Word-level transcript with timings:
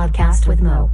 podcast 0.00 0.46
with 0.46 0.62
Mo. 0.62 0.88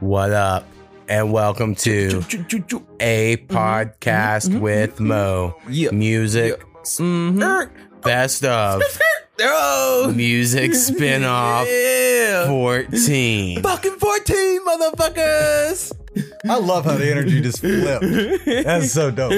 What 0.00 0.32
up? 0.32 0.64
And 1.06 1.34
welcome 1.34 1.74
to 1.74 2.24
a 2.98 3.36
podcast 3.48 4.48
mm-hmm. 4.48 4.60
with 4.60 4.94
mm-hmm. 4.94 5.08
Mo. 5.08 5.56
Yeah. 5.68 5.90
Music 5.90 6.58
mm-hmm. 6.84 8.00
best 8.00 8.46
of 8.46 8.82
Oh, 9.42 10.12
music 10.14 10.74
spin-off 10.74 11.66
yeah. 11.70 12.46
14. 12.46 13.62
Fucking 13.62 13.96
14, 13.96 14.66
motherfuckers. 14.66 15.99
I 16.48 16.56
love 16.58 16.84
how 16.84 16.96
the 16.96 17.10
energy 17.10 17.40
just 17.40 17.60
flipped. 17.60 18.04
That's 18.64 18.92
so 18.92 19.10
dope. 19.10 19.32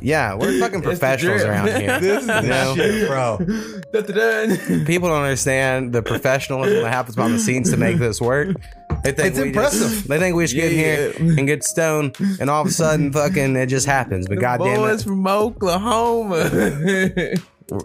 Yeah, 0.00 0.34
we're 0.34 0.58
fucking 0.58 0.82
professionals 0.82 1.42
drip. 1.42 1.50
around 1.50 1.68
here. 1.80 2.00
This 2.00 2.20
is 2.22 2.26
the 2.26 2.74
shit, 2.74 3.08
bro. 3.08 4.84
People 4.86 5.08
don't 5.08 5.22
understand 5.22 5.92
the 5.92 6.02
professionalism 6.02 6.82
that 6.82 6.92
happens 6.92 7.16
behind 7.16 7.34
the 7.34 7.38
scenes 7.38 7.70
to 7.70 7.76
make 7.76 7.98
this 7.98 8.20
work. 8.20 8.56
They 9.04 9.12
think 9.12 9.28
It's 9.28 9.38
we 9.38 9.48
impressive. 9.48 9.90
Just, 9.90 10.08
they 10.08 10.18
think 10.18 10.36
we 10.36 10.44
just 10.44 10.54
get 10.54 10.72
here 10.72 11.12
and 11.18 11.46
get 11.46 11.64
stoned, 11.64 12.16
and 12.40 12.50
all 12.50 12.62
of 12.62 12.66
a 12.68 12.70
sudden, 12.70 13.12
fucking, 13.12 13.56
it 13.56 13.66
just 13.66 13.86
happens. 13.86 14.26
But 14.26 14.40
goddamn 14.40 14.76
Boys 14.76 15.02
it, 15.02 15.04
from 15.04 15.26
Oklahoma. 15.26 16.50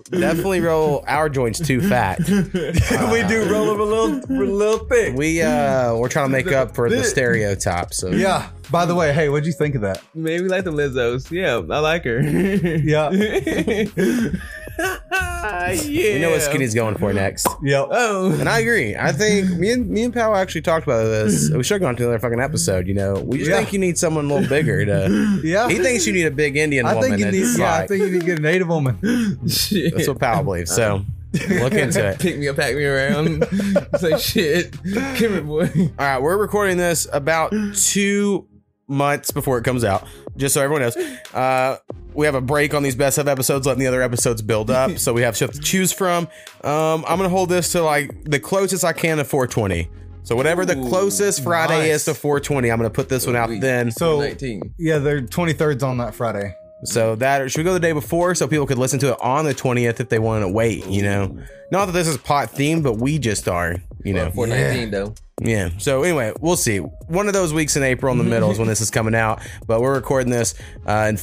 definitely 0.09 0.61
roll 0.61 1.03
our 1.07 1.29
joints 1.29 1.59
too 1.59 1.81
fat. 1.81 2.19
we 2.29 3.23
do 3.27 3.49
roll 3.51 3.65
them 3.67 3.79
a 3.79 3.83
little, 3.83 4.15
a 4.15 4.43
little 4.43 4.85
thick. 4.87 5.15
We 5.15 5.41
uh, 5.41 5.95
we're 5.95 6.09
trying 6.09 6.25
to 6.27 6.31
make 6.31 6.51
up 6.51 6.75
for 6.75 6.89
the 6.89 7.03
stereotype. 7.03 7.93
So 7.93 8.09
Yeah. 8.09 8.49
By 8.71 8.85
the 8.85 8.95
way, 8.95 9.13
hey, 9.13 9.29
what'd 9.29 9.45
you 9.45 9.53
think 9.53 9.75
of 9.75 9.81
that? 9.81 10.01
Maybe 10.15 10.47
like 10.47 10.63
the 10.63 10.71
Lizzos. 10.71 11.29
Yeah, 11.29 11.61
I 11.73 11.79
like 11.79 12.03
her. 12.05 12.19
Yeah. 12.21 13.11
yeah. 14.77 15.81
we 15.87 16.19
know 16.19 16.31
what 16.31 16.41
Skinny's 16.41 16.73
going 16.73 16.95
for 16.97 17.13
next. 17.13 17.47
Yep. 17.63 17.87
Oh. 17.91 18.31
And 18.39 18.49
I 18.49 18.59
agree. 18.59 18.95
I 18.95 19.11
think 19.11 19.49
me 19.51 19.71
and 19.71 19.89
me 19.89 20.03
and 20.03 20.13
Powell 20.13 20.35
actually 20.35 20.61
talked 20.61 20.85
about 20.85 21.03
this. 21.03 21.49
We 21.55 21.63
should 21.63 21.75
have 21.75 21.81
gone 21.81 21.95
to 21.97 22.03
another 22.03 22.19
fucking 22.19 22.39
episode. 22.39 22.87
You 22.87 22.93
know, 22.95 23.13
we 23.15 23.37
just 23.39 23.49
Yeah. 23.49 23.57
think 23.57 23.73
you 23.73 23.79
need 23.79 23.97
someone 23.97 24.25
a 24.25 24.33
little 24.33 24.49
bigger 24.49 24.85
to. 24.85 25.39
Yeah. 25.43 25.69
He 25.69 25.77
thinks 25.79 26.05
you 26.07 26.13
need 26.13 26.25
a 26.25 26.31
big 26.31 26.57
Indian 26.57 26.85
I 26.85 26.95
woman. 26.95 27.09
think 27.11 27.21
you 27.21 27.31
need. 27.31 27.57
Yeah, 27.57 27.75
I 27.75 27.87
think 27.87 28.03
you 28.03 28.11
need 28.11 28.19
to 28.21 28.25
get 28.25 28.39
a 28.39 28.41
native 28.41 28.67
woman. 28.67 29.47
Shit. 29.47 29.95
That's 29.95 30.07
what 30.07 30.19
Powell 30.19 30.43
believes. 30.43 30.71
So 30.75 31.05
look 31.49 31.73
into 31.73 32.05
it. 32.05 32.19
Pick 32.19 32.37
me 32.37 32.47
up, 32.47 32.55
pack 32.55 32.75
me 32.75 32.83
around. 32.85 33.43
it's 33.51 34.03
like 34.03 34.19
shit. 34.19 34.71
Come 34.93 35.15
here, 35.15 35.41
boy. 35.41 35.69
All 35.75 35.89
right, 35.99 36.21
we're 36.21 36.37
recording 36.37 36.77
this 36.77 37.07
about 37.13 37.53
two 37.75 38.47
months 38.87 39.31
before 39.31 39.57
it 39.57 39.63
comes 39.63 39.83
out, 39.83 40.07
just 40.37 40.53
so 40.53 40.61
everyone 40.61 40.81
knows. 40.83 40.97
Uh, 41.33 41.77
we 42.15 42.25
have 42.25 42.35
a 42.35 42.41
break 42.41 42.73
on 42.73 42.83
these 42.83 42.95
best 42.95 43.17
of 43.17 43.27
episodes, 43.27 43.65
letting 43.67 43.81
the 43.81 43.87
other 43.87 44.01
episodes 44.01 44.41
build 44.41 44.69
up, 44.69 44.97
so 44.97 45.13
we 45.13 45.21
have 45.21 45.35
stuff 45.35 45.51
to 45.51 45.59
choose 45.59 45.91
from. 45.91 46.27
Um, 46.63 47.05
I'm 47.07 47.17
gonna 47.17 47.29
hold 47.29 47.49
this 47.49 47.71
to 47.73 47.81
like 47.81 48.23
the 48.23 48.39
closest 48.39 48.83
I 48.83 48.93
can 48.93 49.17
to 49.17 49.25
420. 49.25 49.89
So 50.23 50.35
whatever 50.35 50.65
the 50.65 50.75
closest 50.75 51.43
Friday 51.43 51.89
nice. 51.89 51.97
is 51.97 52.05
to 52.05 52.13
420, 52.15 52.71
I'm 52.71 52.77
gonna 52.77 52.89
put 52.89 53.09
this 53.09 53.27
one 53.27 53.35
out 53.35 53.49
then. 53.59 53.91
So 53.91 54.19
19. 54.19 54.73
yeah, 54.79 54.97
they're 54.97 55.21
23rds 55.21 55.83
on 55.83 55.97
that 55.97 56.15
Friday. 56.15 56.55
So 56.83 57.15
that 57.15 57.49
should 57.51 57.59
we 57.59 57.63
go 57.63 57.73
the 57.73 57.79
day 57.79 57.93
before 57.93 58.35
so 58.35 58.47
people 58.47 58.67
could 58.67 58.77
listen 58.77 58.99
to 58.99 59.13
it 59.13 59.21
on 59.21 59.45
the 59.45 59.53
20th 59.53 59.99
if 59.99 60.09
they 60.09 60.19
want 60.19 60.43
to 60.43 60.49
wait. 60.49 60.85
You 60.87 61.03
know, 61.03 61.37
not 61.71 61.85
that 61.87 61.91
this 61.93 62.07
is 62.07 62.17
pot 62.17 62.49
themed, 62.49 62.83
but 62.83 62.93
we 62.93 63.17
just 63.19 63.47
are. 63.47 63.75
You 64.03 64.13
know, 64.13 64.29
419 64.31 64.91
though. 64.91 65.15
Yeah. 65.41 65.69
So 65.77 66.03
anyway, 66.03 66.33
we'll 66.39 66.57
see. 66.57 66.77
One 66.77 67.27
of 67.27 67.33
those 67.33 67.53
weeks 67.53 67.75
in 67.75 67.83
April 67.83 68.11
in 68.11 68.17
the 68.17 68.23
middle 68.23 68.51
is 68.51 68.59
when 68.59 68.67
this 68.67 68.81
is 68.81 68.89
coming 68.89 69.15
out, 69.15 69.41
but 69.67 69.81
we're 69.81 69.93
recording 69.93 70.31
this 70.31 70.55
uh, 70.87 71.07
in 71.09 71.17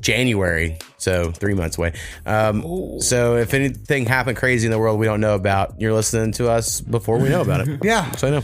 January, 0.00 0.78
so 1.00 1.30
three 1.32 1.54
months 1.54 1.78
away. 1.78 1.92
Um, 2.26 3.00
so 3.00 3.36
if 3.36 3.54
anything 3.54 4.06
happened 4.06 4.36
crazy 4.36 4.66
in 4.66 4.70
the 4.70 4.78
world 4.78 4.98
we 4.98 5.06
don't 5.06 5.20
know 5.20 5.34
about, 5.34 5.80
you're 5.80 5.92
listening 5.92 6.32
to 6.32 6.50
us 6.50 6.80
before 6.80 7.18
we 7.18 7.28
know 7.28 7.40
about 7.40 7.66
it. 7.66 7.80
Yeah. 7.90 8.10
So 8.12 8.28
I 8.28 8.30
know. 8.30 8.36
All 8.36 8.42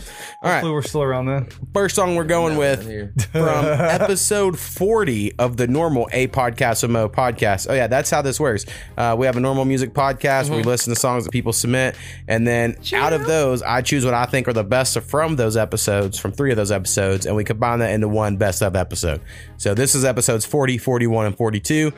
Hopefully 0.51 0.71
right. 0.71 0.73
we're 0.73 0.81
still 0.81 1.03
around 1.03 1.27
then. 1.27 1.47
First 1.73 1.95
song 1.95 2.15
we're 2.15 2.23
going 2.23 2.57
with 2.57 2.83
from 3.31 3.47
episode 3.65 4.57
40 4.57 5.37
of 5.37 5.57
the 5.57 5.67
normal 5.67 6.09
A 6.11 6.27
Podcast 6.27 6.83
of 6.83 6.89
Mo 6.89 7.07
podcast. 7.07 7.67
Oh, 7.69 7.73
yeah, 7.73 7.87
that's 7.87 8.09
how 8.09 8.21
this 8.21 8.39
works. 8.39 8.65
Uh, 8.97 9.15
we 9.17 9.25
have 9.27 9.37
a 9.37 9.39
normal 9.39 9.65
music 9.65 9.93
podcast 9.93 10.49
where 10.49 10.57
we 10.57 10.63
listen 10.63 10.93
to 10.93 10.99
songs 10.99 11.25
that 11.25 11.31
people 11.31 11.53
submit. 11.53 11.95
And 12.27 12.47
then 12.47 12.77
out 12.93 13.13
of 13.13 13.25
those, 13.27 13.61
I 13.61 13.81
choose 13.81 14.03
what 14.03 14.13
I 14.13 14.25
think 14.25 14.47
are 14.47 14.53
the 14.53 14.63
best 14.63 14.99
from 15.01 15.35
those 15.35 15.55
episodes, 15.55 16.17
from 16.17 16.31
three 16.31 16.51
of 16.51 16.57
those 16.57 16.71
episodes, 16.71 17.25
and 17.25 17.35
we 17.35 17.43
combine 17.43 17.79
that 17.79 17.91
into 17.91 18.07
one 18.07 18.37
best 18.37 18.61
of 18.63 18.75
episode. 18.75 19.21
So 19.57 19.73
this 19.73 19.93
is 19.95 20.03
episodes 20.03 20.45
40, 20.45 20.77
41, 20.77 21.27
and 21.27 21.37
42. 21.37 21.93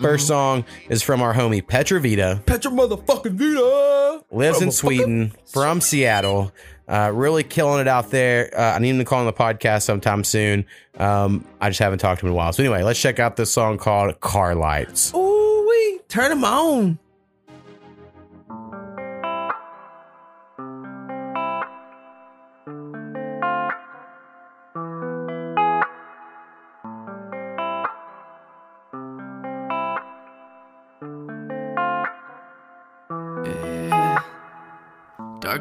First 0.00 0.26
song 0.26 0.64
is 0.88 1.02
from 1.02 1.22
our 1.22 1.32
homie 1.34 1.62
Petravita 1.64 2.44
Petra 2.46 2.70
motherfucking 2.70 3.32
Vita. 3.32 4.24
lives 4.30 4.60
in 4.60 4.70
Sweden, 4.70 5.32
from 5.46 5.80
Seattle. 5.80 6.52
Uh, 6.88 7.10
really 7.12 7.42
killing 7.42 7.80
it 7.80 7.88
out 7.88 8.10
there. 8.10 8.50
Uh, 8.56 8.74
I 8.74 8.78
need 8.78 8.90
him 8.90 8.98
to 8.98 9.04
call 9.04 9.20
on 9.20 9.26
the 9.26 9.32
podcast 9.32 9.82
sometime 9.82 10.22
soon. 10.22 10.66
Um, 10.98 11.44
I 11.60 11.68
just 11.70 11.80
haven't 11.80 11.98
talked 11.98 12.20
to 12.20 12.26
him 12.26 12.30
in 12.30 12.34
a 12.34 12.36
while. 12.36 12.52
So 12.52 12.62
anyway, 12.62 12.82
let's 12.84 13.00
check 13.00 13.18
out 13.18 13.36
this 13.36 13.52
song 13.52 13.78
called 13.78 14.20
"Car 14.20 14.54
Lights." 14.54 15.12
Ooh, 15.14 15.66
wee. 15.68 16.00
Turn 16.08 16.30
them 16.30 16.44
on. 16.44 16.98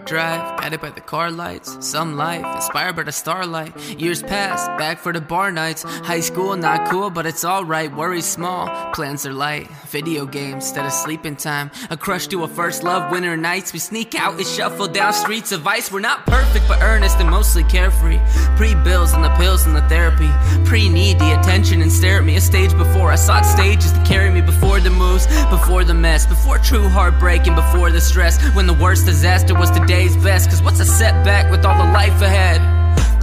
Drive, 0.06 0.60
guided 0.60 0.82
by 0.82 0.92
the 0.92 1.02
car 1.02 1.32
lights. 1.32 1.78
Some 1.80 2.16
life, 2.16 2.46
inspired 2.56 2.96
by 2.96 3.04
the 3.04 3.12
starlight. 3.12 3.76
Years 4.00 4.22
pass, 4.22 4.68
back 4.78 5.00
for 5.00 5.12
the 5.12 5.20
bar 5.20 5.52
nights. 5.52 5.82
High 5.82 6.20
school, 6.20 6.56
not 6.56 6.88
cool, 6.90 7.10
but 7.10 7.26
it's 7.26 7.44
alright. 7.44 7.92
Worries 7.92 8.26
small, 8.26 8.68
plans 8.94 9.26
are 9.26 9.34
light. 9.34 9.68
Video 9.88 10.28
games 10.28 10.66
instead 10.66 10.86
of 10.86 10.92
sleeping 10.92 11.36
time. 11.36 11.72
A 11.90 11.98
crush 11.98 12.28
to 12.28 12.44
a 12.44 12.48
first 12.48 12.84
love, 12.84 13.12
winter 13.12 13.36
nights. 13.36 13.74
We 13.74 13.80
sneak 13.80 14.14
out 14.14 14.36
and 14.36 14.46
shuffle 14.46 14.88
down 14.88 15.14
streets 15.14 15.52
of 15.52 15.66
ice. 15.66 15.92
We're 15.92 16.02
not 16.02 16.28
perfect, 16.28 16.68
but 16.68 16.84
earnest 16.84 17.18
and 17.18 17.30
mostly 17.30 17.64
carefree. 17.64 18.20
Pre 18.58 18.76
bills 18.84 19.14
and 19.14 19.24
the 19.24 19.34
pills 19.38 19.66
and 19.66 19.76
the 19.76 19.88
therapy. 19.90 20.30
Pre 20.66 20.88
need 20.88 21.18
the 21.18 21.40
attention 21.40 21.82
and 21.82 21.92
stare 21.92 22.20
at 22.20 22.26
me. 22.26 22.36
A 22.36 22.42
stage 22.42 22.78
before 22.78 23.12
I 23.12 23.16
sought 23.16 23.44
stages 23.44 23.92
to 23.92 24.04
carry 24.04 24.30
me 24.30 24.42
before 24.42 24.80
the 24.80 24.92
moves, 24.92 25.26
before 25.50 25.84
the 25.84 25.96
mess, 25.96 26.28
before 26.28 26.60
true 26.60 26.88
heartbreak 26.88 27.48
and 27.48 27.56
before 27.56 27.92
the 27.92 28.02
stress. 28.02 28.40
When 28.56 28.68
the 28.68 28.74
worst 28.74 29.08
disaster 29.08 29.56
was 29.56 29.72
today's 29.96 30.18
best. 30.18 30.50
Cause 30.50 30.62
what's 30.62 30.80
a 30.80 30.86
setback 30.86 31.50
with 31.50 31.66
all 31.66 31.78
the 31.78 31.92
life 31.92 32.22
ahead? 32.22 32.75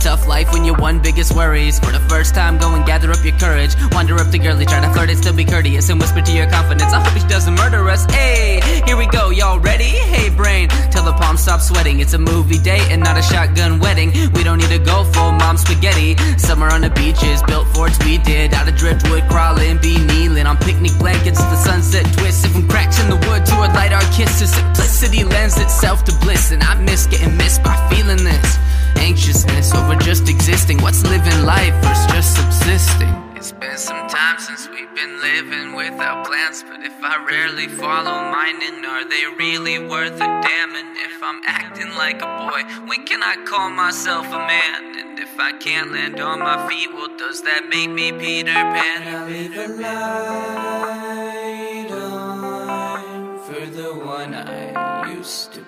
Tough 0.02 0.26
life 0.26 0.52
when 0.52 0.64
your 0.64 0.74
one 0.78 0.98
biggest 0.98 1.32
worries. 1.32 1.78
For 1.78 1.92
the 1.92 2.00
first 2.10 2.34
time, 2.34 2.58
go 2.58 2.74
and 2.74 2.84
gather 2.84 3.12
up 3.12 3.22
your 3.24 3.38
courage. 3.38 3.70
Wander 3.92 4.16
up 4.16 4.32
to 4.32 4.38
girlie, 4.38 4.66
try 4.66 4.80
to 4.80 4.92
flirt 4.92 5.10
and 5.10 5.16
still 5.16 5.32
be 5.32 5.44
courteous. 5.44 5.88
And 5.90 6.00
whisper 6.00 6.20
to 6.20 6.32
your 6.32 6.50
confidence, 6.50 6.92
I 6.92 6.98
hope 6.98 7.16
she 7.16 7.24
doesn't 7.28 7.54
murder 7.54 7.88
us. 7.88 8.04
Hey, 8.10 8.60
here 8.84 8.96
we 8.96 9.06
go, 9.06 9.30
y'all 9.30 9.60
ready? 9.60 9.84
Hey, 9.84 10.28
brain, 10.28 10.66
tell 10.90 11.04
the 11.04 11.12
palm 11.12 11.36
stop 11.36 11.60
sweating. 11.60 12.00
It's 12.00 12.14
a 12.14 12.18
movie 12.18 12.58
date 12.58 12.90
and 12.90 13.00
not 13.00 13.16
a 13.16 13.22
shotgun 13.22 13.78
wedding. 13.78 14.10
We 14.34 14.42
don't 14.42 14.58
need 14.58 14.70
to 14.70 14.80
go 14.80 15.04
full 15.04 15.30
mom 15.30 15.56
spaghetti. 15.56 16.16
Summer 16.36 16.66
on 16.66 16.80
the 16.80 16.90
beaches, 16.90 17.40
built 17.44 17.69
forts 17.69 17.96
we 18.04 18.19
did. 18.19 18.54
Out 18.54 18.66
of 18.66 18.74
driftwood, 18.74 19.22
crawling, 19.30 19.78
be 19.78 20.04
kneeling 20.04 20.46
on 20.46 20.56
picnic 20.56 20.98
blankets. 20.98 21.38
The 21.38 21.56
sunset 21.62 22.12
twisted 22.19 22.50
from 22.50 22.66
cracks 22.66 22.99
in 22.99 23.08
the 23.08 23.22
wood 23.28 23.46
to 23.46 23.54
a 23.54 23.70
light 23.70 23.93
our 23.93 24.02
kisses. 24.10 24.52
Simplicity 24.52 25.22
lends 25.22 25.60
itself 25.60 26.02
to 26.06 26.12
bliss, 26.19 26.50
and 26.50 26.60
I 26.60 26.75
miss 26.82 27.06
getting 27.06 27.37
missed 27.37 27.62
by 27.62 27.76
feeling 27.88 28.25
this 28.25 28.58
anxiousness 29.02 29.75
over 29.75 29.91
just 29.96 30.28
existing. 30.28 30.80
What's 30.82 31.02
living 31.04 31.44
life 31.44 31.74
versus 31.82 32.06
just 32.12 32.36
subsisting? 32.36 33.08
It's 33.36 33.52
been 33.52 33.76
some 33.76 34.06
time 34.08 34.38
since 34.38 34.68
we've 34.68 34.94
been 34.94 35.20
living 35.20 35.74
without 35.74 36.24
plans, 36.26 36.62
but 36.62 36.80
if 36.82 36.92
I 37.02 37.16
rarely 37.24 37.66
follow 37.66 38.30
mine, 38.30 38.60
then 38.60 38.84
are 38.84 39.04
they 39.04 39.24
really 39.36 39.78
worth 39.80 40.14
a 40.14 40.18
damn? 40.18 40.74
And 40.76 40.96
if 40.98 41.20
I'm 41.22 41.40
acting 41.44 41.90
like 41.96 42.22
a 42.22 42.26
boy, 42.26 42.62
when 42.86 43.04
can 43.04 43.20
I 43.22 43.36
call 43.44 43.70
myself 43.70 44.26
a 44.26 44.38
man? 44.38 44.94
And 44.96 45.18
if 45.18 45.40
I 45.40 45.50
can't 45.52 45.90
land 45.90 46.20
on 46.20 46.38
my 46.38 46.68
feet, 46.68 46.92
well, 46.92 47.08
does 47.16 47.42
that 47.42 47.68
make 47.68 47.90
me 47.90 48.12
Peter 48.12 48.52
Pan? 48.52 49.02
I 49.02 49.24
leave 49.26 49.56
a 49.56 49.66
light 49.82 51.90
on 51.90 53.38
for 53.40 53.66
the 53.66 53.92
one 53.94 54.34
I 54.34 55.10
used 55.12 55.52
to 55.54 55.60
be. 55.60 55.62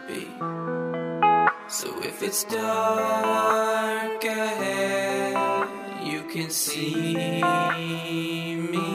So 1.75 1.89
if 2.05 2.23
it's 2.23 2.45
dark 2.45 4.25
ahead, 4.25 5.69
you 6.07 6.23
can 6.23 6.49
see 6.49 7.17
me. 7.17 8.95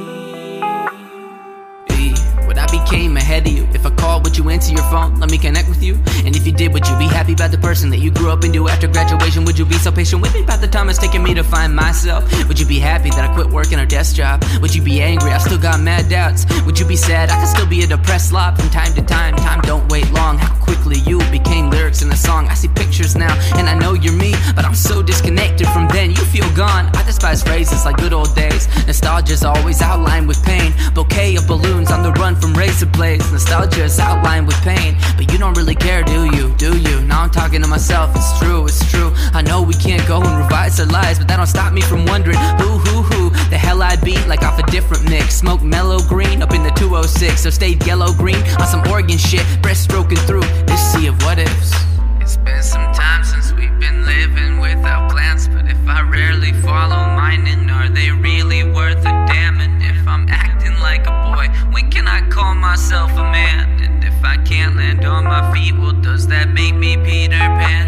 Be 1.89 2.15
I 2.59 2.65
became 2.71 3.17
ahead 3.17 3.45
of 3.47 3.53
you. 3.53 3.67
If 3.73 3.85
I 3.85 3.89
called 3.89 4.23
what 4.23 4.37
you 4.37 4.49
answer 4.49 4.71
your 4.73 4.83
phone? 4.83 5.19
Let 5.19 5.29
me 5.29 5.37
connect 5.37 5.67
with 5.67 5.83
you. 5.83 5.95
And 6.25 6.37
if 6.37 6.45
you 6.45 6.53
did, 6.53 6.71
would 6.73 6.87
you 6.87 6.97
be 6.97 7.07
happy 7.07 7.33
about 7.33 7.51
the 7.51 7.57
person 7.57 7.89
that 7.89 7.99
you 7.99 8.11
grew 8.11 8.31
up 8.31 8.45
into 8.45 8.69
after 8.69 8.87
graduation? 8.87 9.43
Would 9.43 9.59
you 9.59 9.65
be 9.65 9.75
so 9.75 9.91
patient 9.91 10.21
with 10.21 10.33
me 10.33 10.43
about 10.43 10.61
the 10.61 10.67
time 10.67 10.89
it's 10.89 10.99
taking 10.99 11.23
me 11.23 11.33
to 11.33 11.43
find 11.43 11.75
myself? 11.75 12.23
Would 12.47 12.59
you 12.59 12.65
be 12.65 12.79
happy 12.79 13.09
that 13.09 13.29
I 13.29 13.33
quit 13.33 13.47
working 13.47 13.79
a 13.79 13.85
desk 13.85 14.15
job? 14.15 14.43
Would 14.61 14.73
you 14.73 14.81
be 14.81 15.01
angry? 15.01 15.31
I 15.31 15.37
still 15.39 15.57
got 15.57 15.81
mad 15.81 16.09
doubts. 16.09 16.45
Would 16.65 16.79
you 16.79 16.85
be 16.85 16.95
sad? 16.95 17.29
I 17.29 17.39
could 17.39 17.49
still 17.49 17.67
be 17.67 17.83
a 17.83 17.87
depressed 17.87 18.29
slop 18.29 18.57
from 18.57 18.69
time 18.69 18.93
to 18.93 19.01
time. 19.01 19.35
Time 19.35 19.59
don't 19.61 19.89
wait 19.91 20.09
long. 20.11 20.37
How 20.37 20.55
quickly 20.79 21.01
you 21.09 21.19
became 21.31 21.69
lyrics 21.69 22.01
in 22.01 22.11
a 22.11 22.15
song. 22.15 22.47
I 22.47 22.53
see 22.53 22.67
pictures 22.69 23.15
now, 23.15 23.33
and 23.57 23.67
I 23.67 23.77
know 23.77 23.93
you're 23.93 24.13
me, 24.13 24.33
but 24.55 24.65
I'm 24.65 24.75
so 24.75 25.01
disconnected 25.01 25.67
from 25.67 25.87
then. 25.89 26.11
You 26.11 26.23
feel 26.25 26.49
gone. 26.55 26.89
I 26.95 27.03
despise 27.03 27.43
phrases 27.43 27.85
like 27.85 27.97
good 27.97 28.13
old 28.13 28.33
days. 28.35 28.67
Nostalgia's 28.87 29.43
always 29.43 29.81
outlined 29.81 30.27
with 30.27 30.43
pain. 30.43 30.73
Bouquet 30.93 31.35
of 31.35 31.47
balloons 31.47 31.91
on 31.91 32.03
the 32.03 32.11
run 32.13 32.35
from 32.35 32.53
razor 32.53 32.85
blades. 32.85 33.31
Nostalgia 33.31 33.83
is 33.83 33.99
outlined 33.99 34.47
with 34.47 34.57
pain, 34.61 34.95
but 35.17 35.31
you 35.31 35.37
don't 35.37 35.57
really 35.57 35.75
care, 35.75 36.03
do 36.03 36.25
you? 36.35 36.53
Do 36.55 36.77
you? 36.77 37.01
Now 37.01 37.23
I'm 37.23 37.29
talking 37.29 37.61
to 37.61 37.67
myself. 37.67 38.15
It's 38.15 38.39
true, 38.39 38.65
it's 38.65 38.89
true. 38.91 39.11
I 39.33 39.41
know 39.41 39.61
we 39.61 39.73
can't 39.73 40.05
go 40.07 40.21
and 40.21 40.37
revise 40.43 40.79
our 40.79 40.87
lives, 40.87 41.19
but 41.19 41.27
that 41.27 41.37
don't 41.37 41.47
stop 41.47 41.73
me 41.73 41.81
from 41.81 42.05
wondering 42.05 42.37
who, 42.59 42.69
who, 42.85 43.01
who 43.01 43.18
the 43.49 43.57
hell 43.57 43.81
I'd 43.81 44.01
be 44.01 44.15
like 44.25 44.43
off 44.43 44.59
a 44.59 44.63
different 44.71 45.09
mix. 45.09 45.35
Smoke 45.35 45.61
mellow 45.61 45.99
green 46.07 46.41
up 46.41 46.53
in 46.53 46.63
the 46.63 46.71
206, 46.71 47.41
so 47.41 47.49
stayed 47.49 47.85
yellow 47.85 48.13
green 48.13 48.41
on 48.59 48.67
some 48.67 48.85
Oregon 48.87 49.17
shit. 49.17 49.45
Breaststroking 49.61 50.19
through 50.27 50.47
this 50.65 50.81
sea 50.91 51.07
of 51.07 51.21
what 51.23 51.39
ifs. 51.39 51.73
It's 52.21 52.37
been 52.37 52.61
some 52.61 52.93
time 52.93 53.23
since 53.23 53.51
we've 53.53 53.79
been 53.79 54.05
living 54.05 54.59
without 54.59 55.09
plans, 55.09 55.47
but 55.47 55.65
if 55.65 55.87
I 55.87 56.01
rarely 56.01 56.53
follow 56.61 57.01
mine, 57.15 57.47
and 57.47 57.71
are 57.71 57.89
they 57.89 58.11
really 58.11 58.63
worth 58.63 58.99
a 58.99 59.15
damn? 59.27 59.59
And 59.59 59.81
if 59.81 60.07
I'm 60.07 60.27
acting 60.29 60.77
like 60.79 61.07
a 61.07 61.33
boy, 61.33 61.47
when 61.73 61.89
can 61.89 62.07
I 62.07 62.27
call 62.29 62.53
myself 62.53 63.11
a 63.11 63.23
man? 63.23 63.81
And 63.81 64.03
if 64.03 64.23
I 64.23 64.37
can't 64.43 64.75
land 64.75 65.05
on 65.05 65.23
my 65.23 65.51
feet, 65.53 65.75
well, 65.75 65.93
does 65.93 66.27
that 66.27 66.49
make 66.49 66.75
me 66.75 66.97
Peter 66.97 67.37
Pan? 67.37 67.79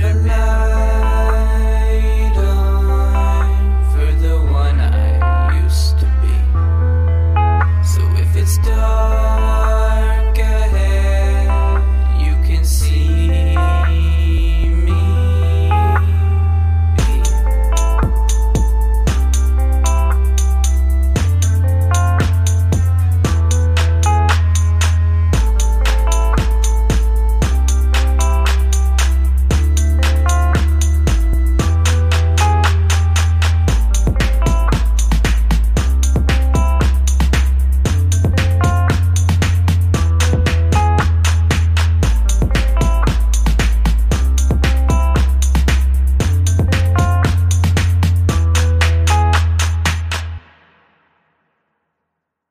for 0.00 0.14
So 8.50 9.29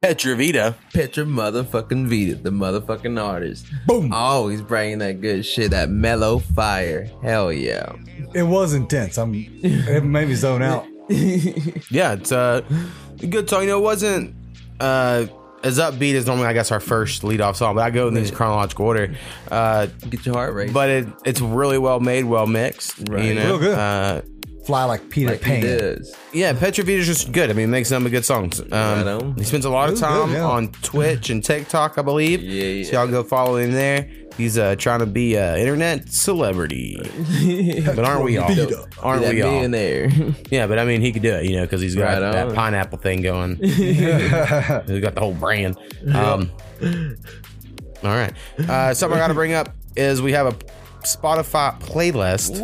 Petravita. 0.09 0.75
Petra 0.93 1.23
motherfucking 1.25 2.07
Vita, 2.07 2.35
the 2.41 2.49
motherfucking 2.49 3.21
artist. 3.23 3.67
Boom. 3.85 4.11
Always 4.13 4.61
bringing 4.61 4.99
that 4.99 5.21
good 5.21 5.45
shit, 5.45 5.71
that 5.71 5.89
mellow 5.89 6.39
fire. 6.39 7.09
Hell 7.21 7.51
yeah. 7.53 7.93
It 8.33 8.43
was 8.43 8.73
intense. 8.73 9.17
I'm. 9.17 9.33
It 9.35 10.03
made 10.03 10.27
me 10.27 10.35
zone 10.35 10.61
out. 10.63 10.85
Yeah, 11.91 12.13
it's 12.13 12.31
uh, 12.31 12.61
a 13.21 13.25
good 13.27 13.49
song. 13.49 13.61
You 13.63 13.69
know, 13.69 13.79
it 13.79 13.83
wasn't 13.83 14.35
uh, 14.79 15.25
as 15.63 15.79
upbeat 15.79 16.13
as 16.13 16.27
normally, 16.27 16.45
I 16.47 16.53
guess, 16.53 16.71
our 16.71 16.79
first 16.79 17.23
lead 17.23 17.41
off 17.41 17.55
song, 17.57 17.73
but 17.75 17.81
I 17.81 17.89
go 17.89 18.07
in 18.07 18.13
these 18.13 18.29
chronological 18.31 18.85
order. 18.85 19.15
Uh, 19.49 19.87
Get 20.09 20.25
your 20.25 20.35
heart 20.35 20.53
rate. 20.53 20.71
but 20.71 20.89
it 20.89 21.07
it's 21.25 21.41
really 21.41 21.79
well 21.79 21.99
made, 21.99 22.25
well 22.25 22.45
mixed. 22.47 22.99
You 22.99 23.05
Right. 23.15 23.35
know? 23.35 23.57
Real 23.57 23.59
good. 23.59 24.35
Fly 24.69 24.83
like 24.83 25.09
Peter 25.09 25.31
like 25.31 25.39
he 25.43 25.45
Pan. 25.61 25.61
does. 25.79 26.15
yeah, 26.31 26.53
Petravita's 26.53 27.07
just 27.07 27.31
good. 27.31 27.49
I 27.49 27.53
mean, 27.53 27.65
he 27.69 27.71
makes 27.71 27.89
some 27.89 28.07
good 28.07 28.23
songs. 28.23 28.59
Um, 28.59 28.67
Right 28.71 29.07
on. 29.07 29.35
he 29.35 29.43
spends 29.43 29.65
a 29.65 29.69
lot 29.71 29.85
of 29.89 29.93
It 29.93 29.93
was 29.93 30.01
good, 30.01 30.07
time 30.07 30.31
yeah. 30.33 30.45
on 30.45 30.67
Twitch 30.83 31.31
and 31.31 31.43
TikTok, 31.43 31.97
I 31.97 32.03
believe. 32.03 32.43
Yeah, 32.43 32.63
yeah. 32.65 32.83
So 32.85 32.91
y'all 32.91 33.07
go 33.07 33.23
follow 33.23 33.57
him 33.57 33.71
there. 33.71 34.07
He's 34.37 34.59
uh, 34.59 34.75
trying 34.75 34.99
to 34.99 35.07
be 35.07 35.35
an 35.37 35.57
internet 35.57 36.09
celebrity, 36.09 36.97
but 37.83 38.05
aren't 38.05 38.23
we 38.23 38.37
all? 38.37 38.47
Aren't 39.01 39.23
we 39.27 39.41
all? 39.41 39.51
millionaire. 39.53 40.09
Yeah, 40.51 40.67
but 40.67 40.77
I 40.77 40.85
mean, 40.85 41.01
he 41.01 41.11
could 41.11 41.23
do 41.23 41.33
it, 41.33 41.45
you 41.45 41.55
know, 41.57 41.63
because 41.63 41.81
he's 41.81 41.95
got 41.95 42.21
Right 42.21 42.31
that 42.31 42.53
pineapple 42.53 42.99
thing 42.99 43.23
going. 43.23 43.55
he's 43.63 43.99
got 43.99 44.85
the 44.85 45.19
whole 45.19 45.33
brand. 45.33 45.77
Um, 46.13 46.51
all 48.03 48.09
right. 48.15 48.33
Uh, 48.59 48.93
something 48.93 49.17
I 49.17 49.21
got 49.23 49.29
to 49.29 49.33
bring 49.33 49.53
up 49.53 49.75
is 49.95 50.21
we 50.21 50.31
have 50.33 50.45
a 50.45 50.55
Spotify 51.03 51.79
playlist 51.79 52.59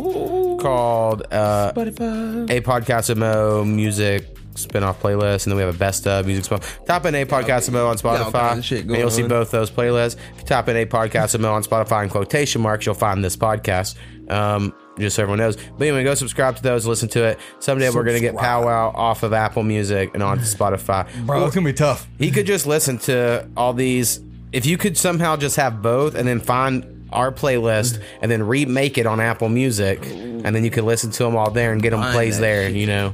called 0.60 1.22
uh, 1.30 1.72
Spotify. 1.72 2.50
A 2.50 2.60
Podcast 2.60 3.10
of 3.10 3.18
Mo 3.18 3.64
Music 3.64 4.36
spin-off 4.54 5.02
playlist 5.02 5.44
and 5.44 5.50
then 5.52 5.56
we 5.56 5.62
have 5.62 5.74
a 5.74 5.78
best 5.78 6.06
of 6.06 6.24
music 6.24 6.42
spin 6.44 6.58
type 6.86 7.04
in 7.04 7.14
a 7.14 7.26
podcast 7.26 7.70
mo 7.70 7.86
on 7.88 7.96
spotify 7.98 8.32
kinds 8.32 8.58
of 8.60 8.64
shit 8.64 8.86
and 8.86 8.96
you'll 8.96 9.10
see 9.10 9.22
on. 9.22 9.28
both 9.28 9.50
those 9.50 9.70
playlists 9.70 10.16
if 10.34 10.40
you 10.40 10.46
type 10.46 10.66
in 10.68 10.76
a 10.76 10.86
podcast 10.86 11.38
mo 11.38 11.52
on 11.52 11.62
spotify 11.62 12.02
in 12.02 12.08
quotation 12.08 12.62
marks 12.62 12.86
you'll 12.86 12.94
find 12.94 13.22
this 13.22 13.36
podcast 13.36 13.96
um 14.30 14.72
just 14.98 15.16
so 15.16 15.22
everyone 15.22 15.38
knows 15.38 15.56
but 15.56 15.86
anyway 15.86 16.02
go 16.02 16.14
subscribe 16.14 16.56
to 16.56 16.62
those 16.62 16.86
listen 16.86 17.06
to 17.06 17.22
it 17.22 17.38
someday 17.58 17.90
we're 17.90 18.02
gonna 18.02 18.18
get 18.18 18.34
powwow 18.34 18.90
off 18.94 19.22
of 19.22 19.34
apple 19.34 19.62
music 19.62 20.10
and 20.14 20.22
onto 20.22 20.44
spotify 20.44 21.06
Bro, 21.26 21.44
it's 21.44 21.54
gonna 21.54 21.66
be 21.66 21.74
tough. 21.74 22.08
he 22.18 22.30
could 22.30 22.46
just 22.46 22.66
listen 22.66 22.96
to 23.00 23.46
all 23.58 23.74
these. 23.74 24.20
If 24.52 24.64
you 24.64 24.78
could 24.78 24.96
somehow 24.96 25.36
just 25.36 25.56
have 25.56 25.82
both 25.82 26.14
and 26.14 26.26
then 26.26 26.40
find 26.40 26.95
our 27.12 27.30
playlist 27.32 28.02
and 28.20 28.30
then 28.30 28.42
remake 28.42 28.98
it 28.98 29.06
on 29.06 29.20
Apple 29.20 29.48
Music, 29.48 30.04
and 30.06 30.44
then 30.54 30.64
you 30.64 30.70
can 30.70 30.84
listen 30.86 31.10
to 31.12 31.24
them 31.24 31.36
all 31.36 31.50
there 31.50 31.72
and 31.72 31.82
get 31.82 31.90
them 31.90 32.00
plays 32.12 32.38
there, 32.38 32.68
you 32.68 32.86
know. 32.86 33.12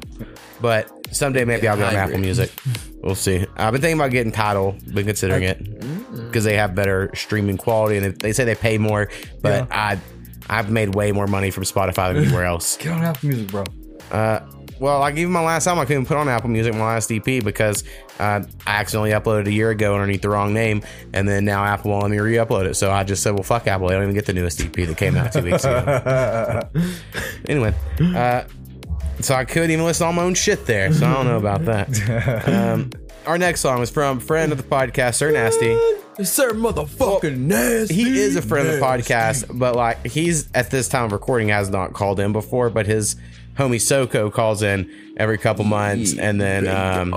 But 0.60 0.88
someday 1.14 1.44
maybe 1.44 1.68
I'll 1.68 1.76
go 1.76 1.84
on. 1.86 1.94
Apple 1.94 2.18
Music. 2.18 2.50
We'll 3.02 3.14
see. 3.16 3.44
I've 3.56 3.72
been 3.72 3.80
thinking 3.80 3.98
about 3.98 4.12
getting 4.12 4.30
Tidal, 4.32 4.76
been 4.94 5.06
considering 5.06 5.42
it 5.42 5.58
Mm. 5.80 6.26
because 6.26 6.44
they 6.44 6.56
have 6.56 6.74
better 6.74 7.10
streaming 7.14 7.56
quality 7.56 7.96
and 7.98 8.16
they 8.20 8.32
say 8.32 8.44
they 8.44 8.54
pay 8.54 8.78
more, 8.78 9.10
but 9.40 9.70
I. 9.72 9.98
I've 10.50 10.70
made 10.70 10.94
way 10.96 11.12
more 11.12 11.28
money 11.28 11.50
from 11.50 11.62
Spotify 11.62 12.12
than 12.12 12.24
anywhere 12.24 12.44
else. 12.52 12.76
Get 12.76 12.92
on 12.92 13.02
Apple 13.02 13.28
Music, 13.28 13.48
bro. 13.48 13.64
Well, 14.82 14.98
like 14.98 15.16
even 15.16 15.32
my 15.32 15.44
last 15.44 15.62
time, 15.62 15.78
I 15.78 15.84
couldn't 15.84 16.06
put 16.06 16.16
on 16.16 16.28
Apple 16.28 16.50
Music 16.50 16.74
my 16.74 16.80
last 16.80 17.12
EP 17.12 17.24
because 17.24 17.84
uh, 18.18 18.42
I 18.66 18.80
accidentally 18.80 19.12
uploaded 19.12 19.46
a 19.46 19.52
year 19.52 19.70
ago 19.70 19.94
underneath 19.94 20.22
the 20.22 20.28
wrong 20.28 20.52
name, 20.52 20.82
and 21.12 21.28
then 21.28 21.44
now 21.44 21.64
Apple 21.64 21.92
won't 21.92 22.02
let 22.02 22.10
me 22.10 22.18
re-upload 22.18 22.66
it. 22.66 22.74
So 22.74 22.90
I 22.90 23.04
just 23.04 23.22
said, 23.22 23.34
"Well, 23.34 23.44
fuck 23.44 23.68
Apple. 23.68 23.86
They 23.86 23.94
don't 23.94 24.02
even 24.02 24.14
get 24.16 24.26
the 24.26 24.32
newest 24.32 24.60
EP 24.60 24.72
that 24.72 24.96
came 24.96 25.16
out 25.16 25.32
two 25.32 25.42
weeks 25.42 25.64
ago." 25.64 26.68
anyway, 27.48 27.72
uh, 28.00 28.42
so 29.20 29.36
I 29.36 29.44
couldn't 29.44 29.70
even 29.70 29.84
listen 29.84 30.02
to 30.02 30.06
all 30.08 30.14
my 30.14 30.22
own 30.22 30.34
shit 30.34 30.66
there. 30.66 30.92
So 30.92 31.06
I 31.06 31.14
don't 31.14 31.26
know 31.26 31.38
about 31.38 31.64
that. 31.66 32.48
Um, 32.48 32.90
our 33.24 33.38
next 33.38 33.60
song 33.60 33.82
is 33.82 33.90
from 33.90 34.18
friend 34.18 34.50
of 34.50 34.58
the 34.58 34.64
podcast, 34.64 35.14
Sir 35.14 35.30
Nasty. 35.30 35.78
Sir 36.24 36.54
motherfucking 36.54 37.38
nasty. 37.38 37.94
He 37.94 38.18
is 38.18 38.34
a 38.34 38.42
friend 38.42 38.66
of 38.66 38.74
the 38.74 38.80
podcast, 38.80 39.56
but 39.56 39.76
like 39.76 40.04
he's 40.04 40.50
at 40.54 40.72
this 40.72 40.88
time 40.88 41.04
of 41.04 41.12
recording 41.12 41.50
has 41.50 41.70
not 41.70 41.92
called 41.92 42.18
in 42.18 42.32
before, 42.32 42.68
but 42.68 42.86
his 42.86 43.14
homie 43.56 43.80
Soko 43.80 44.30
calls 44.30 44.62
in 44.62 44.90
every 45.16 45.38
couple 45.38 45.64
months, 45.64 46.16
and 46.18 46.40
then 46.40 46.66
um, 46.68 47.14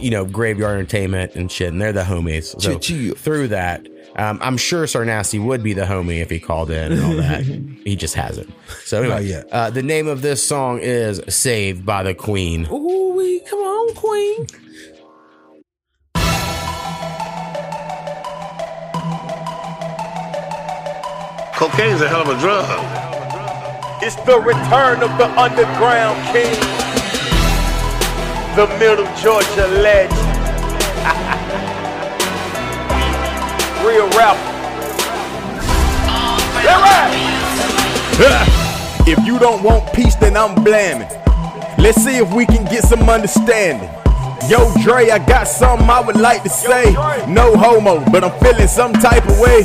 you 0.00 0.10
know 0.10 0.24
Graveyard 0.24 0.78
Entertainment 0.78 1.34
and 1.34 1.50
shit, 1.50 1.68
and 1.68 1.80
they're 1.80 1.92
the 1.92 2.02
homies. 2.02 2.60
So 2.60 2.78
Chill. 2.78 3.14
through 3.14 3.48
that, 3.48 3.86
um, 4.16 4.38
I'm 4.42 4.56
sure 4.56 4.86
Sir 4.86 5.04
Nasty 5.04 5.38
would 5.38 5.62
be 5.62 5.72
the 5.74 5.84
homie 5.84 6.20
if 6.22 6.30
he 6.30 6.40
called 6.40 6.70
in 6.70 6.92
and 6.92 7.02
all 7.04 7.14
that. 7.16 7.42
he 7.84 7.96
just 7.96 8.14
hasn't. 8.14 8.52
So 8.84 9.02
anyway, 9.02 9.42
Uh, 9.52 9.70
the 9.70 9.82
name 9.82 10.08
of 10.08 10.22
this 10.22 10.46
song 10.46 10.78
is 10.80 11.20
"Saved 11.28 11.84
by 11.84 12.02
the 12.02 12.14
Queen." 12.14 12.66
Ooh, 12.70 13.12
we 13.16 13.40
come 13.40 13.58
on, 13.60 13.94
queen. 13.94 14.46
Cocaine's 21.56 22.02
a 22.02 22.08
hell 22.08 22.20
of 22.22 22.28
a 22.28 22.38
drug. 22.38 23.05
It's 24.02 24.16
the 24.26 24.38
return 24.38 25.02
of 25.02 25.16
the 25.16 25.26
underground 25.40 26.22
king, 26.30 26.52
the 28.54 28.66
middle 28.78 29.06
Georgia 29.16 29.66
legend. 29.68 30.12
Real 33.86 34.08
rap. 34.10 34.36
If 39.08 39.24
you 39.24 39.38
don't 39.38 39.62
want 39.62 39.92
peace, 39.92 40.16
then 40.16 40.36
I'm 40.36 40.64
blaming. 40.64 41.06
Let's 41.78 42.02
see 42.02 42.16
if 42.16 42.32
we 42.34 42.44
can 42.44 42.64
get 42.64 42.82
some 42.82 43.08
understanding. 43.08 43.88
Yo, 44.50 44.72
Dre, 44.82 45.10
I 45.10 45.24
got 45.24 45.46
something 45.46 45.88
I 45.88 46.00
would 46.00 46.16
like 46.16 46.42
to 46.42 46.48
say. 46.50 46.90
No 47.28 47.56
homo, 47.56 48.04
but 48.10 48.24
I'm 48.24 48.36
feeling 48.40 48.66
some 48.66 48.92
type 48.92 49.24
of 49.28 49.38
way. 49.38 49.62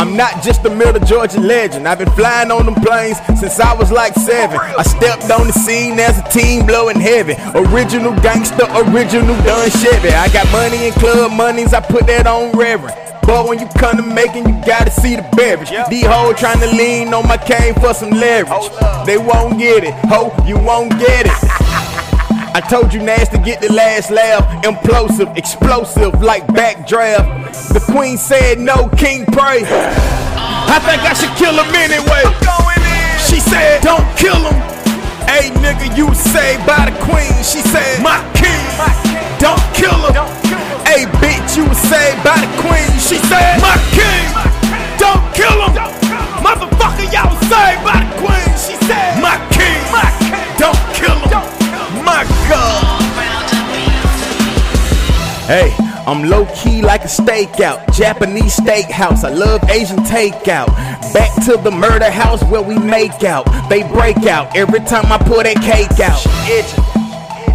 I'm 0.00 0.16
not 0.16 0.42
just 0.42 0.64
a 0.64 0.70
middle 0.70 0.98
Georgia 1.04 1.38
legend. 1.38 1.86
I've 1.86 1.98
been 1.98 2.10
flying 2.12 2.50
on 2.50 2.64
them 2.64 2.74
planes 2.76 3.18
since 3.38 3.60
I 3.60 3.74
was 3.74 3.92
like 3.92 4.14
seven. 4.14 4.56
I 4.58 4.82
stepped 4.82 5.30
on 5.30 5.46
the 5.46 5.52
scene 5.52 6.00
as 6.00 6.18
a 6.18 6.22
team 6.30 6.64
blowing 6.64 6.98
heavy. 6.98 7.34
Original 7.54 8.18
gangster, 8.22 8.64
original 8.88 9.36
done 9.44 9.68
Chevy. 9.68 10.08
I 10.08 10.32
got 10.32 10.50
money 10.52 10.86
in 10.86 10.94
club 10.94 11.32
monies, 11.32 11.74
I 11.74 11.80
put 11.80 12.06
that 12.06 12.26
on 12.26 12.56
reverend. 12.58 12.96
But 13.24 13.46
when 13.46 13.58
you 13.58 13.68
come 13.76 13.98
to 13.98 14.02
making, 14.02 14.48
you 14.48 14.58
gotta 14.64 14.90
see 14.90 15.16
the 15.16 15.28
beverage. 15.36 15.68
These 15.90 16.06
hoes 16.06 16.40
trying 16.40 16.60
to 16.60 16.70
lean 16.72 17.12
on 17.12 17.28
my 17.28 17.36
cane 17.36 17.74
for 17.74 17.92
some 17.92 18.08
leverage. 18.08 18.72
They 19.04 19.18
won't 19.18 19.58
get 19.58 19.84
it, 19.84 19.92
ho, 20.08 20.32
you 20.46 20.56
won't 20.56 20.92
get 20.98 21.26
it. 21.26 21.60
I 22.52 22.60
told 22.60 22.92
you 22.92 23.00
nasty 23.00 23.38
get 23.38 23.60
the 23.60 23.72
last 23.72 24.10
laugh. 24.10 24.42
Implosive, 24.64 25.36
explosive 25.36 26.20
like 26.20 26.46
backdraft. 26.48 27.72
The 27.72 27.80
queen 27.80 28.18
said 28.18 28.58
no, 28.58 28.88
king 28.98 29.24
pray. 29.26 29.62
I 29.64 30.82
think 30.82 31.02
I 31.06 31.14
should 31.14 31.30
kill 31.38 31.54
him 31.54 31.70
anyway. 31.78 32.26
She 33.22 33.38
said, 33.38 33.82
don't 33.82 34.02
kill 34.18 34.42
him. 34.42 34.58
Hey 35.30 35.54
nigga, 35.62 35.94
you 35.96 36.10
was 36.10 36.18
saved 36.18 36.66
by 36.66 36.90
the 36.90 36.96
queen. 37.06 37.30
She 37.46 37.62
said, 37.62 38.02
my 38.02 38.18
king, 38.34 38.66
don't 39.38 39.62
kill 39.70 39.94
him. 40.10 40.18
Hey 40.82 41.06
bitch, 41.22 41.54
you 41.54 41.62
was 41.70 41.78
saved 41.78 42.18
by 42.26 42.34
the 42.34 42.50
queen. 42.58 42.90
She 42.98 43.22
said, 43.30 43.62
my 43.62 43.78
king, 43.94 44.26
don't 44.98 45.22
kill 45.38 45.54
him. 45.70 45.78
Motherfucker, 46.42 47.06
y'all 47.14 47.30
was 47.30 47.38
saved 47.46 47.84
by 47.86 48.02
the 48.02 48.09
Hey, 55.50 55.74
I'm 56.06 56.30
low 56.30 56.46
key 56.54 56.80
like 56.80 57.00
a 57.00 57.08
stakeout, 57.08 57.92
Japanese 57.92 58.56
steakhouse. 58.56 59.24
I 59.24 59.30
love 59.30 59.60
Asian 59.68 59.98
takeout. 60.04 60.68
Back 61.12 61.44
to 61.46 61.56
the 61.56 61.72
murder 61.72 62.08
house 62.08 62.40
where 62.44 62.62
we 62.62 62.78
make 62.78 63.24
out. 63.24 63.46
They 63.68 63.82
break 63.82 64.18
out 64.26 64.56
every 64.56 64.78
time 64.78 65.10
I 65.10 65.18
pull 65.18 65.42
that 65.42 65.56
cake 65.56 65.98
out. 65.98 66.24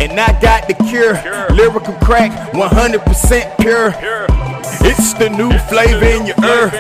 And 0.02 0.20
I 0.20 0.38
got 0.42 0.68
the 0.68 0.74
cure. 0.74 1.14
Lyrical 1.56 1.94
crack, 2.04 2.34
100% 2.52 3.58
pure. 3.60 3.96
It's 4.86 5.14
the 5.14 5.30
new 5.30 5.58
flavor 5.70 6.04
in 6.04 6.26
your 6.26 6.36
ear. 6.44 6.72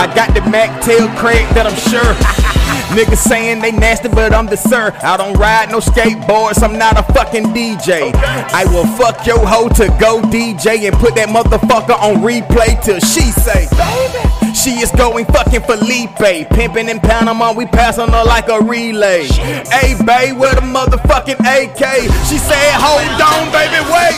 I 0.00 0.10
got 0.14 0.32
the 0.32 0.40
Mac 0.50 0.82
tail 0.82 1.08
crank 1.18 1.46
that 1.50 1.66
I'm 1.66 1.76
sure. 1.76 2.50
Niggas 2.94 3.18
saying 3.18 3.60
they 3.60 3.72
nasty, 3.72 4.08
but 4.08 4.32
I'm 4.32 4.46
the 4.46 4.56
sir. 4.56 4.96
I 5.02 5.16
don't 5.16 5.34
ride 5.34 5.70
no 5.70 5.78
skateboards, 5.78 6.62
I'm 6.62 6.78
not 6.78 6.98
a 6.98 7.02
fucking 7.12 7.46
DJ. 7.46 8.14
I 8.14 8.64
will 8.66 8.86
fuck 8.96 9.26
your 9.26 9.44
hoe 9.44 9.68
to 9.70 9.88
go 10.00 10.20
DJ 10.22 10.86
and 10.86 10.96
put 10.96 11.14
that 11.16 11.28
motherfucker 11.28 11.98
on 11.98 12.22
replay 12.22 12.80
till 12.82 13.00
she 13.00 13.32
say, 13.32 13.66
Baby. 13.76 14.54
She 14.54 14.78
is 14.80 14.92
going 14.92 15.24
fucking 15.26 15.62
Felipe. 15.62 16.48
Pimping 16.50 16.88
in 16.88 17.00
Panama, 17.00 17.52
we 17.52 17.66
passing 17.66 18.08
her 18.08 18.24
like 18.24 18.48
a 18.48 18.60
relay. 18.60 19.24
Hey, 19.26 19.94
babe, 20.06 20.38
with 20.38 20.56
a 20.56 20.62
motherfucking 20.62 21.40
AK? 21.42 22.02
She 22.30 22.38
said, 22.38 22.72
hold 22.78 23.20
on, 23.20 23.50
baby, 23.50 23.82
wait. 23.90 24.14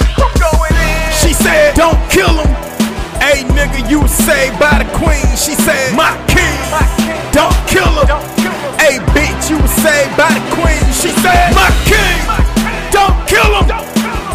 She 1.20 1.32
said, 1.32 1.74
don't 1.74 1.98
kill 2.10 2.28
him. 2.28 2.65
Hey, 3.20 3.44
nigga, 3.56 3.88
you 3.90 4.00
was 4.00 4.12
saved 4.12 4.58
by 4.58 4.82
the 4.82 4.88
queen. 4.96 5.26
She 5.36 5.54
said, 5.54 5.94
my 5.94 6.12
king, 6.28 6.58
don't 7.32 7.56
kill 7.68 7.90
him. 8.00 8.08
Hey, 8.78 8.98
bitch, 9.14 9.50
you 9.50 9.58
was 9.58 9.70
saved 9.82 10.16
by 10.16 10.30
the 10.32 10.44
queen. 10.54 10.82
She 10.92 11.10
said, 11.20 11.54
my 11.54 11.70
king, 11.84 12.18
don't 12.92 13.16
kill 13.28 13.50
him. 13.60 13.66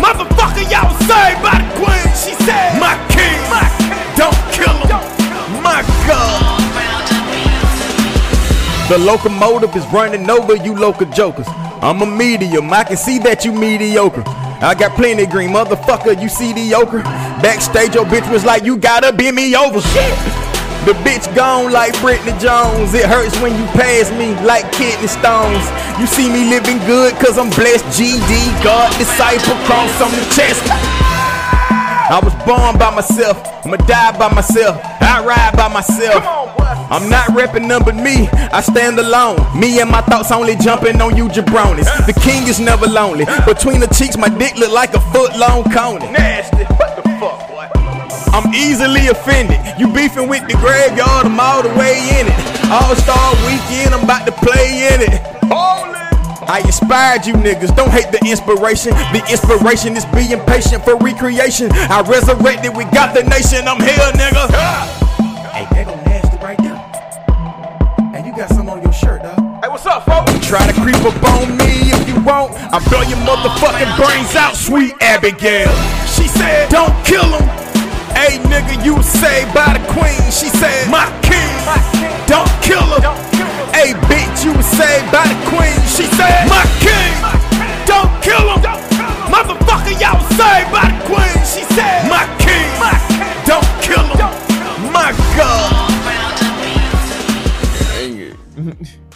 Motherfucker, 0.02 0.66
y'all 0.70 0.90
was 0.90 1.00
saved 1.06 1.42
by 1.42 1.62
the 1.62 1.70
queen. 1.78 2.08
She 2.18 2.34
said, 2.46 2.80
my 2.80 2.98
king, 3.10 3.40
don't 4.18 4.38
kill 4.52 4.78
him. 4.90 5.02
My 5.62 5.84
God. 6.08 6.60
The 8.90 8.98
locomotive 8.98 9.76
is 9.76 9.86
running 9.94 10.30
over 10.30 10.56
you 10.56 10.76
local 10.76 11.10
jokers. 11.12 11.48
I'm 11.82 12.02
a 12.02 12.06
medium, 12.06 12.72
I 12.74 12.84
can 12.84 12.98
see 12.98 13.20
that 13.20 13.46
you 13.46 13.52
mediocre. 13.54 14.24
I 14.62 14.76
got 14.76 14.96
plenty 14.96 15.26
green, 15.26 15.50
motherfucker, 15.50 16.22
you 16.22 16.30
see 16.30 16.54
the 16.54 16.76
ochre. 16.76 17.02
Backstage, 17.42 17.96
your 17.96 18.06
bitch 18.06 18.30
was 18.32 18.46
like, 18.46 18.64
you 18.64 18.78
gotta 18.78 19.12
bend 19.12 19.36
me 19.36 19.56
over. 19.56 19.82
Shit. 19.82 20.14
The 20.86 20.94
bitch 21.02 21.34
gone 21.36 21.72
like 21.72 21.94
Britney 21.96 22.38
Jones. 22.40 22.94
It 22.94 23.06
hurts 23.06 23.34
when 23.42 23.58
you 23.58 23.66
pass 23.74 24.12
me 24.12 24.34
like 24.46 24.72
kidney 24.72 25.08
stones. 25.08 25.66
You 26.00 26.06
see 26.06 26.30
me 26.30 26.46
living 26.46 26.78
good 26.86 27.14
cause 27.16 27.40
I'm 27.40 27.50
blessed. 27.50 27.86
GD, 27.98 28.64
God, 28.64 28.96
disciple, 29.00 29.58
cross 29.66 30.00
on 30.00 30.12
the 30.12 30.26
chest. 30.30 31.01
I 32.12 32.20
was 32.20 32.36
born 32.44 32.78
by 32.78 32.94
myself, 32.94 33.40
I'ma 33.64 33.78
die 33.88 34.12
by 34.20 34.28
myself, 34.34 34.76
I 35.00 35.24
ride 35.24 35.56
by 35.56 35.70
myself. 35.72 36.20
I'm 36.92 37.08
not 37.08 37.30
repping 37.30 37.70
none 37.70 37.86
but 37.86 37.96
me, 37.96 38.28
I 38.52 38.60
stand 38.60 39.00
alone. 39.00 39.40
Me 39.58 39.80
and 39.80 39.90
my 39.90 40.02
thoughts 40.02 40.30
only 40.30 40.58
jumping 40.58 41.00
on 41.00 41.16
you 41.16 41.30
jabronis. 41.30 41.88
The 42.06 42.12
king 42.20 42.50
is 42.50 42.60
never 42.60 42.86
lonely. 42.86 43.24
Between 43.48 43.80
the 43.80 43.88
cheeks, 43.88 44.18
my 44.18 44.28
dick 44.28 44.58
look 44.58 44.74
like 44.74 44.94
a 44.94 45.00
foot 45.16 45.38
long 45.40 45.64
coney. 45.72 46.12
Nasty, 46.12 46.66
what 46.76 47.00
the 47.00 47.04
fuck, 47.16 47.48
boy? 47.48 47.72
I'm 48.36 48.54
easily 48.54 49.08
offended. 49.08 49.64
You 49.80 49.88
beefing 49.94 50.28
with 50.28 50.46
the 50.52 50.60
graveyard, 50.60 51.32
I'm 51.32 51.40
all 51.40 51.64
the 51.64 51.72
way 51.80 51.96
in 52.20 52.28
it. 52.28 52.40
All 52.68 52.94
Star 52.94 53.32
weekend, 53.48 53.96
I'm 53.96 54.04
about 54.04 54.26
to 54.28 54.34
play 54.34 54.92
in 54.92 55.00
it. 55.00 55.32
I 56.48 56.62
inspired 56.66 57.26
you 57.26 57.34
niggas, 57.34 57.76
don't 57.76 57.92
hate 57.92 58.12
the 58.12 58.20
inspiration. 58.26 58.92
The 59.14 59.24
inspiration 59.30 59.96
is 59.96 60.06
being 60.10 60.40
patient 60.46 60.84
for 60.84 60.98
recreation. 60.98 61.72
I 61.72 62.02
resurrected, 62.02 62.76
we 62.76 62.86
got 62.92 63.14
the 63.14 63.24
nation, 63.24 63.68
I'm 63.68 63.80
here, 63.80 64.10
nigga. 64.18 64.50
Hey, 65.54 65.66
that 65.70 65.86
go 65.86 65.96
nasty 66.04 66.38
right 66.42 66.58
there. 66.58 66.80
Hey, 68.12 68.26
you 68.28 68.36
got 68.36 68.50
some 68.50 68.70
on 68.70 68.82
your 68.82 68.94
shirt, 68.94 69.24
dog. 69.24 69.38
Hey, 69.64 69.70
what's 69.70 69.86
up, 69.86 70.06
folks? 70.06 70.34
Try 70.46 70.66
to 70.66 70.74
creep 70.82 71.00
up 71.06 71.16
on 71.38 71.56
me 71.58 71.94
if 71.94 72.08
you 72.10 72.20
want. 72.26 72.58
I 72.74 72.82
blow 72.90 73.02
your 73.06 73.22
motherfucking 73.22 73.96
brains 73.96 74.36
out, 74.36 74.56
sweet 74.56 74.94
Abigail. 75.00 75.72
She 76.10 76.28
said, 76.28 76.70
don't 76.70 76.94
kill 77.06 77.30
him. 77.32 77.46
Hey, 78.18 78.42
nigga, 78.50 78.84
you 78.84 78.96
was 78.96 79.06
saved 79.06 79.54
by 79.54 79.78
the 79.78 79.84
queen. 79.94 80.20
She 80.34 80.50
said, 80.50 80.90
my 80.90 81.06
king, 81.22 81.54
don't 82.28 82.50
kill 82.62 82.84
him. 83.00 83.31
Hey, 83.74 83.94
bitch, 84.08 84.46
you 84.46 84.54
was 84.54 84.66
saved 84.66 85.12
by 85.12 85.26
the 85.28 85.38
queen. 85.50 85.80
She 85.88 86.06
said, 86.16 86.48
my 86.50 86.66
king, 86.80 87.14
don't 87.86 88.12
kill 88.22 88.46
him. 88.54 88.62
Motherfucker, 89.32 89.96
y'all 90.00 90.18
was 90.18 90.30
saved 90.38 90.72
by 90.72 90.90
the 90.92 91.00
queen. 91.08 91.40
She 91.46 91.64
said, 91.74 92.10
my 92.10 92.26
king, 92.40 92.70
don't 93.46 93.68
kill 93.82 94.08
him. 94.18 94.32
My 94.92 95.12
God. 95.38 95.88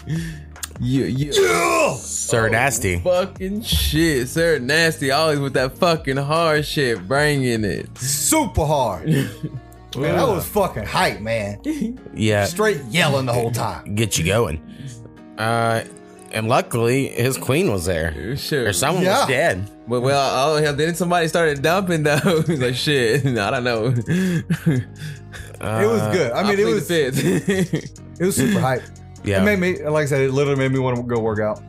Yeah, 0.82 1.06
yeah. 1.06 1.96
Sir 1.96 2.50
Nasty. 2.50 3.00
Fucking 3.00 3.62
shit, 3.62 4.28
sir. 4.28 4.60
Nasty, 4.60 5.10
always 5.10 5.40
with 5.40 5.54
that 5.54 5.78
fucking 5.78 6.18
hard 6.18 6.66
shit, 6.66 7.08
bringing 7.08 7.64
it. 7.64 7.98
Super 7.98 8.66
hard. 8.66 9.10
man, 9.98 10.16
that 10.18 10.28
was 10.28 10.46
fucking 10.48 10.86
hype, 10.86 11.20
man. 11.22 11.60
Yeah. 12.14 12.46
Straight 12.46 12.82
yelling 12.90 13.26
the 13.26 13.34
whole 13.34 13.52
time. 13.52 13.96
Get 13.96 14.18
you 14.18 14.26
going. 14.26 14.62
Uh, 15.38 15.84
and 16.32 16.48
luckily 16.48 17.08
his 17.10 17.38
queen 17.38 17.72
was 17.72 17.86
there. 17.86 18.36
Sure. 18.38 18.68
Or 18.68 18.74
someone 18.74 19.04
Yeah. 19.04 19.20
was 19.20 19.28
dead. 19.28 19.72
But 19.88 20.02
well, 20.02 20.54
oh 20.54 20.62
hell, 20.62 20.74
then 20.74 20.96
somebody 20.96 21.28
started 21.28 21.62
dumping 21.62 22.04
though. 22.04 22.44
like 22.48 22.76
shit, 22.76 23.26
I 23.38 23.52
don't 23.52 23.64
know. 23.64 23.86
it 23.88 24.86
was 25.62 26.16
good. 26.16 26.32
I 26.32 26.44
mean, 26.44 26.60
it 26.60 26.66
was 26.66 26.90
it 26.90 27.14
fifth. 27.16 28.20
was 28.20 28.36
super 28.36 28.60
hype. 28.60 28.82
Yeah. 29.24 29.42
It 29.42 29.46
made 29.46 29.60
me, 29.60 29.84
like 29.84 30.04
I 30.04 30.06
said, 30.06 30.22
it 30.22 30.32
literally 30.32 30.58
made 30.58 30.72
me 30.72 30.80
want 30.80 30.98
to 30.98 31.04
go 31.04 31.20
work 31.20 31.40
out. 31.40 31.62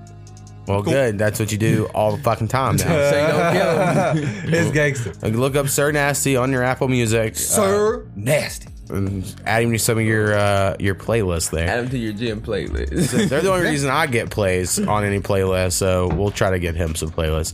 Well, 0.66 0.82
good. 0.82 1.18
That's 1.18 1.38
what 1.38 1.52
you 1.52 1.58
do 1.58 1.88
all 1.94 2.16
the 2.16 2.22
fucking 2.22 2.48
time 2.48 2.76
now. 2.76 2.84
so 2.84 3.20
you 3.20 3.26
don't 3.28 3.52
kill 3.52 4.22
him. 4.42 4.54
it's 4.54 4.70
gangster. 4.72 5.12
Like, 5.22 5.34
look 5.34 5.54
up 5.56 5.68
Sir 5.68 5.92
Nasty 5.92 6.36
on 6.36 6.50
your 6.52 6.62
Apple 6.62 6.88
Music. 6.88 7.36
Sir 7.36 8.04
Nasty. 8.16 8.68
and 8.90 9.24
add 9.46 9.62
him 9.64 9.72
to 9.72 9.78
some 9.78 9.98
of 9.98 10.04
your 10.04 10.34
uh, 10.36 10.76
your 10.80 10.94
playlists 10.94 11.50
there. 11.50 11.68
Add 11.68 11.80
him 11.84 11.90
to 11.90 11.98
your 11.98 12.12
gym 12.12 12.40
playlist. 12.40 13.28
They're 13.28 13.40
the 13.42 13.52
only 13.52 13.66
reason 13.70 13.90
I 13.90 14.06
get 14.06 14.30
plays 14.30 14.78
on 14.78 15.04
any 15.04 15.20
playlist, 15.20 15.72
so 15.72 16.08
we'll 16.08 16.30
try 16.30 16.50
to 16.50 16.58
get 16.58 16.74
him 16.74 16.94
some 16.94 17.10
playlists. 17.10 17.52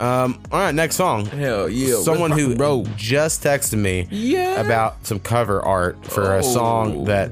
Um, 0.00 0.40
all 0.50 0.58
right, 0.60 0.74
next 0.74 0.96
song. 0.96 1.24
Hell 1.26 1.68
yeah. 1.68 1.96
Someone 2.02 2.32
who 2.32 2.56
bro. 2.56 2.84
just 2.96 3.44
texted 3.44 3.78
me 3.78 4.08
Yeah. 4.10 4.60
about 4.60 5.06
some 5.06 5.20
cover 5.20 5.62
art 5.62 6.04
for 6.04 6.36
a 6.36 6.42
song 6.42 7.02
Oh. 7.02 7.04
that 7.04 7.30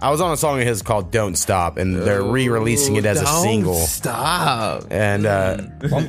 I 0.00 0.10
was 0.10 0.20
on 0.20 0.32
a 0.32 0.36
song 0.36 0.60
of 0.60 0.66
his 0.66 0.82
called 0.82 1.10
"Don't 1.10 1.36
Stop," 1.36 1.76
and 1.76 1.96
they're 1.96 2.22
re-releasing 2.22 2.96
it 2.96 3.06
as 3.06 3.20
a 3.20 3.24
Don't 3.24 3.42
single. 3.42 3.74
Stop. 3.74 4.84
And 4.90 5.26
uh, 5.26 5.58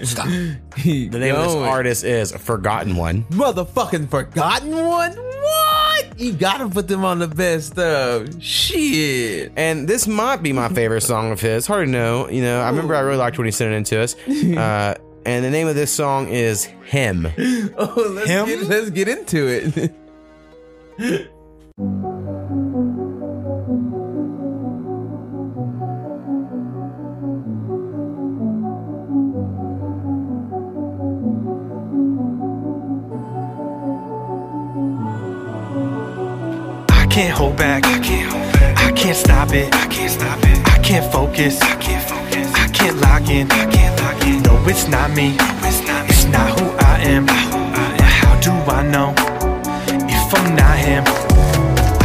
Stop. 0.03 0.27
the 0.83 1.09
name 1.09 1.35
of 1.35 1.45
this 1.45 1.55
artist 1.55 2.03
is 2.03 2.31
Forgotten 2.31 2.95
One. 2.95 3.23
Motherfucking 3.25 4.09
forgotten 4.09 4.71
one? 4.73 5.11
What? 5.15 6.19
You 6.19 6.33
gotta 6.33 6.67
put 6.69 6.87
them 6.87 7.03
on 7.03 7.19
the 7.19 7.27
best 7.27 7.73
stuff. 7.73 8.27
Shit. 8.41 9.51
And 9.55 9.87
this 9.87 10.07
might 10.07 10.43
be 10.43 10.53
my 10.53 10.69
favorite 10.69 11.01
song 11.01 11.31
of 11.31 11.41
his. 11.41 11.65
Hard 11.67 11.87
to 11.87 11.91
know. 11.91 12.29
You 12.29 12.41
know, 12.41 12.61
I 12.61 12.69
remember 12.69 12.95
I 12.95 12.99
really 12.99 13.17
liked 13.17 13.37
when 13.37 13.45
he 13.45 13.51
sent 13.51 13.73
it 13.73 13.77
in 13.77 13.83
to 13.85 14.01
us. 14.01 14.15
Uh, 14.61 14.95
and 15.25 15.45
the 15.45 15.49
name 15.49 15.67
of 15.67 15.75
this 15.75 15.91
song 15.91 16.27
is 16.27 16.65
Him. 16.85 17.27
Oh, 17.77 18.11
let's 18.15 18.27
Him? 18.27 18.45
get 18.47 18.63
let's 18.63 18.89
get 18.89 19.07
into 19.07 19.91
it. 20.99 22.10
Can't 37.21 37.37
hold 37.37 37.55
back. 37.55 37.85
I 37.85 37.99
can't 37.99 38.31
hold 38.31 38.53
back. 38.53 38.77
I 38.79 38.91
can't 38.93 39.15
stop 39.15 39.53
it. 39.53 39.67
I 39.75 39.85
can't 39.93 40.11
stop 40.11 40.39
it. 40.41 40.57
I 40.73 40.77
can't 40.81 41.05
focus. 41.13 41.61
I 41.61 41.75
can't 41.75 42.03
focus. 42.09 42.47
I 42.55 42.67
can't 42.69 42.97
lock 42.97 43.29
in. 43.29 43.45
I 43.51 43.65
can't 43.69 43.95
lock 44.01 44.25
in. 44.25 44.41
No, 44.41 44.53
it's 44.67 44.87
not 44.87 45.11
me. 45.11 45.35
it's 45.61 45.85
not. 45.87 46.09
It's 46.09 46.25
not 46.25 46.47
who 46.57 46.65
I 46.79 46.97
am. 47.13 47.27
But 47.27 48.01
How 48.01 48.33
do 48.41 48.51
I 48.77 48.81
know 48.93 49.13
if 50.09 50.33
I'm 50.33 50.55
not 50.55 50.75
him? 50.79 51.03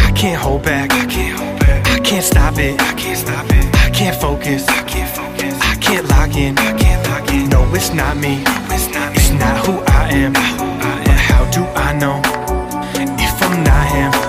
I 0.06 0.12
can't 0.14 0.38
hold 0.38 0.62
back. 0.62 0.92
I 0.92 1.06
can't 1.06 1.38
hold 1.38 1.60
back. 1.60 1.86
I 1.86 1.98
can't 2.00 2.24
stop 2.24 2.58
it. 2.58 2.78
I 2.78 2.92
can't 2.92 3.18
stop 3.18 3.46
it. 3.48 3.64
I 3.86 3.88
can't 3.88 4.20
focus. 4.20 4.68
I 4.68 4.82
can't 4.82 5.10
focus. 5.16 5.54
I 5.62 5.76
can't 5.76 6.06
lock 6.10 6.36
in. 6.36 6.58
I 6.58 6.76
can't 6.76 7.02
lock 7.08 7.32
in. 7.32 7.48
No, 7.48 7.64
it's 7.74 7.90
not 7.94 8.18
me. 8.18 8.44
it's 8.68 8.88
not. 8.92 9.16
It's 9.16 9.30
not 9.30 9.64
who 9.64 9.80
I 9.86 10.10
am. 10.12 10.34
But 10.34 11.20
how 11.28 11.50
do 11.50 11.62
I 11.72 11.94
know 12.02 12.20
if 13.16 13.42
I'm 13.42 13.64
not 13.64 13.86
him? 13.96 14.25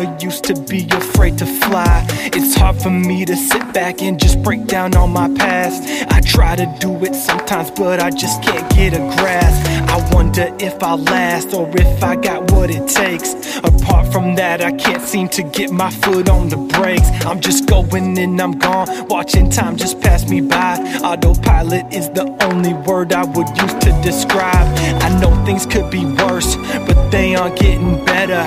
Never 0.00 0.24
used 0.24 0.44
to 0.44 0.54
be 0.62 0.86
afraid 0.90 1.38
to 1.38 1.46
fly. 1.46 2.06
It's 2.32 2.54
hard 2.56 2.80
for 2.80 2.90
me 2.90 3.24
to 3.24 3.36
sit 3.36 3.72
back 3.72 4.02
and 4.02 4.18
just 4.18 4.42
break 4.42 4.66
down 4.66 4.94
on 4.96 5.12
my 5.12 5.28
past. 5.34 5.82
I 6.12 6.20
try 6.20 6.56
to 6.56 6.66
do 6.80 7.04
it 7.04 7.14
sometimes, 7.14 7.70
but 7.72 8.00
I 8.00 8.10
just 8.10 8.42
can't 8.42 8.68
get 8.74 8.94
a 8.94 8.98
grasp. 8.98 9.90
I 9.90 10.14
wonder 10.14 10.54
if 10.60 10.82
I'll 10.82 10.98
last 10.98 11.52
or 11.52 11.68
if 11.76 12.02
I 12.02 12.16
got 12.16 12.50
what 12.52 12.70
it 12.70 12.88
takes. 12.88 13.58
Apart 13.58 14.12
from 14.12 14.36
that, 14.36 14.62
I 14.62 14.72
can't 14.72 15.02
seem 15.02 15.28
to 15.30 15.42
get 15.42 15.70
my 15.70 15.90
foot 15.90 16.28
on 16.28 16.48
the 16.48 16.56
brakes. 16.56 17.08
I'm 17.26 17.40
just 17.40 17.66
going 17.66 18.18
and 18.18 18.40
I'm 18.40 18.52
gone, 18.52 19.08
watching 19.08 19.50
time 19.50 19.76
just 19.76 20.00
pass 20.00 20.28
me 20.28 20.40
by. 20.40 20.78
Autopilot 21.02 21.92
is 21.92 22.08
the 22.10 22.26
only 22.44 22.74
word 22.74 23.12
I 23.12 23.24
would 23.24 23.48
use 23.48 23.74
to 23.84 24.00
describe. 24.02 24.66
I 25.02 25.20
know 25.20 25.32
things 25.44 25.66
could 25.66 25.90
be 25.90 26.04
worse, 26.04 26.56
but 26.86 27.10
they 27.10 27.34
aren't 27.34 27.58
getting 27.58 28.04
better. 28.04 28.42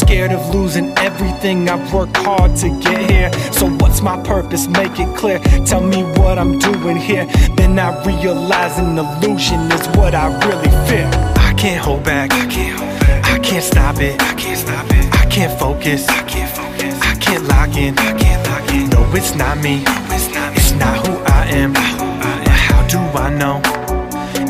Scared 0.00 0.32
of 0.32 0.54
losing 0.54 0.96
everything 0.96 1.68
I've 1.68 1.92
worked 1.92 2.16
hard 2.16 2.56
to 2.56 2.68
get 2.80 3.10
here. 3.10 3.30
So, 3.52 3.68
what's 3.68 4.00
my 4.00 4.20
purpose? 4.22 4.66
Make 4.66 4.98
it 4.98 5.14
clear. 5.14 5.38
Tell 5.66 5.82
me 5.82 6.02
what 6.18 6.38
I'm 6.38 6.58
doing 6.58 6.96
here. 6.96 7.26
Then 7.54 7.78
I 7.78 7.90
realize 8.04 8.78
an 8.78 8.96
illusion 8.96 9.60
is 9.70 9.86
what 9.98 10.14
I 10.14 10.26
really 10.46 10.70
fear. 10.88 11.08
I 11.36 11.52
can't 11.54 11.84
hold 11.84 12.02
back. 12.02 12.32
I 12.32 12.46
can't 12.46 12.78
hold 12.78 13.00
back. 13.00 13.24
I 13.26 13.38
can't 13.40 13.62
stop 13.62 14.00
it. 14.00 14.20
I 14.22 14.32
can't 14.34 14.58
stop 14.58 14.86
it. 14.90 15.04
I 15.20 15.26
can't 15.26 15.60
focus. 15.60 16.08
I 16.08 16.22
can't 16.22 16.50
focus. 16.50 16.98
I 17.02 17.14
can't 17.16 17.44
lock 17.44 17.76
in. 17.76 17.98
I 17.98 18.18
can't 18.18 18.42
lock 18.48 18.72
in. 18.72 18.88
No, 18.88 19.04
it's 19.14 19.34
not 19.34 19.58
me. 19.58 19.82
it's 19.84 20.34
not. 20.34 20.56
It's 20.56 20.72
not 20.72 21.06
who 21.06 21.12
I 21.26 21.44
am. 21.60 21.74
How 21.74 22.86
do 22.88 22.98
I 22.98 23.28
know 23.40 23.60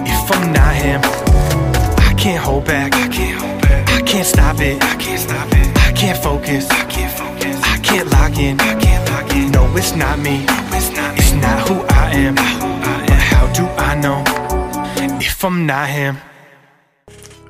if 0.07 0.33
I'm 0.33 0.53
not 0.53 0.75
him? 0.77 1.01
I 2.09 2.15
can't 2.17 2.43
hold 2.43 2.67
back. 2.67 2.95
I 2.95 3.09
can't 3.09 3.41
hold 3.41 3.50
can't 4.11 4.27
stop 4.27 4.61
it. 4.61 4.83
I 4.83 4.97
can't 4.97 5.21
stop 5.21 5.49
it. 5.53 5.69
I 5.87 5.93
can't 5.93 6.19
focus. 6.21 6.69
I 6.69 6.85
can't 6.87 7.17
focus. 7.17 7.63
I 7.63 7.79
can't 7.79 8.11
lock 8.11 8.37
in. 8.39 8.61
I 8.61 8.75
can't 8.81 9.09
lock 9.09 9.33
in. 9.37 9.53
No, 9.53 9.77
it's 9.77 9.95
not 9.95 10.19
me. 10.19 10.45
it's 10.75 10.91
not. 10.97 11.17
It's 11.17 11.33
not 11.35 11.69
who 11.69 11.75
I 11.95 12.11
am. 12.15 12.37
How 12.37 13.47
do 13.53 13.65
I 13.79 13.95
know 13.95 14.25
if 15.21 15.45
I'm 15.45 15.65
not 15.65 15.89
him? 15.89 16.17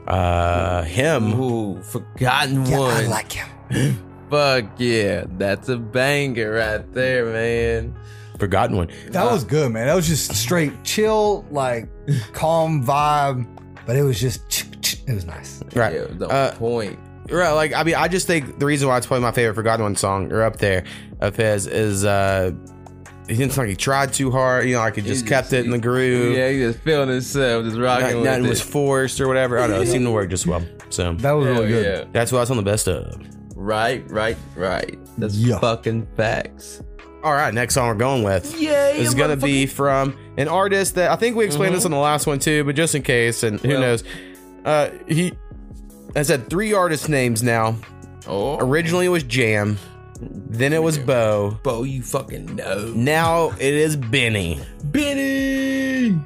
Uh, 0.07 0.83
Him. 0.83 1.31
who 1.33 1.81
forgotten 1.83 2.65
one. 2.65 2.91
I 2.91 3.07
like 3.07 3.33
him. 3.33 3.49
Fuck 4.31 4.65
yeah, 4.77 5.25
that's 5.39 5.69
a 5.71 5.79
banger 5.79 6.53
right 6.53 6.93
there, 6.93 7.25
man. 7.25 7.95
Forgotten 8.39 8.77
one. 8.77 8.89
That 9.09 9.25
was 9.25 9.45
good, 9.45 9.73
man. 9.73 9.87
That 9.87 9.95
was 9.95 10.07
just 10.07 10.35
straight 10.35 10.85
chill, 10.85 11.47
like 11.51 11.89
calm 12.33 12.85
vibe, 12.85 13.47
but 13.87 13.97
it 13.97 14.03
was 14.03 14.21
just 14.21 14.60
it 15.11 15.15
was 15.15 15.27
nice. 15.27 15.63
Right. 15.75 15.95
Yeah, 15.95 16.05
the 16.11 16.29
Uh, 16.29 16.55
point. 16.55 16.99
Right, 17.31 17.53
like 17.53 17.73
I 17.75 17.83
mean, 17.85 17.95
I 17.95 18.09
just 18.09 18.27
think 18.27 18.59
the 18.59 18.67
reason 18.67 18.89
why 18.89 18.97
it's 18.97 19.07
probably 19.07 19.23
my 19.23 19.31
favorite 19.33 19.55
Forgotten 19.55 19.83
One 19.85 19.95
song 19.97 20.33
or 20.33 20.43
up 20.43 20.57
there 20.57 20.85
of 21.21 21.37
his 21.37 21.67
is 21.67 22.05
uh 22.05 22.51
he 23.29 23.37
didn't 23.37 23.53
sound 23.53 23.69
like 23.69 23.71
he 23.71 23.77
tried 23.77 24.13
too 24.13 24.33
hard, 24.33 24.67
you 24.67 24.75
know, 24.75 24.81
like 24.81 24.97
he 24.97 25.03
just 25.03 25.23
He 25.25 25.29
kept 25.29 25.53
it 25.53 25.65
in 25.65 25.71
the 25.71 25.79
groove. 25.79 26.37
Yeah, 26.37 26.51
he 26.51 26.59
just 26.59 26.81
feeling 26.81 27.09
himself, 27.11 27.65
just 27.65 27.79
rocking 27.79 28.07
Not- 28.07 28.15
with 28.17 28.25
nothing 28.25 28.45
it. 28.47 28.49
was 28.49 28.61
forced 28.61 29.21
or 29.21 29.29
whatever. 29.29 29.59
I 29.59 29.69
don't 29.69 29.77
know. 29.77 29.83
It 29.83 29.87
seemed 29.87 30.05
to 30.07 30.11
work 30.11 30.31
just 30.31 30.47
well. 30.49 30.63
So 30.89 31.13
That 31.15 31.31
was 31.33 31.47
Hell 31.47 31.55
really 31.57 31.69
good. 31.69 31.85
yeah. 31.87 32.05
that's 32.13 32.33
what 32.33 32.39
I 32.39 32.43
was 32.43 32.51
on 32.51 32.57
the 32.57 32.63
best 32.65 32.89
of. 32.89 33.15
Right, 33.55 34.03
right, 34.11 34.37
right. 34.57 34.99
That's 35.19 35.37
Yeah. 35.37 35.61
fucking 35.61 36.09
facts. 36.17 36.83
All 37.23 37.33
right, 37.35 37.53
next 37.55 37.75
song 37.75 37.87
we're 37.89 37.95
going 37.95 38.23
with 38.25 38.59
Yeah, 38.59 38.89
is 38.89 39.15
gonna 39.15 39.37
be 39.37 39.67
from 39.67 40.17
an 40.39 40.49
artist 40.49 40.95
that 40.97 41.11
I 41.13 41.17
think 41.17 41.37
we 41.37 41.45
explained 41.45 41.75
this 41.77 41.85
on 41.85 41.91
the 41.93 41.99
last 41.99 42.27
one 42.27 42.39
too, 42.41 42.65
but 42.65 42.75
just 42.75 42.95
in 42.97 43.03
case, 43.03 43.43
and 43.45 43.61
who 43.61 43.69
Well. 43.69 43.81
knows, 43.83 44.03
uh, 44.65 44.91
he 45.09 45.33
has 46.15 46.29
had 46.29 46.49
three 46.51 46.73
artist 46.73 47.09
names 47.09 47.43
now. 47.43 47.77
Oh, 48.27 48.59
Originally 48.59 49.07
it 49.07 49.11
was 49.11 49.23
Jam, 49.25 49.79
then 50.21 50.73
it 50.73 50.83
was 50.83 50.99
Bo, 50.99 51.59
Bo, 51.63 51.83
you 51.85 52.03
fucking 52.03 52.57
know. 52.57 52.93
now 52.95 53.51
it 53.53 53.75
is 53.75 53.97
Benny. 53.97 54.61
Benny. 54.85 56.21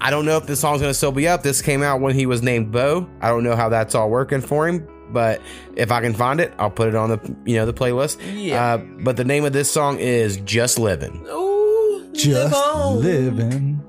I 0.00 0.10
don't 0.10 0.24
know 0.24 0.36
if 0.36 0.46
this 0.46 0.60
song's 0.60 0.80
gonna 0.80 0.94
still 0.94 1.12
be 1.12 1.28
up. 1.28 1.42
This 1.42 1.62
came 1.62 1.82
out 1.82 2.00
when 2.00 2.14
he 2.14 2.26
was 2.26 2.42
named 2.42 2.72
Bo. 2.72 3.08
I 3.20 3.28
don't 3.28 3.44
know 3.44 3.54
how 3.56 3.68
that's 3.68 3.94
all 3.94 4.10
working 4.10 4.40
for 4.40 4.66
him, 4.68 4.86
but 5.10 5.40
if 5.76 5.92
I 5.92 6.00
can 6.00 6.12
find 6.12 6.40
it, 6.40 6.52
I'll 6.58 6.70
put 6.70 6.88
it 6.88 6.94
on 6.96 7.10
the 7.10 7.36
you 7.46 7.56
know 7.56 7.66
the 7.66 7.72
playlist. 7.72 8.18
Yeah. 8.34 8.74
Uh, 8.74 8.76
but 8.78 9.16
the 9.16 9.24
name 9.24 9.44
of 9.44 9.52
this 9.52 9.70
song 9.70 9.98
is 9.98 10.38
Just 10.38 10.78
Living. 10.78 11.24
Ooh, 11.30 11.98
live 12.08 12.12
Just 12.14 12.54
on. 12.54 13.00
living. 13.00 13.80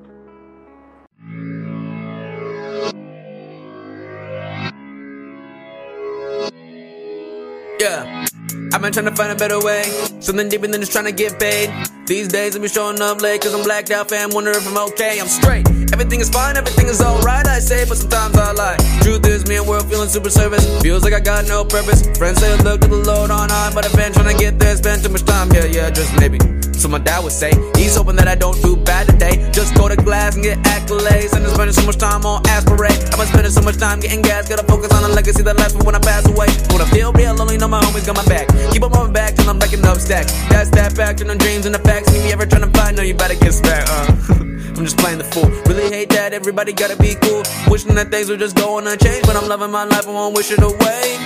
Yeah. 7.84 8.26
I've 8.72 8.82
been 8.82 8.94
trying 8.94 9.12
to 9.12 9.16
find 9.16 9.34
a 9.34 9.36
better 9.36 9.60
way. 9.60 9.84
Something 10.22 10.48
deeper 10.48 10.68
than 10.68 10.80
just 10.80 10.94
trying 10.94 11.04
to 11.04 11.12
get 11.12 11.38
paid. 11.38 11.68
These 12.06 12.28
days 12.28 12.54
I'm 12.54 12.62
be 12.62 12.68
showing 12.68 13.02
up 13.02 13.22
late 13.22 13.42
cause 13.42 13.54
I'm 13.54 13.64
blacked 13.64 13.90
out, 13.90 14.10
fam. 14.10 14.32
Wonder 14.32 14.52
if 14.52 14.68
I'm 14.68 14.78
okay. 14.92 15.22
I'm 15.22 15.28
straight. 15.28 15.66
Everything 15.94 16.20
is 16.20 16.30
fine, 16.30 16.58
everything 16.58 16.88
is 16.88 17.00
alright, 17.02 17.48
I 17.48 17.60
say, 17.60 17.86
but 17.88 17.96
sometimes 17.96 18.36
I 18.36 18.52
lie. 18.52 18.78
Truth 19.02 19.26
is, 19.26 19.48
me 19.48 19.56
and 19.56 19.66
world 19.66 19.90
feeling 19.90 20.10
super 20.10 20.30
service. 20.30 20.66
Feels 20.82 21.04
like 21.04 21.14
I 21.14 21.22
got 21.22 21.48
no 21.48 21.64
purpose. 21.64 22.06
Friends 22.18 22.40
say, 22.40 22.58
look 22.64 22.82
to 22.82 22.88
the 22.88 22.98
Lord 22.98 23.32
on 23.32 23.50
high, 23.50 23.72
but 23.74 23.86
I've 23.86 23.96
been 23.96 24.12
trying 24.12 24.36
to 24.36 24.38
get 24.38 24.60
there, 24.60 24.76
spend 24.76 25.02
too 25.02 25.10
much 25.10 25.24
time. 25.24 25.50
Yeah, 25.54 25.66
yeah, 25.66 25.90
just 25.92 26.14
maybe. 26.20 26.40
So 26.74 26.90
my 26.90 26.98
dad 26.98 27.24
would 27.24 27.32
say, 27.32 27.54
he's 27.78 27.96
hoping 27.96 28.18
that 28.18 28.28
I 28.28 28.36
don't 28.36 28.60
do 28.62 28.76
bad 28.76 29.08
today. 29.08 29.40
Just 29.54 29.74
go 29.76 29.88
to 29.88 29.96
class 29.96 30.36
and 30.36 30.44
get 30.44 30.58
accolades. 30.68 31.32
And 31.32 31.46
I'm 31.46 31.54
spending 31.54 31.72
so 31.72 31.86
much 31.86 31.98
time 31.98 32.26
on 32.26 32.46
aspirate. 32.48 32.92
I've 33.08 33.16
been 33.16 33.28
spending 33.28 33.54
so 33.54 33.62
much 33.62 33.78
time 33.78 34.02
getting 34.02 34.22
gas. 34.22 34.50
Gotta 34.50 34.68
focus 34.68 34.92
on 34.92 35.04
the 35.04 35.08
legacy 35.16 35.44
that 35.44 35.56
lasts 35.56 35.78
for 35.78 35.84
when 35.86 35.96
I 35.96 36.00
pass 36.00 36.28
away. 36.28 36.48
When 36.76 36.82
I 36.82 36.90
feel 36.92 37.14
real 37.14 37.36
lonely, 37.36 37.58
know 37.58 37.70
my 37.70 37.80
homies 37.80 38.06
got 38.06 38.18
my 38.18 38.26
back. 38.26 38.50
Keep 38.74 38.84
on 38.84 38.92
my 38.92 39.10
back 39.10 39.36
till 39.36 39.50
I'm 39.50 39.60
backing 39.60 39.86
up 39.86 39.98
stacks. 39.98 40.34
That's 40.50 40.72
that 40.72 40.92
fact, 40.92 41.22
and 41.22 41.30
them 41.30 41.38
dreams 41.38 41.66
and 41.66 41.74
the 41.74 41.80
facts. 41.94 42.16
If 42.16 42.26
you 42.26 42.32
ever 42.32 42.46
trying 42.46 42.64
to 42.72 42.92
know 42.94 43.04
you 43.04 43.14
better 43.14 43.36
get 43.36 43.62
back. 43.64 43.86
Uh. 43.90 44.34
I'm 44.74 44.86
just 44.86 44.98
playing 44.98 45.20
the 45.20 45.24
fool. 45.26 45.50
Really 45.70 45.90
hate 45.90 46.10
that 46.10 46.34
everybody 46.34 46.74
gotta 46.74 46.98
be 46.98 47.16
cool. 47.22 47.44
Wishing 47.70 47.94
that 47.96 48.10
things 48.10 48.30
were 48.30 48.38
just 48.38 48.56
going 48.56 48.88
unchanged, 48.88 49.28
but 49.28 49.36
I'm 49.36 49.48
loving 49.48 49.72
my 49.72 49.84
life. 49.84 50.08
I 50.08 50.12
won't 50.12 50.36
wish 50.36 50.52
it 50.52 50.62
away. 50.62 51.18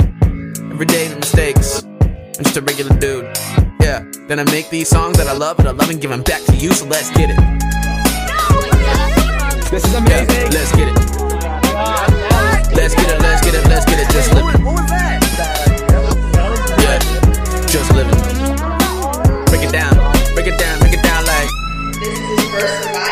Every 0.72 0.86
day 0.86 1.08
the 1.08 1.16
mistakes. 1.16 1.84
I'm 1.84 2.44
just 2.44 2.58
a 2.58 2.62
regular 2.62 2.96
dude. 3.00 3.26
Yeah. 3.80 4.04
Then 4.28 4.40
I 4.40 4.44
make 4.52 4.70
these 4.70 4.90
songs 4.90 5.18
that 5.18 5.28
I 5.28 5.34
love 5.34 5.60
and 5.60 5.68
I 5.68 5.72
love 5.72 5.90
and 5.90 6.02
give 6.02 6.12
them 6.12 6.24
back 6.24 6.44
to 6.44 6.56
you. 6.56 6.74
So 6.74 6.86
let's 6.86 7.10
get 7.12 7.30
it. 7.32 7.38
This 9.72 9.84
is 9.86 9.94
Yeah, 9.94 10.00
amazing. 10.00 10.52
let's 10.52 10.72
get 10.76 10.88
it. 10.92 10.98
Let's 12.76 12.96
get 12.96 13.10
it. 13.10 13.20
Let's 13.22 13.42
get 13.46 13.54
it. 13.56 13.64
Let's 13.72 13.86
get 13.86 14.00
it. 14.04 14.08
Just 14.12 14.34
living. 14.36 14.62
Yeah. 16.84 17.00
Just 17.74 17.90
living. 17.96 18.20
Break 19.48 19.64
it 19.64 19.72
down. 19.72 20.17
Break 20.38 20.54
it 20.54 20.60
down. 20.60 20.80
Break 20.80 20.94
it 20.94 21.02
down 21.02 21.26
like. 21.26 21.50
This 22.00 22.20
is 22.20 22.50
first 22.52 23.07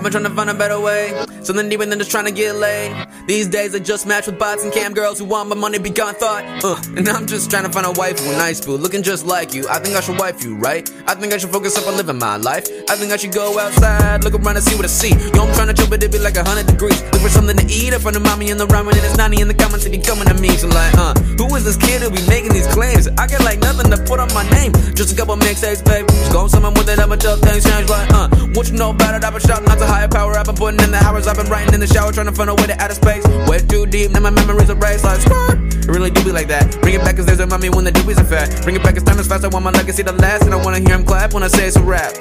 I've 0.00 0.04
been 0.04 0.12
trying 0.12 0.24
to 0.24 0.30
find 0.30 0.48
a 0.48 0.54
better 0.54 0.80
way. 0.80 1.12
Something 1.42 1.68
deeper 1.68 1.84
than 1.84 1.98
just 1.98 2.10
trying 2.10 2.24
to 2.24 2.30
get 2.30 2.56
laid. 2.56 3.06
These 3.26 3.48
days 3.48 3.74
I 3.74 3.80
just 3.80 4.06
match 4.06 4.24
with 4.24 4.38
bots 4.38 4.64
and 4.64 4.72
cam 4.72 4.94
girls 4.94 5.18
who 5.18 5.26
want 5.26 5.50
my 5.50 5.54
money 5.54 5.78
be 5.78 5.90
gone 5.90 6.14
thought. 6.14 6.42
Uh, 6.64 6.80
and 6.96 7.06
I'm 7.06 7.26
just 7.26 7.50
trying 7.50 7.64
to 7.64 7.68
find 7.68 7.84
a 7.84 7.92
wife 7.92 8.18
who 8.18 8.32
nice 8.32 8.64
food, 8.64 8.80
looking 8.80 9.02
just 9.02 9.26
like 9.26 9.52
you. 9.52 9.68
I 9.68 9.78
think 9.78 9.96
I 9.96 10.00
should 10.00 10.18
wife 10.18 10.42
you, 10.42 10.56
right? 10.56 10.88
I 11.06 11.14
think 11.16 11.34
I 11.34 11.36
should 11.36 11.50
focus 11.50 11.76
up 11.76 11.86
on 11.86 11.98
living 11.98 12.16
my 12.16 12.38
life. 12.38 12.66
I 12.88 12.96
think 12.96 13.12
I 13.12 13.18
should 13.18 13.34
go 13.34 13.58
outside, 13.58 14.24
look 14.24 14.32
around 14.32 14.56
and 14.56 14.64
see 14.64 14.74
what 14.74 14.86
I 14.86 14.88
see. 14.88 15.10
Yo, 15.10 15.44
I'm 15.44 15.52
trying 15.52 15.68
to 15.68 15.74
chill, 15.74 15.90
but 15.90 16.02
it 16.02 16.10
be 16.10 16.18
like 16.18 16.36
a 16.36 16.44
hundred 16.48 16.64
degrees. 16.64 17.02
Look 17.12 17.20
for 17.20 17.28
something 17.28 17.58
to 17.58 17.66
eat. 17.68 17.92
I 17.92 17.98
find 17.98 18.16
a 18.16 18.20
mommy 18.20 18.48
in 18.48 18.56
the 18.56 18.66
ramen 18.68 18.96
and 18.96 19.04
it's 19.04 19.18
90 19.18 19.42
in 19.42 19.48
the 19.48 19.54
comments. 19.54 19.84
They 19.84 19.90
be 19.90 19.98
coming 19.98 20.28
at 20.28 20.40
me. 20.40 20.48
So 20.56 20.68
like, 20.68 20.94
uh, 20.96 21.12
who 21.36 21.44
is 21.56 21.64
this 21.64 21.76
kid 21.76 22.00
who 22.00 22.08
be 22.08 22.24
making 22.26 22.54
these 22.54 22.68
claims? 22.68 23.06
I 23.20 23.26
get 23.26 23.44
like 23.44 23.58
nothing 23.58 23.90
to 23.90 23.98
put 24.08 24.18
on 24.18 24.32
my 24.32 24.48
name. 24.48 24.72
Just 24.96 25.12
a 25.12 25.16
couple 25.16 25.36
mixtapes, 25.36 25.84
babe. 25.84 26.08
Just 26.08 26.32
go 26.32 26.48
somewhere 26.48 26.72
with 26.72 26.88
it, 26.88 26.98
I'ma 26.98 27.16
tell 27.16 27.36
things 27.36 27.68
change 27.68 27.90
like, 27.90 28.08
uh, 28.16 28.28
what 28.56 28.64
you 28.70 28.80
know 28.80 28.96
about 28.96 29.12
it? 29.14 29.24
I've 29.24 29.36
been 29.36 29.44
shouting 29.44 29.68
out 29.68 29.76
to 29.76 29.89
higher 29.90 30.08
power. 30.08 30.32
I've 30.38 30.46
been 30.46 30.54
putting 30.54 30.80
in 30.80 30.90
the 30.94 31.02
hours. 31.02 31.26
I've 31.26 31.36
been 31.36 31.50
writing 31.50 31.74
in 31.74 31.80
the 31.80 31.86
shower, 31.86 32.12
trying 32.12 32.30
to 32.30 32.32
find 32.32 32.48
a 32.48 32.54
way 32.54 32.66
to 32.70 32.76
out 32.80 32.90
of 32.90 32.96
space. 32.96 33.26
Way 33.50 33.58
too 33.58 33.86
deep, 33.86 34.10
now 34.12 34.20
my 34.20 34.30
memories 34.30 34.70
are 34.70 34.78
erased 34.78 35.04
like 35.04 35.20
skirt. 35.20 35.58
It 35.58 35.90
really 35.90 36.10
do 36.10 36.22
be 36.22 36.30
like 36.30 36.48
that. 36.48 36.78
Bring 36.80 36.94
it 36.94 37.02
back 37.02 37.16
cause 37.16 37.26
there's 37.26 37.40
a 37.40 37.46
mommy 37.46 37.68
when 37.68 37.84
the 37.84 37.90
doobies 37.90 38.18
are 38.22 38.24
fat. 38.24 38.62
Bring 38.62 38.76
it 38.76 38.82
back 38.82 38.96
as 38.96 39.02
time 39.02 39.18
is 39.18 39.26
fast. 39.26 39.44
I 39.44 39.48
want 39.48 39.64
my 39.64 39.72
legacy 39.72 40.04
to 40.04 40.12
last, 40.12 40.44
and 40.44 40.54
I 40.54 40.62
wanna 40.62 40.78
hear 40.78 40.94
him 40.94 41.04
clap 41.04 41.34
when 41.34 41.42
I 41.42 41.48
say 41.48 41.66
it's 41.66 41.76
a 41.76 41.82
rap. 41.82 42.14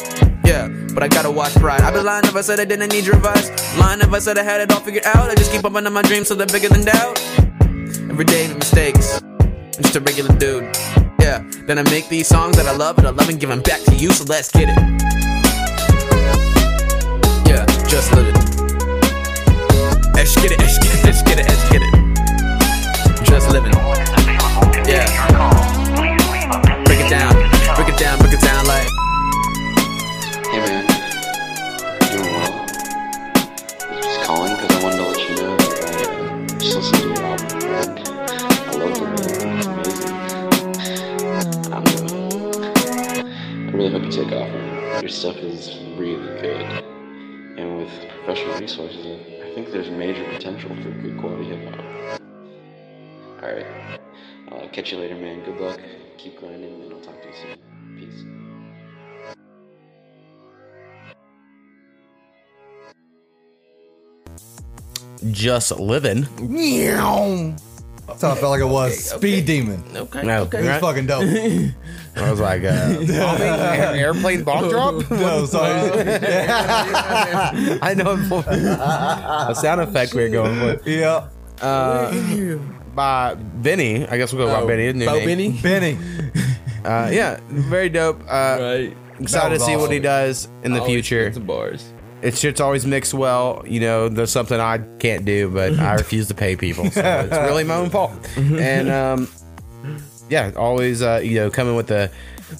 Yeah, 0.43 0.67
but 0.95 1.03
I 1.03 1.07
gotta 1.07 1.29
watch 1.29 1.53
pride. 1.55 1.81
I've 1.81 1.93
been 1.93 2.05
lying 2.05 2.25
if 2.25 2.35
I 2.35 2.41
said 2.41 2.59
I 2.59 2.65
didn't 2.65 2.89
need 2.89 3.05
your 3.05 3.15
advice. 3.15 3.47
Lying 3.77 4.01
if 4.01 4.11
I 4.11 4.19
said 4.19 4.37
I 4.39 4.43
had 4.43 4.61
it 4.61 4.71
all 4.71 4.81
figured 4.81 5.05
out. 5.05 5.29
I 5.29 5.35
just 5.35 5.51
keep 5.51 5.63
up 5.63 5.75
under 5.75 5.91
my 5.91 6.01
dreams 6.01 6.27
so 6.27 6.35
they're 6.35 6.47
bigger 6.47 6.69
than 6.69 6.85
doubt. 6.85 7.19
Every 8.09 8.25
day 8.25 8.51
mistakes. 8.53 9.21
I'm 9.21 9.83
just 9.83 9.95
a 9.95 10.01
regular 10.01 10.35
dude. 10.37 10.63
Yeah, 11.19 11.43
then 11.67 11.77
I 11.77 11.83
make 11.83 12.09
these 12.09 12.27
songs 12.27 12.57
that 12.57 12.65
I 12.65 12.75
love 12.75 12.97
and 12.97 13.05
I 13.05 13.11
love 13.11 13.29
and 13.29 13.39
give 13.39 13.49
them 13.49 13.61
back 13.61 13.81
to 13.83 13.95
you. 13.95 14.11
So 14.11 14.23
let's 14.23 14.49
get 14.51 14.69
it. 14.69 14.99
Let's 17.91 18.05
get 21.23 21.39
it, 21.39 21.47
let's 21.47 21.69
get 21.69 21.81
it. 21.81 21.93
Just 23.23 23.49
living. 23.49 23.73
Yeah. 24.85 25.07
Break 26.85 26.99
it 26.99 27.09
down, 27.09 27.33
break 27.75 27.89
it 27.89 27.97
down, 27.97 28.19
break 28.19 28.33
it 28.33 28.41
down 28.41 28.65
like. 28.67 28.87
Hey 30.51 30.59
man, 30.59 30.85
doing 32.11 32.33
well. 32.35 32.65
Just 34.03 34.21
calling 34.23 34.53
because 34.55 34.71
I 34.75 34.83
wanted 34.83 34.97
to 34.97 35.03
let 35.03 35.17
you 35.29 35.35
know 35.37 35.57
that 35.57 35.69
I 35.85 36.57
just 36.59 36.75
listened 36.75 37.01
to 37.01 37.07
your 37.07 37.23
album 37.23 37.47
and 37.53 37.73
I 38.65 38.71
loved 38.77 38.97
it. 38.97 39.03
man. 39.03 39.57
It's 39.57 39.67
amazing. 39.67 40.13
Um, 41.73 41.83
I 43.67 43.71
really 43.71 43.89
hope 43.91 44.03
you 44.03 44.11
take 44.11 44.31
off. 44.31 44.49
Your 45.01 45.09
stuff 45.09 45.37
is 45.37 45.79
really 45.97 46.39
good, 46.41 46.83
and 47.59 47.77
with 47.77 47.89
professional 48.23 48.57
resources, 48.59 49.05
I 49.05 49.53
think 49.53 49.71
there's 49.71 49.89
major 49.89 50.23
potential 50.33 50.69
for 50.81 50.91
good 50.91 51.19
quality 51.19 51.45
hip 51.45 51.75
hop. 51.75 52.21
All 53.43 53.51
right, 53.53 53.65
I'll 54.49 54.61
uh, 54.63 54.67
catch 54.69 54.91
you 54.91 54.97
later, 54.99 55.15
man. 55.15 55.43
Good 55.43 55.59
luck. 55.59 55.79
Keep 56.17 56.39
grinding, 56.39 56.81
and 56.83 56.93
I'll 56.93 57.01
talk 57.01 57.21
to 57.21 57.27
you 57.27 57.33
soon. 57.33 57.57
Peace. 57.97 58.23
Just 65.31 65.77
living. 65.79 66.21
That's 68.07 68.21
how 68.21 68.31
I 68.31 68.35
felt 68.35 68.51
like 68.51 68.61
it 68.61 68.65
was. 68.65 68.97
Speed 69.03 69.45
Demon. 69.45 69.83
Okay. 69.95 70.23
No, 70.23 70.43
It 70.43 70.53
was 70.53 70.65
right? 70.65 70.81
fucking 70.81 71.07
dope. 71.07 71.23
I 72.21 72.31
was 72.31 72.39
like, 72.39 72.63
uh, 72.63 72.93
bombing, 72.95 73.41
air- 73.41 73.95
airplane 73.95 74.43
bomb 74.43 74.69
drop. 74.69 75.09
no, 75.11 75.45
sorry. 75.45 75.91
I 77.81 77.93
know 77.95 78.13
a 78.47 79.55
sound 79.55 79.81
effect 79.81 80.13
we 80.13 80.23
are 80.23 80.29
going 80.29 80.61
with. 80.61 80.85
yeah. 80.87 81.27
Uh, 81.61 82.11
by 82.95 83.33
Benny, 83.35 84.07
I 84.07 84.17
guess 84.17 84.33
we'll 84.33 84.47
go 84.47 84.53
by 84.53 84.61
Oh, 84.61 84.67
Benny. 84.67 84.85
his 84.85 84.95
new 84.95 85.05
Bo 85.05 85.15
name. 85.15 85.25
Benny? 85.25 85.51
Benny. 85.61 85.97
Uh, 86.85 87.09
yeah, 87.11 87.39
very 87.49 87.89
dope. 87.89 88.21
Uh, 88.27 88.57
Right. 88.59 88.97
Excited 89.19 89.49
to 89.49 89.53
was 89.55 89.65
see 89.65 89.75
what 89.75 89.91
he 89.91 89.99
does 89.99 90.47
in 90.63 90.71
the 90.71 90.79
Always 90.79 90.93
future. 90.93 91.23
spit 91.25 91.33
Some 91.35 91.43
bars. 91.45 91.91
It's 92.21 92.39
shit's 92.39 92.61
always 92.61 92.85
mixed 92.85 93.13
well. 93.13 93.63
You 93.67 93.81
know, 93.81 94.07
there's 94.09 94.31
something 94.31 94.57
I 94.59 94.77
can't 94.99 95.25
do, 95.25 95.49
but 95.49 95.77
I 95.77 95.95
refuse 95.95 96.29
to 96.29 96.33
pay 96.33 96.55
people. 96.55 96.89
So 96.91 97.01
it's 97.01 97.31
really 97.49 97.65
my 97.65 97.75
own 97.75 97.89
fault. 97.89 98.11
And 98.37 98.89
um, 98.89 99.27
yeah, 100.29 100.51
always 100.55 101.01
uh, 101.01 101.21
you 101.23 101.35
know 101.35 101.49
coming 101.49 101.75
with 101.75 101.87
the 101.87 102.11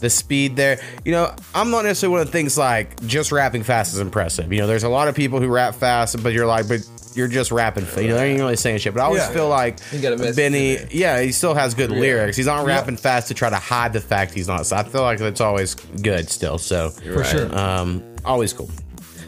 the 0.01 0.10
speed 0.10 0.55
there. 0.55 0.79
You 1.03 1.12
know, 1.13 1.34
I'm 1.55 1.71
not 1.71 1.84
necessarily 1.86 2.12
one 2.13 2.21
of 2.21 2.27
the 2.27 2.32
things 2.32 2.58
like 2.58 3.03
just 3.08 3.32
rapping 3.32 3.63
fast 3.63 3.93
is 3.93 3.99
impressive. 3.99 4.51
You 4.53 4.60
know, 4.60 4.67
there's 4.67 4.84
a 4.84 4.89
lot 4.89 5.08
of 5.08 5.15
people 5.15 5.39
who 5.39 5.47
rap 5.47 5.73
fast, 5.75 6.21
but 6.21 6.32
you're 6.34 6.45
like, 6.45 6.67
but 6.67 6.88
you're 7.15 7.27
just 7.27 7.51
rapping. 7.51 7.86
fa- 7.86 8.03
You 8.03 8.10
know, 8.10 8.17
they 8.17 8.29
ain't 8.32 8.39
really 8.39 8.55
saying 8.55 8.77
shit. 8.77 8.93
But 8.93 9.01
I 9.01 9.05
always 9.05 9.21
Yeah. 9.23 9.32
feel 9.32 9.49
like 9.49 9.79
You 9.91 9.99
got 9.99 10.13
a 10.13 10.17
message 10.17 10.36
Benny, 10.36 10.77
yeah, 10.91 11.19
he 11.21 11.32
still 11.32 11.55
has 11.55 11.73
good 11.73 11.89
Yeah. 11.89 11.97
lyrics. 11.97 12.38
He's 12.38 12.45
not 12.45 12.65
rapping 12.67 12.97
fast 12.97 13.29
to 13.29 13.34
try 13.34 13.49
to 13.49 13.55
hide 13.55 13.93
the 13.93 13.99
fact 13.99 14.34
he's 14.36 14.47
not. 14.47 14.67
So 14.67 14.75
I 14.75 14.84
feel 14.84 15.01
like 15.01 15.17
that's 15.17 15.41
always 15.41 15.73
good 15.73 16.29
still. 16.29 16.60
So 16.60 16.91
For 16.91 17.23
sure. 17.23 17.58
um, 17.58 18.03
always 18.23 18.53
cool. 18.53 18.69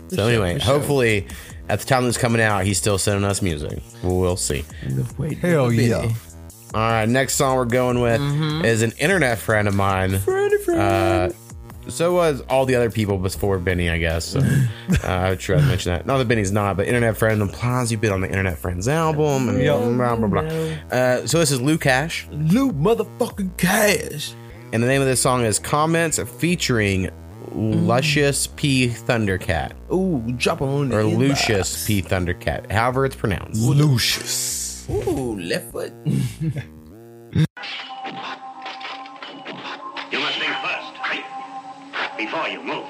So 0.10 0.28
anyway, 0.28 0.60
hopefully 0.60 1.26
at 1.70 1.80
the 1.80 1.86
time 1.88 2.06
this 2.06 2.18
coming 2.18 2.40
out, 2.42 2.66
he's 2.66 2.78
still 2.78 3.00
sending 3.00 3.24
us 3.24 3.42
music. 3.42 3.80
We'll, 4.04 4.20
we'll 4.20 4.38
see. 4.38 4.64
Wait, 5.18 5.40
Hell 5.40 5.70
Benny. 5.70 5.88
yeah. 5.88 6.10
All 6.74 6.80
right, 6.80 7.08
next 7.10 7.34
song 7.36 7.58
we're 7.58 7.66
going 7.66 8.00
with 8.00 8.22
is 8.66 8.82
an 8.82 8.92
internet 8.98 9.38
friend 9.40 9.68
of 9.68 9.76
mine. 9.76 10.16
Uh, 10.70 11.30
so 11.90 12.14
was 12.14 12.42
all 12.42 12.66
the 12.66 12.76
other 12.76 12.90
people 12.90 13.18
before 13.18 13.58
Benny, 13.60 13.90
I 13.90 13.98
guess. 13.98 14.26
So, 14.26 14.40
uh, 15.04 15.32
I 15.32 15.36
try 15.36 15.58
to 15.58 15.64
mention 15.64 15.92
that. 15.92 16.06
Not 16.06 16.20
that 16.20 16.28
Benny's 16.28 16.52
not, 16.52 16.78
but 16.78 16.88
Internet 16.88 17.18
Friend 17.18 17.42
implies 17.42 17.92
you've 17.92 18.00
been 18.00 18.14
on 18.14 18.22
the 18.22 18.30
Internet 18.30 18.58
Friends 18.58 18.88
album 18.88 19.50
and 19.50 19.98
blah 19.98 20.16
blah 20.16 20.28
blah. 20.28 20.42
Uh, 20.42 21.28
so 21.28 21.40
this 21.40 21.52
is 21.52 21.60
Luca$h, 21.62 22.28
Lou 22.32 22.72
motherfucking 22.72 23.58
Cash. 23.58 24.34
and 24.72 24.82
the 24.82 24.88
name 24.88 25.02
of 25.02 25.08
this 25.08 25.22
song 25.22 25.44
is 25.44 25.60
"Comments" 25.60 26.18
featuring 26.40 27.10
Luscious 27.54 28.48
P 28.48 28.88
Thundercat 28.88 29.74
Ooh, 29.92 30.24
drop 30.38 30.62
on 30.62 30.94
or. 30.94 31.04
Lucius 31.04 31.86
P 31.86 32.02
Thundercat, 32.02 32.72
however 32.72 33.06
it's 33.06 33.16
pronounced. 33.16 33.62
Lucius. 33.62 34.61
Ooh, 34.92 35.40
left 35.40 35.72
foot. 35.72 35.94
You 36.06 36.12
must 40.20 40.38
think 40.38 40.54
first. 40.62 40.92
Before 42.18 42.48
you 42.50 42.62
move. 42.62 42.86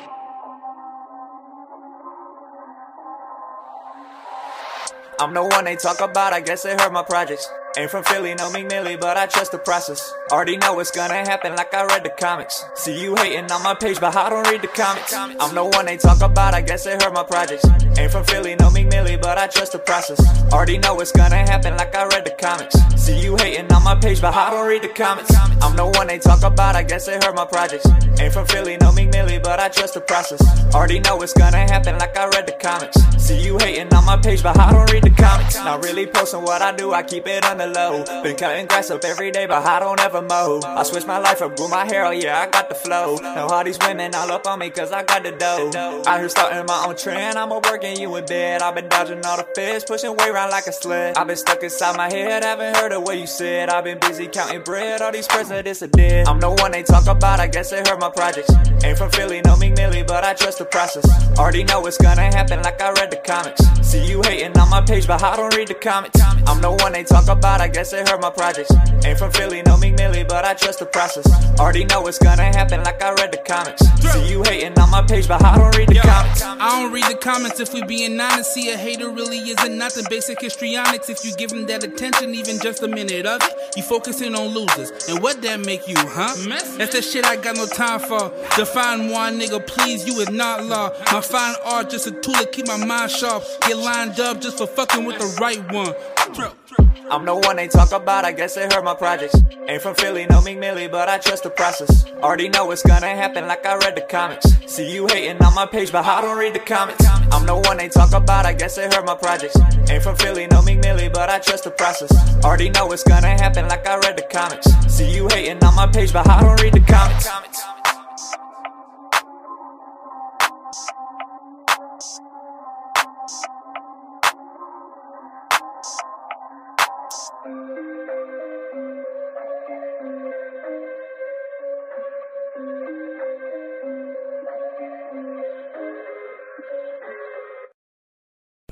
I'm 5.19 5.33
the 5.35 5.43
one 5.43 5.65
they 5.65 5.75
talk 5.75 6.01
about, 6.01 6.33
I 6.33 6.41
guess 6.41 6.63
they 6.63 6.71
heard 6.71 6.91
my 6.91 7.03
projects. 7.03 7.47
Ain't 7.77 7.89
from 7.89 8.03
Philly, 8.03 8.35
no 8.35 8.51
Millie, 8.51 8.97
but 8.97 9.15
I 9.15 9.27
trust 9.27 9.53
the 9.53 9.57
process. 9.57 10.13
Already 10.29 10.57
know 10.57 10.73
what's 10.73 10.91
gonna 10.91 11.23
happen 11.23 11.55
like 11.55 11.73
I 11.73 11.85
read 11.85 12.03
the 12.03 12.09
comics. 12.09 12.65
See 12.75 13.01
you 13.01 13.15
hating 13.15 13.49
on 13.49 13.63
my 13.63 13.75
page, 13.75 13.97
but 13.97 14.13
I 14.13 14.29
don't 14.29 14.45
read 14.49 14.61
the 14.61 14.67
comics. 14.67 15.13
I'm 15.13 15.55
the 15.55 15.63
one 15.63 15.85
they 15.85 15.95
talk 15.95 16.21
about, 16.21 16.53
I 16.53 16.61
guess 16.61 16.83
they 16.83 16.91
heard 16.91 17.13
my 17.13 17.23
projects. 17.23 17.63
Ain't 17.97 18.11
from 18.11 18.25
Philly, 18.25 18.55
no 18.59 18.71
Millie, 18.71 19.15
but 19.15 19.37
I 19.37 19.47
trust 19.47 19.71
the 19.71 19.79
process. 19.79 20.19
Already 20.51 20.79
know 20.79 20.95
what's 20.95 21.13
gonna 21.13 21.37
happen 21.37 21.77
like 21.77 21.95
I 21.95 22.07
read 22.07 22.25
the 22.25 22.31
comics. 22.31 22.75
See 23.01 23.17
you 23.19 23.37
hating 23.37 23.71
on 23.71 23.83
my 23.83 23.95
page, 23.95 24.19
but 24.19 24.33
I 24.35 24.49
don't 24.49 24.67
read 24.67 24.81
the 24.81 24.89
comments. 24.89 25.33
I'm 25.61 25.75
the 25.77 25.85
one 25.85 26.07
they 26.07 26.19
talk 26.19 26.43
about, 26.43 26.75
I 26.75 26.83
guess 26.83 27.05
they 27.05 27.13
heard 27.23 27.35
my 27.35 27.45
projects. 27.45 27.87
Ain't 28.19 28.33
from 28.33 28.47
Philly, 28.47 28.75
no 28.81 28.91
Millie, 28.91 29.39
but 29.39 29.61
I 29.61 29.69
trust 29.69 29.93
the 29.93 30.01
process. 30.01 30.41
Already 30.75 30.99
know 30.99 31.15
what's 31.15 31.33
gonna 31.33 31.59
happen 31.71 31.97
like 31.97 32.17
I 32.17 32.27
read 32.27 32.47
the 32.47 32.53
comics. 32.59 32.97
See 33.17 33.41
you 33.41 33.57
hating 33.57 33.93
on 33.93 34.03
my 34.03 34.17
page, 34.17 34.43
but 34.43 34.59
I 34.59 34.73
don't 34.73 34.91
read 34.91 35.03
the 35.03 35.09
comics. 35.11 35.55
Not 35.55 35.83
really 35.83 36.05
posting 36.05 36.41
what 36.41 36.61
I 36.61 36.75
do, 36.75 36.93
I 36.93 37.03
keep 37.03 37.27
it 37.27 37.45
on 37.45 37.60
the 37.61 37.73
low. 37.73 38.23
Been 38.23 38.35
cutting 38.35 38.65
grass 38.67 38.89
up 38.89 39.03
every 39.03 39.31
day, 39.31 39.45
but 39.45 39.65
I 39.65 39.79
don't 39.79 39.99
ever 39.99 40.21
mow. 40.21 40.61
I 40.63 40.83
switch 40.83 41.05
my 41.05 41.19
life 41.19 41.41
up, 41.41 41.55
grew 41.55 41.67
my 41.67 41.85
hair, 41.85 42.05
oh 42.05 42.11
yeah, 42.11 42.39
I 42.39 42.49
got 42.49 42.69
the 42.69 42.75
flow. 42.75 43.17
Now 43.21 43.47
all 43.47 43.63
these 43.63 43.77
women 43.79 44.13
all 44.15 44.31
up 44.31 44.47
on 44.47 44.59
me, 44.59 44.69
cause 44.69 44.91
I 44.91 45.03
got 45.03 45.23
the 45.23 45.31
dough. 45.31 45.71
Out 46.07 46.19
here 46.19 46.29
starting 46.29 46.65
my 46.65 46.85
own 46.87 46.95
trend, 46.95 47.37
I'ma 47.37 47.59
working 47.63 47.97
you 47.97 48.15
in 48.15 48.25
bed. 48.25 48.61
I've 48.61 48.75
been 48.75 48.89
dodging 48.89 49.23
all 49.25 49.37
the 49.37 49.47
fish, 49.55 49.83
pushing 49.85 50.15
weight 50.15 50.29
around 50.29 50.51
like 50.51 50.67
a 50.67 50.71
sled. 50.71 51.17
I've 51.17 51.27
been 51.27 51.37
stuck 51.37 51.61
inside 51.63 51.97
my 51.97 52.11
head, 52.11 52.43
haven't 52.43 52.75
heard 52.77 52.91
of 52.91 53.03
what 53.03 53.17
you 53.17 53.27
said. 53.27 53.69
I've 53.69 53.83
been 53.83 53.99
busy 53.99 54.27
counting 54.27 54.63
bread, 54.63 55.01
all 55.01 55.11
these 55.11 55.27
presidents 55.27 55.83
are 55.83 55.87
dead. 55.87 56.27
I'm 56.27 56.39
the 56.39 56.49
one 56.49 56.71
they 56.71 56.83
talk 56.83 57.07
about, 57.07 57.39
I 57.39 57.47
guess 57.47 57.69
they 57.69 57.77
heard 57.77 57.99
my 57.99 58.09
projects. 58.09 58.51
Ain't 58.83 58.97
from 58.97 59.11
Philly, 59.11 59.41
no 59.45 59.55
Millie, 59.57 60.03
but 60.03 60.23
I 60.23 60.33
trust 60.33 60.59
the 60.59 60.65
process. 60.65 61.05
Already 61.37 61.63
know 61.63 61.85
it's 61.85 61.97
gonna 61.97 62.23
happen 62.23 62.61
like 62.61 62.81
I 62.81 62.91
read 62.91 63.11
the 63.11 63.17
comics. 63.17 63.61
See 63.87 64.05
you 64.05 64.21
hating 64.23 64.57
on 64.57 64.69
my 64.69 64.81
page, 64.81 65.07
but 65.07 65.23
I 65.23 65.35
don't 65.35 65.55
read 65.55 65.67
the 65.67 65.73
comments. 65.73 66.19
I'm 66.47 66.61
the 66.61 66.71
one 66.71 66.93
they 66.93 67.03
talk 67.03 67.27
about, 67.27 67.50
I 67.59 67.67
guess 67.67 67.91
it 67.91 68.07
hurt 68.07 68.21
my 68.21 68.29
projects. 68.29 68.71
Ain't 69.03 69.17
from 69.17 69.31
Philly, 69.31 69.61
no 69.65 69.77
Meek 69.77 69.97
Millie, 69.97 70.23
but 70.23 70.45
I 70.45 70.53
trust 70.53 70.79
the 70.79 70.85
process. 70.85 71.25
Already 71.59 71.85
know 71.85 72.07
it's 72.07 72.19
gonna 72.19 72.43
happen 72.43 72.83
like 72.83 73.01
I 73.01 73.13
read 73.13 73.31
the 73.31 73.39
comics. 73.39 73.81
See 74.13 74.31
you 74.31 74.43
hating 74.43 74.79
on 74.79 74.89
my 74.89 75.01
page, 75.01 75.27
but 75.27 75.43
I 75.43 75.57
don't 75.57 75.75
read 75.75 75.89
the 75.89 75.95
comments. 75.95 76.41
I 76.43 76.81
don't 76.81 76.93
read 76.93 77.05
the 77.05 77.15
comments 77.15 77.59
if 77.59 77.73
we 77.73 77.83
being 77.83 78.19
honest. 78.19 78.53
See, 78.53 78.69
a 78.71 78.77
hater 78.77 79.09
really 79.09 79.37
isn't 79.39 79.77
nothing. 79.77 80.05
Basic 80.09 80.39
histrionics. 80.39 81.09
If 81.09 81.25
you 81.25 81.33
give 81.35 81.51
him 81.51 81.65
that 81.67 81.83
attention, 81.83 82.35
even 82.35 82.59
just 82.59 82.83
a 82.83 82.87
minute 82.87 83.25
of 83.25 83.41
it, 83.41 83.73
you 83.75 83.83
focusing 83.83 84.35
on 84.35 84.47
losers. 84.53 84.91
And 85.09 85.21
what 85.21 85.41
that 85.41 85.59
make 85.59 85.87
you, 85.87 85.95
huh? 85.97 86.35
That's 86.77 86.93
that 86.93 87.03
shit 87.03 87.25
I 87.25 87.35
got 87.35 87.55
no 87.55 87.65
time 87.65 87.99
for. 87.99 88.31
Define 88.55 89.09
one 89.09 89.39
nigga, 89.39 89.65
please. 89.65 90.07
You 90.07 90.19
is 90.21 90.29
not 90.29 90.65
law. 90.65 90.91
My 91.11 91.21
fine 91.21 91.55
art 91.63 91.89
just 91.89 92.07
a 92.07 92.11
tool 92.11 92.35
to 92.35 92.45
keep 92.45 92.67
my 92.67 92.77
mind 92.77 93.11
sharp. 93.11 93.43
Get 93.61 93.77
lined 93.77 94.19
up 94.19 94.41
just 94.41 94.57
for 94.57 94.67
fucking 94.67 95.05
with 95.05 95.17
the 95.17 95.37
right 95.41 95.59
one. 95.71 96.60
I'm 97.09 97.25
the 97.25 97.35
one 97.35 97.57
they 97.57 97.67
talk 97.67 97.91
about, 97.91 98.25
I 98.25 98.31
guess 98.31 98.55
they 98.55 98.63
heard 98.63 98.83
my 98.83 98.95
projects. 98.95 99.35
Ain't 99.67 99.81
from 99.81 99.95
Philly, 99.95 100.25
no 100.29 100.41
Meek 100.41 100.57
Millie, 100.57 100.87
but 100.87 101.09
I 101.09 101.17
trust 101.17 101.43
the 101.43 101.49
process. 101.49 102.05
Already 102.23 102.49
know 102.49 102.71
it's 102.71 102.83
gonna 102.83 103.07
happen 103.07 103.47
like 103.47 103.65
I 103.65 103.75
read 103.77 103.95
the 103.95 104.01
comics. 104.01 104.45
See 104.65 104.93
you 104.93 105.07
hating 105.07 105.43
on 105.43 105.53
my 105.53 105.65
page, 105.65 105.91
but 105.91 106.05
I 106.05 106.21
don't 106.21 106.37
read 106.37 106.53
the 106.53 106.59
comments. 106.59 107.05
I'm 107.31 107.45
the 107.45 107.55
one 107.55 107.77
they 107.77 107.89
talk 107.89 108.13
about, 108.13 108.45
I 108.45 108.53
guess 108.53 108.75
they 108.75 108.83
heard 108.83 109.05
my 109.05 109.15
projects. 109.15 109.57
Ain't 109.89 110.03
from 110.03 110.15
Philly, 110.15 110.47
no 110.47 110.61
Meek 110.61 110.79
Millie, 110.79 111.09
but 111.09 111.29
I 111.29 111.39
trust 111.39 111.65
the 111.65 111.71
process. 111.71 112.11
Already 112.43 112.69
know 112.69 112.91
it's 112.91 113.03
gonna 113.03 113.27
happen 113.27 113.67
like 113.67 113.85
I 113.85 113.97
read 113.97 114.17
the 114.17 114.23
comics. 114.23 114.67
See 114.87 115.13
you 115.13 115.27
hating 115.27 115.63
on 115.63 115.75
my 115.75 115.87
page, 115.87 116.13
but 116.13 116.27
I 116.29 116.41
don't 116.41 116.61
read 116.61 116.73
the 116.73 116.79
comments. 116.79 117.29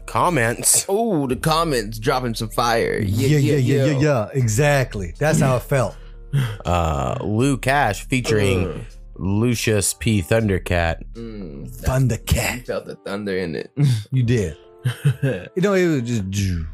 Comments. 0.10 0.86
Oh, 0.90 1.28
the 1.28 1.36
comments 1.36 2.00
dropping 2.00 2.34
some 2.34 2.50
fire. 2.50 2.98
Yeah, 2.98 3.38
yeah, 3.38 3.58
yeah, 3.58 3.86
yeah, 3.86 4.00
yeah. 4.00 4.30
Exactly. 4.34 5.14
That's 5.20 5.40
how 5.40 5.58
it 5.58 5.64
felt. 5.64 5.96
Uh, 6.64 7.18
Luca$h 7.22 8.04
featuring 8.04 8.86
Lucius 9.16 9.96
P. 9.96 10.22
Thundercat. 10.22 11.02
Mm, 11.14 11.68
Thundercat. 11.72 12.58
You 12.58 12.62
felt 12.62 12.86
the 12.86 12.96
thunder 12.98 13.36
in 13.36 13.56
it. 13.56 13.72
You 14.12 14.24
did. 14.24 14.58
You 15.24 15.62
know, 15.62 15.74
it 15.74 15.88
was 15.88 16.04
just. 16.04 16.66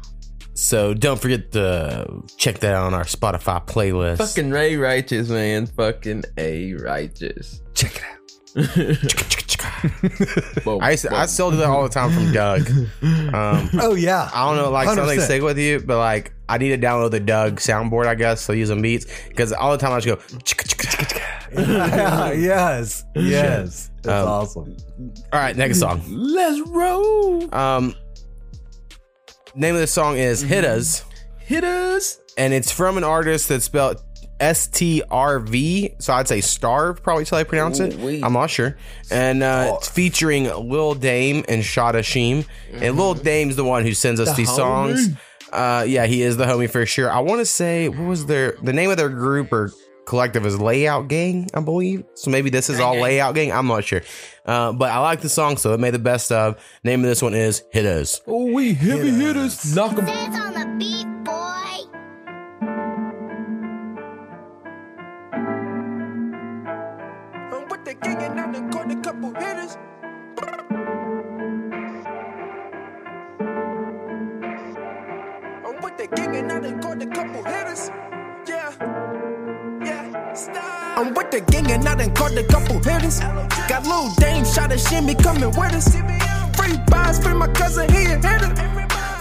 So 0.52 0.92
don't 0.92 1.18
forget 1.20 1.52
to 1.52 2.22
check 2.36 2.58
that 2.60 2.74
out 2.74 2.84
on 2.84 2.94
our 2.94 3.04
Spotify 3.04 3.66
playlist. 3.66 4.18
Fucking 4.18 4.50
Ray 4.50 4.76
Righteous, 4.76 5.30
man. 5.30 5.66
Fucking 5.66 6.24
A 6.36 6.74
Righteous. 6.74 7.62
Check 7.74 7.96
it 7.96 8.02
out. 8.02 9.45
Boom, 10.64 10.80
I, 10.82 10.92
used 10.92 11.02
to- 11.04 11.14
I 11.14 11.26
still 11.26 11.50
do 11.50 11.56
that 11.58 11.66
all 11.68 11.82
the 11.82 11.88
time 11.88 12.12
from 12.12 12.32
Doug. 12.32 12.68
Um, 13.34 13.70
Oh, 13.80 13.94
yeah. 13.94 14.30
I 14.32 14.46
don't 14.48 14.56
know, 14.62 14.70
like 14.70 14.88
something 14.88 15.18
100%. 15.18 15.22
stick 15.24 15.42
with 15.42 15.58
you, 15.58 15.80
but 15.80 15.98
like 15.98 16.32
I 16.48 16.58
need 16.58 16.68
to 16.70 16.78
download 16.78 17.10
the 17.10 17.20
Doug 17.20 17.56
soundboard, 17.60 18.06
I 18.06 18.14
guess, 18.14 18.40
so 18.40 18.52
using 18.52 18.80
beats 18.82 19.06
because 19.28 19.52
all 19.52 19.72
the 19.72 19.78
time 19.78 19.92
I 19.92 20.00
just 20.00 20.06
go. 20.06 21.60
Yeah, 21.60 22.32
yes. 22.32 23.04
Yes. 23.14 23.90
That's 24.02 24.22
Um, 24.22 24.28
awesome. 24.28 24.76
All 25.32 25.40
right, 25.40 25.56
next 25.56 25.78
song. 25.80 26.02
Let's 26.08 26.60
roll. 26.68 27.52
Um, 27.54 27.94
name 29.54 29.74
of 29.74 29.80
the 29.80 29.86
song 29.86 30.16
is 30.16 30.42
"Hittas," 30.44 31.04
Hit 31.38 31.64
us. 31.64 32.20
and 32.38 32.52
it's 32.52 32.70
from 32.70 32.96
an 32.98 33.04
artist 33.04 33.48
that's 33.48 33.64
spelled 33.64 34.02
S 34.40 34.66
T 34.66 35.02
R 35.10 35.38
V. 35.40 35.94
So 35.98 36.12
I'd 36.12 36.28
say 36.28 36.40
Starve, 36.40 37.02
probably 37.02 37.24
till 37.24 37.38
I 37.38 37.44
pronounce 37.44 37.80
it. 37.80 37.94
Ooh-wee. 37.94 38.22
I'm 38.22 38.32
not 38.32 38.50
sure. 38.50 38.76
And 39.10 39.42
uh, 39.42 39.74
it's 39.76 39.88
featuring 39.88 40.44
Lil 40.44 40.94
Dame 40.94 41.44
and 41.48 41.64
Shotta 41.64 42.02
Sheam. 42.02 42.44
And 42.72 42.96
Lil 42.96 43.14
Dame's 43.14 43.56
the 43.56 43.64
one 43.64 43.84
who 43.84 43.94
sends 43.94 44.20
us 44.20 44.30
The 44.30 44.36
these 44.36 44.54
songs. 44.54 45.08
Uh, 45.52 45.84
yeah, 45.86 46.06
he 46.06 46.22
is 46.22 46.36
the 46.36 46.44
homie 46.44 46.68
for 46.68 46.84
sure. 46.84 47.10
I 47.10 47.20
want 47.20 47.40
to 47.40 47.46
say 47.46 47.88
what 47.88 48.06
was 48.06 48.26
their 48.26 48.56
the 48.62 48.72
name 48.72 48.90
of 48.90 48.96
their 48.96 49.08
group 49.08 49.52
or 49.52 49.72
collective 50.06 50.44
is 50.44 50.60
Layout 50.60 51.08
Gang, 51.08 51.48
I 51.54 51.60
believe. 51.60 52.04
So 52.14 52.30
maybe 52.30 52.50
this 52.50 52.68
is 52.68 52.78
all 52.78 53.00
Layout 53.00 53.34
Gang. 53.34 53.52
I'm 53.52 53.66
not 53.66 53.84
sure. 53.84 54.02
Uh, 54.44 54.72
but 54.72 54.90
I 54.90 54.98
like 54.98 55.20
the 55.20 55.28
song, 55.28 55.56
so 55.56 55.72
it 55.72 55.80
made 55.80 55.94
the 55.94 55.98
best 55.98 56.30
of. 56.30 56.62
Name 56.84 57.00
of 57.00 57.06
this 57.06 57.22
one 57.22 57.34
is 57.34 57.64
Hitters. 57.72 58.20
Oh, 58.26 58.52
we 58.52 58.74
heavy 58.74 59.10
hitters. 59.10 59.74
Knock 59.74 59.98
'em. 59.98 60.06
Gang 68.02 68.22
and 68.22 68.40
I 68.40 68.52
done 68.52 68.70
caught 68.70 68.90
a 68.90 68.96
couple 68.96 69.34
hitters. 69.34 69.76
I'm 75.64 75.82
with 75.82 75.96
the 75.96 76.08
gang 76.14 76.36
and 76.36 76.52
I 76.52 76.60
done 76.60 76.82
caught 76.82 77.02
a 77.02 77.06
couple 77.06 77.44
hitters. 77.44 77.90
Yeah. 78.46 78.72
Yeah. 79.84 80.94
I'm 80.96 81.14
with 81.14 81.30
the 81.30 81.40
gang 81.40 81.70
and 81.70 81.88
I 81.88 81.94
done 81.94 82.14
caught 82.14 82.32
a 82.32 82.44
couple 82.44 82.78
hitters. 82.82 83.20
Got 83.68 83.86
Lil 83.86 84.14
Dame, 84.16 84.44
shot 84.44 84.72
a 84.72 84.78
shimmy 84.78 85.14
coming 85.14 85.50
with 85.50 85.74
us. 85.74 85.94
Free 86.56 86.76
buys, 86.88 87.18
free 87.18 87.34
my 87.34 87.48
cousin, 87.48 87.90
he 87.90 88.06
a 88.06 88.16
hitter. 88.16 88.54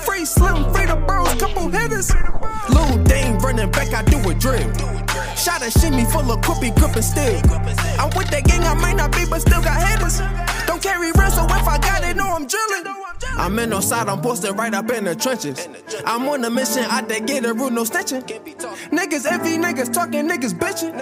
Free 0.03 0.25
Slim, 0.25 0.71
free 0.73 0.85
the 0.85 0.95
bros, 0.95 1.33
couple 1.35 1.69
hitters. 1.69 2.13
Lil 2.69 3.03
Dame 3.03 3.37
running 3.39 3.71
back, 3.71 3.93
I 3.93 4.03
do 4.03 4.29
a 4.29 4.33
drill. 4.33 5.04
Shot 5.37 5.61
a 5.61 5.69
shimmy 5.71 6.05
full 6.05 6.31
of 6.31 6.41
quippy 6.41 6.75
gripping 6.75 7.01
still. 7.01 7.37
I'm 7.99 8.09
with 8.17 8.29
that 8.31 8.43
gang, 8.45 8.63
I 8.63 8.73
might 8.73 8.95
not 8.95 9.11
be, 9.11 9.25
but 9.29 9.41
still 9.41 9.61
got 9.61 9.77
hitters. 9.87 10.19
Don't 10.65 10.81
carry 10.81 11.11
real, 11.11 11.31
so 11.31 11.45
if 11.45 11.67
I 11.67 11.77
got 11.77 12.03
it, 12.03 12.15
know 12.15 12.27
I'm 12.27 12.47
drilling. 12.47 12.85
I'm 13.37 13.59
in 13.59 13.69
no 13.69 13.79
side, 13.81 14.07
I'm 14.07 14.21
posted 14.21 14.57
right 14.57 14.73
up 14.73 14.89
in 14.91 15.03
the 15.03 15.15
trenches. 15.15 15.67
I'm 16.05 16.27
on 16.29 16.43
a 16.45 16.49
mission, 16.49 16.85
I 16.85 17.01
did 17.01 17.27
get 17.27 17.45
a 17.45 17.53
root, 17.53 17.73
no 17.73 17.83
snitching. 17.83 18.23
Niggas 18.91 19.25
envy, 19.29 19.57
niggas 19.57 19.93
talking, 19.93 20.27
niggas 20.27 20.53
bitching. 20.53 20.93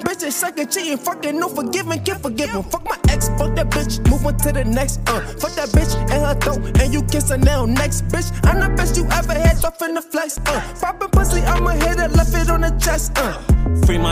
Bitches 0.00 0.32
sucking, 0.32 0.68
cheating, 0.68 0.96
fucking, 0.96 1.38
no 1.38 1.48
forgiving, 1.48 2.02
can't 2.02 2.22
forgive 2.22 2.50
'em. 2.54 2.62
Fuck 2.64 2.84
my 2.84 2.98
ex, 3.08 3.28
fuck 3.38 3.54
that 3.56 3.70
bitch, 3.70 4.04
move 4.10 4.24
on 4.26 4.36
to 4.38 4.52
the 4.52 4.64
next. 4.64 5.00
Uh, 5.06 5.20
fuck 5.38 5.52
that 5.52 5.68
bitch 5.68 5.94
and 6.10 6.24
her 6.24 6.34
throat, 6.34 6.80
and 6.80 6.92
you 6.94 7.02
kiss 7.04 7.28
her 7.28 7.38
now, 7.38 7.66
next 7.66 8.08
bitch. 8.08 8.32
I'm 8.44 8.58
the 8.60 8.74
best 8.76 8.96
you 8.96 9.06
ever 9.12 9.34
had, 9.34 9.60
tough 9.60 9.80
in 9.82 9.94
the 9.94 10.02
flex. 10.02 10.38
Uh, 10.46 10.60
poppin' 10.80 11.10
pussy, 11.10 11.42
I'ma 11.42 11.70
hit 11.70 12.00
it, 12.00 12.12
left 12.12 12.34
it 12.34 12.48
on 12.50 12.62
the 12.62 12.70
chest. 12.80 13.12
Uh. 13.18 13.38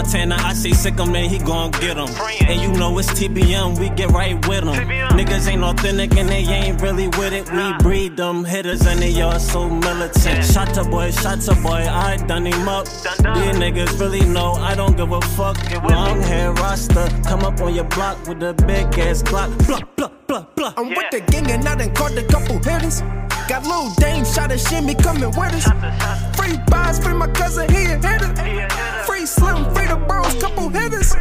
Montana, 0.05 0.37
I 0.39 0.53
say 0.53 0.73
sick 0.73 1.01
'em, 1.01 1.13
then 1.13 1.31
he 1.31 1.39
gon' 1.39 1.71
get 1.71 1.97
'em. 1.97 2.11
And 2.47 2.61
you 2.61 2.71
know 2.79 2.99
it's 2.99 3.09
TBM, 3.15 3.75
we 3.81 3.89
get 3.89 4.11
right 4.11 4.37
with 4.47 4.69
'em. 4.69 4.75
Niggas 5.17 5.49
ain't 5.49 5.65
authentic 5.65 6.15
and 6.19 6.29
they 6.29 6.45
ain't 6.45 6.83
really 6.83 7.09
with 7.09 7.33
it. 7.33 7.51
We 7.51 7.73
breed 7.79 8.19
them 8.19 8.45
hitters 8.45 8.85
and 8.87 9.01
they 9.01 9.19
all 9.23 9.39
so 9.39 9.67
militant. 9.71 10.45
Shot 10.45 10.75
to 10.75 10.85
boy, 10.85 11.11
shot 11.11 11.41
to 11.47 11.55
boy, 11.55 11.89
I 11.89 12.19
done 12.19 12.45
him 12.45 12.69
up. 12.69 12.87
These 12.87 13.57
niggas 13.57 13.99
really 13.99 14.27
know 14.27 14.53
I 14.61 14.75
don't 14.75 14.95
give 14.95 15.11
a 15.11 15.23
fuck. 15.23 15.57
Long 15.89 16.21
hair 16.21 16.53
roster, 16.53 17.09
come 17.27 17.43
up 17.43 17.59
on 17.63 17.75
your 17.75 17.89
block 17.97 18.19
with 18.29 18.43
a 18.43 18.53
big 18.53 18.99
ass 18.99 19.23
block, 19.23 19.49
block. 19.67 19.94
Blah, 20.35 20.73
blah. 20.73 20.75
I'm 20.77 20.89
with 20.89 21.11
the 21.11 21.21
gang 21.21 21.51
and 21.51 21.69
I 21.69 21.77
done 21.77 21.95
caught 21.95 22.17
a 22.17 22.25
couple 22.25 22.59
hitters. 22.59 23.01
Got 23.49 23.65
Lil 23.65 23.91
Dame 23.97 24.25
shot 24.25 24.51
a 24.51 24.59
shimmy 24.59 24.95
coming 24.95 25.29
with 25.29 25.55
us. 25.55 25.67
Free 26.37 26.57
buys, 26.69 26.99
free 26.99 27.15
my 27.15 27.29
cousin, 27.29 27.69
he 27.71 27.85
a 27.85 27.97
hitter. 27.97 28.35
Free 29.07 29.27
Slim, 29.27 29.65
free 29.75 29.87
the 29.87 29.97
bros, 30.09 30.35
couple 30.41 30.69
hitters. 30.69 31.15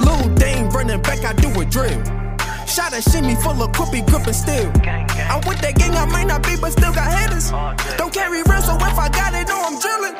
Lil 0.00 0.34
Dame 0.36 0.70
running 0.70 1.02
back, 1.02 1.24
I 1.24 1.32
do 1.34 1.48
a 1.60 1.64
drill. 1.64 2.23
Shot 2.66 2.92
a 2.92 3.02
shimmy 3.02 3.34
full 3.36 3.62
of 3.62 3.70
quippy 3.72 4.06
gripping 4.06 4.32
still. 4.32 4.70
I'm 4.86 5.40
with 5.46 5.60
that 5.60 5.74
gang, 5.76 5.94
I 5.94 6.06
might 6.06 6.26
not 6.26 6.42
be, 6.42 6.56
but 6.60 6.72
still 6.72 6.92
got 6.92 7.12
hitters. 7.12 7.50
Don't 7.96 8.12
carry 8.12 8.42
real, 8.42 8.62
so 8.62 8.74
if 8.76 8.98
I 8.98 9.08
got 9.08 9.34
it, 9.34 9.46
no, 9.48 9.60
I'm 9.62 9.78
drilling. 9.78 10.14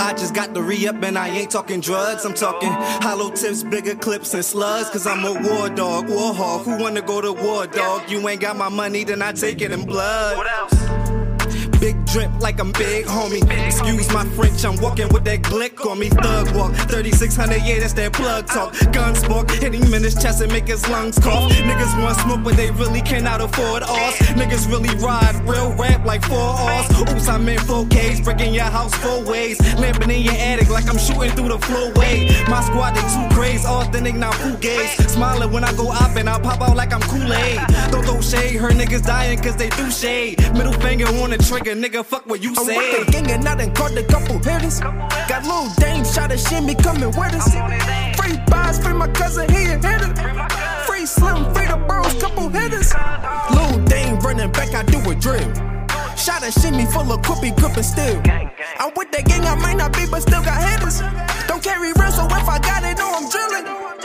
I 0.00 0.14
just 0.16 0.34
got 0.34 0.54
the 0.54 0.62
re 0.62 0.86
up 0.88 1.02
and 1.02 1.18
I 1.18 1.28
ain't 1.28 1.50
talking 1.50 1.80
drugs. 1.80 2.24
I'm 2.24 2.34
talking 2.34 2.70
hollow 2.70 3.30
tips, 3.30 3.62
bigger 3.62 3.94
clips, 3.94 4.34
and 4.34 4.44
slugs. 4.44 4.90
Cause 4.90 5.06
I'm 5.06 5.24
a 5.24 5.32
war 5.32 5.68
dog, 5.68 6.08
war 6.08 6.32
hog. 6.34 6.64
Who 6.64 6.78
wanna 6.78 7.02
go 7.02 7.20
to 7.20 7.32
war, 7.32 7.66
dog? 7.66 8.10
You 8.10 8.26
ain't 8.28 8.40
got 8.40 8.56
my 8.56 8.68
money, 8.68 9.04
then 9.04 9.22
I 9.22 9.32
take 9.32 9.60
it 9.60 9.72
in 9.72 9.84
blood. 9.84 10.36
What 10.36 10.46
else? 10.50 11.78
Big 11.80 12.01
drip 12.12 12.30
like 12.40 12.60
I'm 12.60 12.72
big, 12.72 13.06
homie. 13.06 13.42
Excuse 13.66 14.12
my 14.12 14.24
French, 14.36 14.64
I'm 14.64 14.76
walking 14.76 15.08
with 15.08 15.24
that 15.24 15.40
glick 15.40 15.84
on 15.90 15.98
me. 15.98 16.10
Thug 16.10 16.54
walk, 16.54 16.74
3600, 16.90 17.62
yeah, 17.62 17.80
that's 17.80 17.94
that 17.94 18.12
plug 18.12 18.46
talk. 18.46 18.74
Gun 18.92 19.14
spark, 19.14 19.50
hit 19.50 19.72
him 19.72 19.94
in 19.94 20.02
his 20.02 20.14
chest 20.14 20.42
and 20.42 20.52
make 20.52 20.68
his 20.68 20.86
lungs 20.88 21.18
cough. 21.18 21.50
Niggas 21.52 22.02
want 22.02 22.18
smoke, 22.20 22.44
but 22.44 22.56
they 22.56 22.70
really 22.72 23.00
cannot 23.00 23.40
afford 23.40 23.82
ours. 23.82 24.14
Niggas 24.36 24.68
really 24.68 24.94
ride 25.02 25.34
real 25.48 25.72
rap 25.74 26.04
like 26.04 26.22
four 26.24 26.38
R's. 26.38 27.00
Oops, 27.00 27.28
I'm 27.28 27.48
in 27.48 27.58
4Ks, 27.60 28.22
breaking 28.22 28.52
your 28.52 28.64
house 28.64 28.94
four 28.96 29.24
ways. 29.24 29.58
Lamping 29.78 30.10
in 30.10 30.22
your 30.22 30.34
attic 30.34 30.68
like 30.68 30.88
I'm 30.88 30.98
shooting 30.98 31.30
through 31.30 31.48
the 31.48 31.58
flowway. 31.58 32.28
My 32.48 32.60
squad, 32.62 32.92
they 32.94 33.00
too 33.00 33.34
crazy, 33.34 33.66
authentic, 33.66 34.16
not 34.16 34.34
fugaze. 34.34 35.08
Smiling 35.08 35.50
when 35.50 35.64
I 35.64 35.72
go 35.74 35.90
up 35.90 36.14
and 36.16 36.28
I 36.28 36.38
pop 36.38 36.60
out 36.60 36.76
like 36.76 36.92
I'm 36.92 37.00
Kool-Aid. 37.02 37.60
Don't 37.90 38.04
throw 38.04 38.20
shade, 38.20 38.56
her 38.60 38.70
niggas 38.70 39.02
dying 39.06 39.38
cause 39.38 39.56
they 39.56 39.70
do 39.70 39.90
shade. 39.90 40.38
Middle 40.52 40.74
finger 40.74 41.06
on 41.06 41.30
the 41.30 41.38
trigger, 41.38 41.74
nigga, 41.74 42.01
fuck 42.02 42.26
what 42.26 42.42
you 42.42 42.50
I'm 42.50 42.64
say. 42.64 42.76
with 42.76 43.06
the 43.06 43.12
gang 43.12 43.30
and 43.30 43.48
I 43.48 43.54
done 43.56 43.74
caught 43.74 43.96
a 43.96 44.02
couple 44.02 44.38
hitters. 44.38 44.80
Got 44.80 45.44
Lil 45.44 45.68
Dame 45.76 46.04
shot 46.04 46.32
a 46.32 46.38
shimmy 46.38 46.74
coming 46.74 47.08
with 47.08 47.34
us. 47.34 47.52
Free 48.18 48.36
buys, 48.46 48.78
free 48.82 48.94
my 48.94 49.08
cousin, 49.08 49.48
he 49.50 49.64
a 49.66 49.76
hitter. 49.76 50.14
Free 50.86 51.06
Slim, 51.06 51.52
free 51.54 51.66
the 51.66 51.76
bros, 51.86 52.14
couple 52.20 52.48
hitters. 52.48 52.92
Lil 53.54 53.84
Dame 53.84 54.18
running 54.20 54.50
back, 54.52 54.74
I 54.74 54.82
do 54.84 54.98
a 55.10 55.14
drill. 55.14 55.52
Shot 56.16 56.42
a 56.42 56.52
shimmy 56.52 56.86
full 56.86 57.10
of 57.12 57.20
quippy 57.22 57.54
gripping 57.56 57.82
still. 57.82 58.20
I'm 58.78 58.92
with 58.96 59.10
that 59.12 59.24
gang, 59.24 59.44
I 59.44 59.54
might 59.56 59.76
not 59.76 59.92
be, 59.92 60.06
but 60.06 60.22
still 60.22 60.42
got 60.42 60.62
hitters. 60.62 61.00
Don't 61.48 61.62
carry 61.62 61.92
real, 61.92 62.12
so 62.12 62.26
if 62.26 62.48
I 62.48 62.58
got 62.58 62.84
it, 62.84 62.98
no, 62.98 63.10
I'm 63.12 63.28
drilling. 63.28 64.01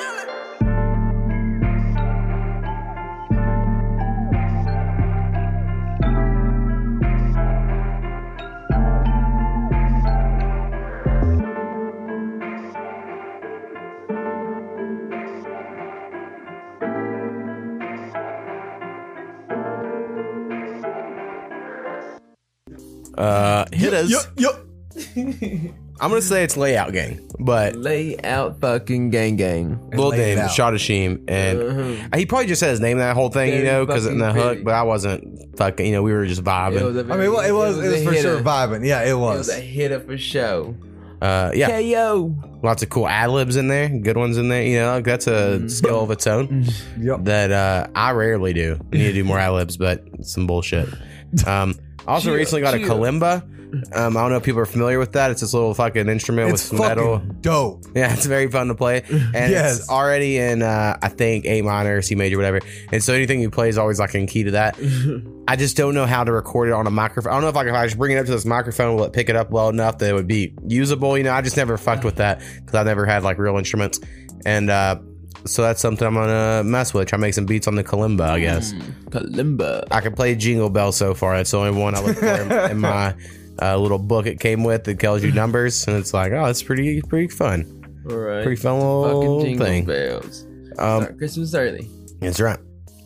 Uh, 23.17 23.65
hit 23.73 23.93
us. 23.93 24.09
Yup, 24.09 24.25
yup. 24.37 24.63
I'm 25.99 26.09
gonna 26.11 26.21
say 26.21 26.43
it's 26.43 26.55
layout 26.55 26.93
gang, 26.93 27.27
but 27.39 27.75
layout 27.75 28.61
fucking 28.61 29.09
gang 29.09 29.35
gang. 29.35 29.89
Lil 29.95 30.09
Lay 30.09 30.17
it 30.33 30.35
Dame 30.35 30.39
out. 30.45 30.51
Shotta 30.51 30.77
Sheam, 30.77 31.25
and 31.27 31.59
Uh-huh. 31.59 32.17
he 32.17 32.27
probably 32.27 32.45
just 32.45 32.59
said 32.59 32.69
his 32.69 32.79
name 32.79 32.99
that 32.99 33.15
whole 33.15 33.29
thing, 33.29 33.47
you 33.49 33.61
Very 33.61 33.65
know, 33.65 33.85
because 33.85 34.05
in 34.05 34.19
the 34.19 34.25
fucking 34.25 34.39
hook. 34.41 34.49
pretty. 34.49 34.63
But 34.63 34.73
I 34.75 34.83
wasn't 34.83 35.57
fucking, 35.57 35.85
you 35.87 35.93
know, 35.93 36.03
we 36.03 36.13
were 36.13 36.27
just 36.27 36.43
vibing. 36.43 36.81
It 36.81 36.83
was 36.83 36.95
a 36.97 36.99
I 36.99 37.03
mean, 37.17 37.21
it 37.21 37.29
was, 37.31 37.47
it 37.47 37.51
was, 37.51 37.77
it 37.79 37.89
was 37.89 38.01
a 38.01 38.05
for 38.05 38.13
sure 38.15 38.41
vibing. 38.41 38.85
Yeah, 38.85 39.01
it 39.03 39.09
It 39.09 39.13
was. 39.15 39.37
was 39.39 39.49
a 39.49 39.59
hitter 39.59 39.99
for 39.99 40.17
show. 40.19 40.75
Uh, 41.19 41.51
yeah, 41.55 41.81
KO. 41.81 42.35
lots 42.61 42.83
of 42.83 42.89
cool 42.89 43.07
ad 43.07 43.31
libs 43.31 43.55
in 43.55 43.67
there, 43.67 43.89
good 43.89 44.17
ones 44.17 44.37
in 44.37 44.49
there. 44.49 44.61
You 44.61 44.77
know, 44.81 44.91
like, 44.91 45.03
that's 45.05 45.25
a 45.25 45.31
Mm-hmm. 45.57 45.67
skill 45.69 46.03
of 46.03 46.11
its 46.11 46.27
own 46.27 46.63
Yep. 47.01 47.23
that 47.23 47.51
uh, 47.51 47.87
I 47.95 48.11
rarely 48.11 48.53
do. 48.53 48.77
I 48.93 48.97
need 48.97 49.03
to 49.07 49.13
do 49.13 49.23
more 49.23 49.39
ad 49.39 49.51
libs, 49.53 49.77
but 49.77 50.03
it's 50.13 50.31
some 50.31 50.45
bullshit. 50.45 50.87
Um, 51.47 51.73
I 52.07 52.13
also 52.13 52.29
Chill, 52.29 52.35
recently 52.35 52.61
got 52.61 52.73
a 52.73 52.77
kalimba. 52.77 53.43
Um, 53.93 54.15
I 54.15 54.21
don't 54.21 54.29
know 54.31 54.37
if 54.37 54.43
people 54.43 54.61
are 54.61 54.65
familiar 54.65 54.97
with 54.97 55.11
that. 55.11 55.29
It's 55.29 55.41
this 55.41 55.53
little 55.53 55.73
fucking 55.73 56.07
instrument 56.07 56.51
It's 56.51 56.71
with 56.71 56.79
metal. 56.79 57.17
dope. 57.41 57.83
Yeah, 57.93 58.13
it's 58.13 58.25
very 58.25 58.49
fun 58.49 58.69
to 58.69 58.75
play, 58.75 59.03
and 59.09 59.51
Yes. 59.51 59.79
it's 59.79 59.89
already 59.89 60.37
in 60.37 60.61
uh, 60.61 60.97
I 61.01 61.09
think 61.09 61.45
A 61.45 61.61
minor, 61.63 62.01
C 62.01 62.15
major, 62.15 62.37
whatever. 62.37 62.61
And 62.93 63.03
so 63.03 63.13
anything 63.13 63.41
you 63.41 63.49
play 63.49 63.67
is 63.67 63.77
always 63.77 63.99
like 63.99 64.15
in 64.15 64.25
key 64.25 64.43
to 64.43 64.51
that. 64.51 64.77
I 65.49 65.57
just 65.57 65.75
don't 65.75 65.93
know 65.93 66.05
how 66.05 66.23
to 66.23 66.31
record 66.31 66.69
it 66.69 66.73
on 66.73 66.87
a 66.87 66.91
microphone. 66.91 67.31
I 67.31 67.35
don't 67.35 67.41
know 67.41 67.49
if 67.49 67.55
like 67.55 67.67
if 67.67 67.73
I 67.73 67.85
just 67.85 67.97
bring 67.97 68.15
it 68.15 68.19
up 68.19 68.25
to 68.27 68.31
this 68.31 68.45
microphone, 68.45 68.95
will 68.95 69.03
it 69.03 69.11
pick 69.11 69.27
it 69.27 69.35
up 69.35 69.49
well 69.51 69.67
enough 69.67 69.97
that 69.97 70.09
it 70.09 70.13
would 70.13 70.27
be 70.27 70.53
usable? 70.65 71.17
You 71.17 71.25
know, 71.25 71.33
I 71.33 71.41
just 71.41 71.57
never 71.57 71.77
fucked 71.77 72.05
with 72.05 72.15
that 72.15 72.39
because 72.39 72.73
I've 72.73 72.85
never 72.85 73.05
had 73.05 73.23
like 73.23 73.37
real 73.37 73.57
instruments, 73.57 73.99
and 74.45 74.69
uh, 74.69 74.95
so 75.47 75.61
that's 75.61 75.81
something 75.81 76.07
I'm 76.07 76.13
gonna 76.13 76.63
mess 76.63 76.93
with. 76.93 77.07
Try 77.07 77.17
to 77.17 77.21
make 77.21 77.33
some 77.33 77.45
beats 77.45 77.67
on 77.67 77.75
the 77.75 77.83
kalimba, 77.83 78.21
I 78.29 78.39
guess. 78.39 78.73
Kalimba. 79.09 79.83
I 79.91 80.01
can 80.01 80.13
play 80.13 80.35
Jingle 80.35 80.69
Bell 80.69 80.91
so 80.91 81.13
far. 81.13 81.37
That's 81.37 81.51
the 81.51 81.57
only 81.59 81.79
one 81.79 81.95
I 81.95 82.01
look 82.01 82.17
for 82.17 82.25
in, 82.25 82.51
in 82.71 82.79
my 82.79 83.15
uh, 83.61 83.77
little 83.77 83.97
book 83.97 84.25
it 84.25 84.39
came 84.39 84.63
with 84.63 84.83
that 84.85 84.99
tells 84.99 85.23
you 85.23 85.31
numbers, 85.31 85.87
and 85.87 85.97
it's 85.97 86.13
like, 86.13 86.31
oh, 86.31 86.45
it's 86.45 86.61
pretty 86.63 87.01
pretty 87.01 87.27
fun. 87.29 87.73
All 88.09 88.15
right. 88.17 88.43
Pretty 88.43 88.61
fun 88.61 88.75
little 88.79 89.21
Fucking 89.39 89.45
jingle 89.45 89.65
thing. 89.65 89.85
bells. 89.85 90.43
Um, 90.77 91.03
Start 91.03 91.17
Christmas 91.17 91.53
early. 91.55 91.89
That's 92.19 92.39
right. 92.39 92.59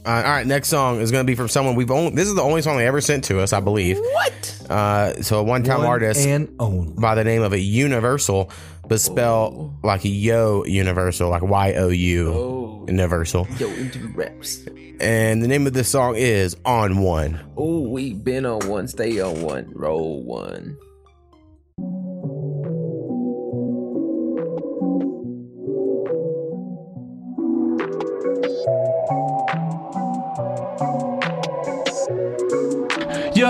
Uh, 0.04 0.10
all 0.10 0.24
right, 0.24 0.48
next 0.48 0.70
song 0.70 1.00
is 1.00 1.12
going 1.12 1.24
to 1.24 1.28
be 1.28 1.36
from 1.36 1.48
someone 1.48 1.76
we've 1.76 1.92
only. 1.92 2.12
This 2.16 2.28
is 2.28 2.34
the 2.36 2.42
only 2.42 2.62
song 2.64 2.78
they 2.78 2.88
ever 2.88 3.02
sent 3.02 3.24
to 3.26 3.40
us, 3.40 3.54
I 3.54 3.60
believe. 3.60 4.00
What? 4.00 4.66
Uh, 4.70 5.22
so 5.22 5.40
a 5.40 5.44
one-time 5.44 5.80
One 5.80 5.88
artist 5.88 6.26
and 6.26 6.56
only. 6.60 6.94
by 6.94 7.14
the 7.16 7.24
name 7.24 7.44
of 7.44 7.54
a 7.54 7.60
Universal, 7.60 8.50
but 8.88 9.00
spell 9.00 9.78
like 9.84 10.02
Yo 10.04 10.64
Universal, 10.66 11.30
like 11.30 11.44
Y 11.44 11.74
O 11.76 11.90
U 11.90 12.34
Oh. 12.34 12.86
Universal. 12.88 13.48
Yo, 13.60 13.68
into 13.70 14.00
the 14.00 14.08
raps. 14.08 14.66
And 15.00 15.44
the 15.44 15.48
name 15.48 15.68
of 15.68 15.74
this 15.74 15.90
song 15.90 16.16
is 16.16 16.56
On 16.66 17.00
One. 17.00 17.40
Oh, 17.58 17.82
we 17.82 18.14
been 18.14 18.46
on 18.46 18.68
one, 18.68 18.88
stay 18.88 19.20
on 19.20 19.42
one, 19.44 19.72
roll 19.76 20.24
one. 20.24 20.78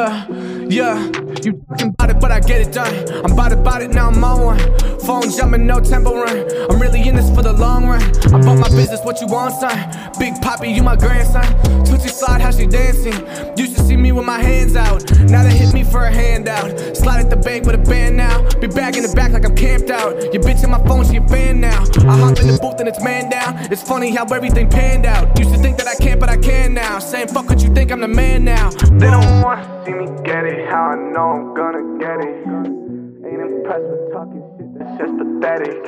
Yeah, 0.01 0.25
yeah. 0.67 1.30
You 1.43 1.53
talking 1.67 1.87
about 1.87 2.09
it, 2.11 2.19
but 2.19 2.31
I 2.31 2.39
get 2.39 2.61
it 2.61 2.71
done. 2.71 2.93
I'm 3.25 3.31
about 3.31 3.51
about 3.51 3.81
it, 3.81 3.89
now 3.89 4.09
I'm 4.09 4.23
on 4.23 4.41
one. 4.43 4.99
Phone 4.99 5.31
jumping, 5.31 5.65
no 5.65 5.79
tempo 5.79 6.13
run. 6.13 6.37
I'm 6.69 6.79
really 6.79 7.07
in 7.07 7.15
this 7.15 7.33
for 7.33 7.41
the 7.41 7.53
long 7.53 7.87
run. 7.87 8.01
I 8.01 8.39
bought 8.41 8.59
my 8.59 8.69
business, 8.69 8.99
what 9.03 9.19
you 9.21 9.27
want, 9.27 9.55
son? 9.55 10.11
Big 10.19 10.39
Poppy, 10.41 10.69
you 10.69 10.83
my 10.83 10.95
grandson. 10.95 11.43
Tootsie 11.83 12.09
slide, 12.09 12.41
how 12.41 12.51
she 12.51 12.67
dancing. 12.67 13.13
Used 13.57 13.75
to 13.75 13.83
see 13.83 13.97
me 13.97 14.11
with 14.11 14.25
my 14.25 14.39
hands 14.39 14.75
out. 14.75 15.01
Now 15.29 15.43
they 15.43 15.55
hit 15.55 15.73
me 15.73 15.83
for 15.83 16.05
a 16.05 16.11
handout. 16.11 16.95
Slide 16.95 17.21
at 17.21 17.29
the 17.31 17.37
bank 17.37 17.65
with 17.65 17.75
a 17.75 17.89
band 17.89 18.17
now. 18.17 18.47
Be 18.59 18.67
back 18.67 18.95
in 18.95 19.01
the 19.01 19.13
back 19.15 19.31
like 19.31 19.45
I'm 19.45 19.55
camped 19.55 19.89
out. 19.89 20.21
Your 20.33 20.43
bitch 20.43 20.63
in 20.63 20.69
my 20.69 20.83
phone, 20.85 21.05
she 21.09 21.17
a 21.17 21.27
fan 21.27 21.59
now. 21.59 21.81
I 22.07 22.17
hop 22.19 22.39
in 22.39 22.47
the 22.47 22.59
booth 22.61 22.79
and 22.79 22.87
it's 22.87 23.03
man 23.03 23.31
down. 23.31 23.57
It's 23.71 23.81
funny 23.81 24.11
how 24.11 24.25
everything 24.25 24.69
panned 24.69 25.07
out. 25.07 25.37
Used 25.39 25.53
to 25.53 25.57
think 25.57 25.77
that 25.77 25.87
I 25.87 25.95
can't, 25.95 26.19
but 26.19 26.29
I 26.29 26.37
can 26.37 26.75
now. 26.75 26.99
Saying 26.99 27.29
fuck 27.29 27.49
what 27.49 27.61
you 27.63 27.73
think, 27.73 27.91
I'm 27.91 28.01
the 28.01 28.07
man 28.07 28.43
now. 28.45 28.69
They 28.69 29.09
don't 29.09 29.41
wanna 29.41 29.83
see 29.85 29.93
me 29.93 30.05
get 30.23 30.45
it. 30.45 30.69
How 30.69 30.91
I 30.91 31.11
know 31.11 31.30
I'm 31.31 31.53
gonna 31.55 31.97
get 31.97 32.19
it. 32.19 32.47
Ain't 33.25 33.41
impressed 33.41 33.87
with 33.87 34.11
talking 34.11 34.43
just 35.01 35.17
pathetic. 35.17 35.81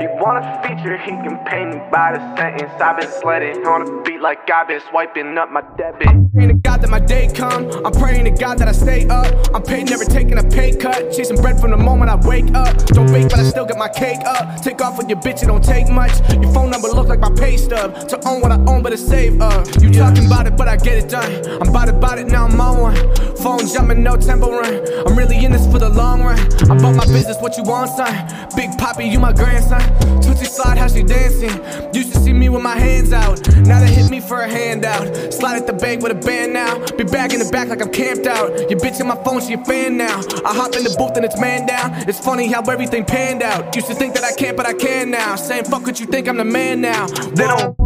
He 0.00 0.06
want 0.20 0.44
a 0.44 0.44
feature, 0.62 0.96
he 0.96 1.10
can 1.10 1.38
pay 1.46 1.64
me 1.64 1.80
by 1.90 2.12
the 2.12 2.36
sentence. 2.36 2.72
I've 2.80 2.98
been 2.98 3.10
sledding 3.20 3.66
on 3.66 3.82
a 3.82 4.02
beat 4.02 4.20
like 4.20 4.48
I've 4.50 4.68
been 4.68 4.80
swiping 4.90 5.38
up 5.38 5.50
my 5.50 5.62
debit. 5.76 6.08
I'm 6.08 6.30
praying 6.30 6.48
to 6.48 6.54
God 6.54 6.82
that 6.82 6.90
my 6.90 7.00
day 7.00 7.30
come. 7.32 7.70
I'm 7.84 7.92
praying 7.92 8.24
to 8.24 8.30
God 8.30 8.58
that 8.58 8.68
I 8.68 8.72
stay 8.72 9.08
up. 9.08 9.26
I'm 9.54 9.62
paid, 9.62 9.88
never 9.88 10.04
taking 10.04 10.38
a 10.38 10.42
pay 10.44 10.76
cut. 10.76 11.12
Chasing 11.12 11.40
bread 11.40 11.60
from 11.60 11.70
the 11.70 11.76
moment 11.76 12.10
I 12.10 12.16
wake 12.26 12.52
up. 12.54 12.76
Don't 12.86 13.10
bake, 13.10 13.30
but 13.30 13.38
I 13.38 13.44
still 13.44 13.64
get 13.64 13.78
my 13.78 13.88
cake 13.88 14.20
up. 14.26 14.60
Take 14.62 14.80
off 14.82 14.98
with 14.98 15.08
your 15.08 15.20
bitch, 15.20 15.42
it 15.42 15.46
don't 15.46 15.64
take 15.64 15.88
much. 15.88 16.12
Your 16.30 16.52
phone 16.52 16.70
number 16.70 16.88
look 16.88 17.08
like 17.08 17.20
my 17.20 17.30
pay 17.30 17.56
stub. 17.56 18.08
To 18.08 18.28
own 18.28 18.40
what 18.40 18.52
I 18.52 18.58
own, 18.66 18.82
but 18.82 18.92
it's 18.92 19.04
save 19.04 19.40
up. 19.40 19.66
You 19.80 19.92
talking 19.92 20.26
about 20.26 20.46
it, 20.46 20.56
but 20.56 20.68
I 20.68 20.76
get 20.76 20.98
it 20.98 21.08
done. 21.08 21.32
I'm 21.60 21.68
about 21.68 21.88
it, 21.88 21.94
about 21.94 22.18
it, 22.18 22.26
now 22.26 22.46
I'm 22.46 22.60
on 22.60 22.80
one. 22.80 22.96
Phone 23.36 23.66
jumping, 23.66 24.02
no 24.02 24.16
tempo 24.16 24.50
run. 24.50 25.06
I'm 25.06 25.16
really 25.16 25.44
in 25.44 25.52
this 25.52 25.66
for 25.66 25.78
the 25.78 25.88
long 25.88 26.22
run. 26.22 26.38
I 26.70 26.78
bought 26.80 26.94
my 26.94 27.06
business, 27.06 27.38
what 27.40 27.56
you 27.56 27.64
want, 27.64 27.90
son? 27.90 28.41
Big 28.56 28.76
Poppy, 28.78 29.06
you 29.06 29.18
my 29.18 29.32
grandson. 29.32 29.80
Tootsie 30.22 30.46
slide, 30.46 30.78
how 30.78 30.88
she 30.88 31.02
dancing. 31.02 31.50
Used 31.94 32.12
to 32.12 32.20
see 32.20 32.32
me 32.32 32.48
with 32.48 32.62
my 32.62 32.76
hands 32.76 33.12
out. 33.12 33.46
Now 33.66 33.80
they 33.80 33.92
hit 33.92 34.10
me 34.10 34.20
for 34.20 34.40
a 34.40 34.48
handout. 34.48 35.32
Slide 35.32 35.56
at 35.56 35.66
the 35.66 35.72
bank 35.72 36.02
with 36.02 36.12
a 36.12 36.26
band 36.26 36.52
now. 36.52 36.78
Be 36.96 37.04
back 37.04 37.32
in 37.32 37.38
the 37.38 37.50
back 37.50 37.68
like 37.68 37.82
I'm 37.82 37.90
camped 37.90 38.26
out. 38.26 38.70
Your 38.70 38.78
bitch 38.78 39.00
in 39.00 39.06
my 39.06 39.16
phone, 39.24 39.40
she 39.40 39.54
a 39.54 39.64
fan 39.64 39.96
now. 39.96 40.20
I 40.44 40.54
hop 40.54 40.76
in 40.76 40.84
the 40.84 40.94
booth 40.98 41.16
and 41.16 41.24
it's 41.24 41.38
man 41.40 41.66
down. 41.66 42.08
It's 42.08 42.18
funny 42.18 42.46
how 42.46 42.62
everything 42.62 43.04
panned 43.04 43.42
out. 43.42 43.74
Used 43.74 43.88
to 43.88 43.94
think 43.94 44.14
that 44.14 44.24
I 44.24 44.32
can't, 44.34 44.56
but 44.56 44.66
I 44.66 44.74
can 44.74 45.10
now. 45.10 45.36
Saying 45.36 45.64
fuck 45.64 45.86
what 45.86 46.00
you 46.00 46.06
think, 46.06 46.28
I'm 46.28 46.36
the 46.36 46.44
man 46.44 46.80
now. 46.80 47.06
They 47.06 47.46
don't 47.46 47.76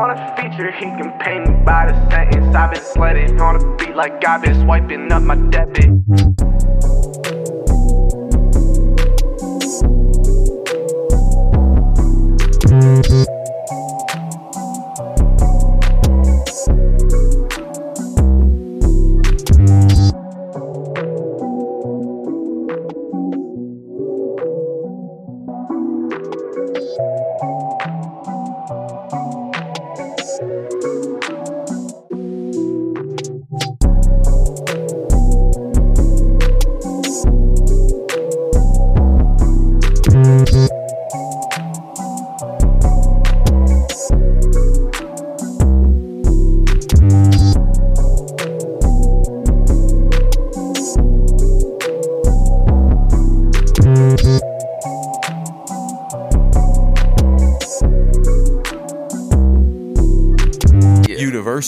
want 0.00 0.18
a 0.18 0.34
feature, 0.34 0.72
he 0.72 0.86
can 0.86 1.12
pay 1.18 1.38
me 1.40 1.62
by 1.62 1.92
the 1.92 2.10
sentence. 2.10 2.56
I've 2.56 2.70
been 2.70 2.82
sledding 2.82 3.40
on 3.40 3.56
a 3.56 3.76
beat 3.76 3.94
like 3.94 4.24
I've 4.24 4.42
been 4.42 4.58
swiping 4.62 5.12
up 5.12 5.22
my 5.22 5.36
debit. 5.50 5.90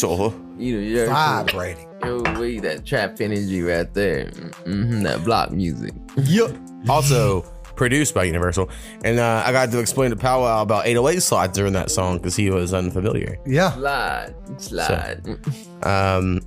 Youniversal. 0.02 0.60
You 0.60 0.76
know, 0.76 0.82
you're 0.82 1.06
Vibrating. 1.06 1.88
Yo, 2.04 2.22
wait, 2.40 2.62
that 2.62 2.84
trap 2.84 3.20
energy 3.20 3.62
right 3.62 3.92
there. 3.94 4.26
Mm-hmm, 4.26 5.02
that 5.02 5.24
block 5.24 5.52
music. 5.52 5.92
Yep. 6.16 6.56
Also 6.88 7.42
produced 7.76 8.14
by 8.14 8.28
Youniversal. 8.28 8.70
And 9.04 9.18
uh, 9.18 9.42
I 9.46 9.52
got 9.52 9.70
to 9.70 9.78
explain 9.78 10.10
to 10.10 10.16
Powwow 10.16 10.62
about 10.62 10.86
808 10.86 11.20
slides 11.22 11.56
during 11.56 11.72
that 11.74 11.90
song 11.90 12.18
because 12.18 12.36
he 12.36 12.50
was 12.50 12.74
unfamiliar. 12.74 13.38
Yeah. 13.46 13.72
Slide, 13.72 14.34
slide. 14.60 15.38
Um, 15.84 16.40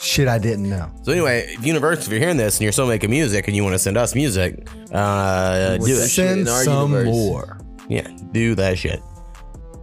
Shit 0.00 0.26
I 0.26 0.38
didn't 0.38 0.68
know. 0.68 0.90
so 1.04 1.12
anyway, 1.12 1.54
Youniversal, 1.60 1.98
if 1.98 2.08
you're 2.08 2.18
hearing 2.18 2.36
this 2.36 2.56
and 2.56 2.62
you're 2.62 2.72
still 2.72 2.88
making 2.88 3.10
music 3.10 3.46
and 3.46 3.54
you 3.56 3.62
want 3.62 3.74
to 3.74 3.78
send 3.78 3.96
us 3.96 4.16
music, 4.16 4.66
uh, 4.92 5.76
do 5.76 5.84
it. 5.84 6.08
Send 6.08 6.48
some 6.48 7.04
more. 7.04 7.60
Yeah, 7.88 8.08
do 8.32 8.56
that 8.56 8.76
shit. 8.78 9.00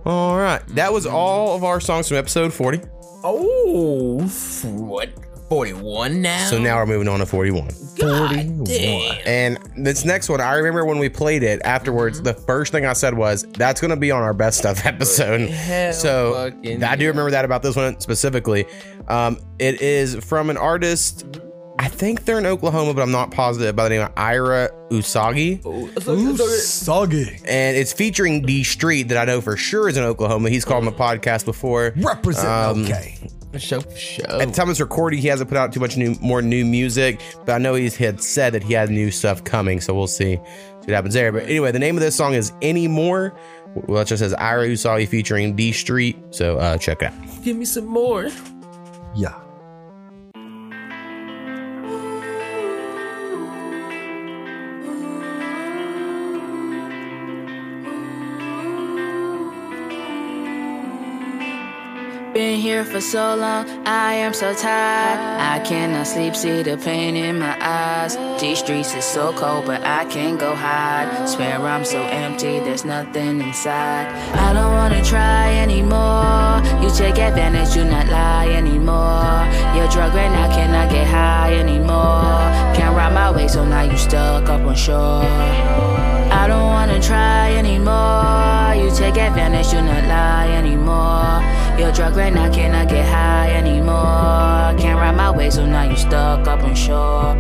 All 0.04 0.38
right, 0.38 0.62
that 0.76 0.92
was 0.92 1.06
all 1.06 1.56
of 1.56 1.64
our 1.64 1.80
songs 1.80 2.10
from 2.10 2.18
episode 2.18 2.54
40. 2.54 2.82
Oh, 3.24 4.20
what? 4.64 5.10
41 5.50 6.22
now? 6.22 6.46
So 6.46 6.60
now 6.60 6.78
we're 6.78 6.86
moving 6.86 7.08
on 7.08 7.20
to 7.20 7.26
41. 7.26 7.70
41. 7.70 9.18
And 9.26 9.58
this 9.76 10.06
next 10.06 10.30
one, 10.30 10.40
I 10.40 10.54
remember 10.54 10.86
when 10.86 11.00
we 11.00 11.10
played 11.10 11.42
it 11.42 11.60
afterwards, 11.66 12.22
the 12.22 12.36
first 12.36 12.72
thing 12.72 12.86
I 12.86 12.94
said 12.94 13.16
was, 13.16 13.44
that's 13.44 13.82
going 13.82 13.90
to 13.90 13.98
be 13.98 14.12
on 14.12 14.22
our 14.22 14.34
best 14.34 14.60
stuff 14.60 14.86
episode. 14.86 15.50
Hell 15.50 15.94
so 15.94 16.52
I 16.64 16.96
do 16.96 17.08
remember 17.08 17.32
that 17.32 17.46
about 17.46 17.64
this 17.64 17.76
one 17.76 18.00
specifically. 18.00 18.66
Um, 19.08 19.40
it 19.58 19.82
is 19.82 20.16
from 20.24 20.52
an 20.52 20.58
artist, 20.58 21.26
I 21.82 21.88
think 21.88 22.26
they're 22.26 22.38
in 22.40 22.46
Oklahoma, 22.46 22.94
but 22.94 23.02
I'm 23.02 23.12
not 23.12 23.32
positive, 23.32 23.74
by 23.74 23.86
the 23.86 23.90
name 23.92 24.02
of 24.02 24.12
Ira 24.18 24.70
Usagi. 24.92 25.62
Usagi. 25.64 27.42
And 27.48 27.78
it's 27.78 27.94
featuring 27.94 28.46
Dstreet 28.46 29.08
that 29.08 29.18
I 29.18 29.24
know 29.24 29.40
for 29.40 29.56
sure 29.56 29.88
is 29.88 29.96
in 29.96 30.04
Oklahoma. 30.04 30.50
He's 30.50 30.66
called 30.66 30.86
on 30.86 30.92
the 30.92 30.98
podcast 30.98 31.46
before. 31.46 31.94
Represent 31.96 32.48
Um, 32.48 32.84
okay. 32.84 33.16
Show 33.58 33.80
show. 33.96 34.24
At 34.26 34.50
the 34.50 34.54
time 34.54 34.64
of 34.64 34.68
this 34.70 34.80
recording, 34.82 35.20
he 35.22 35.28
hasn't 35.30 35.50
put 35.50 35.58
out 35.58 35.74
too 35.74 35.80
much 35.80 35.98
new, 35.98 36.16
more 36.22 36.42
new 36.42 36.64
music, 36.66 37.20
but 37.46 37.54
I 37.54 37.58
know 37.58 37.74
he's 37.74 37.96
had 37.96 38.22
said 38.22 38.54
that 38.54 38.62
he 38.64 38.74
had 38.74 38.90
new 38.92 39.10
stuff 39.10 39.44
coming, 39.44 39.82
so 39.82 39.94
we'll 39.96 40.06
see 40.06 40.36
what 40.36 40.90
happens 40.90 41.16
there. 41.16 41.32
But 41.32 41.44
anyway, 41.46 41.72
the 41.72 41.80
name 41.80 41.96
of 41.98 42.02
this 42.02 42.16
song 42.16 42.34
is 42.36 42.52
Anymore. 42.62 43.34
Well, 43.74 44.02
it 44.02 44.06
just 44.06 44.20
says 44.20 44.34
Ira 44.36 44.68
Usagi 44.68 45.08
featuring 45.08 45.56
Dstreet, 45.58 46.36
so 46.36 46.58
uh, 46.58 46.78
check 46.78 47.02
it 47.02 47.06
out. 47.06 47.44
Give 47.44 47.56
me 47.58 47.66
some 47.66 47.86
more. 47.86 48.30
Yeah. 49.16 49.34
Been 62.34 62.60
here 62.60 62.86
for 62.86 63.02
so 63.02 63.36
long, 63.36 63.68
I 63.88 64.14
am 64.14 64.36
so 64.36 64.54
tired. 64.54 65.20
I 65.42 65.66
cannot 65.66 66.06
sleep, 66.06 66.36
see 66.36 66.62
the 66.62 66.78
pain 66.78 67.16
in 67.16 67.40
my 67.40 67.58
eyes. 67.60 68.18
These 68.40 68.60
streets 68.60 68.94
is 68.94 69.04
so 69.04 69.34
cold, 69.34 69.66
but 69.66 69.84
I 69.84 70.06
can't 70.06 70.40
go 70.40 70.54
hide. 70.54 71.28
Swear 71.28 71.58
I'm 71.58 71.84
so 71.84 72.00
empty, 72.04 72.60
there's 72.60 72.86
nothing 72.86 73.42
inside. 73.42 74.08
I 74.36 74.54
don't 74.54 74.74
wanna 74.74 75.04
try 75.04 75.56
anymore. 75.56 76.62
You 76.84 76.96
take 76.96 77.18
advantage, 77.18 77.76
you 77.76 77.84
not 77.84 78.08
lie 78.10 78.50
anymore. 78.50 79.50
Your 79.76 79.90
drug 79.90 80.14
right 80.14 80.30
now 80.30 80.54
cannot 80.54 80.92
get 80.92 81.08
high 81.08 81.54
anymore. 81.56 82.46
Can't 82.78 82.96
ride 82.96 83.12
my 83.12 83.32
way, 83.32 83.48
so 83.48 83.66
now 83.66 83.82
you 83.82 83.98
stuck 83.98 84.48
up 84.50 84.62
on 84.62 84.76
shore. 84.76 85.26
I 86.32 86.46
don't 86.48 86.68
wanna 86.68 87.02
try 87.02 87.54
anymore. 87.54 88.76
You 88.76 88.96
take 88.96 89.18
advantage, 89.18 89.74
you 89.74 89.82
not 89.82 90.04
lie 90.04 90.50
anymore. 90.54 91.59
Your 91.80 91.94
drug 91.94 92.18
right 92.18 92.34
now 92.34 92.52
cannot 92.52 92.90
get 92.90 93.08
high 93.08 93.52
anymore. 93.52 94.78
Can't 94.78 95.00
ride 95.00 95.16
my 95.16 95.32
way, 95.32 95.50
so 95.50 95.66
now 95.66 95.90
you 95.90 95.96
stuck 95.96 96.46
up 96.46 96.62
on 96.62 96.76
shore. 96.76 97.38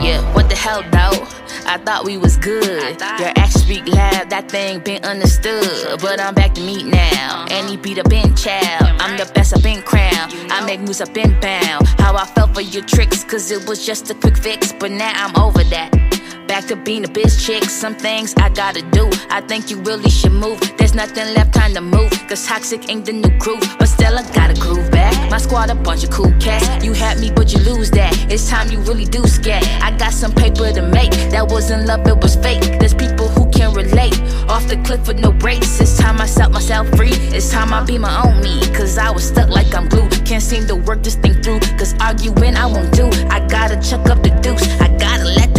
Yeah, 0.00 0.22
what 0.34 0.48
the 0.48 0.54
hell 0.54 0.82
though? 0.92 1.26
I 1.66 1.78
thought 1.78 2.04
we 2.04 2.16
was 2.16 2.36
good. 2.36 3.00
Your 3.18 3.32
actions 3.34 3.64
speak 3.64 3.88
loud, 3.88 4.30
that 4.30 4.48
thing 4.48 4.78
been 4.80 5.04
understood. 5.04 6.00
But 6.00 6.20
I'm 6.20 6.32
back 6.32 6.54
to 6.54 6.60
meet 6.60 6.86
now. 6.86 7.46
And 7.50 7.68
he 7.68 7.76
beat 7.76 7.98
up 7.98 8.12
in 8.12 8.36
child. 8.36 9.00
I'm 9.00 9.18
the 9.18 9.30
best 9.34 9.52
I've 9.52 9.64
been 9.64 9.82
crowned. 9.82 10.32
I 10.52 10.64
make 10.64 10.80
moves 10.80 11.00
up 11.00 11.16
in 11.16 11.38
bound. 11.40 11.88
How 11.98 12.14
I 12.14 12.24
felt 12.24 12.54
for 12.54 12.60
your 12.60 12.84
tricks, 12.84 13.24
cause 13.24 13.50
it 13.50 13.68
was 13.68 13.84
just 13.84 14.08
a 14.10 14.14
quick 14.14 14.36
fix. 14.36 14.72
But 14.72 14.92
now 14.92 15.12
I'm 15.12 15.36
over 15.36 15.64
that. 15.64 16.11
Back 16.46 16.66
to 16.66 16.76
being 16.76 17.04
a 17.04 17.08
bitch 17.08 17.44
chick. 17.44 17.64
Some 17.64 17.94
things 17.94 18.34
I 18.36 18.48
gotta 18.48 18.82
do. 18.90 19.08
I 19.30 19.40
think 19.40 19.70
you 19.70 19.80
really 19.82 20.10
should 20.10 20.32
move. 20.32 20.60
There's 20.76 20.94
nothing 20.94 21.34
left, 21.34 21.54
time 21.54 21.74
to 21.74 21.80
move. 21.80 22.10
Cause 22.28 22.46
toxic 22.46 22.88
ain't 22.90 23.06
the 23.06 23.12
new 23.12 23.30
groove. 23.38 23.64
But 23.78 23.86
still, 23.86 24.18
I 24.18 24.22
gotta 24.32 24.54
groove 24.60 24.90
back. 24.90 25.30
My 25.30 25.38
squad, 25.38 25.70
a 25.70 25.74
bunch 25.74 26.04
of 26.04 26.10
cool 26.10 26.32
cats. 26.40 26.84
You 26.84 26.92
had 26.92 27.20
me, 27.20 27.30
but 27.30 27.52
you 27.52 27.60
lose 27.60 27.90
that. 27.92 28.12
It's 28.30 28.48
time 28.48 28.70
you 28.70 28.80
really 28.80 29.04
do 29.04 29.26
scat. 29.26 29.64
I 29.82 29.96
got 29.96 30.12
some 30.12 30.32
paper 30.32 30.72
to 30.72 30.82
make. 30.82 31.12
That 31.30 31.48
wasn't 31.48 31.86
love, 31.86 32.06
it 32.06 32.20
was 32.20 32.36
fake. 32.36 32.78
There's 32.78 32.94
people 32.94 33.28
who 33.28 33.50
can 33.50 33.72
relate. 33.72 34.18
Off 34.48 34.66
the 34.68 34.80
cliff 34.84 35.06
with 35.08 35.20
no 35.20 35.32
brakes. 35.32 35.80
It's 35.80 35.96
time 35.96 36.20
I 36.20 36.26
set 36.26 36.50
myself 36.50 36.88
free. 36.96 37.16
It's 37.32 37.50
time 37.50 37.72
I 37.72 37.82
be 37.84 37.98
my 37.98 38.14
own 38.26 38.42
me. 38.42 38.60
Cause 38.74 38.98
I 38.98 39.10
was 39.10 39.24
stuck 39.28 39.48
like 39.48 39.74
I'm 39.74 39.88
glued. 39.88 40.12
Can't 40.26 40.42
seem 40.42 40.66
to 40.66 40.76
work 40.76 41.02
this 41.02 41.14
thing 41.14 41.40
through. 41.42 41.60
Cause 41.78 41.94
arguing 42.00 42.56
I 42.56 42.66
won't 42.66 42.92
do. 42.92 43.06
I 43.30 43.40
gotta 43.48 43.76
chuck 43.80 44.06
up 44.10 44.22
the 44.22 44.30
deuce. 44.42 44.62
I 44.80 44.88
gotta 44.98 45.24
let 45.24 45.51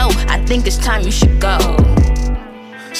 go. 0.00 0.08
I 0.28 0.38
think 0.46 0.66
it's 0.66 0.78
time 0.78 1.02
you 1.02 1.12
should 1.12 1.40
go. 1.40 1.58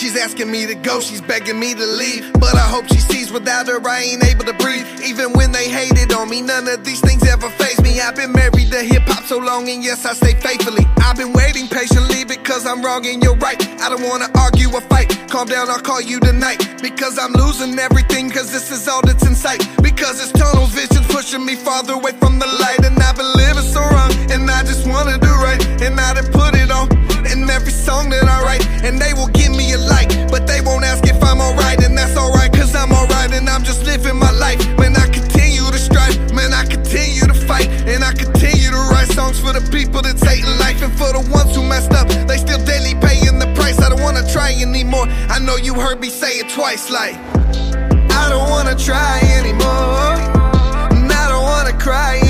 She's 0.00 0.16
asking 0.16 0.50
me 0.50 0.64
to 0.64 0.74
go, 0.74 0.98
she's 1.02 1.20
begging 1.20 1.60
me 1.60 1.74
to 1.74 1.84
leave. 1.84 2.32
But 2.40 2.54
I 2.54 2.64
hope 2.64 2.88
she 2.88 3.00
sees 3.00 3.30
without 3.30 3.66
her, 3.66 3.86
I 3.86 4.00
ain't 4.00 4.24
able 4.24 4.46
to 4.46 4.54
breathe. 4.54 4.86
Even 5.04 5.34
when 5.34 5.52
they 5.52 5.68
hated 5.68 6.10
on 6.14 6.30
me, 6.30 6.40
none 6.40 6.66
of 6.68 6.86
these 6.86 7.02
things 7.02 7.22
ever 7.28 7.50
phase 7.60 7.78
me. 7.82 8.00
I've 8.00 8.16
been 8.16 8.32
married 8.32 8.72
to 8.72 8.80
hip 8.80 9.02
hop 9.02 9.24
so 9.24 9.36
long, 9.36 9.68
and 9.68 9.84
yes, 9.84 10.06
I 10.06 10.14
stay 10.14 10.32
faithfully. 10.40 10.86
I've 11.04 11.18
been 11.18 11.34
waiting 11.34 11.68
patiently 11.68 12.24
because 12.24 12.64
I'm 12.64 12.80
wrong 12.80 13.04
and 13.04 13.22
you're 13.22 13.36
right. 13.36 13.60
I 13.78 13.90
don't 13.90 14.00
wanna 14.08 14.30
argue 14.40 14.72
or 14.72 14.80
fight. 14.80 15.12
Calm 15.28 15.46
down, 15.46 15.68
I'll 15.68 15.84
call 15.84 16.00
you 16.00 16.18
tonight. 16.18 16.80
Because 16.80 17.18
I'm 17.18 17.34
losing 17.34 17.78
everything, 17.78 18.30
cause 18.30 18.50
this 18.50 18.70
is 18.70 18.88
all 18.88 19.02
that's 19.02 19.26
in 19.26 19.34
sight. 19.34 19.60
Because 19.82 20.16
it's 20.16 20.32
tunnel 20.32 20.64
vision 20.64 21.04
pushing 21.12 21.44
me 21.44 21.56
farther 21.56 21.92
away 21.92 22.12
from 22.12 22.38
the 22.38 22.46
light. 22.46 22.86
And 22.86 22.98
I've 23.02 23.16
been 23.16 23.32
living 23.34 23.68
so 23.68 23.80
wrong, 23.80 24.12
and 24.32 24.50
I 24.50 24.62
just 24.62 24.88
wanna 24.88 25.18
do 25.18 25.32
right. 25.44 25.62
And 25.82 26.00
I 26.00 26.14
done 26.14 26.32
put 26.32 26.56
it 26.56 26.70
on 26.70 26.99
in 27.32 27.48
every 27.48 27.72
song 27.72 28.10
that 28.10 28.26
I 28.26 28.42
write. 28.42 28.66
And 28.84 28.98
they 28.98 29.14
will 29.14 29.28
give 29.28 29.52
me 29.52 29.72
a 29.72 29.78
like, 29.78 30.10
but 30.30 30.46
they 30.46 30.60
won't 30.60 30.84
ask 30.84 31.04
if 31.06 31.22
I'm 31.22 31.40
alright. 31.40 31.82
And 31.82 31.96
that's 31.96 32.16
alright, 32.16 32.52
cause 32.52 32.74
I'm 32.74 32.92
alright. 32.92 33.32
And 33.32 33.48
I'm 33.48 33.64
just 33.64 33.84
living 33.84 34.16
my 34.16 34.30
life. 34.32 34.58
Man, 34.78 34.96
I 34.96 35.06
continue 35.08 35.64
to 35.70 35.78
strive. 35.78 36.16
Man, 36.34 36.52
I 36.52 36.64
continue 36.66 37.26
to 37.26 37.34
fight. 37.34 37.68
And 37.86 38.04
I 38.04 38.12
continue 38.12 38.70
to 38.70 38.82
write 38.90 39.08
songs 39.08 39.38
for 39.38 39.52
the 39.52 39.62
people 39.70 40.02
that's 40.02 40.22
hating 40.22 40.58
life. 40.58 40.82
And 40.82 40.92
for 40.92 41.12
the 41.12 41.22
ones 41.30 41.54
who 41.54 41.62
messed 41.62 41.92
up, 41.92 42.08
they 42.26 42.38
still 42.38 42.62
daily 42.64 42.94
paying 43.00 43.38
the 43.38 43.50
price. 43.54 43.78
I 43.80 43.88
don't 43.88 44.02
wanna 44.02 44.26
try 44.32 44.52
anymore. 44.52 45.06
I 45.28 45.38
know 45.38 45.56
you 45.56 45.74
heard 45.74 46.00
me 46.00 46.08
say 46.08 46.38
it 46.42 46.48
twice, 46.48 46.90
like, 46.90 47.16
I 48.20 48.28
don't 48.28 48.48
wanna 48.50 48.76
try 48.76 49.20
anymore. 49.38 50.14
And 50.94 51.10
I 51.10 51.28
don't 51.28 51.44
wanna 51.44 51.76
cry 51.78 52.16
anymore. 52.16 52.29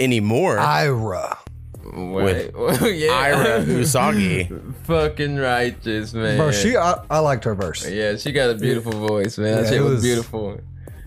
Anymore. 0.00 0.58
Ira. 0.58 1.38
with 1.92 2.52
yeah. 2.82 3.12
Ira 3.12 3.64
Usagi. 3.64 4.74
Fucking 4.86 5.36
righteous, 5.36 6.12
man. 6.14 6.36
Bro, 6.38 6.52
she 6.52 6.76
I, 6.76 7.02
I 7.10 7.18
liked 7.20 7.44
her 7.44 7.54
verse. 7.54 7.88
Yeah, 7.88 8.16
she 8.16 8.32
got 8.32 8.50
a 8.50 8.54
beautiful 8.54 8.92
voice, 8.92 9.38
man. 9.38 9.56
That 9.56 9.64
Yeah, 9.64 9.70
shit 9.70 9.78
it 9.78 9.82
was, 9.82 9.92
was- 9.92 10.02
beautiful. 10.02 10.60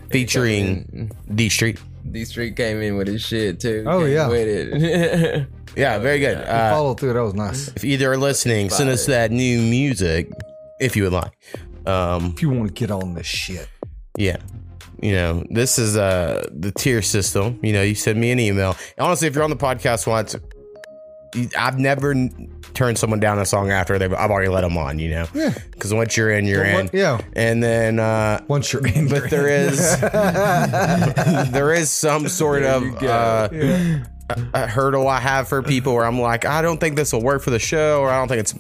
featuring 0.10 1.12
Dstreet. 1.30 1.80
D 2.12 2.26
Street 2.26 2.56
came 2.56 2.82
in 2.82 2.98
with 2.98 3.08
his 3.08 3.22
shit 3.22 3.60
too. 3.62 3.86
Oh, 3.88 4.02
Came 4.02 4.12
yeah. 4.14 4.28
with 4.28 4.48
it. 4.48 5.48
Yeah, 5.76 5.98
very 5.98 6.20
good. 6.20 6.38
He 6.38 6.44
Uh, 6.44 6.70
followed 6.70 7.00
through. 7.00 7.14
That 7.14 7.24
was 7.24 7.34
nice. 7.34 7.70
if 7.70 7.84
either 7.84 8.12
are 8.12 8.18
listening, 8.18 8.70
send 8.70 8.92
us 8.92 9.08
that 9.08 9.32
new 9.32 9.60
music 9.60 10.30
if 10.80 10.96
you 10.96 11.02
would 11.04 11.14
like. 11.14 11.32
Um, 11.88 12.34
If 12.36 12.44
you 12.44 12.50
want 12.52 12.68
to 12.68 12.74
get 12.74 12.92
on 12.92 13.16
this 13.16 13.26
shit. 13.26 13.68
Yeah. 14.16 14.38
You 15.04 15.12
know, 15.14 15.44
this 15.50 15.78
is 15.78 15.98
uh 15.98 16.48
the 16.52 16.72
tier 16.72 17.02
system. 17.02 17.60
You 17.62 17.74
know, 17.74 17.82
you 17.84 17.94
send 17.96 18.20
me 18.20 18.32
an 18.32 18.40
email. 18.40 18.76
Honestly, 18.98 19.28
if 19.28 19.36
you're 19.36 19.44
on 19.44 19.50
the 19.50 19.56
podcast 19.58 20.08
once, 20.08 20.36
you- 21.36 21.50
I've 21.58 21.78
never 21.78 22.12
n- 22.12 22.50
turned 22.74 22.98
someone 22.98 23.20
down 23.20 23.38
a 23.40 23.46
song 23.46 23.70
after 23.70 24.00
they've 24.00 24.14
I've 24.14 24.32
already 24.32 24.50
let 24.50 24.62
them 24.62 24.78
on, 24.78 25.00
you 25.00 25.10
know. 25.10 25.26
Yeah. 25.34 25.54
Because 25.72 25.94
once 25.94 26.16
you're 26.16 26.32
in, 26.32 26.46
you're 26.46 26.62
Well, 26.64 26.80
in. 26.80 26.86
what- 26.86 26.94
yeah. 26.94 27.20
And 27.36 27.62
then 27.62 28.00
uh 28.00 28.40
Once 28.48 28.72
you're 28.72 28.86
in, 28.88 29.10
but 29.10 29.20
you're 29.20 29.28
there 29.30 29.48
in. 29.48 29.74
is 29.74 30.00
there 31.52 31.74
is 31.74 31.90
some 31.92 32.28
sort 32.30 32.64
of 32.64 32.84
uh 33.04 33.50
a, 33.52 34.04
a 34.54 34.68
hurdle 34.68 35.08
I 35.08 35.20
have 35.20 35.50
for 35.50 35.62
people 35.62 35.94
where 35.96 36.06
I'm 36.06 36.20
like, 36.22 36.46
I 36.46 36.62
don't 36.62 36.80
think 36.80 36.96
this 36.96 37.12
will 37.12 37.22
work 37.24 37.42
for 37.42 37.50
the 37.50 37.60
show, 37.60 38.00
or 38.00 38.10
I 38.10 38.18
don't 38.20 38.30
think 38.30 38.40
it's 38.40 38.56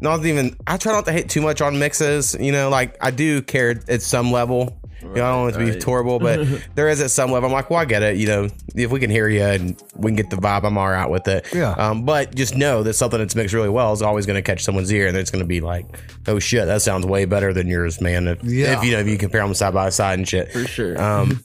not 0.00 0.24
even. 0.26 0.54
I 0.66 0.76
try 0.76 0.92
not 0.92 1.06
to 1.06 1.12
hate 1.12 1.30
too 1.30 1.40
much 1.40 1.62
on 1.62 1.78
mixes. 1.78 2.36
You 2.38 2.52
know, 2.52 2.68
like 2.68 2.94
I 3.00 3.10
do 3.10 3.40
care 3.40 3.80
at 3.88 4.02
some 4.02 4.30
level. 4.32 4.78
You 5.00 5.08
know, 5.08 5.24
I 5.24 5.30
don't 5.30 5.40
want 5.42 5.54
it 5.54 5.58
to 5.58 5.64
be 5.64 5.70
right. 5.72 5.82
horrible, 5.82 6.18
but 6.18 6.46
there 6.74 6.88
is 6.88 7.00
at 7.00 7.10
some 7.10 7.30
level. 7.30 7.48
I'm 7.48 7.52
like, 7.52 7.70
well, 7.70 7.78
I 7.78 7.84
get 7.84 8.02
it. 8.02 8.16
You 8.16 8.26
know, 8.26 8.48
if 8.74 8.90
we 8.90 8.98
can 9.00 9.10
hear 9.10 9.28
you 9.28 9.42
and 9.42 9.80
we 9.96 10.10
can 10.10 10.16
get 10.16 10.30
the 10.30 10.36
vibe, 10.36 10.64
I'm 10.64 10.76
all 10.76 10.88
right 10.88 11.08
with 11.08 11.28
it. 11.28 11.46
Yeah. 11.54 11.70
Um, 11.72 12.04
but 12.04 12.34
just 12.34 12.56
know 12.56 12.82
that 12.82 12.94
something 12.94 13.18
that's 13.18 13.34
mixed 13.34 13.54
really 13.54 13.68
well 13.68 13.92
is 13.92 14.02
always 14.02 14.26
going 14.26 14.36
to 14.36 14.42
catch 14.42 14.64
someone's 14.64 14.92
ear, 14.92 15.06
and 15.06 15.16
it's 15.16 15.30
going 15.30 15.42
to 15.42 15.46
be 15.48 15.60
like, 15.60 15.86
oh 16.26 16.38
shit, 16.38 16.66
that 16.66 16.82
sounds 16.82 17.06
way 17.06 17.24
better 17.26 17.52
than 17.52 17.68
yours, 17.68 18.00
man. 18.00 18.26
If, 18.28 18.42
Yeah. 18.42 18.78
if 18.78 18.84
you 18.84 18.92
know 18.92 18.98
if 18.98 19.06
you 19.06 19.18
compare 19.18 19.42
them 19.42 19.54
side 19.54 19.74
by 19.74 19.90
side 19.90 20.18
and 20.18 20.26
shit. 20.28 20.50
For 20.52 20.66
sure. 20.66 21.00
Um. 21.00 21.44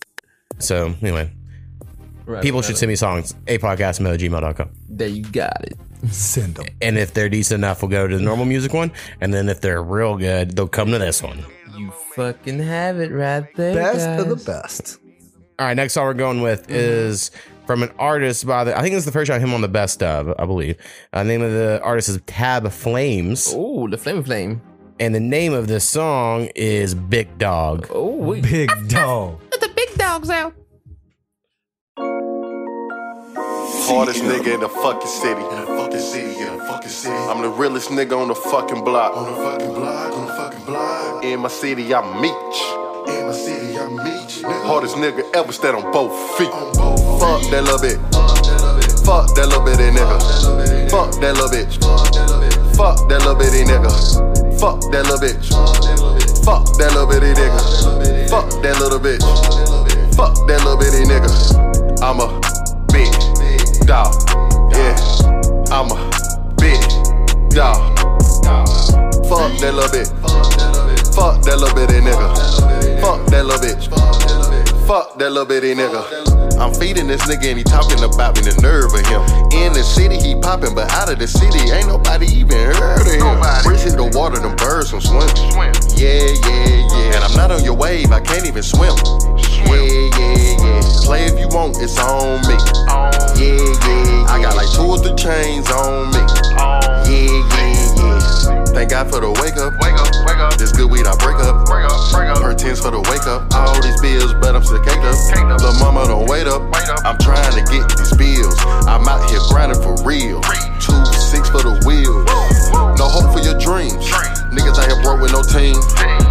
So 0.59 0.93
anyway, 1.01 1.31
Right, 2.25 2.41
people 2.41 2.61
right. 2.61 2.65
should 2.67 2.77
send 2.77 2.89
me 2.89 2.95
songs. 2.95 3.35
A 3.47 3.57
podcast 3.57 3.99
gmail.com. 3.99 4.69
There 4.89 5.07
you 5.07 5.23
got 5.23 5.63
it. 5.65 5.77
Send 6.09 6.55
them. 6.55 6.65
And 6.81 6.97
if 6.97 7.13
they're 7.13 7.29
decent 7.29 7.59
enough, 7.59 7.81
we'll 7.81 7.91
go 7.91 8.07
to 8.07 8.17
the 8.17 8.23
normal 8.23 8.45
music 8.45 8.73
one. 8.73 8.91
And 9.21 9.33
then 9.33 9.49
if 9.49 9.61
they're 9.61 9.81
real 9.81 10.17
good, 10.17 10.55
they'll 10.55 10.67
come 10.67 10.91
to 10.91 10.99
this 10.99 11.21
one. 11.23 11.43
You 12.17 12.23
fucking 12.23 12.59
have 12.59 12.99
it 12.99 13.11
right 13.11 13.45
there. 13.55 13.75
Best 13.75 14.07
of 14.19 14.29
the 14.29 14.43
best. 14.45 14.99
All 15.59 15.67
right, 15.67 15.73
next 15.75 15.93
song 15.93 16.05
we're 16.05 16.13
going 16.13 16.41
with 16.41 16.69
is 16.69 17.31
from 17.65 17.83
an 17.83 17.91
artist 17.97 18.45
by 18.45 18.63
the 18.63 18.77
I 18.77 18.81
think 18.81 18.95
it's 18.95 19.05
the 19.05 19.11
first 19.11 19.31
time 19.31 19.41
him 19.41 19.53
on 19.53 19.61
the 19.61 19.67
best 19.67 20.03
of, 20.03 20.33
I 20.37 20.45
believe. 20.45 20.77
Uh, 21.11 21.23
name 21.23 21.41
of 21.41 21.51
the 21.51 21.79
artist 21.83 22.09
is 22.09 22.19
TAB 22.25 22.65
Flamez. 22.65 23.53
Oh, 23.55 23.87
the 23.87 23.97
flame 23.97 24.23
flame. 24.23 24.61
And 24.99 25.15
the 25.15 25.19
name 25.19 25.53
of 25.53 25.67
this 25.67 25.87
song 25.87 26.49
is 26.55 26.93
Big 26.93 27.37
Dawg. 27.37 27.87
Oh, 27.91 28.15
wait. 28.15 28.43
Big 28.43 28.69
dog. 28.89 29.39
Let 29.51 29.61
The 29.61 29.69
big 29.75 29.93
dog's 29.95 30.29
out. 30.29 30.53
Hardest 33.85 34.23
nigga 34.23 34.53
in 34.53 34.59
the 34.61 34.69
fucking 34.69 35.07
city. 35.07 35.41
In 35.41 35.59
the 35.59 35.67
fucking 35.67 35.99
city, 35.99 36.39
in 36.39 36.57
the 36.57 36.63
fucking 36.63 36.89
city. 36.89 37.13
I'm 37.13 37.41
the 37.41 37.49
realest 37.49 37.89
nigga 37.89 38.17
on 38.17 38.29
the 38.29 38.35
fucking 38.35 38.83
block. 38.83 39.17
On 39.17 39.25
the 39.25 39.35
fucking 39.43 39.73
block, 39.73 40.13
on 40.13 40.25
the 40.25 40.33
fucking 40.33 40.65
block. 40.65 41.23
In 41.23 41.41
my 41.41 41.49
city, 41.49 41.93
I'm 41.93 42.21
Meech. 42.21 42.31
In 43.11 43.27
my 43.27 43.33
city, 43.33 43.77
I'm 43.77 43.97
Meech. 43.97 44.41
Hardest 44.63 44.95
nigga 44.95 45.29
ever 45.35 45.51
stand 45.51 45.75
on 45.75 45.91
both 45.91 46.15
feet. 46.37 46.49
Fuck 47.19 47.43
that 47.51 47.63
little 47.67 47.81
bit. 47.83 47.99
Fuck 49.03 49.35
that 49.35 49.47
little 49.51 49.65
bitty 49.65 49.91
nigga. 49.91 50.89
Fuck 50.89 51.11
that 51.19 51.35
little 51.35 51.49
bitch. 51.51 51.75
Fuck 52.77 53.09
that 53.09 53.19
little 53.19 53.35
bitty 53.35 53.67
nigga. 53.67 53.91
Fuck 54.59 54.79
that 54.91 55.03
little 55.11 55.19
bitch. 55.19 55.51
Fuck 56.45 56.65
that 56.79 56.93
little 56.95 57.07
bitty 57.07 57.35
nigga. 57.35 58.29
Fuck 58.29 58.49
that 58.63 58.79
little 58.79 58.99
bitch. 58.99 59.23
Fuck 60.15 60.35
that 60.47 60.63
little 60.63 60.77
bitty 60.77 61.03
nigga. 61.03 61.99
I'm 62.01 62.19
a 62.19 62.62
dog. 63.85 64.13
Yeah. 64.71 64.95
I'm 65.71 65.89
a 65.91 66.09
big 66.57 66.79
dog. 67.51 67.97
Fuck 69.27 69.51
that 69.59 69.73
little 69.73 69.91
bit. 69.91 70.07
Fuck 71.15 71.41
that 71.43 71.57
little 71.59 71.75
bitty 71.75 71.99
nigga. 72.01 73.01
Fuck 73.01 73.25
that 73.27 73.45
little 73.45 73.61
bitch. 73.61 73.89
Fuck 74.87 75.17
that 75.17 75.31
little 75.31 75.45
bitty 75.45 75.75
nigga. 75.75 76.33
I'm 76.59 76.73
feeding 76.73 77.07
this 77.07 77.21
nigga 77.23 77.49
and 77.49 77.57
he 77.57 77.63
talking 77.63 78.03
about 78.03 78.35
me, 78.35 78.43
the 78.43 78.55
nerve 78.61 78.93
of 78.93 79.05
him. 79.07 79.21
In 79.51 79.73
the 79.73 79.83
city, 79.83 80.17
he 80.17 80.35
popping, 80.39 80.75
but 80.75 80.91
out 80.91 81.11
of 81.11 81.19
the 81.19 81.27
city, 81.27 81.71
ain't 81.71 81.87
nobody 81.87 82.27
even 82.27 82.57
heard 82.71 83.01
of 83.01 83.07
him. 83.07 83.41
Bricks 83.63 83.83
hit 83.83 83.97
the 83.97 84.09
water, 84.13 84.39
them 84.39 84.55
birds 84.55 84.91
from 84.91 85.01
swim. 85.01 85.27
Yeah, 85.97 86.29
yeah, 86.29 86.85
yeah. 86.93 87.15
And 87.17 87.23
I'm 87.23 87.35
not 87.35 87.51
on 87.51 87.63
your 87.63 87.73
wave, 87.73 88.11
I 88.11 88.21
can't 88.21 88.45
even 88.45 88.63
swim. 88.63 88.93
Yeah, 89.67 90.09
yeah, 90.19 90.63
yeah. 90.63 90.81
Play 91.05 91.25
if 91.25 91.39
you 91.39 91.47
want, 91.49 91.77
it's 91.81 91.97
on 91.99 92.41
me. 92.47 92.57
Yeah, 93.39 93.55
yeah, 93.55 93.87
yeah. 93.87 94.33
I 94.33 94.41
got 94.41 94.55
like 94.55 94.69
two 94.73 94.87
or 94.87 94.97
three 94.97 95.15
chains 95.15 95.69
on 95.71 96.11
me. 96.11 96.21
Yeah, 97.07 97.29
yeah, 97.29 97.93
yeah. 97.99 98.65
Thank 98.73 98.89
God 98.89 99.09
for 99.11 99.21
the 99.21 99.29
wake 99.29 99.55
up. 99.61 99.77
Wake 99.79 99.93
up, 99.93 100.09
wake 100.25 100.41
up. 100.41 100.57
This 100.57 100.71
good 100.73 100.89
weed, 100.89 101.05
I 101.05 101.13
break 101.21 101.37
up. 101.37 101.65
Break 101.69 101.85
up, 101.85 101.99
break 102.11 102.29
up. 102.29 102.41
Her 102.41 102.53
tens 102.57 102.81
for 102.81 102.89
the 102.89 102.99
wake 103.05 103.23
up. 103.29 103.45
All 103.53 103.77
these 103.81 103.99
bills, 104.01 104.33
but 104.41 104.55
I'm 104.55 104.63
still 104.63 104.81
caked 104.81 105.05
up. 105.05 105.15
Little 105.61 105.77
mama, 105.77 106.07
don't 106.09 106.25
wait 106.27 106.47
up. 106.47 106.61
I'm 107.05 107.17
trying 107.21 107.53
to 107.53 107.63
get 107.69 107.85
these 107.95 108.13
bills. 108.17 108.57
I'm 108.89 109.07
out 109.07 109.29
here 109.29 109.39
grinding 109.53 109.81
for 109.81 109.93
real. 110.01 110.41
Two 110.81 110.97
six 111.13 111.47
for 111.53 111.61
the 111.61 111.77
wheels. 111.85 112.25
No 112.97 113.05
hope 113.07 113.29
for 113.31 113.39
your 113.45 113.57
dreams. 113.61 113.93
Niggas 114.51 114.77
out 114.81 114.89
here 114.89 115.01
broke 115.05 115.21
with 115.21 115.31
no 115.31 115.45
team. 115.45 115.77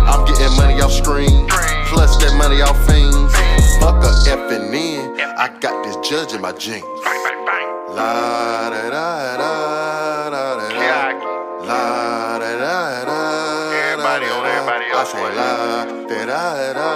I'm 0.04 0.26
getting 0.26 0.52
money 0.58 0.82
off 0.82 0.92
stream. 0.92 1.46
Plus 1.92 2.16
that 2.24 2.34
money 2.36 2.62
off 2.62 2.78
fiends. 2.88 3.34
Fuck 3.78 4.02
a 4.02 4.10
effing 4.32 4.72
in. 4.72 5.20
I 5.20 5.48
got 5.60 5.84
this 5.84 5.96
judge 6.08 6.32
in 6.32 6.40
my 6.40 6.52
jeans. 6.52 6.82
La 7.92 8.70
da 8.70 8.88
da 8.88 9.36
da 9.36 10.30
da 10.30 10.56
da 10.56 10.68
da. 10.68 11.68
La 11.68 12.38
da 12.38 12.50
da 12.56 13.04
da. 13.04 13.16
Everybody 13.92 14.26
on 14.26 14.46
everybody 14.46 14.86
else. 14.90 15.12
I 15.12 15.12
say 15.12 15.22
la 15.36 15.84
da 15.84 16.24
da 16.24 16.42
da 16.72 16.86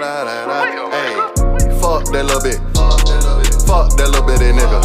da 0.00 0.24
da 0.24 0.46
da. 0.48 0.58
Hey, 0.90 1.14
fuck 1.80 2.04
that 2.12 2.24
little 2.24 2.40
bit. 2.40 2.60
Fuck 3.68 3.96
that 3.96 4.08
little 4.08 4.26
bitty 4.26 4.52
nigga. 4.52 4.80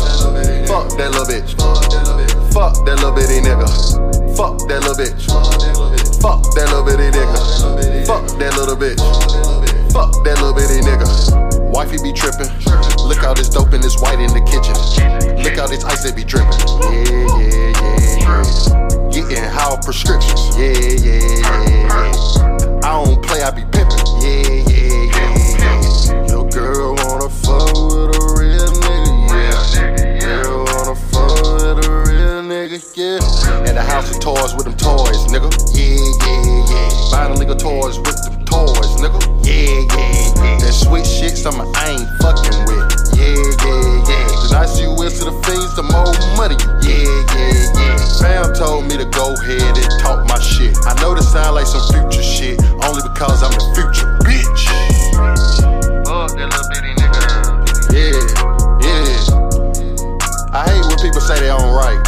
Fuck 0.67 0.89
that 0.97 1.11
little 1.11 1.25
bitch. 1.25 1.55
Fuck 2.53 2.73
that 2.85 2.95
little 2.95 3.11
bitty 3.13 3.39
nigga. 3.39 3.67
Fuck 4.35 4.57
that 4.67 4.81
little 4.83 4.95
bitch. 4.95 5.23
Fuck 6.21 6.43
that 6.55 6.67
little 6.67 6.83
bitty 6.83 7.09
nigga. 7.15 8.05
Fuck 8.05 8.27
that 8.39 8.55
little 8.57 8.75
bitch. 8.75 8.99
Fuck 9.93 10.11
that 10.25 10.35
little 10.41 10.53
bitty 10.53 10.83
nigga. 10.83 11.07
Wifey 11.71 11.97
be 12.03 12.11
trippin'. 12.11 12.51
Look 13.07 13.19
how 13.19 13.33
this 13.33 13.47
dope 13.47 13.71
and 13.71 13.81
this 13.81 13.97
white 13.99 14.19
in 14.19 14.27
the 14.35 14.43
kitchen. 14.43 14.75
Look 15.43 15.55
how 15.55 15.67
this 15.67 15.83
ice 15.85 16.03
they 16.03 16.11
be 16.11 16.25
drippin'. 16.25 16.59
Yeah, 16.91 17.07
yeah, 17.39 17.71
yeah, 17.79 18.19
yeah. 18.19 19.09
Getting 19.09 19.43
how 19.43 19.77
prescriptions. 19.79 20.57
Yeah, 20.59 20.75
yeah, 20.75 21.07
yeah, 21.07 21.47
yeah. 21.87 22.79
I 22.83 23.03
don't 23.03 23.23
play, 23.23 23.41
I 23.41 23.51
be 23.51 23.63
pimpin'. 23.71 24.03
Yeah, 24.19 24.59
yeah, 24.67 25.07
yeah, 25.15 25.47
yeah. 25.55 26.27
Your 26.27 26.49
girl 26.49 26.95
wanna 26.95 27.29
fuck 27.29 27.88
Yeah. 32.95 33.19
In 33.67 33.75
the 33.75 33.83
house 33.83 34.07
of 34.07 34.21
toys 34.23 34.55
with 34.55 34.63
them 34.63 34.77
toys, 34.79 35.27
nigga. 35.27 35.51
Yeah, 35.75 35.99
yeah, 35.99 36.71
yeah. 36.71 37.11
Buying 37.11 37.35
illegal 37.35 37.59
toys 37.59 37.99
with 37.99 38.15
them 38.23 38.39
toys, 38.47 38.95
nigga. 39.03 39.19
Yeah, 39.43 39.83
yeah, 39.83 40.39
yeah. 40.39 40.63
That 40.63 40.71
sweet 40.71 41.03
shit, 41.03 41.35
something 41.35 41.67
I 41.75 41.99
ain't 41.99 42.07
fucking 42.23 42.55
with. 42.71 42.87
Yeah, 43.19 43.35
yeah, 43.35 44.07
yeah. 44.07 44.23
The 44.31 44.47
nicer 44.55 44.87
you 44.87 44.95
is 45.03 45.19
to 45.19 45.27
the 45.27 45.35
fiends, 45.43 45.75
the 45.75 45.83
more 45.91 46.07
money 46.39 46.55
you 46.55 46.71
Yeah, 46.87 47.03
yeah, 47.35 47.67
yeah. 47.83 47.99
Fam 48.23 48.55
told 48.55 48.87
me 48.87 48.95
to 48.95 49.07
go 49.11 49.35
ahead 49.35 49.75
and 49.75 49.91
talk 49.99 50.23
my 50.31 50.39
shit. 50.39 50.71
I 50.87 50.95
know 51.03 51.11
this 51.11 51.27
sound 51.27 51.59
like 51.59 51.67
some 51.67 51.83
future 51.91 52.23
shit, 52.23 52.63
only 52.87 53.03
because 53.03 53.43
I'm 53.43 53.51
the 53.59 53.65
future, 53.75 54.07
bitch. 54.23 54.63
Fuck 56.07 56.31
that 56.39 56.47
little 56.47 56.67
bitty 56.71 56.95
nigga. 56.95 57.27
Yeah, 57.91 58.23
yeah. 58.87 59.39
I 60.49 60.65
hate 60.65 60.81
when 60.87 60.97
people 60.97 61.21
say 61.21 61.37
they 61.39 61.51
don't 61.53 61.75
write, 61.77 62.01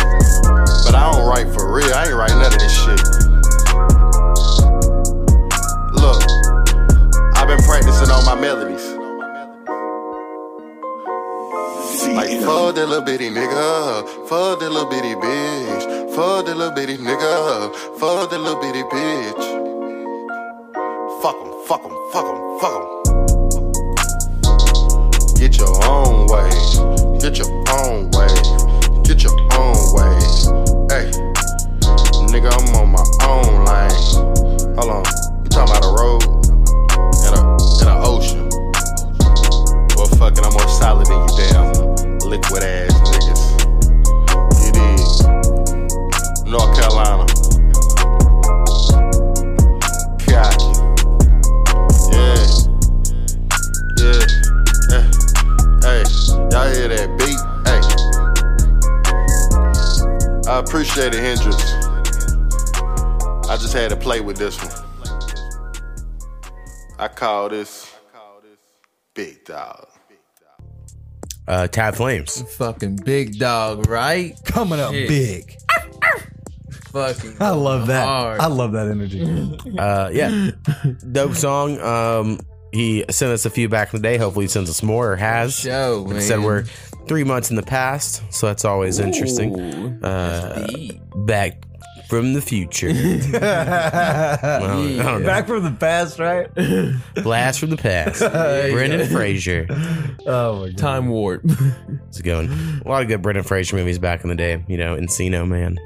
but 0.92 1.00
I 1.00 1.12
don't 1.12 1.26
write 1.26 1.48
for 1.54 1.74
real. 1.74 1.94
I 1.94 2.08
ain't 2.08 2.16
write 2.16 2.32
none 2.32 2.52
of 2.52 2.60
this 2.60 2.76
shit. 2.76 3.00
Look, 5.96 6.22
I've 7.38 7.48
been 7.48 7.64
practicing 7.64 8.12
on 8.12 8.26
my 8.26 8.36
melodies. 8.36 8.84
Like 12.16 12.32
fuck 12.42 12.76
that 12.76 12.88
little 12.88 13.06
bitty 13.06 13.30
nigga, 13.30 14.04
fuck 14.28 14.60
that 14.60 14.70
little 14.70 14.90
bitty 14.90 15.16
bitch, 15.16 16.14
fuck 16.14 16.46
that 16.46 16.58
little 16.58 16.74
bitty 16.76 16.98
nigga, 16.98 17.74
fuck 17.98 18.30
that 18.30 18.40
little 18.40 18.60
bitty 18.60 18.84
bitch. 18.84 19.62
Fuck 21.22 21.38
'em, 21.40 21.52
fuck 21.68 21.86
'em, 21.86 21.96
fuck 22.12 22.26
'em, 22.26 22.60
fuck 22.60 22.74
'em. 22.76 22.82
Get 25.40 25.58
your 25.58 25.74
own 25.86 26.28
way. 26.28 26.50
Get 27.20 27.38
your 27.38 27.52
own 27.80 28.10
way, 28.12 28.28
Get 29.12 29.24
your 29.24 29.34
own 29.60 29.76
way. 29.92 30.16
Hey, 30.88 31.12
nigga, 32.32 32.48
I'm 32.48 32.76
on 32.78 32.88
my 32.94 33.04
own 33.28 33.66
lane. 33.66 33.92
Hold 34.78 34.90
on, 34.90 35.04
you 35.44 35.50
talking 35.50 35.68
about 35.68 35.84
a 35.84 35.92
road 36.00 36.24
and 37.26 37.36
a 37.36 37.42
and 37.82 37.90
an 37.90 37.98
ocean? 38.08 38.48
Well, 39.98 40.08
fucking, 40.16 40.46
I'm 40.46 40.54
more 40.54 40.68
solid 40.70 41.08
than 41.08 41.28
you, 41.28 41.36
damn 41.36 42.20
liquid 42.20 42.64
ass 42.64 42.94
niggas. 43.12 43.44
It 44.70 44.78
is? 44.78 46.46
North 46.46 46.74
Carolina. 46.80 47.31
Appreciate 60.62 61.14
it, 61.14 61.20
Hendrix. 61.22 61.58
I 63.50 63.58
just 63.60 63.74
had 63.74 63.90
to 63.90 63.96
play 63.96 64.22
with 64.22 64.38
this 64.38 64.58
one. 64.58 64.72
I 66.98 67.08
call 67.08 67.50
this 67.50 67.94
Big 69.14 69.44
Dog. 69.44 69.88
Uh, 71.48 71.68
TAB 71.68 71.96
Flamez. 71.96 72.48
Fucking 72.54 72.98
big 72.98 73.38
dog, 73.40 73.90
right? 73.90 74.36
Coming 74.46 74.80
up 74.80 74.92
Shit. 74.94 75.10
big. 75.10 75.56
Fucking. 76.92 77.38
I 77.40 77.50
love 77.50 77.88
that. 77.88 78.06
hard. 78.06 78.40
I 78.40 78.46
love 78.48 78.74
that 78.74 78.88
energy. 78.88 79.22
Uh, 79.78 80.10
yeah, 80.14 80.52
dope 81.12 81.34
song. 81.36 81.80
Um, 81.80 82.40
he 82.72 83.04
sent 83.10 83.32
us 83.32 83.46
a 83.46 83.50
few 83.50 83.68
back 83.68 83.94
in 83.94 84.02
the 84.02 84.08
day. 84.08 84.18
Hopefully, 84.18 84.46
he 84.46 84.50
sends 84.50 84.70
us 84.70 84.82
more 84.84 85.12
or 85.14 85.16
has. 85.18 85.56
Show, 85.60 86.06
Like 86.08 86.18
I 86.18 86.20
said 86.20 86.40
we're 86.40 86.66
three 87.08 87.24
months 87.24 87.50
in 87.50 87.56
the 87.56 87.64
past, 87.64 88.22
so 88.34 88.48
that's 88.48 88.66
always 88.66 89.00
interesting. 89.00 90.04
Uh, 90.04 90.68
back 91.16 91.66
from 92.12 92.34
the 92.34 92.42
future. 92.42 92.92
Well, 93.42 94.82
I 94.84 95.04
don't 95.04 95.22
know. 95.22 95.26
Back 95.26 95.48
from 95.48 95.64
the 95.64 95.72
past, 95.72 96.20
right? 96.20 96.50
Blast 97.24 97.60
from 97.60 97.70
the 97.70 97.78
past. 97.78 98.20
Brendan 98.72 99.08
Fraser. 99.08 99.66
Oh 100.28 100.60
my 100.62 100.68
god. 100.68 100.78
Time 100.78 101.08
warp. 101.10 101.42
It's 102.10 102.22
going. 102.22 102.50
A 102.86 102.88
lot 102.88 103.02
of 103.02 103.08
good 103.08 103.22
Brendan 103.22 103.44
Fraser 103.46 103.76
movies 103.78 103.98
back 104.00 104.24
in 104.24 104.30
the 104.30 104.36
day. 104.36 104.64
You 104.68 104.78
know, 104.78 104.96
Encino 104.98 105.48
Man. 105.48 105.78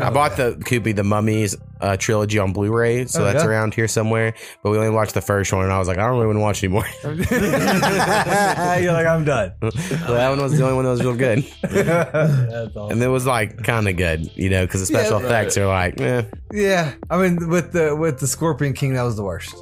I 0.00 0.10
bought 0.10 0.36
the 0.36 0.52
Koopy 0.60 0.94
the 0.94 1.02
Mummies 1.04 1.56
uh, 1.80 1.96
trilogy 1.96 2.38
on 2.38 2.52
Blu-ray, 2.52 3.06
so 3.06 3.20
Oh, 3.22 3.24
that's 3.24 3.42
yeah? 3.44 3.48
around 3.50 3.74
here 3.74 3.88
somewhere. 3.88 4.34
But 4.62 4.70
we 4.70 4.78
only 4.78 4.90
watched 4.90 5.14
the 5.14 5.20
first 5.20 5.52
one, 5.52 5.64
and 5.64 5.72
I 5.72 5.78
was 5.78 5.88
like, 5.88 5.98
I 5.98 6.06
don't 6.06 6.18
really 6.20 6.26
want 6.26 6.36
to 6.38 6.42
watch 6.42 6.62
anymore. 6.64 6.86
You're 7.04 8.92
like, 8.92 9.06
I'm 9.06 9.24
done. 9.24 9.52
Well, 9.60 9.70
that 9.72 10.28
one 10.30 10.40
was 10.40 10.56
the 10.56 10.62
only 10.64 10.74
one 10.76 10.84
that 10.84 10.90
was 10.90 11.02
real 11.02 11.16
good. 11.16 11.44
That's 11.62 12.76
awesome. 12.76 12.92
And 12.92 13.02
it 13.02 13.08
was 13.08 13.26
like 13.26 13.62
kind 13.64 13.88
of 13.88 13.96
good, 13.96 14.30
you 14.36 14.50
know, 14.50 14.64
because 14.66 14.80
the 14.80 14.86
special 14.86 15.20
Yeah, 15.20 15.26
effects 15.26 15.47
are 15.56 15.66
like, 15.66 16.00
eh, 16.00 16.22
Yeah, 16.52 16.92
I 17.08 17.16
mean, 17.22 17.48
with 17.48 17.72
the 17.72 17.96
with 17.96 18.18
the 18.20 18.26
Scorpion 18.26 18.72
King, 18.74 18.94
that 18.94 19.02
was 19.02 19.16
the 19.16 19.22
worst. 19.22 19.54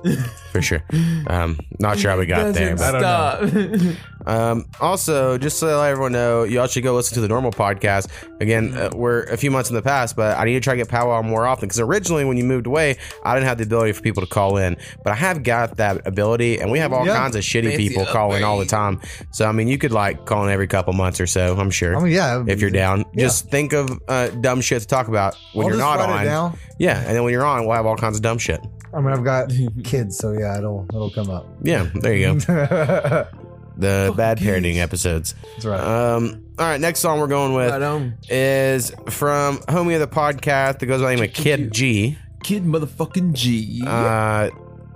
for 0.52 0.60
sure. 0.62 0.82
Um, 1.26 1.58
not 1.78 1.98
sure 1.98 2.10
how 2.10 2.18
we 2.18 2.26
got 2.26 2.54
there, 2.54 2.74
but 2.76 2.98
Stop. 2.98 3.40
Um, 4.26 4.66
also, 4.80 5.38
just 5.38 5.60
to 5.60 5.66
let 5.66 5.90
everyone 5.90 6.12
know, 6.12 6.42
y'all 6.44 6.66
should 6.66 6.82
go 6.82 6.94
listen 6.94 7.14
to 7.14 7.20
the 7.20 7.28
normal 7.28 7.52
podcast. 7.52 8.08
Again, 8.40 8.74
uh, 8.76 8.90
we're 8.94 9.22
a 9.24 9.36
few 9.36 9.50
months 9.50 9.70
in 9.70 9.76
the 9.76 9.82
past, 9.82 10.16
but 10.16 10.36
I 10.38 10.44
need 10.44 10.54
to 10.54 10.60
try 10.60 10.74
to 10.74 10.78
get 10.78 10.88
powwow 10.88 11.22
more 11.22 11.46
often 11.46 11.68
because 11.68 11.80
originally, 11.80 12.24
when 12.24 12.36
you 12.36 12.44
moved 12.44 12.66
away, 12.66 12.98
I 13.24 13.34
didn't 13.34 13.46
have 13.46 13.58
the 13.58 13.64
ability 13.64 13.92
for 13.92 14.02
people 14.02 14.22
to 14.22 14.28
call 14.28 14.56
in, 14.56 14.76
but 15.04 15.12
I 15.12 15.16
have 15.16 15.42
got 15.42 15.76
that 15.76 16.06
ability, 16.06 16.60
and 16.60 16.70
we 16.70 16.78
have 16.80 16.92
all 16.92 17.06
Yeah. 17.06 17.16
kinds 17.16 17.36
of 17.36 17.42
shitty 17.42 17.76
people 17.76 18.04
calling 18.06 18.42
all 18.44 18.58
the 18.58 18.66
time. 18.66 19.00
So, 19.30 19.46
I 19.46 19.52
mean, 19.52 19.68
you 19.68 19.78
could 19.78 19.92
like 19.92 20.26
call 20.26 20.44
in 20.44 20.50
every 20.52 20.66
couple 20.66 20.92
months 20.92 21.20
or 21.20 21.26
so. 21.26 21.56
I'm 21.56 21.70
sure. 21.70 22.06
Yeah, 22.06 22.42
if 22.46 22.60
you're 22.60 22.70
down, 22.70 23.04
Yeah. 23.14 23.24
just 23.26 23.48
think 23.50 23.72
of 23.72 23.98
uh, 24.08 24.28
dumb 24.28 24.60
shit 24.60 24.82
to 24.82 24.88
talk 24.88 25.08
about 25.08 25.36
when 25.54 25.66
I'll 25.66 25.70
you're 25.70 25.78
not 25.78 26.00
on. 26.00 26.58
Yeah, 26.78 26.98
and 26.98 27.14
then 27.16 27.22
when 27.22 27.32
you're 27.32 27.44
on, 27.44 27.64
we'll 27.66 27.76
have 27.76 27.86
all 27.86 27.96
kinds 27.96 28.16
of 28.16 28.22
dumb 28.22 28.38
shit. 28.38 28.60
I 28.92 29.00
mean, 29.00 29.12
I've 29.12 29.24
got 29.24 29.50
kids, 29.84 30.16
so 30.18 30.32
yeah, 30.32 30.58
it'll 30.58 30.86
it'll 30.90 31.10
come 31.10 31.30
up. 31.30 31.46
Yeah, 31.62 31.86
there 31.94 32.14
you 32.16 32.40
go. 32.40 33.26
That's 33.76 34.10
the 34.10 34.16
bad 34.16 34.38
parenting 34.38 34.76
episodes. 34.76 35.34
That's 35.54 35.64
right. 35.66 35.80
Um, 35.80 36.44
all 36.58 36.66
right, 36.66 36.80
next 36.80 37.00
song 37.00 37.20
we're 37.20 37.26
going 37.26 37.52
with 37.54 37.70
Right 37.70 37.82
on. 37.82 38.14
is 38.28 38.90
from 39.10 39.58
homie 39.58 39.94
of 39.94 40.00
the 40.00 40.08
podcast 40.14 40.78
that 40.78 40.86
goes 40.86 41.02
by 41.02 41.10
the 41.10 41.16
name 41.16 41.24
of 41.28 41.34
Kid 41.34 41.72
G. 41.72 42.16
Kid 42.42 42.64
motherfucking 42.64 43.32
G. 43.34 43.82
Uh, 43.86 44.50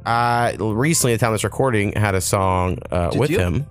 I 0.07 0.57
recently, 0.59 1.13
at 1.13 1.21
the 1.21 1.25
time 1.27 1.33
of 1.33 1.35
this 1.35 1.45
recording, 1.45 1.93
had 1.93 2.15
a 2.15 2.21
song 2.21 2.79
uh, 2.91 3.11
Did 3.11 3.21
with 3.21 3.31
you? 3.31 3.39
him. 3.39 3.67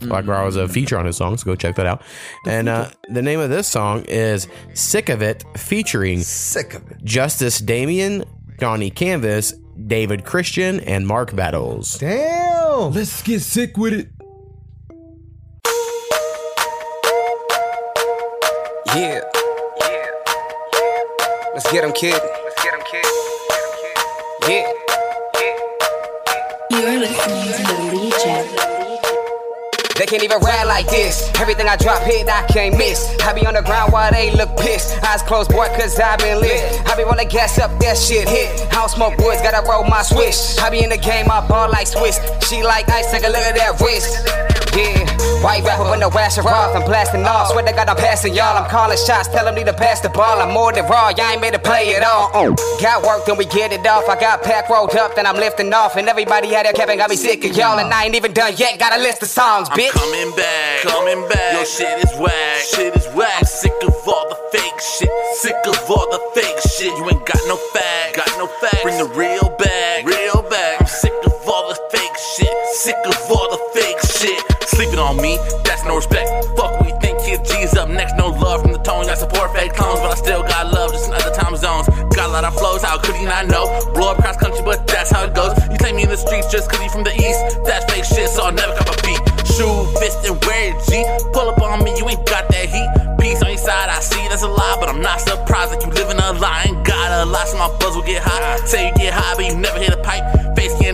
Like 0.00 0.26
where 0.26 0.36
I 0.36 0.44
was 0.44 0.56
a 0.56 0.66
feature 0.66 0.98
on 0.98 1.06
his 1.06 1.16
song, 1.16 1.36
so 1.36 1.44
go 1.44 1.54
check 1.54 1.76
that 1.76 1.86
out. 1.86 2.02
And 2.44 2.68
uh, 2.68 2.90
the 3.08 3.22
name 3.22 3.38
of 3.38 3.50
this 3.50 3.68
song 3.68 4.04
is 4.08 4.48
"Sick 4.74 5.08
of 5.08 5.22
It," 5.22 5.44
featuring 5.56 6.22
Sick 6.22 6.74
of 6.74 6.90
it. 6.90 7.04
Justice 7.04 7.60
Damien, 7.60 8.24
Donnie 8.58 8.90
Canvas, 8.90 9.52
David 9.86 10.24
Christian, 10.24 10.80
and 10.80 11.06
Mark 11.06 11.36
Battles. 11.36 11.98
Damn. 11.98 12.90
Let's 12.92 13.22
get 13.22 13.42
sick 13.42 13.76
with 13.76 13.92
it. 13.92 14.08
Yeah. 18.94 19.22
Yeah. 19.80 20.06
Let's 21.54 21.72
get 21.72 21.82
him, 21.82 21.92
kid. 21.92 22.12
Let's 22.12 22.62
get 22.62 22.74
him, 22.74 22.80
kid. 22.84 23.06
Yeah. 24.46 24.70
You're 26.68 26.98
listening 27.00 27.52
to 27.56 27.62
the 27.72 27.78
Legion. 27.90 28.44
They 29.96 30.04
can't 30.04 30.22
even 30.22 30.40
ride 30.40 30.64
like 30.64 30.90
this. 30.90 31.30
Everything 31.40 31.68
I 31.68 31.76
drop 31.76 32.02
hit, 32.02 32.28
I 32.28 32.44
can't 32.48 32.76
miss. 32.76 33.16
I 33.20 33.32
be 33.32 33.46
on 33.46 33.54
the 33.54 33.62
ground 33.62 33.94
while 33.94 34.12
they 34.12 34.30
look 34.32 34.54
pissed. 34.58 35.02
Eyes 35.02 35.22
closed, 35.22 35.50
boy, 35.50 35.68
cause 35.68 35.98
I 35.98 36.16
been 36.16 36.42
lit. 36.42 36.86
I 36.86 36.94
be 36.94 37.04
rolling 37.04 37.28
gas 37.28 37.58
up, 37.58 37.70
that 37.80 37.96
shit 37.96 38.28
hit. 38.28 38.60
I 38.72 38.74
don't 38.74 38.90
smoke 38.90 39.16
woods, 39.16 39.40
gotta 39.40 39.66
roll 39.66 39.84
my 39.84 40.02
swish. 40.02 40.58
I 40.58 40.68
be 40.68 40.84
in 40.84 40.90
the 40.90 40.98
game, 40.98 41.30
I 41.30 41.40
ball 41.48 41.70
like 41.70 41.86
Swiss. 41.86 42.20
She 42.46 42.62
like 42.62 42.90
ice, 42.90 43.10
take 43.10 43.24
a 43.24 43.28
look 43.28 43.40
at 43.40 43.56
that 43.56 43.80
wrist. 43.80 44.51
Yeah, 44.72 45.04
white 45.44 45.62
rapper 45.64 45.90
with 45.90 46.00
no 46.00 46.08
rasher 46.10 46.40
off. 46.42 46.74
I'm 46.74 46.84
blasting 46.84 47.24
off. 47.24 47.48
Swear 47.52 47.64
to 47.64 47.72
God, 47.72 47.88
I'm 47.88 47.96
passing 47.96 48.34
y'all. 48.34 48.56
I'm 48.56 48.68
calling 48.70 48.96
shots, 48.96 49.28
tell 49.28 49.44
them 49.44 49.54
need 49.54 49.66
to 49.66 49.74
pass 49.74 50.00
the 50.00 50.08
ball. 50.08 50.40
I'm 50.40 50.52
more 50.52 50.72
than 50.72 50.86
raw, 50.86 51.10
y'all 51.10 51.30
ain't 51.30 51.40
made 51.40 51.52
to 51.52 51.58
play 51.58 51.88
it 51.90 52.02
all. 52.02 52.30
Uh. 52.32 52.54
Got 52.80 53.02
work, 53.04 53.26
then 53.26 53.36
we 53.36 53.44
get 53.44 53.72
it 53.72 53.86
off. 53.86 54.08
I 54.08 54.18
got 54.18 54.42
pack 54.42 54.68
rolled 54.70 54.96
up, 54.96 55.14
then 55.14 55.26
I'm 55.26 55.36
lifting 55.36 55.72
off. 55.74 55.96
And 55.96 56.08
everybody 56.08 56.48
had 56.48 56.64
their 56.66 56.72
cap 56.72 56.88
and 56.88 56.98
got 56.98 57.10
me 57.10 57.16
sick 57.16 57.44
of 57.44 57.56
y'all. 57.56 57.78
And 57.78 57.92
I 57.92 58.06
ain't 58.06 58.14
even 58.14 58.32
done 58.32 58.54
yet, 58.56 58.78
got 58.78 58.96
a 58.98 59.02
list 59.02 59.22
of 59.22 59.28
songs, 59.28 59.68
bitch. 59.70 59.90
Coming 59.90 60.34
back, 60.36 60.82
coming 60.82 61.28
back. 61.28 61.52
Your 61.52 61.66
shit 61.66 61.98
is 62.04 62.18
whack, 62.18 62.58
shit 62.74 62.96
is 62.96 63.06
whack. 63.14 63.34
I'm 63.38 63.44
sick 63.44 63.76
of 63.84 63.94
all 64.08 64.28
the 64.30 64.38
fake 64.52 64.80
shit, 64.80 65.10
sick 65.42 65.56
of 65.66 65.90
all 65.90 66.08
the 66.10 66.20
fake 66.34 66.58
shit. 66.72 66.96
You 66.96 67.04
ain't 67.10 67.26
got 67.26 67.40
no 67.46 67.56
fact, 67.76 68.16
got 68.16 68.32
no 68.38 68.46
fact. 68.60 68.82
Bring 68.82 68.96
the 68.98 69.10
real 69.14 69.54
back, 69.58 70.06
real 70.06 70.42
back. 70.48 70.80
I'm 70.80 70.86
sick 70.86 71.12
of 71.26 71.32
all 71.46 71.68
the 71.68 71.78
fake 71.90 72.16
shit, 72.36 72.52
sick 72.80 72.96
of 73.04 73.16
all 73.30 73.50
the 73.50 73.56
fake 73.56 73.66
shit. 73.66 73.71
Sleeping 74.82 74.98
on 74.98 75.16
me, 75.22 75.38
that's 75.62 75.84
no 75.84 75.94
respect. 75.94 76.26
Fuck, 76.58 76.80
we 76.82 76.90
think 76.98 77.14
Kid 77.22 77.46
G's 77.46 77.72
up 77.78 77.88
next. 77.88 78.18
No 78.18 78.34
love 78.34 78.62
from 78.62 78.72
the 78.72 78.82
tone, 78.82 79.06
I 79.06 79.14
support 79.14 79.54
fake 79.54 79.74
clones, 79.74 80.00
but 80.00 80.10
I 80.10 80.16
still 80.18 80.42
got 80.42 80.74
love 80.74 80.90
just 80.90 81.06
in 81.06 81.14
other 81.14 81.30
time 81.30 81.54
zones. 81.54 81.86
Got 82.10 82.30
a 82.30 82.32
lot 82.34 82.42
of 82.42 82.52
flows, 82.58 82.82
how 82.82 82.98
could 82.98 83.14
you 83.14 83.30
not 83.30 83.46
know? 83.46 83.62
Blow 83.94 84.10
up 84.10 84.18
cross 84.18 84.36
country, 84.38 84.58
but 84.64 84.84
that's 84.88 85.12
how 85.12 85.22
it 85.22 85.36
goes. 85.36 85.54
You 85.70 85.78
claim 85.78 85.94
me 85.94 86.02
in 86.02 86.08
the 86.08 86.16
streets 86.16 86.50
just 86.50 86.68
cause 86.68 86.82
you 86.82 86.90
from 86.90 87.04
the 87.04 87.14
east. 87.14 87.62
That's 87.62 87.86
fake 87.94 88.02
shit, 88.02 88.28
so 88.28 88.42
I'll 88.42 88.50
never 88.50 88.74
cop 88.74 88.90
a 88.90 88.98
beat. 89.06 89.22
Shoe, 89.54 89.86
fist, 90.02 90.26
and 90.26 90.34
wear 90.50 90.74
G. 90.90 91.06
Pull 91.30 91.46
up 91.46 91.62
on 91.62 91.84
me, 91.86 91.94
you 91.94 92.02
ain't 92.10 92.26
got 92.26 92.50
that 92.50 92.66
heat. 92.66 92.90
Peace 93.22 93.38
on 93.38 93.54
your 93.54 93.62
side, 93.62 93.86
I 93.86 94.00
see 94.02 94.26
that's 94.26 94.42
a 94.42 94.50
lie, 94.50 94.78
but 94.82 94.88
I'm 94.88 95.00
not 95.00 95.20
surprised 95.20 95.78
that 95.78 95.86
you 95.86 95.94
live 95.94 96.10
in 96.10 96.18
a 96.18 96.34
lie. 96.42 96.66
Ain't 96.66 96.82
got 96.82 97.22
a 97.22 97.30
lot, 97.30 97.46
so 97.46 97.54
my 97.54 97.70
buzz 97.78 97.94
will 97.94 98.02
get 98.02 98.18
high. 98.18 98.58
Say 98.66 98.90
you 98.90 98.94
get 98.98 99.14
high, 99.14 99.38
but 99.38 99.46
you 99.46 99.54
never 99.54 99.78
hit 99.78 99.94
a 99.94 100.02
pipe. 100.02 100.41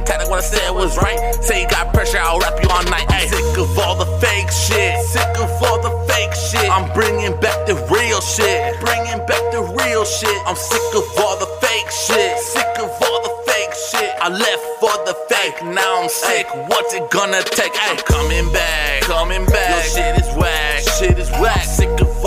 Face 0.08 0.16
getting 0.16 0.16
tight, 0.16 0.18
like 0.18 0.30
what 0.30 0.38
I 0.38 0.42
said 0.42 0.70
was 0.70 0.96
right. 0.96 1.34
Say 1.44 1.62
you 1.62 1.68
got 1.68 1.92
pressure, 1.92 2.18
I'll 2.18 2.38
rap 2.38 2.58
you 2.62 2.68
all 2.70 2.82
night. 2.84 3.06
Ay. 3.08 3.26
Sick 3.26 3.58
of 3.58 3.78
all 3.78 3.96
the 3.96 4.06
fake 4.18 4.50
shit, 4.50 5.04
sick 5.04 5.36
of 5.38 5.50
all 5.62 5.80
the 5.80 5.92
fake 6.08 6.34
shit. 6.34 6.70
I'm 6.70 6.92
bringing 6.94 7.38
back 7.40 7.66
the 7.66 7.74
real 7.92 8.20
shit, 8.20 8.80
bringing 8.80 9.20
back 9.26 9.44
the 9.52 9.62
real 9.62 10.04
shit. 10.04 10.38
I'm 10.46 10.56
sick 10.56 10.94
of 10.94 11.04
all 11.18 11.36
the 11.38 11.50
fake 11.60 11.90
shit, 11.90 12.38
sick 12.38 12.78
of 12.78 12.90
all 12.90 13.20
the 13.22 13.34
fake 13.52 13.74
shit. 13.74 14.14
I 14.20 14.28
left 14.28 14.64
for 14.80 14.96
the 15.04 15.14
fake, 15.28 15.62
now 15.64 16.02
I'm 16.02 16.08
sick. 16.08 16.46
What's 16.68 16.94
it 16.94 17.10
gonna 17.10 17.42
take? 17.42 17.72
Ay. 17.74 17.92
I'm 17.92 17.98
coming 17.98 18.52
back, 18.52 19.02
coming 19.02 19.44
back. 19.46 19.84
Your 19.84 20.04
shit 20.04 20.14
is 20.24 20.30
whack, 20.36 20.82
shit 20.98 21.18
is 21.18 21.30
whack. 21.32 21.64
Sick 21.64 22.00
of 22.00 22.17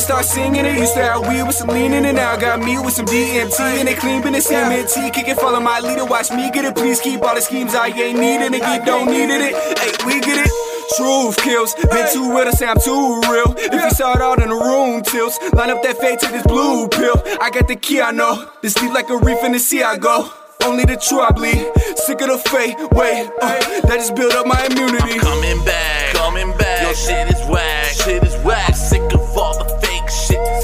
it. 0.00 0.04
Start 0.04 0.24
singing 0.24 0.64
it. 0.64 0.78
Used 0.78 0.94
to 0.94 1.02
have 1.02 1.28
weed 1.28 1.42
with 1.42 1.54
some 1.54 1.68
lean 1.68 1.92
in 1.92 2.04
it. 2.04 2.14
Now 2.14 2.36
got 2.36 2.60
me 2.60 2.78
with 2.78 2.94
some 2.94 3.06
DMT 3.06 3.60
and 3.60 3.88
they 3.88 3.94
clean 3.94 4.22
business 4.22 4.50
MNT. 4.50 5.12
Kick 5.12 5.28
it, 5.28 5.36
follow 5.36 5.60
my 5.60 5.80
leader. 5.80 6.04
Watch 6.04 6.30
me 6.30 6.50
get 6.50 6.64
it. 6.64 6.74
Please 6.74 7.00
keep 7.00 7.22
all 7.22 7.34
the 7.34 7.40
schemes 7.40 7.74
I 7.74 7.88
ain't 7.88 8.18
needing 8.18 8.54
it. 8.54 8.60
Get 8.60 8.86
don't 8.86 9.06
needed 9.06 9.40
it. 9.40 9.54
Hey, 9.78 9.92
we 10.06 10.20
get 10.20 10.46
it. 10.46 10.50
Truth 10.96 11.36
kills. 11.38 11.74
Been 11.74 12.06
too 12.12 12.34
real 12.34 12.44
to 12.44 12.52
say 12.56 12.66
I'm 12.66 12.80
too 12.80 13.20
real. 13.30 13.54
If 13.56 13.72
you 13.72 13.90
saw 13.90 14.14
it 14.14 14.22
out 14.22 14.42
in 14.42 14.48
the 14.48 14.54
room, 14.54 15.02
tilts. 15.02 15.38
Line 15.52 15.70
up 15.70 15.82
that 15.82 15.98
fade, 15.98 16.18
to 16.20 16.28
this 16.28 16.46
blue 16.46 16.88
pill. 16.88 17.22
I 17.40 17.50
got 17.50 17.68
the 17.68 17.76
key, 17.76 18.00
I 18.00 18.10
know. 18.10 18.48
This 18.62 18.74
deep 18.74 18.92
like 18.92 19.08
a 19.10 19.16
reef 19.16 19.42
in 19.44 19.52
the 19.52 19.58
sea, 19.58 19.82
I 19.82 19.96
go. 19.96 20.30
Only 20.64 20.84
the 20.84 20.96
true 20.96 21.20
I 21.20 21.30
bleed. 21.30 21.64
Sick 21.96 22.20
of 22.20 22.28
the 22.28 22.38
fake. 22.50 22.76
Wait, 22.92 23.30
uh, 23.40 23.58
that 23.88 23.96
just 23.96 24.14
build 24.14 24.32
up 24.32 24.46
my 24.46 24.60
immunity. 24.66 25.14
I'm 25.14 25.20
Coming 25.20 25.64
back, 25.64 26.14
coming 26.14 26.50
back. 26.58 26.82
Your 26.82 26.94
shit 26.94 27.32
is 27.32 27.48
whack, 27.48 27.92
shit 27.94 28.22
is 28.24 28.29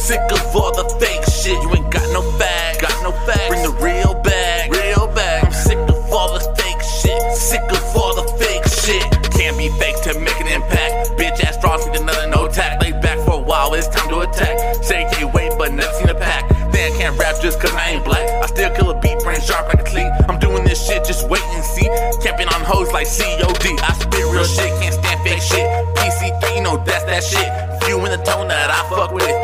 Sick 0.07 0.23
of 0.31 0.55
all 0.55 0.71
the 0.71 0.87
fake 1.03 1.27
shit. 1.27 1.61
You 1.67 1.75
ain't 1.75 1.91
got 1.91 2.07
no 2.15 2.23
facts. 2.39 2.79
Got 2.79 2.95
no 3.03 3.11
facts. 3.27 3.49
Bring 3.51 3.67
the 3.67 3.75
real 3.83 4.15
back. 4.23 4.71
Real 4.71 5.11
back. 5.11 5.43
I'm 5.43 5.51
sick 5.51 5.79
of 5.79 5.99
all 6.15 6.31
the 6.31 6.47
fake 6.55 6.79
shit. 7.03 7.19
Sick 7.35 7.67
of 7.75 7.83
all 7.99 8.15
the 8.15 8.23
fake 8.39 8.63
shit. 8.71 9.03
Can't 9.35 9.59
be 9.59 9.67
fake 9.83 9.99
to 10.07 10.15
make 10.21 10.39
an 10.39 10.47
impact. 10.47 11.19
Bitch 11.19 11.43
ass 11.43 11.59
draws 11.59 11.85
need 11.89 11.97
another 11.99 12.31
no 12.31 12.47
tack. 12.47 12.81
Lay 12.81 12.93
back 13.03 13.19
for 13.27 13.33
a 13.33 13.43
while, 13.43 13.75
it's 13.75 13.89
time 13.89 14.09
to 14.11 14.21
attack. 14.21 14.79
Say 14.85 15.11
you 15.19 15.27
wait, 15.35 15.51
but 15.59 15.73
never 15.75 15.93
seen 15.99 16.09
a 16.09 16.15
pack. 16.15 16.47
Then 16.71 16.93
I 16.93 16.97
can't 16.97 17.19
rap 17.19 17.43
just 17.43 17.59
cause 17.59 17.75
I 17.75 17.99
ain't 17.99 18.05
black. 18.05 18.31
I 18.31 18.47
still 18.47 18.71
kill 18.77 18.91
a 18.91 19.01
beat, 19.01 19.19
brain 19.27 19.41
sharp 19.41 19.67
like 19.75 19.83
a 19.83 19.91
cleat. 19.91 20.07
I'm 20.31 20.39
doing 20.39 20.63
this 20.63 20.87
shit, 20.87 21.03
just 21.03 21.29
wait 21.29 21.43
and 21.43 21.65
see. 21.65 21.91
Camping 22.23 22.47
on 22.55 22.63
hoes 22.63 22.93
like 22.93 23.11
COD. 23.11 23.75
I 23.83 23.91
spit 23.99 24.23
real 24.31 24.47
shit, 24.47 24.71
can't 24.79 24.95
stand 24.95 25.19
fake 25.27 25.43
shit. 25.43 25.67
PC3, 25.99 26.55
you 26.55 26.63
know 26.63 26.77
that's 26.87 27.03
that 27.11 27.25
shit. 27.27 27.51
You 27.91 27.99
in 28.07 28.15
the 28.15 28.23
tone 28.23 28.47
that 28.47 28.71
I 28.71 28.87
fuck 28.89 29.11
with. 29.11 29.36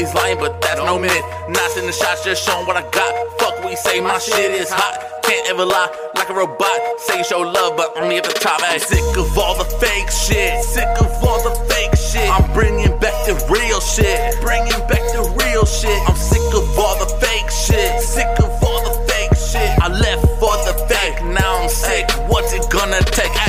Always 0.00 0.14
lying, 0.14 0.38
but 0.38 0.62
that's 0.62 0.80
no 0.80 0.98
myth. 0.98 1.24
Not 1.52 1.76
the 1.76 1.92
shots, 1.92 2.24
just 2.24 2.42
showing 2.48 2.66
what 2.66 2.74
I 2.74 2.88
got. 2.88 3.12
Fuck 3.38 3.60
what 3.60 3.70
you 3.70 3.76
say, 3.76 4.00
my 4.00 4.16
shit 4.16 4.50
is 4.50 4.70
hot. 4.72 4.96
Can't 5.22 5.46
ever 5.50 5.66
lie 5.66 5.92
like 6.16 6.30
a 6.30 6.32
robot. 6.32 6.80
Say 7.04 7.18
you 7.18 7.24
show 7.24 7.40
love, 7.40 7.76
but 7.76 7.92
only 8.00 8.16
at 8.16 8.24
the 8.24 8.32
top. 8.32 8.62
I'm 8.64 8.80
sick 8.80 9.04
of 9.18 9.36
all 9.36 9.58
the 9.58 9.68
fake 9.76 10.08
shit. 10.08 10.64
Sick 10.64 10.88
of 11.04 11.12
all 11.20 11.44
the 11.44 11.52
fake 11.68 11.92
shit. 12.00 12.32
I'm 12.32 12.48
bringing 12.54 12.96
back 12.96 13.12
the 13.28 13.36
real 13.52 13.80
shit. 13.80 14.40
Bringing 14.40 14.80
back 14.88 15.04
the 15.12 15.20
real 15.36 15.66
shit. 15.66 16.00
I'm 16.08 16.16
sick 16.16 16.48
of 16.56 16.64
all 16.78 16.96
the 16.96 17.10
fake 17.20 17.50
shit. 17.52 18.00
Sick 18.00 18.40
of 18.40 18.48
all 18.64 18.80
the 18.80 18.96
fake 19.04 19.36
shit. 19.36 19.68
I 19.84 19.88
left 19.92 20.24
for 20.40 20.56
the 20.64 20.72
fake. 20.88 21.20
Now 21.28 21.60
I'm 21.60 21.68
sick. 21.68 22.08
What's 22.32 22.54
it 22.54 22.64
gonna 22.72 23.04
take? 23.12 23.39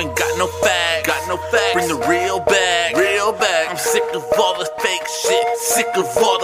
Ain't 0.00 0.16
got 0.16 0.38
no 0.38 0.46
facts. 0.46 1.06
Got 1.06 1.28
no 1.28 1.36
facts. 1.50 1.74
Bring 1.74 1.88
the 1.88 2.06
real 2.06 2.40
back. 2.40 2.96
Real 2.96 3.32
back. 3.32 3.70
I'm 3.70 3.76
sick 3.76 4.04
of 4.14 4.24
all 4.38 4.58
the 4.58 4.70
fake 4.78 5.06
shit. 5.06 5.58
Sick 5.58 5.88
of 5.96 6.06
all 6.18 6.37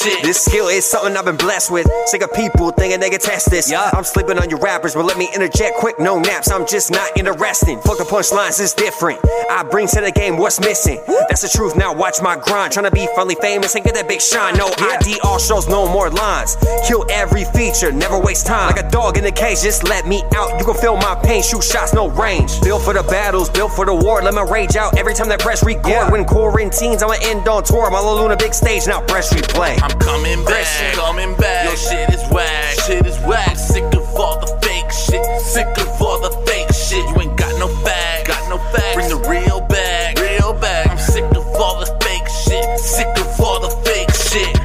shit. 0.00 0.22
This 0.22 0.40
skill 0.40 0.68
is 0.68 0.84
something 0.84 1.16
I've 1.16 1.24
been 1.24 1.36
blessed 1.36 1.70
with. 1.70 1.86
Sick 2.06 2.22
of 2.22 2.32
people 2.32 2.70
thinking 2.70 3.00
they 3.00 3.10
can 3.10 3.20
test 3.20 3.50
this. 3.50 3.70
Yeah. 3.70 3.90
I'm 3.92 4.04
sleeping 4.04 4.38
on 4.38 4.48
your 4.48 4.58
rappers, 4.58 4.94
but 4.94 5.04
let 5.04 5.18
me 5.18 5.28
interject 5.34 5.76
quick. 5.76 5.98
No 5.98 6.18
naps, 6.18 6.50
I'm 6.50 6.66
just 6.66 6.90
not 6.90 7.16
interesting. 7.16 7.80
Fuck 7.82 7.98
the 7.98 8.04
punchlines, 8.04 8.60
it's 8.60 8.74
different. 8.74 9.20
I 9.50 9.62
bring 9.70 9.86
to 9.88 10.00
the 10.00 10.12
game 10.12 10.36
what's 10.36 10.60
missing. 10.60 11.02
That's 11.28 11.42
the 11.42 11.48
truth. 11.48 11.76
Now 11.76 11.94
watch 11.94 12.22
my 12.22 12.36
grind. 12.36 12.72
Trying 12.72 12.86
to 12.86 12.90
be 12.90 13.06
finally 13.14 13.36
famous 13.40 13.74
and 13.74 13.84
get 13.84 13.94
that 13.94 14.08
big 14.08 14.20
shine. 14.20 14.56
No 14.56 14.70
ID, 14.78 15.18
all 15.24 15.38
shows, 15.38 15.68
no 15.68 15.88
more 15.88 16.10
lines. 16.10 16.56
Kill 16.86 17.04
every 17.10 17.44
feature, 17.44 17.92
never 17.92 18.18
waste 18.18 18.46
time. 18.46 18.74
Like 18.74 18.84
a 18.84 18.90
dog 18.90 19.16
in 19.18 19.24
the 19.24 19.32
cage, 19.32 19.62
just 19.62 19.84
let 19.84 20.06
me 20.06 20.22
out. 20.34 20.58
You 20.58 20.64
can 20.64 20.74
feel 20.74 20.96
my 20.96 21.18
pain, 21.22 21.42
shoot 21.42 21.62
shots, 21.62 21.92
no 21.92 22.08
range. 22.10 22.60
Built 22.62 22.82
for 22.82 22.94
the 22.94 23.02
battles, 23.02 23.50
built 23.50 23.72
for 23.72 23.84
the 23.84 23.94
war. 23.94 24.22
Let 24.22 24.34
my 24.34 24.42
rage 24.42 24.76
out 24.76 24.96
every 24.98 25.14
time 25.14 25.28
that 25.28 25.40
press 25.40 25.64
record. 25.64 26.10
When 26.12 26.24
quarantines, 26.24 27.02
I'ma 27.02 27.16
end 27.22 27.46
on 27.48 27.64
tour. 27.64 27.90
My 27.90 28.00
Luna 28.00 28.36
big 28.36 28.54
stage, 28.54 28.86
now 28.86 29.00
press 29.02 29.32
replay. 29.32 29.80
I'm 29.82 29.89
coming 29.98 30.44
back, 30.44 30.94
coming 30.94 31.34
back. 31.36 31.66
Your 31.66 31.76
shit 31.76 32.10
is 32.10 32.22
whack, 32.30 32.78
shit 32.86 33.06
is 33.06 33.18
whack. 33.20 33.56
Sick 33.56 33.84
of 33.94 34.08
all 34.16 34.38
the 34.40 34.46
fake 34.62 34.90
shit, 34.90 35.24
sick 35.40 35.66
of 35.78 36.02
all 36.02 36.20
the 36.20 36.30
fake 36.46 36.72
shit. 36.72 37.04
You 37.10 37.22
ain't 37.22 37.36
got 37.36 37.58
no 37.58 37.68
facts, 37.84 38.28
got 38.28 38.48
no 38.48 38.58
facts. 38.72 38.94
Bring 38.94 39.08
the 39.08 39.28
real 39.28 39.60
back, 39.62 40.18
real 40.18 40.52
back. 40.54 40.90
I'm 40.90 40.98
sick 40.98 41.24
of 41.36 41.46
all 41.56 41.80
the 41.80 41.86
fake 42.04 42.28
shit, 42.28 42.78
sick 42.78 43.08
of 43.18 43.40
all 43.40 43.60
the 43.60 43.70
fake 43.84 44.12
shit. 44.14 44.56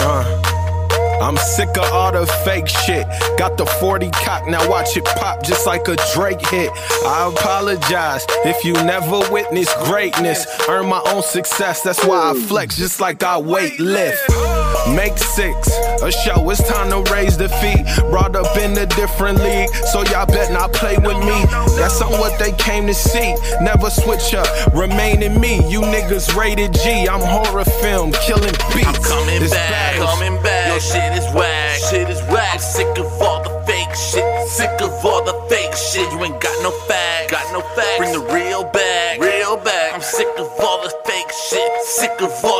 Uh, 0.00 0.44
I'm 1.22 1.36
sick 1.38 1.76
of 1.78 1.90
all 1.92 2.12
the 2.12 2.26
fake 2.44 2.68
shit. 2.68 3.06
Got 3.38 3.56
the 3.56 3.66
40 3.66 4.10
cock, 4.10 4.46
now 4.46 4.68
watch 4.68 4.96
it 4.96 5.04
pop 5.04 5.42
just 5.42 5.66
like 5.66 5.88
a 5.88 5.96
Drake 6.14 6.44
hit. 6.48 6.70
I 7.06 7.30
apologize 7.32 8.26
if 8.44 8.64
you 8.64 8.74
never 8.74 9.20
witnessed 9.32 9.76
greatness. 9.84 10.46
Earn 10.68 10.88
my 10.88 11.00
own 11.06 11.22
success, 11.22 11.82
that's 11.82 12.04
why 12.04 12.30
I 12.30 12.34
flex 12.34 12.76
just 12.76 13.00
like 13.00 13.22
I 13.22 13.38
weight 13.38 13.80
lift. 13.80 14.53
Make 14.88 15.16
six, 15.18 15.68
a 16.02 16.10
show, 16.12 16.48
it's 16.50 16.62
time 16.68 16.90
to 16.90 17.00
raise 17.12 17.36
the 17.36 17.48
feet. 17.48 17.84
Brought 18.10 18.36
up 18.36 18.56
in 18.58 18.76
a 18.76 18.86
different 18.86 19.38
league, 19.42 19.68
so 19.92 20.02
y'all 20.04 20.26
bet 20.26 20.52
not 20.52 20.72
play 20.72 20.96
with 20.98 21.18
me. 21.18 21.38
That's 21.76 22.00
on 22.02 22.12
what 22.12 22.38
they 22.38 22.52
came 22.52 22.86
to 22.86 22.94
see. 22.94 23.34
Never 23.60 23.90
switch 23.90 24.34
up, 24.34 24.46
remain 24.74 25.22
in 25.22 25.40
me. 25.40 25.56
You 25.68 25.80
niggas 25.80 26.36
rated 26.36 26.74
G, 26.74 27.08
I'm 27.08 27.20
horror 27.20 27.64
film, 27.64 28.12
killing 28.26 28.52
beats. 28.74 28.86
I'm 28.86 29.02
coming 29.02 29.40
This 29.40 29.50
back, 29.52 29.70
battle's- 29.70 30.10
coming 30.10 30.42
back. 30.42 30.68
Your 30.68 30.80
shit 30.80 31.12
is 31.18 31.26
whack, 31.34 31.78
shit 31.90 32.08
is 32.10 32.22
whack. 32.30 32.54
I'm 32.54 32.60
sick 32.60 32.98
of 32.98 33.06
all 33.22 33.42
the 33.42 33.50
fake 33.66 33.94
shit, 33.96 34.48
sick 34.48 34.80
of 34.80 34.92
all 35.04 35.24
the 35.24 35.34
fake 35.48 35.74
shit. 35.74 36.10
You 36.12 36.22
ain't 36.24 36.40
got 36.40 36.54
no 36.62 36.70
facts, 36.86 37.30
got 37.32 37.50
no 37.52 37.60
facts. 37.74 37.98
Bring 37.98 38.12
the 38.12 38.20
real 38.32 38.64
back, 38.64 39.18
real 39.18 39.56
back. 39.56 39.94
I'm 39.94 40.02
sick 40.02 40.28
of 40.38 40.48
all 40.60 40.82
the 40.82 40.92
fake 41.06 41.32
shit, 41.48 41.72
sick 41.84 42.20
of 42.20 42.30
all 42.44 42.53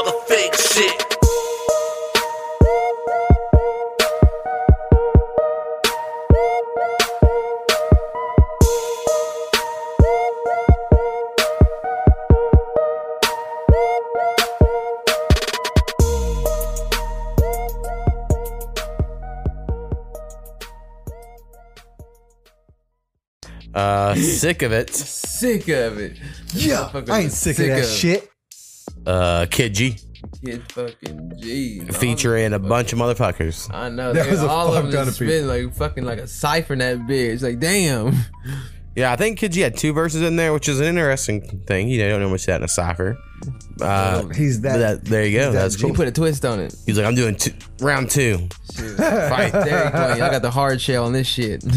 Uh, 23.85 24.15
sick 24.17 24.63
of 24.63 24.73
it. 24.73 24.91
Sick 24.95 25.69
of 25.69 25.99
it. 25.99 26.17
Yeah, 26.55 26.89
Motherfuckers 26.93 27.11
I 27.11 27.19
ain't 27.21 27.27
are 27.29 27.31
sick 27.31 27.59
of 27.59 27.67
that 27.67 27.87
shit. 27.87 28.31
Uh, 29.07 29.47
Kid 29.51 29.75
G 29.75 29.97
Kid 30.45 30.63
fucking 30.73 31.33
G. 31.39 31.81
featuring 31.81 32.53
a 32.55 32.59
bunch 32.59 32.93
of 32.93 32.99
motherfuckers. 32.99 33.73
I 33.75 33.89
know. 33.91 34.13
That 34.13 34.25
they- 34.25 34.31
was 34.31 34.43
a 34.43 34.49
all 34.49 34.69
of 34.69 34.75
fuck 34.75 34.85
them 34.85 34.93
ton 34.93 35.07
just 35.07 35.21
of 35.21 35.45
like 35.47 35.75
fucking 35.75 36.05
like 36.05 36.19
a 36.19 36.27
cipher 36.27 36.73
in 36.73 36.79
that 36.79 36.99
bitch. 37.01 37.43
Like, 37.43 37.61
damn. 37.61 38.15
Yeah, 38.97 39.13
I 39.13 39.17
think 39.17 39.39
Kid 39.39 39.53
G 39.53 39.61
had 39.61 39.77
two 39.77 39.93
verses 39.93 40.23
in 40.23 40.37
there, 40.37 40.53
which 40.53 40.69
is 40.69 40.79
an 40.79 40.87
interesting 40.87 41.41
thing. 41.67 41.89
You 41.89 41.99
don't 42.09 42.21
know 42.21 42.29
much 42.31 42.47
that 42.47 42.57
in 42.59 42.63
a 42.65 42.69
cipher. 42.69 43.19
Uh, 43.81 44.27
He's 44.29 44.61
that- 44.61 45.01
but 45.03 45.05
there 45.11 45.27
you 45.27 45.37
go. 45.39 45.53
That's 45.53 45.75
that 45.75 45.81
That's 45.81 45.91
He 45.91 45.93
put 45.97 46.07
a 46.09 46.13
twist 46.13 46.45
on 46.45 46.61
it. 46.61 46.75
He's 46.87 46.97
like, 46.97 47.07
I'm 47.07 47.17
doing 47.17 47.35
two, 47.35 47.53
round 47.81 48.09
two. 48.11 48.49
Fight. 48.97 49.53
Dairy 49.53 49.91
Queen. 49.91 50.23
I 50.23 50.31
got 50.31 50.43
the 50.43 50.51
hard 50.51 50.81
shell 50.81 51.07
on 51.07 51.13
this 51.13 51.27
shit. 51.27 51.65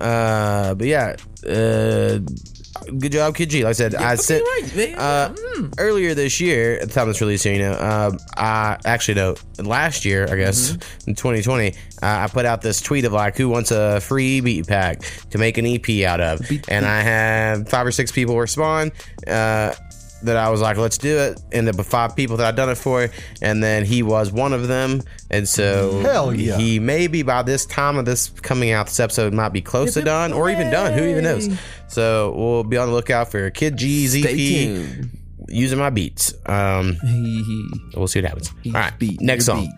Uh, 0.00 0.74
but 0.76 0.86
yeah, 0.86 1.14
uh, 1.46 2.18
good 2.98 3.12
job, 3.12 3.34
Kid 3.34 3.50
G. 3.50 3.64
Like 3.64 3.70
I 3.70 3.72
said, 3.72 3.94
I 3.94 4.14
sent 4.14 4.44
uh, 4.96 5.34
earlier 5.78 6.14
this 6.14 6.40
year 6.40 6.78
at 6.78 6.88
the 6.88 6.94
time 6.94 7.02
of 7.02 7.08
this 7.08 7.20
release 7.20 7.42
here. 7.42 7.54
You 7.54 7.60
know, 7.60 7.72
uh, 7.72 8.12
I 8.36 8.78
actually 8.84 9.14
no, 9.14 9.36
last 9.58 10.04
year 10.04 10.26
I 10.30 10.36
guess 10.36 10.72
in 11.06 11.14
2020, 11.14 11.68
uh, 11.68 11.72
I 12.02 12.28
put 12.28 12.46
out 12.46 12.62
this 12.62 12.80
tweet 12.80 13.04
of 13.04 13.12
like, 13.12 13.36
who 13.36 13.48
wants 13.48 13.70
a 13.70 14.00
free 14.00 14.40
beat 14.40 14.66
pack 14.66 15.00
to 15.30 15.38
make 15.38 15.58
an 15.58 15.66
EP 15.66 16.04
out 16.04 16.20
of, 16.20 16.40
and 16.68 16.86
I 16.86 17.00
had 17.00 17.68
five 17.68 17.86
or 17.86 17.92
six 17.92 18.12
people 18.12 18.38
respond. 18.38 18.92
That 20.22 20.36
I 20.36 20.50
was 20.50 20.60
like, 20.60 20.76
let's 20.76 20.98
do 20.98 21.18
it. 21.18 21.40
Ended 21.52 21.74
up 21.74 21.78
with 21.78 21.88
five 21.88 22.14
people 22.14 22.36
that 22.38 22.46
I'd 22.46 22.56
done 22.56 22.68
it 22.68 22.76
for, 22.76 23.08
and 23.40 23.62
then 23.62 23.84
he 23.84 24.02
was 24.02 24.30
one 24.30 24.52
of 24.52 24.68
them. 24.68 25.02
And 25.30 25.48
so 25.48 26.00
Hell 26.00 26.34
yeah. 26.34 26.56
he 26.56 26.78
maybe 26.78 27.22
by 27.22 27.42
this 27.42 27.66
time 27.66 27.96
of 27.96 28.04
this 28.04 28.28
coming 28.28 28.70
out, 28.70 28.86
this 28.86 29.00
episode 29.00 29.32
might 29.32 29.50
be 29.50 29.60
close 29.60 29.94
to 29.94 30.02
done 30.02 30.32
or 30.32 30.50
even 30.50 30.70
done. 30.70 30.92
Who 30.92 31.04
even 31.04 31.24
knows? 31.24 31.48
So 31.88 32.34
we'll 32.36 32.64
be 32.64 32.76
on 32.76 32.88
the 32.88 32.94
lookout 32.94 33.30
for 33.30 33.50
Kid 33.50 33.76
G's 33.76 34.14
EP 34.14 35.08
using 35.48 35.78
my 35.78 35.90
beats. 35.90 36.34
Um, 36.46 36.96
we'll 37.94 38.06
see 38.08 38.20
what 38.20 38.28
happens. 38.28 38.52
All 38.66 38.72
right, 38.72 38.92
next 39.20 39.46
song 39.46 39.68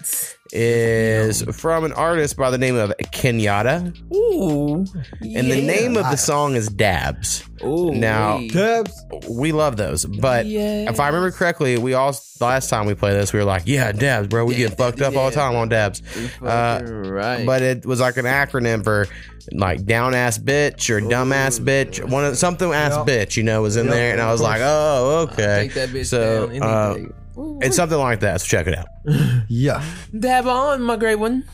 is 0.52 1.42
from 1.56 1.84
an 1.84 1.92
artist 1.92 2.36
by 2.36 2.50
the 2.50 2.58
name 2.58 2.76
of 2.76 2.92
Kenyadda. 3.12 3.96
Ooh. 4.14 4.84
And 5.20 5.50
the 5.50 5.62
name 5.62 5.96
of 5.96 6.04
the 6.10 6.16
song 6.16 6.54
is 6.54 6.68
Dabs. 6.68 7.44
Ooh. 7.64 7.92
Now. 7.92 8.38
Dabs. 8.48 8.92
we 9.28 9.52
love 9.52 9.76
those, 9.76 10.04
but 10.04 10.46
if 10.46 11.00
I 11.00 11.06
remember 11.06 11.30
correctly, 11.30 11.78
we 11.78 11.94
all 11.94 12.12
the 12.12 12.44
last 12.44 12.68
time 12.68 12.86
we 12.86 12.94
played 12.94 13.14
this, 13.14 13.32
we 13.32 13.38
were 13.38 13.44
like, 13.44 13.62
"Yeah, 13.66 13.92
dabs, 13.92 14.26
bro. 14.28 14.44
We 14.44 14.56
get 14.56 14.76
fucked 14.76 15.00
up 15.00 15.16
all 15.16 15.30
the 15.30 15.34
time 15.36 15.54
on 15.54 15.68
dabs." 15.68 16.02
Uh, 16.42 16.82
right. 16.84 17.46
but 17.46 17.62
it 17.62 17.86
was 17.86 18.00
like 18.00 18.16
an 18.16 18.24
acronym 18.24 18.82
for 18.82 19.06
like 19.52 19.84
down 19.86 20.14
ass 20.14 20.38
bitch 20.38 20.90
or 20.90 21.00
dumb 21.00 21.32
ass 21.32 21.58
bitch, 21.60 22.02
one 22.08 22.24
of 22.24 22.36
something 22.36 22.72
ass 22.72 22.96
Yep. 22.96 23.06
bitch, 23.06 23.36
you 23.36 23.42
know, 23.44 23.62
was 23.62 23.76
in 23.76 23.86
Yep, 23.86 23.94
there, 23.94 24.12
and 24.12 24.20
I 24.20 24.32
was 24.32 24.40
like, 24.40 24.60
"Oh, 24.62 25.28
okay." 25.30 25.68
Take 25.68 25.74
that 25.74 25.88
bitch 25.90 26.06
so 26.06 26.50
down 27.36 27.44
any 27.44 27.54
day. 27.54 27.64
Ooh, 27.64 27.66
it's 27.66 27.76
something 27.76 27.98
like 27.98 28.20
that. 28.20 28.40
So 28.40 28.46
check 28.46 28.66
it 28.66 28.78
out. 28.78 28.86
Yeah. 29.48 29.84
Dab 30.18 30.46
on, 30.46 30.82
my 30.82 30.96
great 30.96 31.16
one. 31.16 31.44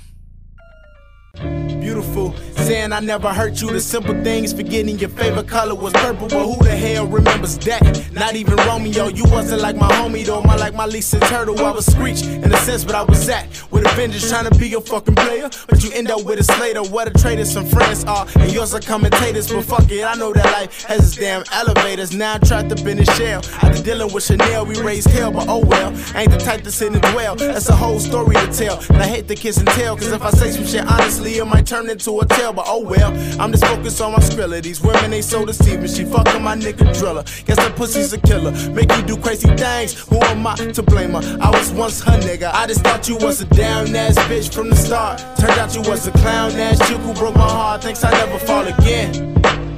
Beautiful, 1.40 2.34
saying 2.56 2.92
I 2.92 3.00
never 3.00 3.32
hurt 3.32 3.60
you. 3.60 3.70
The 3.70 3.80
simple 3.80 4.14
things, 4.24 4.52
forgetting 4.52 4.98
your 4.98 5.08
favorite 5.08 5.46
color 5.46 5.74
was 5.74 5.92
purple. 5.92 6.28
But 6.28 6.44
who 6.44 6.62
the 6.64 6.76
hell 6.76 7.06
remembers 7.06 7.56
that? 7.58 8.10
Not 8.12 8.34
even 8.34 8.56
Romeo. 8.56 9.08
You 9.08 9.24
wasn't 9.24 9.62
like 9.62 9.76
my 9.76 9.88
homie 9.92 10.24
though. 10.24 10.42
My 10.42 10.56
like 10.56 10.74
my 10.74 10.86
Lisa 10.86 11.20
Turtle. 11.20 11.58
I 11.64 11.70
was 11.70 11.86
screech 11.86 12.22
in 12.24 12.52
a 12.52 12.56
sense, 12.58 12.84
but 12.84 12.94
I 12.94 13.02
was 13.02 13.28
at 13.28 13.46
with 13.70 13.86
a 13.86 13.88
vengeance, 13.94 14.28
trying 14.28 14.50
to 14.50 14.58
be 14.58 14.68
your 14.68 14.80
fucking 14.80 15.14
player. 15.14 15.48
But 15.68 15.84
you 15.84 15.92
end 15.92 16.10
up 16.10 16.24
with 16.24 16.40
a 16.40 16.44
Slater. 16.44 16.82
What 16.82 17.06
a 17.08 17.12
traitor 17.22 17.44
some 17.44 17.66
friends 17.66 18.04
are, 18.04 18.26
and 18.38 18.52
yours 18.52 18.74
are 18.74 18.80
commentators. 18.80 19.48
But 19.48 19.64
fuck 19.64 19.90
it, 19.90 20.04
I 20.04 20.14
know 20.14 20.32
that 20.32 20.44
life 20.46 20.82
has 20.84 21.06
its 21.06 21.16
damn 21.16 21.44
elevators. 21.52 22.14
Now 22.14 22.34
I'm 22.34 22.40
trapped 22.40 22.72
up 22.72 22.84
in 22.86 22.98
a 22.98 23.04
shell. 23.04 23.42
After 23.62 23.82
dealing 23.82 24.12
with 24.12 24.24
Chanel, 24.24 24.66
we 24.66 24.80
raised 24.80 25.08
hell, 25.10 25.30
but 25.30 25.46
oh 25.48 25.64
well. 25.64 25.94
I 26.14 26.22
ain't 26.22 26.32
the 26.32 26.38
type 26.38 26.62
to 26.62 26.72
sit 26.72 26.92
and 26.92 27.00
dwell. 27.00 27.36
That's 27.36 27.68
a 27.68 27.76
whole 27.76 28.00
story 28.00 28.34
to 28.34 28.52
tell. 28.52 28.80
And 28.90 28.98
I 28.98 29.06
hate 29.06 29.28
the 29.28 29.36
kiss 29.36 29.58
and 29.58 29.68
tell, 29.68 29.96
cause 29.96 30.08
if 30.10 30.22
I 30.22 30.30
say 30.30 30.50
some 30.50 30.66
shit 30.66 30.84
honestly, 30.86 31.27
it 31.36 31.44
might 31.44 31.66
turn 31.66 31.88
into 31.90 32.20
a 32.20 32.26
tale. 32.26 32.52
but 32.52 32.64
oh 32.66 32.82
well. 32.82 33.12
I'm 33.40 33.52
just 33.52 33.66
focused 33.66 34.00
on 34.00 34.12
my 34.12 34.18
skrilla. 34.18 34.62
These 34.62 34.80
women 34.80 35.12
ain't 35.12 35.24
so 35.24 35.44
deceiving. 35.44 35.86
She 35.86 36.04
fucking 36.04 36.42
my 36.42 36.56
nigga 36.56 36.96
driller. 36.98 37.22
Guess 37.44 37.56
the 37.56 37.72
pussy's 37.76 38.12
a 38.12 38.18
killer. 38.18 38.52
Make 38.70 38.90
you 38.96 39.02
do 39.02 39.16
crazy 39.16 39.48
things. 39.56 39.92
Who 40.08 40.18
am 40.22 40.46
I 40.46 40.54
to 40.56 40.82
blame 40.82 41.12
her? 41.12 41.38
I 41.40 41.50
was 41.50 41.70
once 41.72 42.00
her 42.02 42.18
nigga. 42.18 42.50
I 42.52 42.66
just 42.66 42.80
thought 42.82 43.08
you 43.08 43.16
was 43.16 43.40
a 43.40 43.46
down 43.46 43.94
ass 43.94 44.16
bitch 44.30 44.52
from 44.52 44.70
the 44.70 44.76
start. 44.76 45.18
Turned 45.38 45.58
out 45.58 45.74
you 45.74 45.82
was 45.82 46.06
a 46.06 46.12
clown 46.12 46.52
ass 46.52 46.78
chick 46.88 46.98
who 46.98 47.12
broke 47.14 47.36
my 47.36 47.48
heart. 47.48 47.82
Thinks 47.82 48.02
I 48.04 48.10
never 48.12 48.38
fall 48.38 48.66
again. 48.66 49.34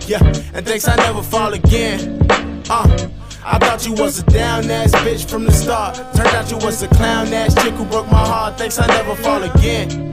Yeah, 0.06 0.24
and 0.54 0.66
thinks 0.66 0.88
I 0.88 0.96
never 0.96 1.22
fall 1.22 1.52
again. 1.52 2.26
Uh. 2.68 3.08
I 3.42 3.58
thought 3.58 3.86
you 3.86 3.94
was 3.94 4.18
a 4.18 4.22
down 4.24 4.70
ass 4.70 4.92
bitch 4.96 5.28
from 5.28 5.44
the 5.44 5.50
start. 5.50 5.96
Turned 6.14 6.28
out 6.28 6.50
you 6.50 6.58
was 6.58 6.82
a 6.82 6.88
clown 6.88 7.32
ass 7.32 7.54
chick 7.54 7.72
who 7.72 7.86
broke 7.86 8.06
my 8.06 8.18
heart. 8.18 8.58
Thinks 8.58 8.78
I 8.78 8.86
never 8.86 9.14
fall 9.14 9.42
again. 9.42 10.09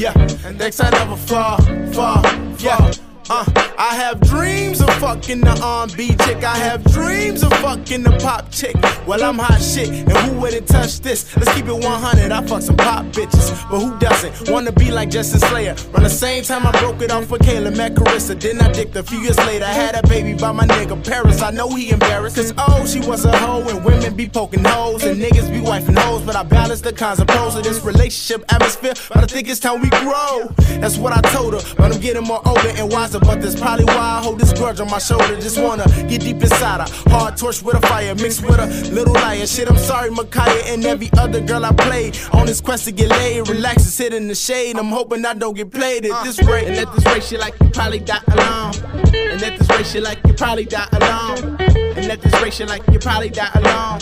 Yeah, 0.00 0.18
and 0.46 0.58
thinks 0.58 0.80
I 0.80 0.88
never 0.88 1.14
fall, 1.14 1.58
fall, 1.92 2.22
yeah. 2.58 2.90
Uh, 3.28 3.69
I 3.80 3.94
have 3.94 4.20
dreams 4.20 4.82
of 4.82 4.90
fucking 4.96 5.40
the 5.40 5.58
R&B 5.64 6.08
chick. 6.08 6.44
I 6.44 6.54
have 6.58 6.84
dreams 6.92 7.42
of 7.42 7.50
fucking 7.60 8.02
the 8.02 8.10
pop 8.18 8.50
chick. 8.50 8.76
Well, 9.06 9.24
I'm 9.24 9.38
hot 9.38 9.62
shit, 9.62 9.88
and 9.88 10.12
who 10.12 10.38
wouldn't 10.38 10.68
touch 10.68 11.00
this? 11.00 11.34
Let's 11.34 11.50
keep 11.54 11.64
it 11.64 11.72
100. 11.72 12.30
I 12.30 12.46
fuck 12.46 12.60
some 12.60 12.76
pop 12.76 13.06
bitches, 13.06 13.48
but 13.70 13.80
who 13.80 13.98
doesn't 13.98 14.50
wanna 14.50 14.72
be 14.72 14.90
like 14.92 15.08
Justin 15.08 15.40
Slayer? 15.40 15.74
Around 15.94 16.02
the 16.02 16.10
same 16.10 16.42
time 16.44 16.66
I 16.66 16.78
broke 16.78 17.00
it 17.00 17.10
off 17.10 17.24
for 17.24 17.38
Kayla, 17.38 17.74
met 17.74 17.94
Carissa. 17.94 18.38
Then 18.38 18.60
I 18.60 18.70
dicked 18.70 18.96
a 18.96 19.02
few 19.02 19.20
years 19.20 19.38
later. 19.38 19.64
I 19.64 19.72
had 19.72 19.96
a 19.96 20.06
baby 20.06 20.34
by 20.34 20.52
my 20.52 20.66
nigga 20.66 21.02
Paris. 21.02 21.40
I 21.40 21.50
know 21.50 21.74
he 21.74 21.90
embarrassed, 21.90 22.36
cause 22.36 22.52
oh, 22.58 22.84
she 22.84 23.00
was 23.00 23.24
a 23.24 23.34
hoe, 23.34 23.66
and 23.66 23.82
women 23.82 24.14
be 24.14 24.28
poking 24.28 24.62
hoes, 24.62 25.04
and 25.04 25.18
niggas 25.18 25.50
be 25.50 25.60
wifing 25.60 25.98
hoes. 25.98 26.20
But 26.20 26.36
I 26.36 26.42
balance 26.42 26.82
the 26.82 26.92
cons 26.92 27.18
and 27.18 27.28
pros 27.30 27.56
of 27.56 27.64
this 27.64 27.82
relationship 27.82 28.44
atmosphere. 28.52 28.92
But 29.08 29.24
I 29.24 29.26
think 29.26 29.48
it's 29.48 29.58
time 29.58 29.80
we 29.80 29.88
grow. 29.88 30.52
That's 30.80 30.98
what 30.98 31.14
I 31.14 31.22
told 31.32 31.54
her, 31.54 31.74
but 31.78 31.94
I'm 31.94 32.00
getting 32.00 32.24
more 32.24 32.46
older 32.46 32.68
and 32.76 32.92
wiser. 32.92 33.20
But 33.20 33.40
that's 33.40 33.54
probably 33.70 33.94
why 33.94 34.18
I 34.18 34.20
hold 34.20 34.40
this 34.40 34.52
grudge 34.52 34.80
on 34.80 34.90
my 34.90 34.98
shoulder. 34.98 35.36
Just 35.40 35.60
wanna 35.60 35.84
get 36.08 36.22
deep 36.22 36.42
inside 36.42 36.80
her. 36.80 37.10
Hard 37.10 37.36
torch 37.36 37.62
with 37.62 37.76
a 37.76 37.80
fire, 37.86 38.14
mixed 38.16 38.42
with 38.42 38.58
a 38.58 38.66
little 38.90 39.14
liar. 39.14 39.46
Shit, 39.46 39.70
I'm 39.70 39.76
sorry, 39.76 40.10
Micaiah, 40.10 40.74
and 40.74 40.84
every 40.84 41.08
other 41.16 41.40
girl 41.40 41.64
I 41.64 41.72
played. 41.72 42.18
On 42.32 42.46
this 42.46 42.60
quest 42.60 42.86
to 42.86 42.92
get 42.92 43.10
laid, 43.10 43.48
relax 43.48 43.84
and 43.84 43.92
sit 43.92 44.12
in 44.12 44.26
the 44.26 44.34
shade. 44.34 44.76
I'm 44.76 44.88
hoping 44.88 45.24
I 45.24 45.34
don't 45.34 45.54
get 45.54 45.70
played 45.70 46.04
at 46.04 46.24
this 46.24 46.42
rate. 46.42 46.66
And 46.66 46.76
at 46.78 46.92
this 46.92 47.06
rate, 47.06 47.22
shit 47.22 47.38
like 47.38 47.54
you 47.60 47.70
probably 47.70 48.00
die 48.00 48.20
alone. 48.32 48.74
And 49.14 49.42
at 49.42 49.56
this 49.56 49.68
rate, 49.70 49.86
shit 49.86 50.02
like 50.02 50.18
you 50.26 50.34
probably 50.34 50.64
die 50.64 50.88
alone. 50.92 51.56
And 51.60 52.10
at 52.10 52.20
this 52.22 52.42
rate, 52.42 52.54
shit 52.54 52.68
like 52.68 52.82
you 52.90 52.98
probably 52.98 53.30
die 53.30 53.50
alone. 53.54 54.00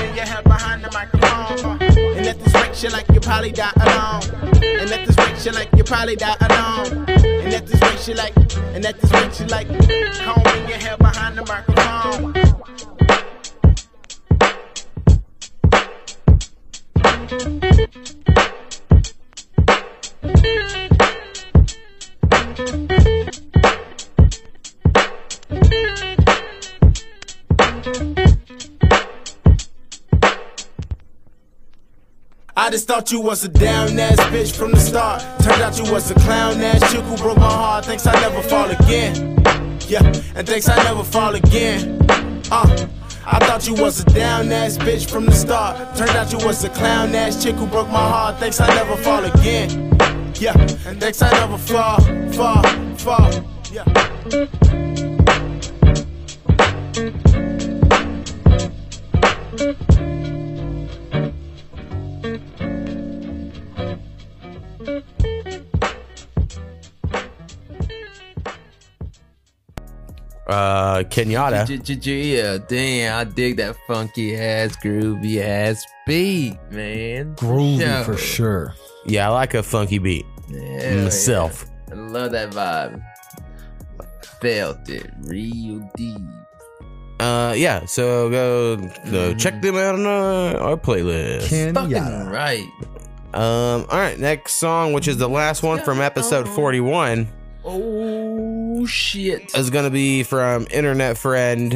In 0.00 0.16
your 0.16 0.24
hair 0.24 0.42
behind 0.42 0.82
the 0.82 0.90
microphone. 0.90 1.82
And 1.82 2.26
at 2.26 2.42
this 2.42 2.54
rate, 2.54 2.74
shit 2.74 2.92
like 2.92 3.08
you 3.12 3.20
probably 3.20 3.52
die 3.52 3.72
alone. 3.76 4.22
And 4.62 4.90
at 4.90 5.06
this 5.06 5.18
rate, 5.18 5.38
shit 5.38 5.54
like 5.54 5.68
you 5.76 5.84
probably 5.84 6.16
die 6.16 6.36
alone. 6.40 7.33
And 7.54 7.62
at 7.62 7.68
this 7.68 7.82
rate, 7.82 8.00
shit 8.00 8.16
like, 8.16 8.36
and 8.74 8.84
at 8.84 9.00
this 9.00 9.12
rate, 9.12 9.32
shit 9.32 9.48
like, 9.48 9.68
comb 9.68 10.44
in 10.58 10.68
your 10.68 10.78
hair 10.78 10.96
behind 10.96 11.38
the 11.38 11.44
microphone. 11.46 12.34
I 22.56 23.43
just 32.74 32.88
thought 32.88 33.12
you 33.12 33.20
was 33.20 33.44
a 33.44 33.48
down 33.48 33.96
ass 34.00 34.18
bitch 34.32 34.52
from 34.52 34.72
the 34.72 34.80
start. 34.80 35.22
Turned 35.44 35.62
out 35.62 35.78
you 35.78 35.92
was 35.92 36.10
a 36.10 36.14
clown 36.14 36.60
ass 36.60 36.80
chick 36.92 37.04
who 37.04 37.16
broke 37.18 37.38
my 37.38 37.48
heart. 37.48 37.84
Thinks 37.84 38.04
I 38.04 38.14
never 38.14 38.42
fall 38.42 38.68
again. 38.68 39.38
Yeah, 39.86 40.02
and 40.34 40.44
thinks 40.44 40.68
I 40.68 40.82
never 40.82 41.04
fall 41.04 41.36
again. 41.36 42.04
Uh. 42.50 42.88
I 43.26 43.38
thought 43.46 43.68
you 43.68 43.74
was 43.74 44.00
a 44.00 44.04
down 44.06 44.50
ass 44.50 44.76
bitch 44.76 45.08
from 45.08 45.24
the 45.24 45.32
start. 45.32 45.96
Turned 45.96 46.16
out 46.18 46.32
you 46.32 46.44
was 46.44 46.64
a 46.64 46.68
clown 46.68 47.14
ass 47.14 47.40
chick 47.40 47.54
who 47.54 47.68
broke 47.68 47.90
my 47.90 48.08
heart. 48.14 48.40
Thinks 48.40 48.60
I 48.60 48.66
never 48.74 48.96
fall 48.96 49.24
again. 49.24 49.96
Yeah, 50.40 50.60
and 50.84 51.00
thinks 51.00 51.22
I 51.22 51.30
never 51.30 51.56
fall, 51.56 52.00
fall, 52.32 52.64
fall. 52.96 53.30
Yeah. 53.70 53.84
Kenyadda. 71.14 72.04
Yeah, 72.06 72.58
damn, 72.66 73.20
I 73.20 73.24
dig 73.24 73.58
that 73.58 73.76
funky 73.86 74.36
ass, 74.36 74.76
groovy 74.82 75.40
ass 75.40 75.86
beat, 76.08 76.58
man. 76.72 77.36
Groovy 77.36 77.78
Yo. 77.80 78.02
for 78.02 78.16
sure. 78.16 78.74
Yeah, 79.06 79.28
I 79.28 79.32
like 79.32 79.54
a 79.54 79.62
funky 79.62 79.98
beat 79.98 80.26
Yeah, 80.48 81.04
myself. 81.04 81.66
I 81.90 81.94
love 81.94 82.32
that 82.32 82.50
vibe. 82.50 83.00
Felt 84.40 84.88
it 84.88 85.10
real 85.20 85.88
deep. 85.96 86.20
Uh, 87.20 87.54
yeah. 87.56 87.84
So 87.84 88.28
go, 88.28 88.76
go 89.10 89.34
check 89.34 89.62
them 89.62 89.76
out 89.76 89.94
on 89.94 90.06
uh, 90.06 90.58
our 90.58 90.76
playlist. 90.76 91.72
Fucking 91.74 92.26
right. 92.28 92.66
Um. 93.32 93.86
All 93.88 93.98
right. 93.98 94.18
Next 94.18 94.54
song, 94.54 94.92
which 94.92 95.06
is 95.06 95.16
the 95.16 95.28
last 95.28 95.62
one 95.62 95.80
from 95.82 96.00
episode 96.00 96.48
forty-one, 96.48 97.28
Oh 97.64 98.43
Oh, 98.84 98.86
shit. 98.86 99.56
is 99.56 99.70
gonna 99.70 99.88
be 99.88 100.24
from 100.24 100.66
internet 100.70 101.16
friend 101.16 101.72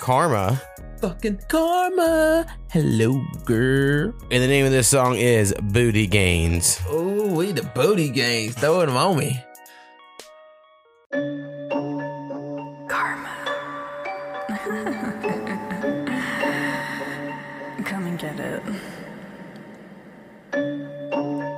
Karmaa. 0.00 0.60
Fucking 1.00 1.40
karma. 1.48 2.46
Hello, 2.70 3.20
girl. 3.44 4.14
And 4.30 4.42
the 4.44 4.46
name 4.46 4.64
of 4.64 4.70
this 4.70 4.86
song 4.86 5.16
is 5.16 5.52
Booty 5.60 6.06
Gainz. 6.06 6.80
Oh, 6.88 7.34
we 7.34 7.50
the 7.50 7.64
booty 7.64 8.10
gangs 8.10 8.54
throwing 8.54 8.86
them 8.86 8.96
on 8.96 9.18
me. 9.18 9.42
Karmaa. 12.86 13.34
Come 17.84 18.06
and 18.06 18.18
get 18.20 18.38
it. 18.38 18.62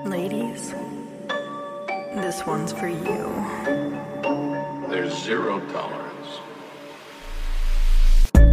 Ladies, 0.09 0.73
this 2.15 2.47
one's 2.47 2.73
for 2.73 2.89
you. 2.89 3.18
There's 5.29 5.41
zero 5.41 5.61
tolerance. 5.73 6.41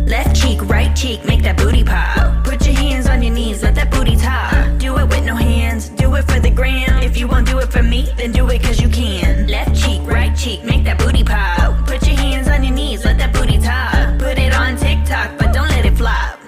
Left 0.10 0.36
cheek, 0.36 0.62
right 0.64 0.94
cheek, 0.94 1.24
make 1.24 1.42
that 1.44 1.56
booty 1.56 1.86
pop. 1.86 2.44
Put 2.44 2.66
your 2.66 2.76
hands 2.76 3.08
on 3.08 3.24
your 3.24 3.34
knees, 3.34 3.64
let 3.64 3.76
that 3.76 3.90
booty 3.92 4.18
talk. 4.18 4.78
Do 4.78 4.98
it 4.98 5.08
with 5.08 5.24
no 5.24 5.36
hands, 5.36 5.88
do 5.88 6.14
it 6.16 6.24
for 6.24 6.42
the 6.42 6.50
gram. 6.50 7.02
If 7.02 7.16
you 7.16 7.30
won't 7.30 7.48
do 7.48 7.60
it 7.60 7.72
for 7.72 7.82
me, 7.82 8.12
then 8.18 8.34
do 8.34 8.50
it 8.50 8.62
cause 8.62 8.82
you 8.82 8.90
can. 8.90 9.48
Left 9.48 9.74
cheek, 9.74 10.02
right 10.04 10.36
cheek, 10.36 10.66
make 10.66 10.84
that 10.84 11.00
booty 11.00 11.24
pop. 11.24 11.88
Put 11.88 12.06
your 12.06 12.18
hands 12.18 12.50
on 12.50 12.62
your 12.62 12.74
knees, 12.74 13.06
let 13.06 13.18
that 13.20 13.32
booty 13.34 13.58
talk. 13.58 14.20
Put 14.20 14.38
it 14.38 14.54
on 14.54 14.76
TikTok, 14.76 15.38
but 15.38 15.54
don't 15.54 15.70
let 15.70 15.86
it 15.86 15.96
flop. 15.96 16.40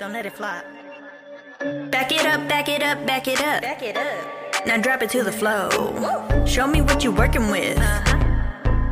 Don't 0.00 0.12
let 0.12 0.26
it 0.26 0.32
flop. 0.32 0.64
Back 1.92 2.10
it 2.10 2.26
up, 2.26 2.48
back 2.48 2.68
it 2.68 2.82
up, 2.82 3.06
back 3.06 3.28
it 3.28 3.40
up. 3.40 3.62
Back 3.62 3.82
it 3.84 3.96
up. 3.96 4.66
Now 4.66 4.78
drop 4.78 5.02
it 5.02 5.10
to 5.10 5.22
the 5.22 5.32
flow. 5.32 5.70
Show 6.44 6.66
me 6.66 6.82
what 6.82 7.04
you're 7.04 7.12
working 7.14 7.52
with. 7.52 7.78
Uh-huh. 7.78 8.19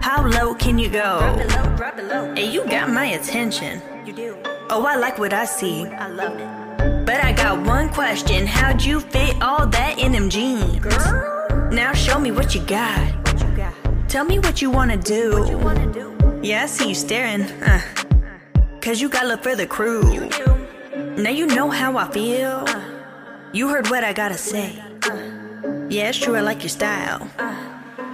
How 0.08 0.26
low 0.26 0.54
can 0.54 0.78
you 0.78 0.88
go? 0.88 1.18
Drop 1.18 1.38
it 1.38 1.50
low, 1.50 1.76
drop 1.76 1.98
it 1.98 2.04
low. 2.06 2.34
Hey, 2.34 2.50
you 2.50 2.64
got 2.64 2.88
my 2.88 3.04
attention. 3.08 3.82
You 4.06 4.14
do. 4.14 4.36
Oh, 4.70 4.86
I 4.86 4.96
like 4.96 5.18
what 5.18 5.34
I 5.34 5.44
see. 5.44 5.84
I 5.84 6.08
love 6.08 6.32
it. 6.32 7.04
But 7.04 7.22
I 7.22 7.34
got 7.34 7.66
one 7.66 7.90
question. 7.90 8.46
How'd 8.46 8.82
you 8.82 9.00
fit 9.00 9.36
all 9.42 9.66
that 9.66 9.98
in 9.98 10.12
them 10.12 10.30
jeans? 10.30 10.78
Girl. 10.78 11.68
Now 11.70 11.92
show 11.92 12.18
me 12.18 12.30
what 12.30 12.54
you 12.54 12.62
got. 12.62 12.98
What 13.26 13.38
you 13.38 13.54
got? 13.54 13.74
Tell 14.08 14.24
me 14.24 14.38
what 14.38 14.62
you 14.62 14.70
wanna 14.70 14.96
do. 14.96 15.40
What 15.40 15.50
you 15.50 15.58
wanna 15.58 15.92
do? 15.92 16.40
Yeah, 16.42 16.62
I 16.62 16.66
see 16.68 16.88
you 16.88 16.94
staring. 16.94 17.42
Uh, 17.42 17.82
uh. 18.16 18.78
Cause 18.80 19.02
you 19.02 19.10
got 19.10 19.26
love 19.26 19.42
for 19.42 19.56
the 19.56 19.66
crew. 19.66 20.10
You 20.10 20.30
do. 20.30 21.22
Now 21.22 21.32
you 21.32 21.44
know 21.44 21.68
how 21.68 21.98
I 21.98 22.10
feel. 22.10 22.64
Uh. 22.66 22.80
You 23.52 23.68
heard 23.68 23.90
what 23.90 24.04
I 24.04 24.14
gotta 24.14 24.38
say. 24.38 24.82
Uh. 25.02 25.86
Yeah, 25.90 26.08
it's 26.08 26.16
true, 26.18 26.34
I 26.34 26.40
like 26.40 26.62
your 26.62 26.70
style. 26.70 27.28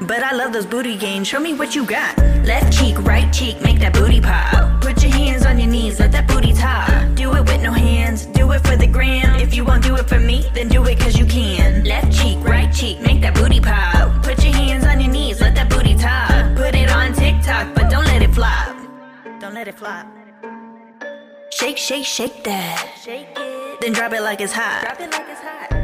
But 0.03 0.23
I 0.23 0.33
love 0.33 0.53
those 0.53 0.67
booty 0.67 0.97
gains. 0.97 1.29
Show 1.29 1.41
me 1.41 1.55
what 1.55 1.75
you 1.75 1.87
got. 1.87 2.19
Left 2.45 2.77
cheek, 2.77 2.99
right 3.01 3.33
cheek, 3.33 3.61
make 3.63 3.79
that 3.79 3.95
booty 3.95 4.21
pop. 4.21 4.83
Put 4.83 5.03
your 5.03 5.13
hands 5.13 5.47
on 5.47 5.59
your 5.59 5.69
knees, 5.69 6.01
let 6.01 6.13
that 6.13 6.27
booty 6.27 6.53
talk. 6.53 7.15
Do 7.15 7.33
it 7.35 7.41
with 7.41 7.63
no 7.63 7.73
hands, 7.73 8.27
do 8.27 8.51
it 8.53 8.67
for 8.67 8.77
the 8.77 8.87
gram. 8.87 9.41
If 9.41 9.55
you 9.55 9.65
won't 9.65 9.83
do 9.83 9.95
it 9.97 10.09
for 10.09 10.19
me, 10.19 10.45
then 10.53 10.69
do 10.69 10.85
it 10.85 10.99
cause 10.99 11.17
you 11.17 11.25
can. 11.25 11.85
Left 11.85 12.13
cheek, 12.13 12.39
right 12.41 12.73
cheek, 12.73 13.01
make 13.01 13.21
that 13.23 13.35
booty 13.35 13.61
pop. 13.61 14.23
Put 14.23 14.45
your 14.45 14.53
hands 14.53 14.85
on 14.85 15.01
your 15.01 15.11
knees, 15.11 15.41
let 15.41 15.55
that 15.55 15.71
booty 15.71 15.95
talk. 15.95 16.57
Put 16.57 16.75
it 16.75 16.91
on 16.91 17.15
TikTok, 17.15 17.75
but 17.75 17.91
don't 17.91 18.05
let 18.05 18.21
it 18.21 18.35
flop. 18.35 18.77
Don't 19.41 19.55
let 19.55 19.69
it 19.69 19.77
flop. 19.77 20.07
Shake, 21.51 21.79
shake, 21.79 22.05
shake 22.05 22.43
that. 22.45 22.95
Shake 23.03 23.29
it. 23.37 23.81
Then 23.81 23.93
drop 23.93 24.13
it 24.13 24.23
like 24.23 24.41
it's 24.41 24.53
hot. 24.53 24.83
Drop 24.83 25.01
it 25.01 25.11
like 25.13 25.29
it's 25.29 25.41
hot. 25.41 25.84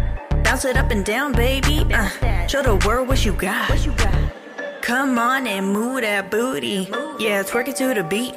Bounce 0.50 0.64
it 0.64 0.76
up 0.76 0.90
and 0.90 1.04
down, 1.04 1.30
baby. 1.30 1.86
Uh, 1.94 2.08
show 2.48 2.60
the 2.60 2.74
world 2.84 3.06
what 3.06 3.24
you 3.24 3.32
got. 3.34 3.70
Come 4.82 5.16
on 5.16 5.46
and 5.46 5.72
move 5.72 6.00
that 6.00 6.28
booty. 6.28 6.88
Yeah, 7.20 7.44
twerk 7.44 7.68
it 7.68 7.76
to 7.76 7.94
the 7.94 8.02
beat. 8.02 8.34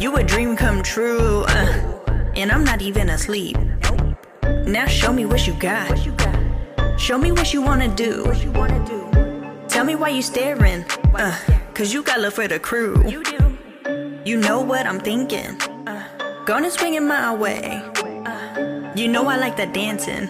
You 0.00 0.14
a 0.14 0.22
dream 0.22 0.54
come 0.54 0.84
true. 0.84 1.46
Uh, 1.48 1.98
and 2.36 2.52
I'm 2.52 2.62
not 2.62 2.80
even 2.80 3.10
asleep. 3.10 3.56
Now 4.68 4.86
show 4.86 5.12
me 5.12 5.26
what 5.26 5.48
you 5.48 5.54
got. 5.54 5.98
Show 6.96 7.18
me 7.18 7.32
what 7.32 7.52
you 7.52 7.60
wanna 7.60 7.92
do. 7.92 8.22
Tell 9.66 9.84
me 9.84 9.96
why 9.96 10.10
you 10.10 10.22
staring. 10.22 10.84
Uh, 11.12 11.36
cause 11.74 11.92
you 11.92 12.04
got 12.04 12.20
love 12.20 12.34
for 12.34 12.46
the 12.46 12.60
crew. 12.60 13.02
You 14.24 14.36
know 14.36 14.60
what 14.60 14.86
I'm 14.86 15.00
thinking. 15.00 15.58
Gonna 16.46 16.70
swing 16.70 16.94
it 16.94 17.02
my 17.02 17.34
way. 17.34 17.82
You 18.94 19.08
know 19.08 19.26
I 19.26 19.38
like 19.38 19.56
that 19.56 19.74
dancing. 19.74 20.28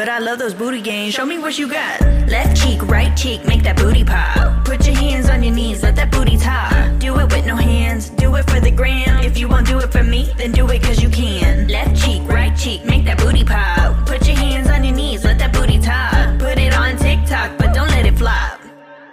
But 0.00 0.08
I 0.08 0.18
love 0.18 0.38
those 0.38 0.54
booty 0.54 0.80
games. 0.80 1.12
Show 1.12 1.26
me 1.26 1.36
what 1.36 1.58
you 1.58 1.68
got. 1.68 2.00
Left 2.26 2.56
cheek, 2.56 2.80
right 2.88 3.14
cheek, 3.14 3.44
make 3.44 3.62
that 3.64 3.76
booty 3.76 4.02
pop. 4.02 4.64
Put 4.64 4.86
your 4.86 4.96
hands 4.96 5.28
on 5.28 5.42
your 5.42 5.54
knees, 5.54 5.82
let 5.82 5.94
that 5.96 6.10
booty 6.10 6.38
top. 6.38 6.72
Do 6.98 7.18
it 7.18 7.30
with 7.30 7.44
no 7.44 7.54
hands, 7.54 8.08
do 8.08 8.34
it 8.36 8.48
for 8.48 8.60
the 8.60 8.70
gram. 8.70 9.22
If 9.22 9.36
you 9.36 9.46
won't 9.46 9.66
do 9.66 9.78
it 9.78 9.92
for 9.92 10.02
me, 10.02 10.32
then 10.38 10.52
do 10.52 10.66
it 10.70 10.82
cause 10.82 11.02
you 11.02 11.10
can. 11.10 11.68
Left 11.68 12.02
cheek, 12.02 12.22
right 12.28 12.56
cheek, 12.56 12.82
make 12.86 13.04
that 13.04 13.18
booty 13.18 13.44
pop. 13.44 14.06
Put 14.06 14.26
your 14.26 14.36
hands 14.38 14.70
on 14.70 14.84
your 14.84 14.94
knees, 14.94 15.22
let 15.22 15.38
that 15.38 15.52
booty 15.52 15.78
top. 15.78 16.38
Put 16.38 16.56
it 16.56 16.72
on 16.72 16.96
TikTok, 16.96 17.58
but 17.58 17.74
don't 17.74 17.88
let 17.88 18.06
it 18.06 18.16
flop. 18.16 18.58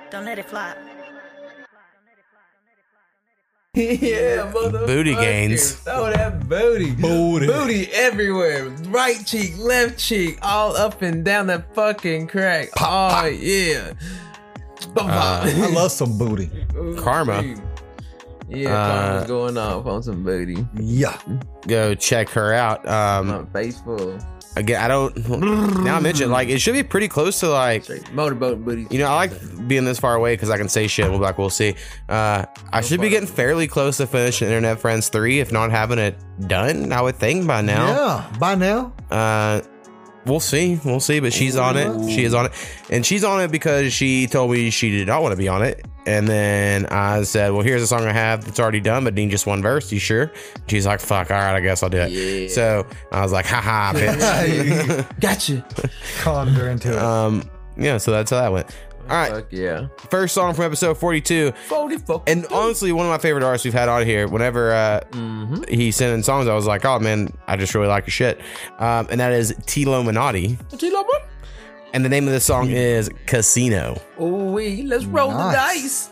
Don't 0.09 0.23
let 0.23 0.39
it 0.39 0.45
flop. 0.45 0.77
yeah, 4.01 4.51
motherfucker. 4.51 4.87
Booty 4.87 5.13
Gainz. 5.15 5.75
Throw 5.83 6.09
that 6.11 6.47
booty. 6.49 6.91
Booty. 6.95 7.47
Booty 7.47 7.87
everywhere. 7.93 8.65
Right 8.89 9.25
cheek, 9.25 9.57
left 9.57 9.99
cheek, 9.99 10.39
all 10.41 10.75
up 10.75 11.01
and 11.01 11.23
down 11.23 11.47
that 11.47 11.73
fucking 11.75 12.27
crack. 12.27 12.69
oh, 12.79 13.25
yeah. 13.25 13.93
I 14.95 15.69
love 15.73 15.91
some 15.91 16.17
booty. 16.17 16.47
Karmaa. 17.01 17.61
Yeah, 18.49 18.73
Uh, 18.73 19.25
going 19.25 19.57
off 19.57 19.85
on 19.85 20.01
some 20.03 20.23
booty. 20.23 20.65
Yeah. 20.75 21.19
Go 21.67 21.93
check 21.95 22.29
her 22.29 22.53
out. 22.53 22.87
Um, 22.87 23.45
face 23.47 23.81
full. 23.81 24.17
Again, 24.57 24.81
I 24.81 24.87
don't. 24.87 25.15
Now 25.83 25.97
I 25.97 25.99
mentioned 25.99 26.31
like 26.31 26.49
it 26.49 26.59
should 26.59 26.73
be 26.73 26.81
pretty 26.81 27.07
close 27.07 27.39
to 27.41 27.49
like 27.49 27.87
motorboat 28.11 28.65
booty. 28.65 28.87
You 28.89 28.99
know, 28.99 29.07
I 29.07 29.13
like 29.13 29.67
being 29.67 29.85
this 29.85 29.99
far 29.99 30.15
away 30.15 30.33
because 30.33 30.49
I 30.49 30.57
can 30.57 30.67
say 30.67 30.87
shit. 30.87 31.07
We'll 31.07 31.19
be 31.19 31.25
like, 31.25 31.37
we'll 31.37 31.51
see. 31.51 31.75
Uh, 32.09 32.45
I 32.73 32.81
should 32.81 32.99
be 32.99 33.09
getting 33.09 33.27
fairly 33.27 33.67
close 33.67 33.97
to 33.97 34.07
finishing 34.07 34.47
Internet 34.47 34.79
Friends 34.79 35.09
three, 35.09 35.39
if 35.39 35.51
not 35.51 35.69
having 35.69 35.99
it 35.99 36.17
done. 36.47 36.91
I 36.91 37.01
would 37.01 37.17
think 37.17 37.45
by 37.45 37.61
now. 37.61 37.87
Yeah, 37.87 38.37
by 38.39 38.55
now. 38.55 38.93
Uh, 39.11 39.61
we'll 40.25 40.39
see. 40.39 40.79
We'll 40.83 40.99
see. 40.99 41.19
But 41.19 41.33
she's 41.33 41.55
on 41.55 41.77
it. 41.77 42.09
She 42.09 42.23
is 42.23 42.33
on 42.33 42.47
it, 42.47 42.51
and 42.89 43.05
she's 43.05 43.23
on 43.23 43.41
it 43.41 43.51
because 43.51 43.93
she 43.93 44.25
told 44.25 44.51
me 44.51 44.71
she 44.71 44.89
did 44.89 45.07
not 45.07 45.21
want 45.21 45.33
to 45.33 45.37
be 45.37 45.47
on 45.47 45.61
it. 45.61 45.85
And 46.07 46.27
then 46.27 46.85
I 46.85 47.23
said, 47.23 47.51
"Well, 47.51 47.63
here's 47.63 47.81
a 47.81 47.87
song 47.87 48.05
I 48.05 48.13
have 48.13 48.45
that's 48.45 48.59
already 48.59 48.79
done, 48.79 49.03
but 49.03 49.13
need 49.13 49.29
just 49.29 49.45
one 49.45 49.61
verse. 49.61 49.91
You 49.91 49.99
sure?" 49.99 50.31
She's 50.67 50.85
like, 50.85 51.01
"Fuck, 51.01 51.29
all 51.31 51.37
right, 51.37 51.53
I 51.55 51.59
guess 51.59 51.83
I'll 51.83 51.89
do 51.89 51.97
it." 51.99 52.49
So 52.49 52.87
I 53.11 53.21
was 53.21 53.33
like, 53.33 53.45
"Ha 53.45 53.59
ha, 53.59 53.91
bitch." 53.95 55.19
gotcha. 55.19 55.65
Conned 56.19 56.51
her 56.51 56.69
into 56.69 56.93
it. 56.93 56.97
Um, 56.97 57.43
yeah. 57.75 57.97
So 57.97 58.11
that's 58.11 58.31
how 58.31 58.41
that 58.41 58.51
went. 58.53 58.73
All 59.09 59.15
right. 59.15 59.31
Fuck 59.31 59.47
yeah. 59.51 59.87
First 60.09 60.33
song 60.33 60.53
from 60.53 60.65
episode 60.65 60.97
42. 60.97 61.51
40 61.51 61.97
And 62.27 62.45
honestly, 62.47 62.91
one 62.91 63.05
of 63.05 63.11
my 63.11 63.17
favorite 63.17 63.43
artists 63.43 63.63
we've 63.63 63.73
had 63.73 63.87
on 63.87 64.05
here, 64.05 64.27
whenever 64.27 64.73
uh, 64.73 65.01
he 65.69 65.91
sent 65.91 66.13
in 66.13 66.23
songs, 66.23 66.47
I 66.47 66.53
was 66.55 66.65
like, 66.65 66.83
oh 66.83 66.99
man, 66.99 67.29
I 67.47 67.55
just 67.55 67.73
really 67.73 67.87
like 67.87 68.05
your 68.05 68.11
shit. 68.11 68.39
Um, 68.79 69.07
and 69.09 69.19
that 69.21 69.31
is 69.31 69.53
Tlowminati. 69.65 70.57
And 71.97 72.05
the 72.05 72.09
name 72.09 72.27
of 72.27 72.33
the 72.33 72.39
song 72.39 72.67
hmm. 72.67 72.75
is 72.75 73.09
Casino. 73.25 73.99
Oh, 74.19 74.51
we 74.51 74.83
let's 74.83 75.05
roll 75.05 75.31
the 75.31 75.51
dice. 75.51 76.11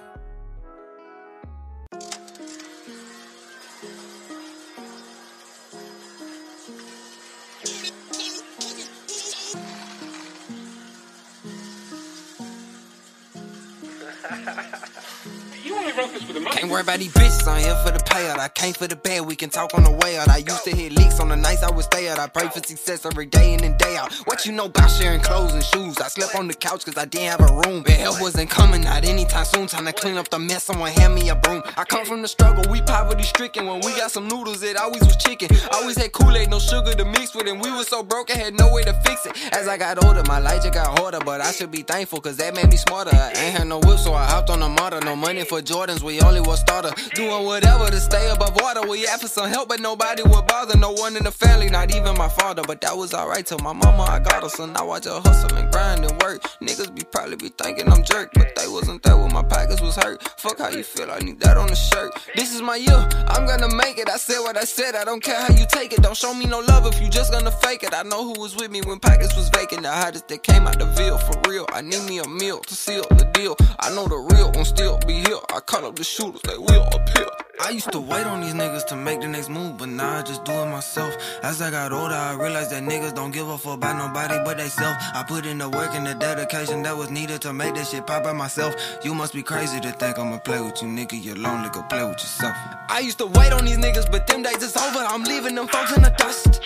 Can't 16.26 16.70
worry 16.72 16.82
about 16.82 17.00
these 17.00 17.14
bitches, 17.14 17.48
I'm 17.48 17.62
here 17.62 17.76
for 17.86 17.92
the 17.92 18.00
payout. 18.00 18.40
I 18.40 18.48
came 18.50 18.74
for 18.74 18.88
the 18.88 18.96
bad, 18.96 19.26
we 19.28 19.36
can 19.36 19.50
talk 19.50 19.74
on 19.76 19.84
the 19.84 19.92
way 19.92 20.18
out. 20.18 20.28
I 20.28 20.38
used 20.38 20.64
to 20.64 20.76
hit 20.76 20.92
leaks 20.94 21.20
on 21.20 21.30
the 21.30 21.36
nights 21.36 21.62
I 21.62 21.70
would 21.70 21.86
stay 21.86 22.10
out. 22.10 22.18
I 22.18 22.28
pray 22.28 22.48
for 22.48 22.60
success 22.66 23.06
every 23.06 23.28
day 23.28 23.54
in 23.54 23.64
and 23.64 23.78
day 23.78 23.96
out. 23.96 24.12
What 24.26 24.46
you 24.46 24.52
know 24.52 24.66
about 24.66 24.90
sharing 24.90 25.22
clothes 25.22 25.54
and 25.54 25.64
shoes? 25.64 25.98
I 26.00 26.08
slept 26.08 26.36
on 26.36 26.48
the 26.48 26.56
couch 26.56 26.86
cause 26.86 26.98
I 26.98 27.06
didn't 27.06 27.30
have 27.30 27.42
a 27.42 27.54
room. 27.54 27.84
But 27.84 27.94
help 27.94 28.20
wasn't 28.22 28.50
coming, 28.50 28.82
not 28.82 29.06
anytime 29.06 29.46
soon. 29.46 29.68
Time 29.68 29.86
to 29.86 29.94
clean 29.94 30.18
up 30.18 30.30
the 30.30 30.40
mess, 30.40 30.64
someone 30.64 30.92
hand 30.92 31.14
me 31.14 31.30
a 31.30 31.36
broom. 31.36 31.62
I 31.78 31.84
come 31.84 32.06
from 32.06 32.24
the 32.24 32.28
struggle, 32.28 32.64
we 32.72 32.82
poverty 32.82 33.24
stricken. 33.24 33.68
When 33.68 33.82
we 33.82 33.96
got 33.96 34.10
some 34.10 34.28
noodles, 34.28 34.64
it 34.64 34.78
always 34.78 35.04
was 35.04 35.18
chicken. 35.18 35.50
Always 35.74 35.98
had 35.98 36.12
Kool 36.12 36.36
Aid, 36.36 36.50
no 36.50 36.58
sugar 36.60 36.96
to 36.96 37.06
mix 37.06 37.36
with, 37.36 37.48
and 37.48 37.62
we 37.62 37.70
was 37.72 37.88
so 37.88 38.02
broke, 38.02 38.32
I 38.32 38.38
had 38.38 38.58
no 38.58 38.72
way 38.74 38.84
to 38.84 38.94
fix 39.06 39.26
it. 39.28 39.34
As 39.54 39.68
I 39.68 39.78
got 39.78 40.04
older, 40.04 40.24
my 40.28 40.40
life 40.40 40.64
just 40.64 40.74
got 40.74 40.98
harder, 40.98 41.20
but 41.20 41.42
I 41.42 41.52
should 41.52 41.72
be 41.72 41.84
thankful 41.84 42.20
cause 42.20 42.38
that 42.38 42.56
made 42.56 42.70
me 42.70 42.78
smarter. 42.78 43.16
I 43.16 43.28
ain't 43.30 43.58
had 43.58 43.68
no 43.68 43.80
whip, 43.80 44.00
so 44.00 44.14
I 44.14 44.26
hopped 44.26 44.50
on 44.50 44.62
the 44.62 44.70
motor. 44.70 45.02
No 45.02 45.16
money 45.16 45.44
for 45.44 45.62
Jordans, 45.62 46.02
we 46.02 46.15
only 46.22 46.42
was 46.42 46.60
starter. 46.60 46.92
Doing 47.14 47.46
whatever 47.46 47.90
to 47.90 48.00
stay 48.00 48.30
above 48.30 48.56
water. 48.62 48.88
We 48.88 49.08
asked 49.08 49.22
for 49.22 49.28
some 49.28 49.50
help, 49.50 49.70
but 49.70 49.80
nobody 49.80 50.24
would 50.24 50.48
bother. 50.48 50.78
No 50.78 50.92
one 50.92 51.16
in 51.18 51.24
the 51.24 51.32
family, 51.32 51.70
not 51.70 51.96
even 51.96 52.18
my 52.18 52.30
father. 52.30 52.64
But 52.64 52.82
that 52.82 52.96
was 52.96 53.14
alright 53.14 53.46
till 53.46 53.60
my 53.60 53.74
mama, 53.74 54.04
I 54.04 54.20
got 54.20 54.44
her. 54.44 54.50
So 54.50 54.66
now 54.66 54.90
I 54.92 55.00
just 55.00 55.26
hustle 55.26 55.58
and 55.58 55.72
grind 55.72 56.04
and 56.04 56.22
work. 56.22 56.42
Niggas 56.62 56.94
be 56.96 57.04
probably 57.04 57.36
be 57.36 57.50
thinking 57.50 57.92
I'm 57.92 58.04
jerk, 58.04 58.32
but 58.34 58.56
they 58.56 58.68
wasn't 58.68 59.04
there 59.04 59.18
when 59.18 59.34
my 59.34 59.44
pockets 59.44 59.82
was 59.82 59.96
hurt. 59.96 60.22
Fuck 60.40 60.60
how 60.60 60.70
you 60.70 60.84
feel, 60.84 61.12
I 61.12 61.20
need 61.20 61.40
that 61.42 61.58
on 61.58 61.68
the 61.68 61.76
shirt. 61.76 62.14
This 62.36 62.54
is 62.54 62.62
my 62.62 62.76
year, 62.76 63.08
I'm 63.28 63.46
gonna 63.46 63.74
make 63.76 63.98
it. 63.98 64.10
I 64.10 64.18
said 64.18 64.40
what 64.40 64.58
I 64.58 64.64
said, 64.64 64.96
I 64.96 65.04
don't 65.04 65.22
care 65.22 65.40
how 65.40 65.54
you 65.54 65.66
take 65.68 65.92
it. 65.94 66.02
Don't 66.02 66.16
show 66.16 66.34
me 66.34 66.46
no 66.46 66.60
love 66.60 66.86
if 66.88 67.02
you 67.02 67.10
just 67.10 67.32
gonna 67.32 67.52
fake 67.52 67.84
it. 67.84 67.94
I 67.94 68.04
know 68.04 68.24
who 68.24 68.40
was 68.40 68.56
with 68.56 68.72
me 68.72 68.82
when 68.82 69.00
pockets 69.00 69.36
was 69.36 69.50
vacant. 69.50 69.84
The 69.84 69.92
hottest 69.92 70.28
that 70.30 70.44
came 70.44 70.68
out 70.68 70.80
the 70.80 70.86
veil 70.86 71.18
for 71.18 71.36
real. 71.50 71.66
I 71.74 71.82
need 71.82 72.04
me 72.04 72.20
a 72.20 72.28
meal 72.28 72.60
to 72.60 72.76
seal 72.76 73.04
the 73.10 73.26
deal. 73.34 73.58
I 73.80 73.94
know 73.94 74.08
the 74.08 74.18
real 74.34 74.52
won't 74.54 74.68
still 74.68 74.98
be 75.06 75.16
here. 75.16 75.40
I 75.54 75.60
call 75.60 75.86
up 75.86 75.96
the 75.96 76.04
shooters, 76.06 76.42
they 76.42 76.58
will 76.58 76.88
appear. 76.94 77.28
I 77.60 77.70
used 77.70 77.92
to 77.94 78.00
wait 78.00 78.26
on 78.26 78.42
these 78.42 78.54
niggas 78.54 78.86
to 78.88 78.96
make 78.96 79.22
the 79.22 79.28
next 79.28 79.50
move, 79.50 79.78
but 79.78 79.88
now 79.90 80.20
I 80.20 80.22
just 80.22 80.44
do 80.44 80.52
it 80.52 80.66
myself. 80.66 81.16
As 81.42 81.62
I 81.62 81.72
got 81.72 81.92
older, 81.92 82.14
I 82.14 82.34
realized 82.34 82.72
that 82.72 82.84
niggas 82.84 83.16
don't 83.16 83.32
give 83.32 83.48
a 83.48 83.58
fuck 83.58 83.76
about 83.76 83.98
nobody 83.98 84.38
but 84.44 84.58
they 84.58 84.68
self. 84.68 84.96
I 85.14 85.24
put 85.24 85.46
in 85.46 85.58
the 85.58 85.70
work 85.70 85.96
and 85.96 86.06
the 86.06 86.14
dedication 86.14 86.84
that 86.84 86.96
was 86.96 87.10
needed 87.10 87.42
to 87.42 87.54
make 87.54 87.76
that 87.76 87.88
shit 87.88 88.06
pop 88.06 88.24
by 88.24 88.34
myself. 88.34 88.76
You 89.04 89.14
must 89.14 89.34
be 89.34 89.42
crazy 89.42 89.80
to 89.80 89.92
think 89.94 90.20
I'ma 90.20 90.40
play 90.40 90.62
with 90.62 90.82
you, 90.82 90.90
nigga. 90.90 91.22
You're 91.24 91.38
lonely, 91.38 91.70
go 91.70 91.82
play 91.84 92.04
with 92.04 92.20
yourself. 92.20 92.56
I 92.90 93.00
used 93.00 93.18
to 93.20 93.26
wait 93.26 93.54
on 93.54 93.66
these 93.66 93.78
niggas, 93.78 94.12
but 94.12 94.28
them 94.28 94.44
days 94.44 94.62
is 94.62 94.76
over. 94.76 95.00
I'm 95.00 95.24
leaving 95.24 95.56
them 95.56 95.68
folks 95.68 95.96
in 95.96 96.04
the 96.04 96.12
dust. 96.12 96.62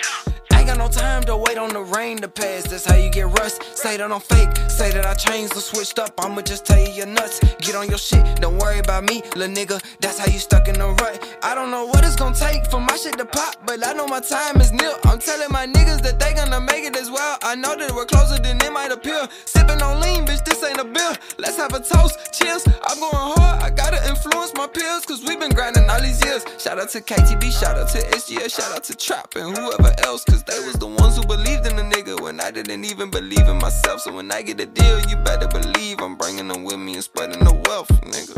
Got 0.70 0.78
no 0.78 0.88
time 0.88 1.24
to 1.24 1.36
wait 1.36 1.58
on 1.58 1.70
the 1.70 1.80
rain 1.82 2.18
to 2.18 2.28
pass. 2.28 2.62
That's 2.62 2.84
how 2.84 2.94
you 2.94 3.10
get 3.10 3.26
rust. 3.26 3.76
Say 3.76 3.96
that 3.96 4.12
I'm 4.12 4.20
fake. 4.20 4.56
Say 4.70 4.92
that 4.92 5.04
I 5.04 5.14
changed 5.14 5.56
or 5.56 5.60
switched 5.60 5.98
up. 5.98 6.14
I'ma 6.16 6.42
just 6.42 6.64
tell 6.64 6.78
you 6.78 6.92
you're 6.92 7.06
nuts. 7.06 7.40
Get 7.58 7.74
on 7.74 7.88
your 7.88 7.98
shit. 7.98 8.24
Don't 8.40 8.56
worry 8.56 8.78
about 8.78 9.02
me, 9.02 9.20
little 9.34 9.52
nigga. 9.52 9.82
That's 9.98 10.20
how 10.20 10.26
you 10.26 10.38
stuck 10.38 10.68
in 10.68 10.78
the 10.78 10.86
rut. 11.02 11.18
I 11.42 11.56
don't 11.56 11.72
know 11.72 11.86
what 11.86 12.04
it's 12.04 12.14
gonna 12.14 12.36
take 12.36 12.70
for 12.70 12.80
my 12.80 12.94
shit 12.94 13.18
to 13.18 13.24
pop, 13.24 13.56
but 13.66 13.84
I 13.84 13.94
know 13.94 14.06
my 14.06 14.20
time 14.20 14.60
is 14.60 14.70
near. 14.70 14.94
I'm 15.06 15.18
telling 15.18 15.50
my 15.50 15.66
niggas 15.66 16.02
that 16.02 16.20
they 16.20 16.34
gonna 16.34 16.60
make 16.60 16.84
it 16.84 16.96
as 16.96 17.10
well. 17.10 17.36
I 17.42 17.56
know 17.56 17.74
that 17.74 17.90
we're 17.90 18.06
closer 18.06 18.40
than 18.40 18.62
it 18.62 18.72
might 18.72 18.92
appear. 18.92 19.26
Sipping 19.46 19.82
on 19.82 20.00
lean, 20.00 20.24
bitch, 20.24 20.44
this 20.44 20.62
ain't 20.62 20.78
a 20.78 20.84
bill. 20.84 21.14
Let's 21.36 21.56
have 21.56 21.74
a 21.74 21.80
toast. 21.80 22.32
Cheers. 22.32 22.64
I'm 22.86 23.00
going 23.00 23.10
hard. 23.12 23.62
I 23.64 23.70
gotta 23.70 23.98
influence 24.08 24.54
my 24.54 24.68
peers, 24.68 25.04
cause 25.04 25.24
we've 25.26 25.40
been 25.40 25.52
grinding 25.52 25.90
all 25.90 26.00
these 26.00 26.24
years. 26.24 26.44
Shout 26.58 26.78
out 26.78 26.90
to 26.90 27.00
KTB, 27.00 27.50
shout 27.50 27.76
out 27.76 27.88
to 27.88 27.98
SGS, 28.14 28.54
shout 28.54 28.72
out 28.72 28.84
to 28.84 28.94
Trap 28.94 29.34
and 29.34 29.56
whoever 29.56 29.92
else, 30.04 30.24
cause 30.24 30.44
they 30.44 30.59
was 30.66 30.74
the 30.76 30.86
ones 30.86 31.16
who 31.16 31.26
believed 31.26 31.66
in 31.66 31.76
the 31.76 31.82
nigga 31.82 32.20
when 32.20 32.40
I 32.40 32.50
didn't 32.50 32.84
even 32.84 33.10
believe 33.10 33.46
in 33.48 33.58
myself. 33.58 34.00
So 34.00 34.12
when 34.12 34.30
I 34.32 34.42
get 34.42 34.60
a 34.60 34.66
deal, 34.66 35.00
you 35.08 35.16
better 35.16 35.48
believe 35.48 36.00
I'm 36.00 36.16
bringing 36.16 36.48
them 36.48 36.64
with 36.64 36.78
me 36.78 36.94
and 36.94 37.04
spreading 37.04 37.44
the 37.44 37.54
wealth, 37.66 37.90
nigga. 38.02 38.36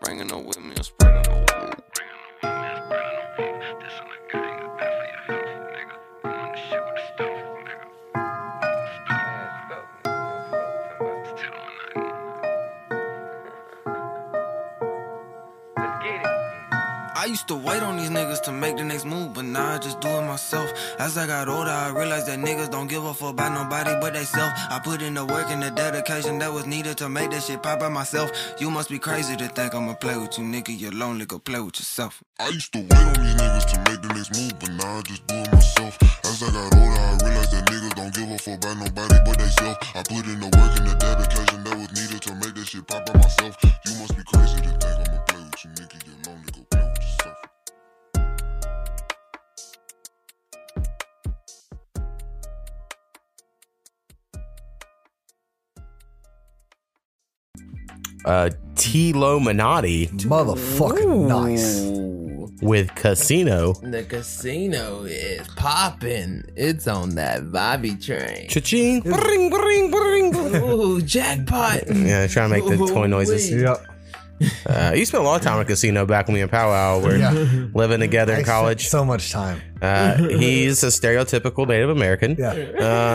Bringing 0.00 0.28
them 0.28 0.44
with 0.44 0.60
me 0.60 0.72
and 0.74 0.84
spreading 0.84 1.31
used 17.32 17.48
to 17.48 17.56
wait 17.56 17.82
on 17.82 17.96
these 17.96 18.10
niggas 18.10 18.42
to 18.42 18.52
make 18.52 18.76
the 18.76 18.84
next 18.84 19.06
move, 19.06 19.32
but 19.32 19.46
now 19.46 19.74
I 19.74 19.78
just 19.78 20.00
do 20.02 20.08
it 20.08 20.20
myself. 20.20 20.70
As 20.98 21.16
I 21.16 21.26
got 21.26 21.48
older, 21.48 21.70
I 21.70 21.88
realized 21.88 22.26
that 22.28 22.38
niggas 22.38 22.70
don't 22.70 22.88
give 22.88 23.02
a 23.04 23.14
fuck 23.14 23.30
about 23.30 23.52
nobody 23.54 23.92
but 24.02 24.12
theyself. 24.12 24.52
I 24.68 24.78
put 24.84 25.00
in 25.00 25.14
the 25.14 25.24
work 25.24 25.46
and 25.48 25.62
the 25.62 25.70
dedication 25.70 26.38
that 26.40 26.52
was 26.52 26.66
needed 26.66 26.98
to 26.98 27.08
make 27.08 27.30
that 27.30 27.42
shit 27.42 27.62
pop 27.62 27.80
by 27.80 27.88
myself. 27.88 28.30
You 28.60 28.68
must 28.68 28.90
be 28.90 28.98
crazy 28.98 29.34
to 29.36 29.48
think 29.48 29.74
I'ma 29.74 29.94
play 29.94 30.18
with 30.18 30.38
you, 30.38 30.44
nigga. 30.44 30.78
You're 30.78 30.92
lonely, 30.92 31.24
go 31.24 31.38
play 31.38 31.58
with 31.60 31.78
yourself. 31.80 32.22
I 32.38 32.48
used 32.48 32.70
to 32.74 32.80
wait 32.80 32.92
on 32.92 33.14
these 33.24 33.34
niggas 33.40 33.66
to 33.72 33.76
make 33.90 34.02
the 34.02 34.08
next 34.12 34.36
move, 34.36 34.52
but 34.60 34.70
now 34.72 34.98
I 34.98 35.00
just 35.00 35.26
do 35.26 35.34
it 35.36 35.52
myself. 35.52 35.96
As 36.26 36.42
I 36.42 36.52
got 36.52 36.76
older, 36.76 37.00
I 37.00 37.16
realized 37.24 37.52
that 37.52 37.64
niggas 37.64 37.94
don't 37.96 38.12
give 38.14 38.30
a 38.30 38.36
fuck 38.36 38.58
about 38.60 38.76
nobody 38.76 39.16
but 39.24 39.38
theyself. 39.38 39.78
I 39.96 40.02
put 40.02 40.28
in 40.28 40.38
the 40.38 40.52
work 40.52 40.72
and 40.76 40.86
the 40.86 40.96
dedication 41.00 41.64
that 41.64 41.76
was 41.80 41.90
needed 41.96 42.20
to 42.28 42.34
make 42.34 42.54
that 42.60 42.66
shit 42.68 42.86
pop 42.86 43.06
by 43.06 43.14
myself. 43.18 43.56
You 43.86 43.96
must 44.00 44.14
be 44.18 44.22
crazy 44.22 44.60
to 44.68 44.72
think 44.76 45.08
I'ma 45.08 45.18
play 45.24 45.40
with 45.40 45.64
you, 45.64 45.70
nigga. 45.80 45.96
You're 46.04 46.20
lonely. 46.28 46.51
Uh, 58.24 58.50
Tlowminati 58.74 60.08
Motherfucking 60.22 61.28
nice. 61.28 62.62
with 62.62 62.94
Casino. 62.94 63.72
The 63.74 64.04
casino 64.04 65.02
is 65.04 65.46
popping. 65.56 66.44
It's 66.56 66.86
on 66.86 67.10
that 67.16 67.50
Bobby 67.52 67.96
train. 67.96 68.48
Cha-ching. 68.48 69.00
Bring, 69.00 69.50
bring, 69.50 69.90
bring. 69.90 70.34
Ooh, 70.56 71.02
jackpot. 71.02 71.82
Yeah, 71.94 72.26
trying 72.28 72.50
to 72.50 72.56
make 72.60 72.78
the 72.78 72.86
toy 72.86 73.06
noises. 73.06 73.50
Yep. 73.50 73.86
Uh, 74.66 74.92
you 74.96 75.04
spent 75.04 75.22
a 75.22 75.24
lot 75.26 75.36
of 75.36 75.42
time 75.46 75.60
at 75.60 75.68
casino 75.68 76.04
back 76.04 76.26
when 76.26 76.34
we 76.34 76.40
in 76.40 76.48
powwow 76.48 76.98
were 76.98 77.14
Yeah. 77.16 77.30
living 77.74 78.00
together 78.00 78.32
I 78.34 78.38
in 78.40 78.44
spent 78.44 78.56
college. 78.56 78.88
So 78.88 79.04
much 79.04 79.30
time. 79.30 79.62
Uh, 79.80 80.16
he's 80.16 80.82
a 80.82 80.88
stereotypical 80.88 81.68
Native 81.68 81.90
American. 81.90 82.34
Yeah. 82.36 82.50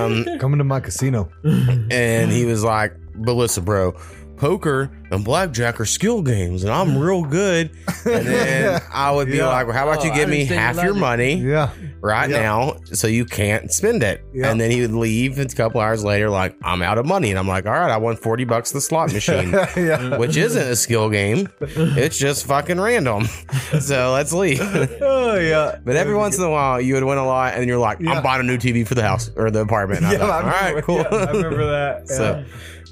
Um, 0.05 0.23
Coming 0.39 0.59
to 0.59 0.63
my 0.63 0.79
casino. 0.79 1.29
and 1.43 2.31
he 2.31 2.45
was 2.45 2.63
like, 2.63 2.93
"But 3.13 3.33
listen, 3.33 3.65
bro, 3.65 3.91
poker 4.37 4.89
and 5.11 5.23
blackjack 5.23 5.79
are 5.79 5.85
skill 5.85 6.21
games, 6.21 6.63
and 6.63 6.71
I'm 6.71 6.97
real 6.97 7.23
good." 7.23 7.71
And 8.05 8.25
then 8.25 8.81
I 8.93 9.11
would 9.11 9.27
be 9.27 9.37
Yeah. 9.37 9.47
like, 9.47 9.67
well, 9.67 9.75
"How 9.75 9.89
about 9.89 10.03
you 10.03 10.11
Oh, 10.11 10.15
give 10.15 10.29
me 10.29 10.45
half 10.45 10.75
your 10.75 10.85
your 10.85 10.93
logic. 10.93 11.01
money 11.01 11.33
Yeah. 11.35 11.69
right 12.01 12.29
Yeah. 12.29 12.41
now, 12.41 12.77
so 12.93 13.07
you 13.07 13.25
can't 13.25 13.71
spend 13.71 14.03
it?" 14.03 14.23
Yeah. 14.33 14.49
And 14.51 14.59
then 14.61 14.71
he 14.71 14.81
would 14.81 14.91
leave. 14.91 15.39
And 15.39 15.51
a 15.51 15.55
couple 15.55 15.81
hours 15.81 16.03
later, 16.03 16.29
like, 16.29 16.55
"I'm 16.63 16.81
out 16.81 16.97
of 16.97 17.05
money," 17.05 17.29
and 17.29 17.39
I'm 17.39 17.47
like, 17.47 17.65
"All 17.65 17.73
right, 17.73 17.89
I 17.91 17.97
won 17.97 18.15
forty 18.17 18.43
bucks 18.45 18.71
the 18.71 18.81
slot 18.81 19.11
machine." 19.13 19.51
yeah. 19.75 20.17
Which 20.17 20.37
isn't 20.37 20.61
a 20.67 20.75
skill 20.75 21.09
game. 21.09 21.49
It's 21.61 22.17
just 22.17 22.45
fucking 22.45 22.79
random. 22.79 23.27
So 23.79 24.13
let's 24.13 24.31
leave. 24.33 24.61
Oh 25.01 25.35
yeah. 25.35 25.77
But 25.83 25.95
every 25.97 26.15
once 26.15 26.37
in 26.37 26.43
a 26.43 26.49
while, 26.49 26.79
you 26.79 26.93
would 26.93 27.03
win 27.03 27.17
a 27.17 27.25
lot, 27.25 27.53
and 27.55 27.67
you're 27.67 27.77
like, 27.77 27.99
Yeah. 27.99 28.13
"I'm 28.13 28.23
buying 28.23 28.39
a 28.41 28.43
new 28.43 28.57
TV 28.57 28.85
for 28.87 28.95
the 28.95 29.01
house 29.01 29.29
or 29.35 29.51
the 29.51 29.59
apartment." 29.61 29.99
And 29.99 30.07
I 30.07 30.11
Yeah, 30.13 30.17
thought, 30.19 30.29
I 30.29 30.35
All 30.35 30.43
remember, 30.43 30.75
right, 30.75 30.83
cool. 30.83 30.97
yeah, 30.97 31.25
I 31.27 31.31
remember 31.31 31.65
that. 31.71 32.07
so, 32.09 32.23
Yeah. 32.23 32.43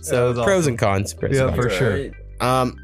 So 0.05 0.33
That 0.33 0.43
pros 0.43 0.61
awesome. 0.63 0.71
and 0.71 0.79
cons. 0.79 1.13
Pros 1.13 1.35
Yeah, 1.35 1.47
and 1.47 1.55
for 1.55 1.69
sure. 1.69 2.09
Um, 2.41 2.79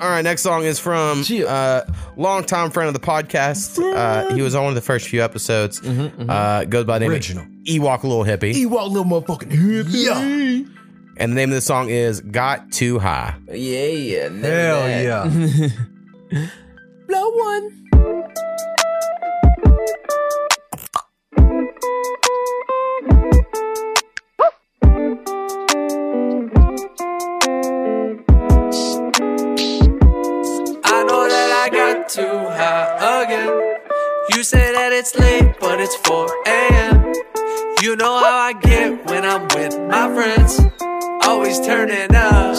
all 0.00 0.08
right, 0.08 0.22
next 0.22 0.42
song 0.42 0.64
is 0.64 0.80
from 0.80 1.22
uh, 1.46 1.82
longtime 2.16 2.70
friend 2.72 2.88
of 2.88 2.94
the 2.94 3.00
podcast. 3.06 3.78
Uh, 3.78 4.34
he 4.34 4.42
was 4.42 4.54
on 4.56 4.64
one 4.64 4.70
of 4.70 4.74
the 4.74 4.80
first 4.80 5.06
few 5.08 5.22
episodes. 5.22 5.80
Uh, 5.86 6.64
goes 6.68 6.84
by 6.86 6.98
the 6.98 7.04
name 7.04 7.12
Original. 7.12 7.44
of 7.44 7.48
Ewok 7.64 8.02
Little 8.02 8.24
Hippy, 8.24 8.52
Ewok 8.52 8.88
little 8.90 9.04
motherfucking 9.04 9.50
hippie. 9.52 9.86
Yeah. 9.92 10.74
and 11.18 11.32
the 11.32 11.36
name 11.36 11.50
of 11.50 11.54
the 11.54 11.60
song 11.60 11.88
is 11.88 12.20
"Got 12.20 12.72
Too 12.72 12.98
High." 12.98 13.36
Yeah, 13.48 13.86
yeah. 13.86 14.28
Hell 14.28 14.82
that. 14.82 15.70
yeah. 16.32 16.48
Blow 17.06 17.30
one. 17.30 17.78
You 34.42 34.46
say 34.46 34.72
that 34.72 34.90
it's 34.92 35.14
late, 35.14 35.54
but 35.60 35.78
it's 35.78 35.94
4 35.98 36.26
a.m. 36.48 37.14
You 37.80 37.94
know 37.94 38.18
how 38.18 38.38
I 38.38 38.52
get 38.52 39.06
when 39.06 39.24
I'm 39.24 39.42
with 39.54 39.78
my 39.82 40.12
friends. 40.12 40.58
Always 41.22 41.60
turning 41.60 42.12
up. 42.12 42.56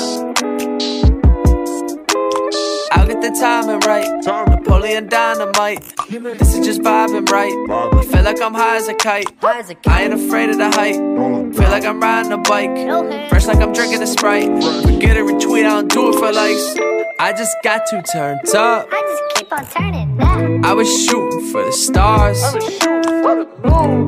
I'll 2.93 3.05
get 3.05 3.19
the 3.19 3.35
timing 3.37 3.81
right. 3.81 4.07
Napoleon 4.47 5.09
dynamite. 5.09 5.83
This 6.07 6.55
is 6.55 6.65
just 6.65 6.79
vibing 6.79 7.27
right. 7.27 7.51
I 7.69 8.05
feel 8.05 8.23
like 8.23 8.41
I'm 8.41 8.53
high 8.53 8.77
as 8.77 8.87
a 8.87 8.95
kite. 8.95 9.27
I 9.43 10.03
ain't 10.03 10.13
afraid 10.13 10.51
of 10.51 10.59
the 10.59 10.71
height. 10.71 10.95
Feel 10.95 11.69
like 11.69 11.83
I'm 11.83 11.99
riding 11.99 12.31
a 12.31 12.37
bike. 12.37 13.27
Fresh 13.27 13.47
like 13.47 13.57
I'm 13.57 13.73
drinking 13.73 14.01
a 14.01 14.07
sprite. 14.07 14.47
Forget 14.83 15.17
a 15.17 15.19
retweet, 15.19 15.65
I 15.65 15.81
don't 15.81 15.91
do 15.91 16.13
it 16.13 16.15
for 16.17 16.31
likes. 16.31 17.02
I 17.19 17.31
just 17.31 17.55
got 17.63 17.85
too 17.89 18.01
turned 18.01 18.47
up. 18.55 18.87
I 18.91 19.01
just 19.01 19.35
keep 19.35 19.53
on 19.53 19.65
turning 19.67 20.19
up. 20.21 20.65
I 20.65 20.73
was 20.73 20.87
shooting 21.05 21.51
for 21.51 21.63
the 21.63 21.71
stars. 21.71 22.41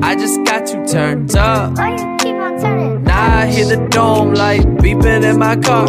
I 0.02 0.14
just 0.16 0.44
got 0.44 0.66
too 0.66 0.84
turned 0.86 1.34
up. 1.36 1.76
Why 1.78 1.90
you 1.92 2.16
keep 2.18 2.34
on 2.36 2.60
turning 2.60 2.75
I 3.26 3.46
hear 3.46 3.66
the 3.66 3.88
dome 3.88 4.34
light 4.34 4.62
beeping 4.82 5.24
in 5.24 5.38
my 5.38 5.56
car. 5.56 5.86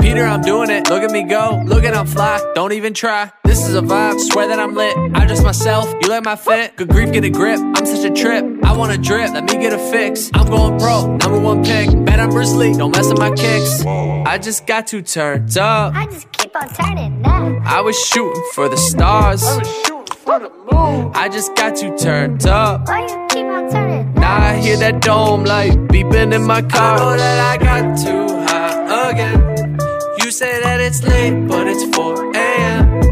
Peter, 0.00 0.24
I'm 0.24 0.42
doing 0.42 0.70
it. 0.70 0.88
Look 0.90 1.02
at 1.02 1.10
me 1.10 1.22
go. 1.22 1.62
Look 1.64 1.84
at 1.84 1.94
I'm 1.94 2.06
fly. 2.06 2.40
Don't 2.54 2.72
even 2.72 2.92
try. 2.94 3.30
This 3.44 3.66
is 3.68 3.74
a 3.74 3.80
vibe. 3.80 4.18
Swear 4.18 4.48
that 4.48 4.58
I'm 4.58 4.74
lit. 4.74 4.96
I 5.14 5.24
dress 5.26 5.42
myself. 5.42 5.86
You 6.02 6.08
like 6.08 6.24
my 6.24 6.36
fit? 6.36 6.76
Good 6.76 6.88
grief, 6.88 7.12
get 7.12 7.24
a 7.24 7.30
grip. 7.30 7.60
I'm 7.60 7.86
such 7.86 8.04
a 8.04 8.12
trip. 8.12 8.44
I 8.64 8.76
want 8.76 8.92
a 8.92 8.98
drip. 8.98 9.32
Let 9.32 9.44
me 9.44 9.54
get 9.60 9.72
a 9.72 9.78
fix. 9.78 10.30
I'm 10.34 10.46
going 10.48 10.78
pro. 10.78 11.16
Number 11.16 11.38
one 11.38 11.64
pick. 11.64 11.88
Bet 12.04 12.18
I'm 12.18 12.30
Bruce 12.30 12.52
Lee. 12.52 12.74
Don't 12.74 12.90
mess 12.90 13.08
with 13.08 13.18
my 13.18 13.30
kicks. 13.30 13.84
I 13.86 14.38
just 14.38 14.66
got 14.66 14.86
too 14.88 15.02
turned 15.02 15.56
up. 15.56 15.94
I 15.94 16.06
just 16.06 16.30
keep 16.32 16.54
on 16.56 16.68
turning 16.74 17.24
up. 17.24 17.66
I 17.66 17.80
was 17.80 17.96
shooting 17.98 18.42
for 18.52 18.68
the 18.68 18.76
stars. 18.76 19.44
I 19.44 19.58
was 19.58 19.68
shooting 19.86 20.16
for 20.16 20.38
the 20.40 20.50
moon. 20.50 21.12
I 21.14 21.28
just 21.28 21.54
got 21.54 21.76
too 21.76 21.96
turned 21.96 22.46
up. 22.46 22.88
Why 22.88 23.02
you 23.02 23.26
keep 23.30 23.46
on 23.46 23.70
turning? 23.70 23.83
Now 24.24 24.40
I 24.52 24.56
hear 24.56 24.78
that 24.78 25.02
dome 25.02 25.44
light 25.44 25.76
beeping 25.92 26.32
in 26.32 26.44
my 26.44 26.62
car. 26.62 26.96
I 26.96 26.98
know 26.98 27.14
that 27.14 27.38
I 27.52 27.54
got 27.68 27.84
too 28.04 28.26
high 28.48 29.10
again. 29.10 29.76
You 30.20 30.30
say 30.30 30.62
that 30.62 30.80
it's 30.80 31.02
late, 31.02 31.46
but 31.46 31.66
it's 31.68 31.84
4 31.94 32.32
a.m. 32.34 33.02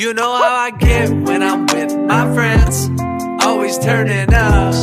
You 0.00 0.14
know 0.14 0.32
how 0.42 0.54
I 0.66 0.70
get 0.70 1.10
when 1.10 1.42
I'm 1.42 1.66
with 1.66 1.96
my 1.98 2.32
friends. 2.34 2.88
Always 3.44 3.78
turning 3.78 4.32
up. 4.32 4.74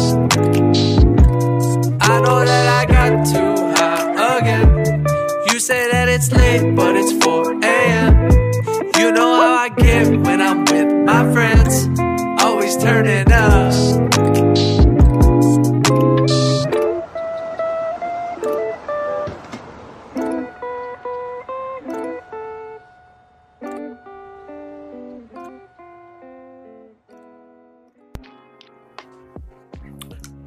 I 2.12 2.16
know 2.26 2.40
that 2.52 2.66
I 2.80 2.84
got 2.98 3.12
too 3.34 3.54
high 3.78 4.40
again. 4.40 5.06
You 5.48 5.60
say 5.60 5.90
that 5.90 6.10
it's 6.10 6.34
late, 6.34 6.76
but 6.76 6.98
it's 6.98 7.14
4 7.24 7.64
a.m. 7.64 8.30
You 9.00 9.14
know 9.14 9.32
how 9.42 9.56
I 9.66 9.70
get 9.70 10.20
when 10.20 10.42
I'm 10.42 10.66
with 10.66 10.92
my 11.12 11.32
friends. 11.32 11.88
Always 12.44 12.76
turning 12.76 13.32
up. 13.32 14.91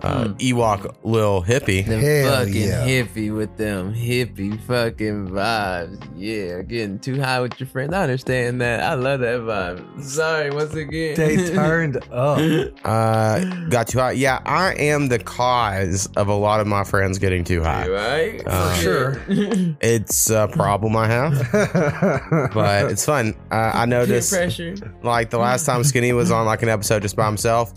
Uh, 0.04 0.28
Ewok 0.34 0.94
Lil 1.02 1.40
Hippy. 1.40 1.82
Them 1.82 2.00
Hell 2.00 2.38
fucking 2.44 2.54
yeah. 2.54 2.86
hippie 2.86 3.34
with 3.34 3.56
them 3.56 3.94
hippie 3.94 4.60
fucking 4.62 5.28
vibes. 5.28 6.06
Yeah, 6.16 6.62
getting 6.62 6.98
too 6.98 7.20
high 7.20 7.40
with 7.40 7.58
your 7.58 7.66
friends. 7.68 7.94
I 7.94 8.02
understand 8.02 8.60
that. 8.60 8.80
I 8.82 8.94
love 8.94 9.20
that 9.20 9.40
vibe. 9.40 10.02
Sorry, 10.02 10.50
once 10.50 10.74
again. 10.74 11.14
They 11.16 11.36
turned 11.54 11.96
up. 12.12 12.38
Uh, 12.84 13.44
got 13.68 13.88
too 13.88 13.98
high. 13.98 14.12
Yeah, 14.12 14.40
I 14.44 14.74
am 14.74 15.08
the 15.08 15.18
cause 15.18 16.08
of 16.16 16.28
a 16.28 16.34
lot 16.34 16.60
of 16.60 16.66
my 16.66 16.84
friends 16.84 17.18
getting 17.18 17.44
too 17.44 17.62
high. 17.62 17.88
right? 17.88 18.42
Uh, 18.46 18.74
Sure. 18.74 19.20
It's 19.80 20.30
a 20.30 20.48
problem 20.48 20.96
I 20.96 21.06
have, 21.08 22.50
but 22.52 22.90
it's 22.90 23.04
fun. 23.04 23.34
Uh, 23.50 23.70
I 23.74 23.78
Peer 23.80 23.86
noticed, 23.86 24.32
pressure. 24.32 24.74
like 25.02 25.30
the 25.30 25.38
last 25.38 25.64
time 25.66 25.82
Skinny 25.84 26.12
was 26.12 26.30
on 26.30 26.46
like 26.46 26.62
an 26.62 26.68
episode 26.68 27.02
just 27.02 27.16
by 27.16 27.26
himself, 27.26 27.72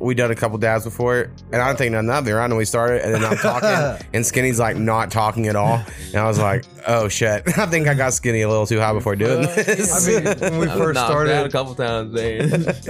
we 0.00 0.14
done 0.14 0.30
a 0.30 0.34
couple 0.34 0.58
dabs 0.58 0.84
before 0.84 1.18
it, 1.20 1.30
and 1.52 1.60
I 1.62 1.67
didn't 1.68 1.78
think 1.78 1.92
nothing 1.92 2.10
of 2.10 2.28
it. 2.28 2.32
Right 2.32 2.48
when 2.48 2.56
we 2.58 2.64
started, 2.64 3.02
and 3.04 3.14
then 3.14 3.24
I'm 3.24 3.36
talking, 3.38 4.06
and 4.12 4.24
Skinny's 4.26 4.58
like 4.58 4.76
not 4.76 5.10
talking 5.10 5.46
at 5.46 5.56
all, 5.56 5.80
and 6.08 6.16
I 6.16 6.26
was 6.26 6.38
like, 6.38 6.64
oh 6.86 7.08
shit, 7.08 7.42
I 7.58 7.66
think 7.66 7.86
I 7.88 7.94
got 7.94 8.12
Skinny 8.12 8.42
a 8.42 8.48
little 8.48 8.66
too 8.66 8.80
high 8.80 8.92
before 8.92 9.16
doing 9.16 9.42
this. 9.42 10.06
I 10.08 10.10
mean, 10.22 10.24
when 10.40 10.58
we 10.60 10.66
I 10.70 10.76
first 10.76 10.94
knocked 10.94 11.10
started, 11.10 11.34
out 11.34 11.46
a 11.46 11.50
couple 11.50 11.74
times 11.74 12.12
there. 12.14 12.42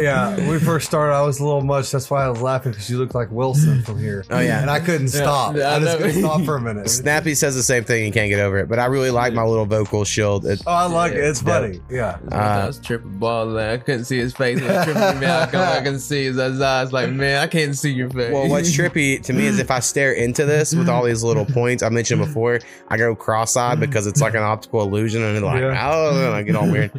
yeah, 0.03 0.37
when 0.37 0.49
we 0.49 0.59
first 0.59 0.87
started, 0.87 1.15
I 1.15 1.23
was 1.23 1.41
a 1.41 1.45
little 1.45 1.61
much. 1.63 1.91
That's 1.91 2.09
why 2.11 2.25
I 2.25 2.29
was 2.29 2.41
laughing 2.41 2.73
because 2.73 2.89
you 2.91 2.99
looked 2.99 3.15
like 3.15 3.31
Wilson 3.31 3.83
from 3.83 3.99
here. 3.99 4.25
Oh, 4.31 4.41
yeah. 4.41 4.61
and 4.61 4.71
I 4.71 4.81
couldn't 4.81 5.09
stop. 5.09 5.57
yeah, 5.57 5.71
I 5.71 5.77
I 5.77 5.81
just 5.81 5.99
know. 5.99 6.07
couldn't 6.07 6.23
stop 6.23 6.45
for 6.45 6.57
a 6.57 6.61
minute. 6.61 6.89
Snappy 6.91 7.35
says 7.35 7.55
the 7.55 7.63
same 7.63 7.85
thing. 7.85 8.05
He 8.05 8.11
can't 8.11 8.29
get 8.31 8.41
over 8.41 8.59
it, 8.59 8.69
but 8.69 8.79
I 8.79 8.87
really 8.87 9.11
like 9.11 9.33
my 9.33 9.43
little 9.45 9.67
vocal 9.67 10.05
shield. 10.05 10.47
It, 10.47 10.63
Oh, 10.67 10.73
I 10.73 10.85
like 10.87 11.13
it. 11.13 11.19
It's 11.19 11.43
Yeah. 11.43 11.61
funny. 11.61 11.81
Yeah. 11.91 12.19
I 12.31 12.67
was 12.67 12.79
tripping 12.79 13.19
balling. 13.19 13.57
I 13.59 13.77
couldn't 13.79 14.05
see 14.05 14.19
his 14.19 14.33
face. 14.35 14.59
It 14.61 14.65
was 14.69 14.85
tripping 14.85 15.21
me 15.21 15.27
out. 15.27 15.55
I 15.55 15.79
couldn't 15.83 16.01
see 16.01 16.25
his 16.25 16.39
eyes. 16.39 16.93
Like, 16.93 17.11
man, 17.11 17.43
I 17.43 17.47
can't 17.47 17.77
see 17.77 17.91
your 17.93 18.11
face. 18.11 18.33
Well, 18.33 18.49
what's 18.77 18.95
trippy 18.95 19.23
to 19.25 19.33
me 19.33 19.47
is 19.47 19.59
if 19.59 19.71
I 19.71 19.81
stare 19.81 20.13
into 20.13 20.45
this 20.45 20.75
with 20.75 20.89
all 20.89 21.05
these 21.05 21.23
little 21.23 21.45
points 21.45 21.83
I 21.83 21.89
mentioned 21.89 22.21
before, 22.25 22.61
I 22.89 22.97
go 22.97 23.15
cross-eyed 23.15 23.81
because 23.81 24.07
it's 24.07 24.21
like 24.21 24.35
an 24.35 24.43
optical 24.43 24.83
illusion, 24.83 25.23
and 25.23 25.45
like, 25.45 25.61
Yeah. 25.61 25.91
oh, 25.93 26.27
and 26.27 26.35
I 26.35 26.43
get 26.43 26.57
all 26.57 26.71
weird. 26.71 26.91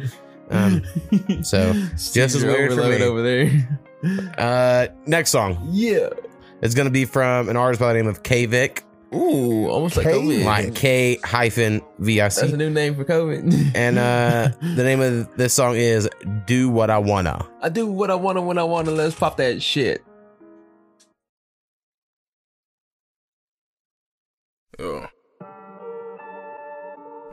Um, 0.50 0.82
so 1.42 1.72
just 1.72 2.16
as 2.16 2.42
You're 2.42 2.52
weird 2.52 2.72
for 2.74 2.88
me. 2.88 3.02
over 3.02 3.22
there. 3.22 3.78
Uh, 4.38 4.86
next 5.06 5.30
song 5.30 5.58
Yeah. 5.70 6.08
it's 6.62 6.74
going 6.74 6.86
to 6.86 6.90
be 6.90 7.04
from 7.04 7.48
an 7.48 7.56
artist 7.56 7.80
by 7.80 7.92
the 7.92 7.98
name 7.98 8.08
of 8.08 8.22
K'Vic, 8.22 8.80
Ooh, 9.14 9.68
almost 9.68 9.96
like 9.96 10.06
K- 10.06 10.12
COVID. 10.12 10.44
like 10.44 10.74
K 10.74 11.18
hyphen 11.24 11.82
V 11.98 12.20
I 12.20 12.24
That's 12.24 12.42
a 12.42 12.48
C, 12.48 12.56
new 12.56 12.70
name 12.70 12.94
for 12.94 13.04
COVID. 13.04 13.72
and 13.74 13.98
uh, 13.98 14.50
the 14.74 14.82
name 14.84 15.00
of 15.00 15.36
this 15.36 15.52
song 15.52 15.74
is 15.76 16.08
"Do 16.46 16.68
What 16.70 16.90
I 16.90 16.98
Wanna." 16.98 17.44
I 17.60 17.68
do 17.70 17.86
what 17.88 18.10
I 18.10 18.14
want 18.14 18.38
to 18.38 18.42
when 18.42 18.56
I 18.56 18.62
want 18.62 18.86
to. 18.86 18.92
Let's 18.92 19.14
pop 19.16 19.36
that 19.38 19.60
shit. 19.62 20.04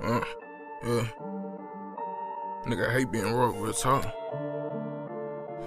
Uh. 0.07 0.21
Yeah. 0.85 1.03
Nigga, 2.65 2.89
I 2.89 2.93
hate 2.93 3.11
being 3.11 3.29
broke, 3.29 3.55
real 3.59 3.73
talk. 3.73 4.03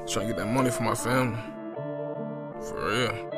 Trying 0.06 0.28
to 0.28 0.32
get 0.32 0.36
that 0.38 0.46
money 0.46 0.70
for 0.70 0.82
my 0.82 0.94
family. 0.94 1.38
For 2.62 2.88
real. 2.88 3.30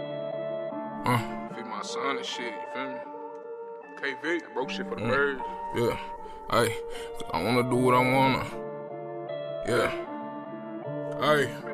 Uh, 1.05 1.19
feed 1.57 1.67
my 1.67 1.83
son 1.83 2.19
and 2.19 2.25
shit, 2.25 2.53
you 2.53 2.69
feel 2.73 2.89
me? 2.93 2.99
KV, 4.01 4.55
broke 4.55 4.71
shit 4.71 4.89
for 4.89 4.95
the 4.95 5.03
birds. 5.03 5.41
Yeah. 5.75 5.99
Hey, 6.53 6.77
I 7.33 7.43
wanna 7.43 7.65
do 7.69 7.77
what 7.77 7.95
I 7.95 8.13
wanna. 8.13 8.47
Yeah. 9.67 9.91
Hey. 11.21 11.72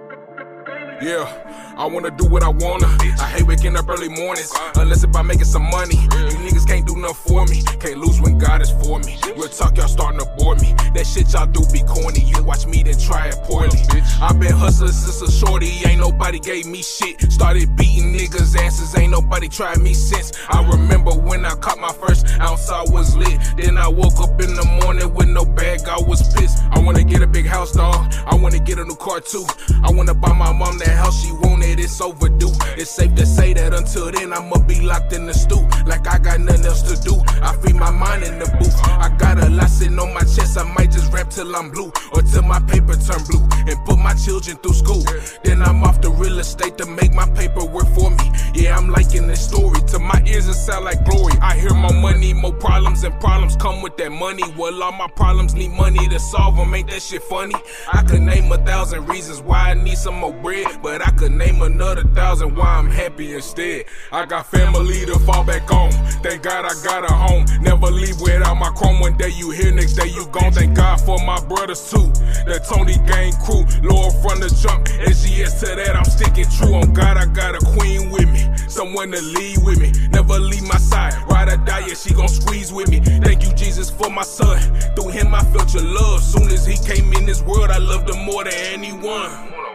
Yeah, 1.01 1.31
I 1.77 1.87
wanna 1.87 2.11
do 2.11 2.27
what 2.27 2.43
I 2.43 2.49
wanna. 2.49 2.89
I 3.21 3.31
hate 3.31 3.47
waking 3.47 3.77
up 3.77 3.89
early 3.89 4.09
mornings, 4.09 4.53
unless 4.75 5.05
if 5.05 5.15
I'm 5.15 5.29
making 5.29 5.45
some 5.45 5.63
money. 5.71 5.95
You 5.95 6.37
niggas 6.43 6.67
can't 6.67 6.85
do 6.85 6.97
nothing 6.97 7.15
for 7.15 7.47
me, 7.47 7.63
can't 7.79 7.99
lose 7.99 8.21
when 8.21 8.37
God 8.37 8.63
is 8.63 8.71
for 8.71 8.99
me. 8.99 9.17
Real 9.37 9.47
talk, 9.47 9.77
y'all 9.77 9.87
starting 9.87 10.19
to 10.19 10.27
bore 10.39 10.57
me. 10.57 10.75
That 10.95 11.07
shit 11.07 11.33
y'all 11.33 11.47
do 11.47 11.63
be 11.73 11.83
corny. 11.85 12.21
You 12.21 12.43
watch 12.43 12.67
me, 12.67 12.83
then 12.83 12.99
try 12.99 13.29
it 13.29 13.37
poorly. 13.45 13.79
I've 14.21 14.41
been 14.41 14.53
hustling 14.53 14.91
since 14.91 15.23
a 15.23 15.31
shorty, 15.31 15.71
ain't 15.87 16.01
nobody 16.01 16.41
gave 16.41 16.67
me 16.67 16.83
shit. 16.83 17.31
Started 17.31 17.77
beating 17.77 18.13
niggas' 18.13 18.57
asses, 18.57 18.99
ain't 18.99 19.13
nobody 19.13 19.49
tried 19.49 19.79
me 19.79 19.95
since. 19.95 20.33
I 20.51 20.69
remember 20.69 21.13
when 21.13 21.45
I 21.45 21.55
caught 21.55 21.79
my 21.79 21.93
first 21.93 22.27
ounce, 22.41 22.69
I 22.71 22.83
was 22.83 23.15
lit. 23.15 23.39
Then 23.57 23.79
I 23.79 23.87
woke 23.87 24.19
up 24.19 24.41
in 24.43 24.53
the 24.57 24.81
morning 24.83 25.15
with 25.15 25.29
no 25.29 25.45
bag, 25.45 25.87
I 25.87 25.99
was 26.01 26.35
pissed. 26.35 26.59
I 26.73 26.81
wanna 26.81 27.05
get 27.05 27.23
a 27.23 27.27
big 27.29 27.47
house, 27.47 27.71
dog. 27.71 28.13
I 28.27 28.35
wanna 28.35 28.59
get 28.59 28.79
a 28.79 28.85
new 28.85 28.97
car 28.97 29.21
too. 29.21 29.47
I 29.85 29.93
wanna 29.93 30.15
buy 30.15 30.33
my 30.33 30.53
mom 30.53 30.79
that 30.79 30.88
house 30.93 31.25
she 31.25 31.33
wanted, 31.33 31.81
it's 31.81 32.01
overdue. 32.01 32.53
It's 32.77 32.91
safe 32.91 33.15
to 33.17 33.27
say 33.27 33.53
that 33.55 33.75
until 33.75 34.11
then, 34.11 34.33
I'ma 34.33 34.59
be 34.59 34.81
locked 34.81 35.13
in 35.13 35.27
the 35.27 35.35
stoop. 35.35 35.65
Like 35.87 36.07
I 36.07 36.19
got 36.19 36.41
nothing 36.41 36.65
else 36.67 36.83
to 36.83 37.01
do. 37.03 37.21
I 37.43 37.55
feed 37.57 37.77
my 37.77 37.91
mind 37.91 38.25
in 38.25 38.39
the 38.39 38.47
booth. 38.59 38.77
I 38.85 39.15
got 39.19 39.43
a 39.43 39.49
lot 39.51 39.69
sitting 39.69 39.99
on 39.99 40.15
my 40.15 40.21
chest, 40.21 40.59
I 40.59 40.63
might 40.75 40.91
just 40.91 41.13
rap 41.13 41.31
till 41.31 41.55
I'm 41.55 41.71
blue. 41.71 41.93
Or 42.13 42.23
till 42.23 42.43
my 42.43 42.61
paper 42.61 42.95
turn 42.95 43.23
blue. 43.29 43.47
And 43.67 43.79
put 43.85 43.99
my 43.99 44.15
children 44.15 44.57
through 44.59 44.75
school. 44.75 45.05
Then 45.45 45.63
I'm 45.63 45.83
off 45.85 46.01
the 46.01 46.11
real 46.11 46.39
estate 46.39 46.79
to 46.79 46.87
make 46.87 47.13
my 47.13 47.29
paper 47.31 47.65
work 47.65 47.89
for 47.95 48.11
me. 48.11 48.33
Yeah, 48.55 48.77
I'm 48.77 48.89
liking 48.89 49.27
this 49.27 49.45
story. 49.45 49.81
To 49.89 49.99
my 49.99 50.23
ears, 50.27 50.49
it 50.49 50.55
sound 50.55 50.85
like 50.85 51.05
glory. 51.05 51.35
I 51.41 51.57
hear 51.57 51.75
more 51.75 51.93
money, 51.93 52.33
more 52.33 52.53
problems, 52.53 53.05
and 53.05 53.19
problems 53.21 53.57
come 53.57 53.83
with 53.83 53.97
that 53.99 54.11
money. 54.11 54.43
Well, 54.57 54.83
all 54.83 54.93
my 54.93 55.09
problems 55.09 55.55
need 55.55 55.71
money 55.73 56.09
to 56.09 56.19
solve 56.19 56.57
them. 56.57 56.75
Ain't 56.75 56.91
that 56.91 57.03
shit 57.03 57.23
funny? 57.23 57.55
I 57.93 58.03
could 58.03 58.23
name 58.23 58.51
a 58.53 58.59
thousand 58.59 59.07
reasons 59.09 59.41
why 59.41 59.71
I 59.71 59.75
need 59.75 59.99
some 59.99 60.15
more 60.15 60.33
bread, 60.33 60.67
but 60.83 61.07
I 61.07 61.11
could 61.13 61.33
name 61.33 61.63
another 61.63 62.05
thousand 62.15 62.57
why 62.57 62.67
I'm 62.67 62.91
happy 62.91 63.35
instead. 63.35 63.85
I 64.13 64.27
got 64.27 64.47
family 64.47 65.05
to 65.07 65.19
fall 65.21 65.45
back 65.45 65.71
on. 65.73 65.91
Thank 66.23 66.43
God 66.43 66.65
I 66.65 66.75
got 66.85 67.11
a 67.11 67.13
home. 67.13 67.45
Never 67.61 67.87
leave 67.87 68.21
without 68.21 68.55
my 68.55 68.71
chrome. 68.71 69.01
One 69.01 69.17
day 69.17 69.31
you 69.31 69.51
here, 69.51 69.73
next 69.73 69.95
day 69.95 70.09
you 70.09 70.27
gone. 70.29 70.53
Thank 70.53 70.77
God 70.77 71.01
for 71.01 71.19
my 71.25 71.41
brothers 71.47 71.91
too. 71.91 72.09
The 72.47 72.65
Tony 72.69 72.97
Gang 73.07 73.33
crew, 73.45 73.65
Lord 73.83 74.15
from 74.23 74.41
the 74.41 74.49
jump. 74.63 74.87
SGS 74.87 75.61
to 75.61 75.77
that, 75.77 75.97
I'm 75.97 76.05
sticking 76.05 76.47
true. 76.57 76.75
On 76.75 76.93
God, 76.93 77.17
I 77.17 77.27
got 77.27 77.55
a 77.55 77.65
queen 77.77 78.11
with 78.11 78.31
me. 78.31 78.49
Someone 78.69 79.11
to 79.13 79.21
lead 79.21 79.59
with 79.65 79.81
me. 79.81 79.93
Never 80.11 80.39
leave 80.39 80.63
my 80.63 80.79
side. 80.79 81.15
Ride 81.29 81.49
or 81.49 81.57
die, 81.59 81.87
yeah, 81.87 81.95
she 81.95 82.15
gon' 82.15 82.29
squeeze 82.29 82.73
with 82.73 82.89
me. 82.89 83.01
Thank 83.01 83.43
you, 83.43 83.53
Jesus, 83.55 83.91
for 83.91 84.11
my 84.11 84.23
son. 84.23 84.59
Through 84.95 85.11
him, 85.11 85.35
I 85.35 85.43
felt 85.45 85.75
your 85.75 85.85
love. 85.85 86.23
Soon 86.23 86.49
as 86.49 86.65
he 86.67 86.77
came 86.87 87.13
in 87.15 87.27
this 87.27 87.43
world, 87.43 87.71
I 87.71 87.79
loved 87.79 88.11
him 88.11 88.25
more 88.25 88.45
than 88.45 88.55
anyone. 88.55 89.68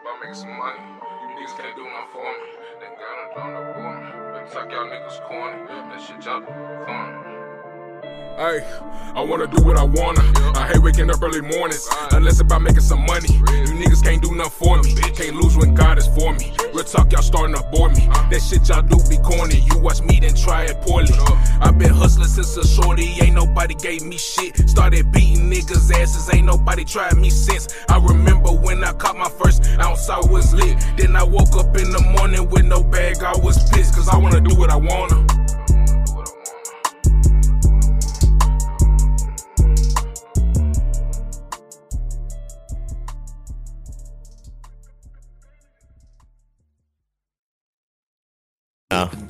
About 0.00 0.20
making 0.20 0.34
some 0.34 0.56
money. 0.56 0.80
You 0.80 1.28
niggas 1.36 1.56
can't 1.58 1.76
do 1.76 1.84
nothing 1.84 2.08
for 2.12 2.24
me. 2.24 2.48
They 2.80 2.86
got 2.96 3.34
trying 3.34 3.52
to 3.52 3.72
bore 3.74 4.00
me. 4.00 4.10
But 4.32 4.52
talk 4.52 4.72
y'all 4.72 4.86
niggas 4.86 5.28
corny. 5.28 5.66
That 5.68 6.00
shit 6.00 6.24
y'all 6.24 6.40
do 6.40 6.46
corny. 6.86 7.29
Hey, 8.40 8.64
I 9.14 9.20
wanna 9.20 9.46
do 9.46 9.62
what 9.62 9.76
I 9.76 9.82
wanna. 9.82 10.22
I 10.56 10.66
hate 10.66 10.82
waking 10.82 11.10
up 11.10 11.22
early 11.22 11.42
mornings, 11.42 11.86
unless 12.10 12.32
it's 12.32 12.40
about 12.40 12.62
making 12.62 12.80
some 12.80 13.04
money. 13.04 13.28
You 13.28 13.76
niggas 13.76 14.02
can't 14.02 14.22
do 14.22 14.34
nothing 14.34 14.50
for 14.52 14.82
me. 14.82 14.94
Can't 15.12 15.36
lose 15.36 15.58
when 15.58 15.74
God 15.74 15.98
is 15.98 16.06
for 16.06 16.32
me. 16.32 16.56
Real 16.72 16.82
talk, 16.84 17.12
y'all 17.12 17.20
starting 17.20 17.54
to 17.54 17.62
bore 17.70 17.90
me. 17.90 18.08
That 18.30 18.40
shit 18.40 18.66
y'all 18.66 18.80
do 18.80 18.96
be 19.10 19.18
corny. 19.18 19.60
You 19.70 19.78
watch 19.80 20.00
me, 20.00 20.20
then 20.20 20.34
try 20.34 20.62
it 20.62 20.80
poorly. 20.80 21.12
i 21.60 21.70
been 21.70 21.92
hustling 21.92 22.28
since 22.28 22.56
a 22.56 22.66
shorty, 22.66 23.12
ain't 23.20 23.34
nobody 23.34 23.74
gave 23.74 24.00
me 24.04 24.16
shit. 24.16 24.56
Started 24.70 25.12
beating 25.12 25.50
niggas' 25.50 25.92
asses, 25.92 26.32
ain't 26.32 26.46
nobody 26.46 26.82
tried 26.82 27.18
me 27.18 27.28
since. 27.28 27.68
I 27.90 27.98
remember 27.98 28.52
when 28.52 28.82
I 28.82 28.94
caught 28.94 29.18
my 29.18 29.28
first 29.28 29.66
ounce, 29.80 30.08
I 30.08 30.18
was 30.18 30.54
lit. 30.54 30.82
Then 30.96 31.14
I 31.14 31.24
woke 31.24 31.58
up 31.58 31.76
in 31.76 31.90
the 31.90 32.00
morning 32.16 32.48
with 32.48 32.64
no 32.64 32.82
bag, 32.82 33.22
I 33.22 33.36
was 33.36 33.70
pissed, 33.70 33.94
cause 33.94 34.08
I 34.08 34.16
wanna 34.16 34.40
do 34.40 34.54
what 34.56 34.70
I 34.70 34.76
wanna. 34.76 35.39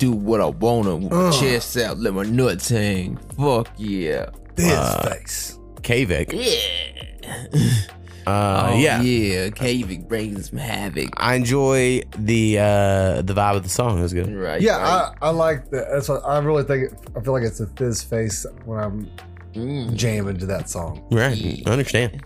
Do 0.01 0.11
what 0.13 0.41
I 0.41 0.45
wanna. 0.47 0.95
With 0.95 1.11
my 1.11 1.27
Ugh. 1.27 1.33
chest 1.39 1.77
out, 1.77 1.99
let 1.99 2.15
my 2.15 2.23
nuts 2.23 2.69
hang. 2.69 3.17
Fuck 3.37 3.69
yeah. 3.77 4.31
Uh, 4.57 5.09
face. 5.11 5.59
K'Vic. 5.81 6.33
Yeah. 6.33 7.67
Uh, 8.27 8.69
oh, 8.71 8.77
yeah. 8.77 9.01
yeah. 9.01 9.49
K'Vic 9.49 10.07
brings 10.07 10.49
some 10.51 10.59
havoc. 10.59 11.09
I 11.17 11.33
enjoy 11.35 12.01
the 12.17 12.59
uh 12.59 13.21
the 13.23 13.33
vibe 13.33 13.55
of 13.57 13.63
the 13.63 13.69
song. 13.69 13.97
It 13.97 14.03
was 14.03 14.13
good. 14.13 14.31
Right. 14.31 14.61
Yeah, 14.61 14.77
I, 14.77 15.11
I 15.27 15.29
like 15.31 15.71
that. 15.71 15.87
That's 15.91 16.07
what 16.07 16.23
I 16.23 16.37
really 16.37 16.63
think. 16.63 16.93
I 17.17 17.21
feel 17.21 17.33
like 17.33 17.41
it's 17.43 17.59
a 17.59 17.67
fizz 17.67 18.03
face 18.03 18.45
when 18.65 18.79
I'm 18.79 19.09
Mm. 19.53 19.95
jamming 19.95 20.37
to 20.37 20.45
that 20.45 20.69
song. 20.69 21.03
Right. 21.11 21.61
I 21.65 21.69
understand. 21.71 22.23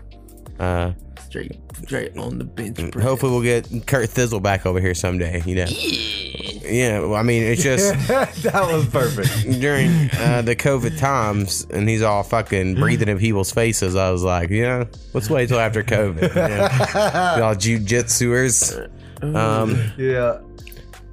Uh 0.60 0.92
straight 1.26 1.58
straight 1.82 2.16
on 2.16 2.38
the 2.38 2.44
bench. 2.44 2.76
Mm, 2.76 3.02
Hopefully 3.02 3.32
we'll 3.32 3.42
get 3.42 3.86
Kurt 3.86 4.08
Thizzle 4.08 4.42
back 4.42 4.64
over 4.66 4.80
here 4.80 4.94
someday, 4.94 5.42
you 5.44 5.56
know. 5.56 5.66
Yeah. 5.68 7.00
well, 7.00 7.14
I 7.14 7.22
mean 7.22 7.42
it's 7.42 7.62
just 7.62 7.92
that 8.08 8.68
was 8.72 8.86
perfect. 8.86 9.60
during 9.60 9.90
uh, 10.18 10.42
the 10.42 10.56
COVID 10.56 10.98
times 10.98 11.66
and 11.70 11.88
he's 11.88 12.02
all 12.02 12.22
fucking 12.22 12.76
breathing 12.76 13.08
in 13.08 13.18
people's 13.18 13.52
faces. 13.52 13.96
I 13.96 14.10
was 14.10 14.22
like, 14.22 14.50
yeah, 14.50 14.84
let's 15.12 15.28
wait 15.28 15.48
till 15.48 15.60
after 15.60 15.82
COVID. 15.82 16.22
You 16.22 16.34
know? 16.34 16.56
Y'all 17.38 17.54
jujitsuers. 17.54 18.90
Um 19.22 19.92
yeah. 19.96 20.40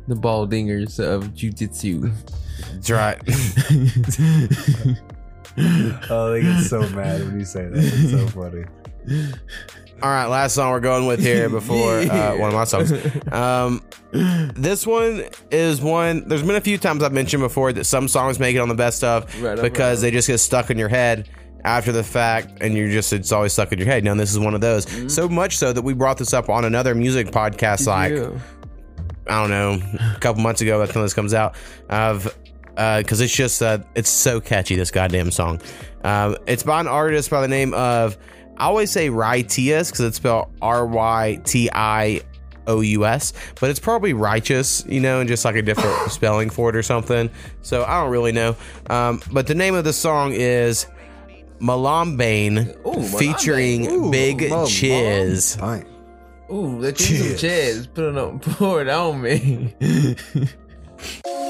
The 0.08 0.16
ball 0.16 0.48
dingers 0.48 1.00
of 1.00 1.30
jujitsu. 1.34 2.14
That's 2.74 2.90
right. 2.90 3.18
oh, 6.10 6.32
they 6.32 6.42
get 6.42 6.64
so 6.64 6.82
mad 6.90 7.22
when 7.22 7.40
you 7.40 7.46
say 7.46 7.66
that. 7.68 7.78
It's 7.78 8.12
so 8.12 8.28
funny. 8.28 8.66
All 10.04 10.10
right, 10.10 10.26
last 10.26 10.56
song 10.56 10.72
we're 10.74 10.82
going 10.82 11.08
with 11.08 11.22
here 11.22 11.50
before 11.60 12.00
uh, 12.00 12.36
one 12.36 12.50
of 12.50 12.54
my 12.54 12.66
songs. 12.66 12.92
Um, 13.32 13.82
this 14.12 14.86
one 14.86 15.24
is 15.50 15.82
one. 15.82 16.28
There's 16.28 16.44
been 16.44 16.58
a 16.58 16.62
few 16.62 16.78
times 16.78 17.04
I've 17.04 17.14
mentioned 17.14 17.42
before 17.42 17.72
that 17.72 17.86
some 17.86 18.10
songs 18.10 18.38
make 18.38 18.54
it 18.54 18.60
on 18.60 18.68
the 18.68 18.76
best 18.76 19.06
of 19.06 19.42
Right, 19.42 19.58
because 19.62 20.00
right. 20.04 20.08
they 20.08 20.12
just 20.12 20.28
get 20.28 20.40
stuck 20.40 20.70
in 20.70 20.78
your 20.78 20.90
head 20.90 21.30
after 21.64 21.94
the 21.94 22.04
fact, 22.04 22.58
and 22.60 22.74
you're 22.76 22.90
just 22.90 23.14
it's 23.14 23.32
always 23.32 23.54
stuck 23.54 23.72
in 23.72 23.80
your 23.80 23.88
head. 23.88 24.04
Now 24.04 24.14
this 24.16 24.30
is 24.30 24.40
one 24.40 24.54
of 24.54 24.60
those. 24.60 24.86
So 25.14 25.30
much 25.30 25.56
so 25.56 25.72
that 25.72 25.84
we 25.84 25.94
brought 25.94 26.18
this 26.18 26.34
up 26.34 26.50
on 26.50 26.66
another 26.66 26.94
music 26.96 27.28
podcast, 27.28 27.88
like 27.88 28.12
Yeah. 28.12 28.38
I 29.26 29.40
don't 29.40 29.52
know, 29.52 29.82
a 30.16 30.20
couple 30.20 30.44
months 30.44 30.60
ago. 30.60 30.86
The 30.86 30.92
time 30.92 31.04
this 31.04 31.14
comes 31.14 31.34
out, 31.34 31.56
of 31.88 32.38
because 32.76 33.22
it's 33.22 33.34
just 33.34 33.62
uh, 33.62 33.78
it's 33.96 34.10
so 34.10 34.42
catchy. 34.42 34.76
This 34.76 34.92
goddamn 34.92 35.32
song. 35.32 35.62
Um, 36.04 36.36
it's 36.46 36.64
by 36.64 36.82
an 36.82 36.88
artist 36.88 37.30
by 37.30 37.40
the 37.40 37.48
name 37.48 37.74
of 37.74 38.18
I 38.58 38.66
always 38.66 38.92
say 38.92 39.10
Rytious 39.10 39.92
because 39.92 40.02
it's 40.02 40.18
spelled 40.18 40.50
R 40.62 40.86
Y 40.86 41.42
T 41.44 41.70
I 41.74 42.22
O 42.68 42.82
U 42.82 43.06
S, 43.06 43.34
but 43.60 43.70
it's 43.70 43.80
probably 43.80 44.14
righteous, 44.14 44.86
you 44.88 45.00
know, 45.00 45.20
and 45.20 45.28
just 45.28 45.46
like 45.46 45.56
a 45.56 45.62
different 45.62 45.96
spelling 46.12 46.50
for 46.50 46.70
it 46.70 46.76
or 46.76 46.84
something. 46.84 47.30
So 47.62 47.84
I 47.84 48.02
don't 48.02 48.12
really 48.12 48.32
know. 48.32 48.56
Um, 48.90 49.22
but 49.32 49.48
the 49.48 49.56
name 49.56 49.76
of 49.76 49.84
the 49.84 49.94
song 49.94 50.34
is 50.34 50.88
Malambane 51.60 52.76
Malambane. 52.84 53.20
featuring 53.20 53.88
Ooh, 53.88 54.12
Big 54.12 54.40
Malambane. 54.40 54.70
Chiz. 54.70 55.58
Ooh, 56.52 56.78
let's 56.80 57.10
use 57.10 57.28
some 57.30 57.38
chairs. 57.38 57.88
Put 57.88 58.10
it 58.10 58.18
on, 58.18 58.40
pour 58.42 58.82
it 58.82 58.90
on 58.90 59.22
me. 59.22 59.74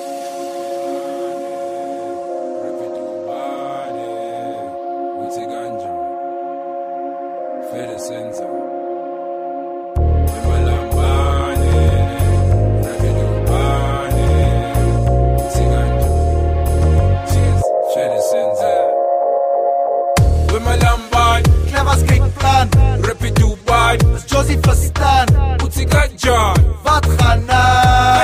Zeit, 23.94 24.06
das 24.14 24.26
Josie 24.30 24.60
Fastan, 24.64 25.28
Uzi 25.64 25.86
Ganja, 25.86 26.54
Wat 26.84 27.06
Hanan, 27.22 28.18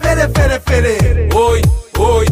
Fede, 0.00 0.30
Fede, 0.34 0.60
Fede, 0.64 1.28
Oi, 1.34 1.60
Oi, 1.98 2.26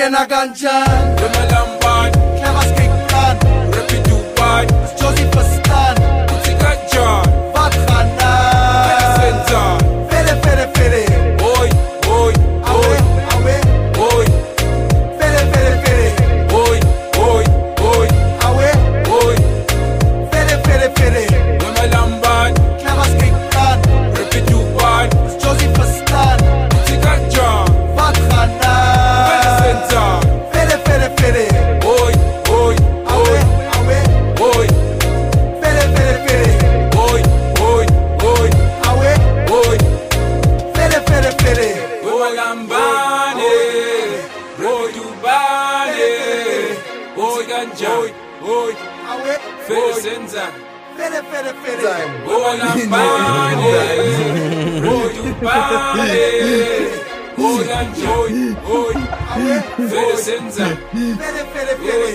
buena, 0.00 0.24
ugena 0.24 0.24
ganja. 0.24 1.69
Fere. 52.58 52.86
Rumalambane, 52.86 53.70
Oi 54.90 55.08
Dubai, 55.14 56.10
Oi 57.38 57.62
Ganja, 57.64 58.12
Oi, 58.76 58.94
Fere 59.88 60.16
Senza. 60.16 60.66
Fere, 61.18 61.42
fere, 61.52 61.74
fere. 61.76 62.12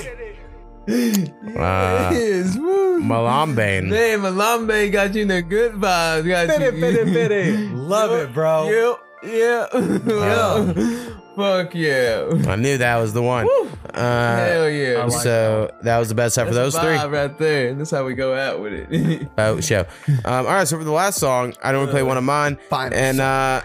Uh, 0.87 2.11
Yes, 2.13 2.55
woo. 2.57 2.99
Malambane. 3.01 3.89
Man, 3.89 4.19
Malambe 4.21 4.91
got 4.91 5.15
you 5.15 5.23
in 5.23 5.27
the 5.29 5.41
good 5.41 5.73
vibes. 5.73 6.27
Got 6.27 6.47
Fitty, 6.49 6.65
you. 6.77 6.81
fitty, 6.81 7.11
fitty. 7.13 7.67
Love 7.73 8.11
it, 8.11 8.33
bro. 8.33 8.97
Yeah, 9.25 9.67
yeah. 9.73 11.09
Fuck 11.35 11.75
yeah. 11.75 12.29
I 12.47 12.55
knew 12.55 12.77
that 12.77 12.97
was 12.97 13.11
the 13.13 13.21
one. 13.21 13.47
Uh, 13.93 14.37
Hell 14.37 14.69
yeah. 14.69 15.03
Like 15.03 15.11
so 15.21 15.69
that 15.81 15.97
was 15.97 16.07
the 16.09 16.15
best 16.15 16.35
time 16.35 16.47
for 16.47 16.53
those 16.53 16.75
a 16.75 16.79
three. 16.81 16.95
right 16.95 17.37
there. 17.37 17.69
And 17.69 17.79
That's 17.79 17.91
how 17.91 18.05
we 18.05 18.13
go 18.13 18.33
out 18.35 18.61
with 18.61 18.73
it. 18.73 19.27
Oh, 19.37 19.59
show. 19.59 19.85
Um, 20.07 20.17
all 20.25 20.43
right, 20.45 20.67
so 20.67 20.77
for 20.77 20.83
the 20.85 20.91
last 20.91 21.19
song, 21.19 21.53
I 21.61 21.71
don't 21.71 21.81
want 21.81 21.89
to 21.89 21.93
play 21.93 22.03
one 22.03 22.17
of 22.17 22.23
mine, 22.23 22.57
and 22.71 23.19
uh, 23.19 23.61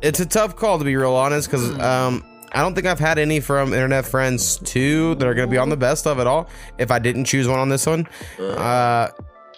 it's 0.00 0.18
a 0.20 0.26
tough 0.26 0.56
call 0.56 0.78
to 0.78 0.84
be 0.84 0.96
real 0.96 1.14
honest 1.14 1.48
because 1.48 1.70
um, 1.78 2.24
I 2.52 2.60
don't 2.60 2.74
think 2.74 2.86
I've 2.88 2.98
had 2.98 3.18
any 3.18 3.38
from 3.38 3.72
Internet 3.72 4.04
Friends 4.04 4.58
two 4.58 5.14
that 5.16 5.26
are 5.26 5.34
going 5.34 5.48
to 5.48 5.50
be 5.50 5.58
on 5.58 5.68
the 5.68 5.76
best 5.76 6.06
of 6.08 6.18
it 6.18 6.26
all. 6.26 6.48
If 6.78 6.90
I 6.90 6.98
didn't 6.98 7.26
choose 7.26 7.46
one 7.46 7.60
on 7.60 7.68
this 7.68 7.86
one, 7.86 8.08
uh, 8.40 9.08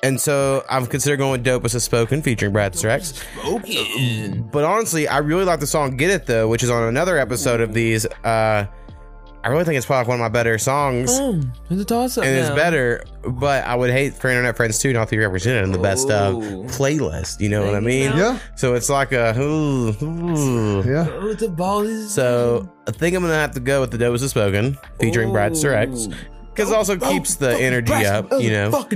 and 0.05 0.21
so 0.21 0.65
I've 0.69 0.89
considered 0.91 1.17
going 1.17 1.33
with 1.33 1.45
"Dope" 1.45 1.65
as 1.65 1.75
a 1.75 1.81
spoken 1.81 2.23
featuring 2.23 2.53
Bradster 2.53 2.87
X. 2.87 3.15
Spoken. 3.39 4.49
But 4.53 4.65
honestly, 4.65 5.09
I 5.09 5.19
really 5.19 5.45
like 5.45 5.61
the 5.61 5.67
song 5.67 5.97
"Get 5.97 6.11
It" 6.11 6.27
though, 6.27 6.47
which 6.49 6.63
is 6.63 6.71
on 6.71 6.85
another 6.85 7.19
episode 7.19 7.61
of 7.61 7.73
these. 7.73 8.07
Uh, 8.25 8.67
I 9.45 9.49
really 9.49 9.65
think 9.65 9.77
it's 9.77 9.85
probably 9.85 10.09
one 10.09 10.21
of 10.21 10.23
my 10.23 10.31
better 10.31 10.57
songs. 10.57 11.11
Oh, 11.13 11.39
it's 11.69 11.83
a 11.83 11.85
toss 11.85 12.17
up. 12.17 12.25
and 12.25 12.35
it's 12.35 12.49
now. 12.49 12.55
better, 12.55 13.05
but 13.29 13.63
I 13.67 13.75
would 13.75 13.91
hate 13.91 14.15
for 14.15 14.31
Internet 14.31 14.57
Friends 14.57 14.79
2 14.79 14.95
not 14.95 15.09
to 15.09 15.17
be 15.17 15.19
represented 15.19 15.65
in 15.65 15.73
the 15.73 15.79
best 15.79 16.09
of 16.11 16.37
playlist. 16.73 17.41
You 17.41 17.51
know 17.51 17.63
what 17.63 17.75
I 17.75 17.81
mean? 17.81 18.17
Yeah. 18.17 18.39
So 18.57 18.73
it's 18.75 18.89
like 18.89 19.13
a. 19.13 19.39
Ooh, 19.39 19.91
ooh. 20.03 20.83
Yeah. 20.87 21.09
Oh, 21.11 21.29
it's 21.29 21.43
a 21.43 21.51
ball. 21.51 21.83
Is 21.83 22.11
So 22.15 22.67
I 22.89 22.91
think 22.91 23.15
I'm 23.15 23.23
going 23.23 23.33
to 23.35 23.39
have 23.39 23.53
to 23.53 23.61
go 23.61 23.83
with 23.83 23.91
The 23.91 23.99
Doe 23.99 24.13
Was 24.13 24.23
Spoken 24.29 24.79
featuring 24.99 25.29
Bradster 25.29 25.75
X. 25.75 26.09
Because 26.55 26.71
it 26.71 26.77
also 26.77 26.97
keeps 26.97 27.35
the 27.35 27.51
energy 27.59 27.93
up, 28.07 28.31
you 28.41 28.51
know, 28.51 28.87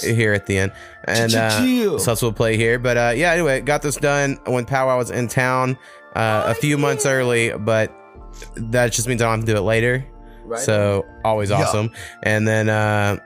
here 0.00 0.32
at 0.32 0.46
the 0.46 0.58
end. 0.58 0.72
And 1.04 1.34
uh, 1.34 1.60
Chill. 1.60 1.98
so 1.98 2.12
that's 2.12 2.22
what 2.22 2.28
we'll 2.28 2.32
play 2.34 2.56
here. 2.56 2.78
But 2.78 2.96
uh, 2.96 3.12
yeah, 3.16 3.32
anyway, 3.32 3.60
got 3.60 3.82
this 3.82 3.96
done 3.96 4.38
when 4.46 4.64
Powwow 4.64 4.96
was 4.96 5.10
in 5.10 5.26
town 5.28 5.76
uh, 6.14 6.44
a 6.46 6.54
few 6.54 6.78
months 6.78 7.04
early, 7.04 7.50
but 7.50 7.92
that 8.54 8.92
just 8.92 9.08
means 9.08 9.20
I 9.22 9.24
don't 9.26 9.40
have 9.40 9.46
to 9.46 9.52
do 9.52 9.58
it 9.58 9.62
later. 9.62 10.06
Right 10.44 10.60
so 10.60 11.04
always 11.24 11.50
Yeah. 11.50 11.62
awesome. 11.62 11.90
And 12.22 12.46
then 12.46 12.68
uh, 12.68 13.16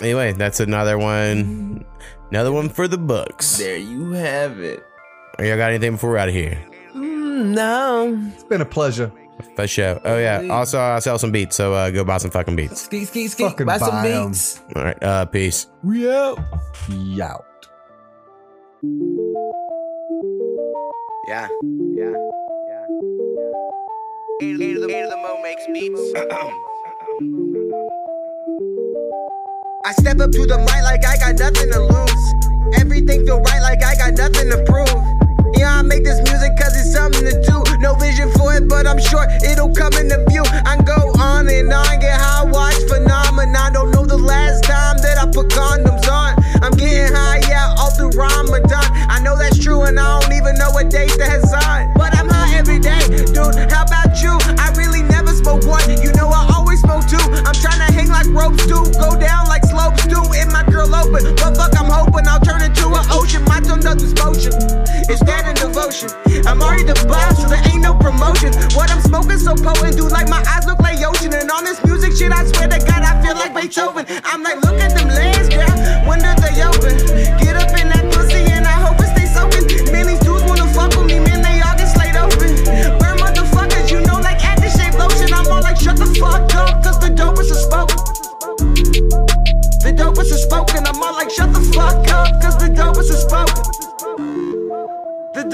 anyway, 0.00 0.32
that's 0.32 0.60
another 0.60 0.98
one. 0.98 1.84
Another 2.30 2.50
one 2.52 2.68
for 2.68 2.88
the 2.88 2.98
books. 2.98 3.58
There 3.58 3.76
you 3.76 4.10
have 4.12 4.58
it. 4.58 4.84
Y'all 5.38 5.56
got 5.56 5.70
anything 5.70 5.92
before 5.92 6.10
we're 6.10 6.18
out 6.18 6.28
of 6.28 6.34
here? 6.34 6.58
Mm, 6.94 7.54
no. 7.54 8.30
It's 8.34 8.44
been 8.44 8.60
a 8.60 8.64
pleasure. 8.66 9.12
For 9.56 9.66
sure. 9.66 10.00
Oh 10.04 10.18
yeah. 10.18 10.46
Also, 10.50 10.78
I 10.80 10.98
sell 11.00 11.18
some 11.18 11.32
beats, 11.32 11.56
so 11.56 11.72
uh, 11.74 11.90
go 11.90 12.04
buy 12.04 12.18
some 12.18 12.30
fucking 12.30 12.56
beats. 12.56 12.82
Ski, 12.82 13.04
ski, 13.04 13.28
ski. 13.28 13.44
Fucking 13.44 13.66
Buy 13.66 13.78
some 13.78 13.90
buy 13.90 14.10
'em. 14.10 14.28
beats. 14.28 14.60
All 14.76 14.84
right. 14.84 15.02
Uh, 15.02 15.24
peace. 15.26 15.66
We 15.82 16.10
out. 16.10 16.38
Yout. 16.88 17.44
Yeah, 21.26 21.48
yeah, 21.96 22.12
yeah. 22.68 22.84
Ear, 24.42 24.60
ear, 24.60 24.80
the, 24.80 24.88
ear 24.90 25.08
the 25.08 25.16
mo 25.16 25.40
makes 25.42 25.66
beats. 25.72 26.00
I 29.86 29.92
step 29.92 30.20
up 30.20 30.30
to 30.32 30.46
the 30.46 30.58
mic 30.58 30.82
like 30.84 31.04
I 31.04 31.16
got 31.18 31.38
nothing 31.38 31.70
to 31.72 31.80
lose. 31.80 32.80
Everything 32.80 33.24
feel 33.26 33.40
right 33.40 33.60
like 33.62 33.82
I 33.82 33.94
got 33.96 34.14
nothing 34.18 34.50
to 34.50 34.62
prove. 34.64 34.88
Yeah, 35.64 35.78
I 35.78 35.82
make 35.82 36.04
this 36.04 36.20
music 36.28 36.52
cause 36.60 36.76
it's 36.76 36.92
something 36.92 37.24
to 37.24 37.40
do. 37.40 37.64
No 37.80 37.94
vision 37.94 38.28
for 38.36 38.52
it, 38.52 38.68
but 38.68 38.86
I'm 38.86 39.00
sure 39.00 39.24
it'll 39.48 39.72
come 39.72 39.94
into 39.96 40.20
view. 40.28 40.44
I 40.44 40.76
go 40.76 41.08
on 41.16 41.48
and 41.48 41.72
on, 41.72 42.00
get 42.04 42.20
high, 42.20 42.44
watch 42.44 42.76
phenomenon. 42.84 43.72
Don't 43.72 43.90
know 43.90 44.04
the 44.04 44.18
last 44.18 44.64
time 44.64 44.98
that 45.00 45.16
I 45.16 45.24
put 45.24 45.48
condoms 45.48 46.04
on. 46.04 46.36
I'm 46.60 46.76
getting 46.76 47.08
high, 47.16 47.40
yeah, 47.48 47.80
all 47.80 47.88
through 47.96 48.12
Ramadan. 48.12 48.84
I 49.08 49.20
know 49.24 49.38
that's 49.38 49.56
true, 49.56 49.88
and 49.88 49.98
I 49.98 50.20
don't 50.20 50.36
even 50.36 50.54
know 50.60 50.68
what 50.68 50.90
date 50.90 51.16
that's 51.16 51.48
on. 51.54 51.94
But 51.94 52.12
I'm 52.12 52.28
high 52.28 52.52
every 52.60 52.78
day, 52.78 53.00
dude. 53.32 53.56
How 53.72 53.88
about 53.88 54.20
you? 54.20 54.36
I 54.60 54.68
really 54.76 55.00
never 55.00 55.32
smoke 55.32 55.64
one. 55.64 55.88
You 55.88 56.12
know 56.12 56.28
I 56.28 56.44
always 56.52 56.63
smoke 56.84 57.04
two. 57.08 57.24
I'm 57.48 57.56
trying 57.56 57.80
to 57.80 57.88
hang 57.90 58.08
like 58.08 58.28
ropes 58.28 58.66
do, 58.68 58.84
go 59.00 59.16
down 59.16 59.48
like 59.48 59.64
slopes 59.64 60.04
do. 60.06 60.20
In 60.36 60.52
my 60.52 60.62
girl 60.68 60.88
open, 60.94 61.34
but 61.40 61.56
fuck, 61.56 61.72
I'm 61.80 61.88
hoping 61.88 62.28
I'll 62.28 62.40
turn 62.40 62.62
into 62.62 62.92
an 62.92 63.04
ocean. 63.10 63.44
My 63.44 63.60
tongue 63.60 63.80
does 63.80 63.98
this 64.04 64.14
motion. 64.20 64.52
It's 65.08 65.22
that 65.24 65.48
in 65.48 65.56
devotion. 65.56 66.12
I'm 66.46 66.60
already 66.60 66.84
the 66.84 66.96
boss, 67.08 67.40
so 67.40 67.48
there 67.48 67.62
ain't 67.72 67.82
no 67.82 67.94
promotion. 67.94 68.52
What 68.76 68.90
I'm 68.92 69.00
smoking 69.00 69.38
so 69.38 69.56
potent, 69.56 69.96
dude, 69.96 70.12
like 70.12 70.28
my 70.28 70.44
eyes 70.44 70.66
look 70.66 70.78
like 70.80 71.00
ocean. 71.00 71.32
And 71.34 71.50
on 71.50 71.64
this 71.64 71.82
music 71.84 72.12
shit, 72.12 72.32
I 72.32 72.44
swear 72.44 72.68
to 72.68 72.78
God, 72.78 73.02
I 73.02 73.20
feel 73.24 73.34
like 73.34 73.54
Beethoven. 73.54 74.06
I'm 74.24 74.42
like, 74.42 74.60
look 74.62 74.78
at 74.80 74.92
them 74.96 75.08
legs, 75.08 75.48
girl. 75.48 75.72
When 76.08 76.20
I'm 91.02 91.14
like, 91.14 91.30
shut 91.30 91.52
the 91.52 91.60
fuck 91.74 92.08
up, 92.08 92.33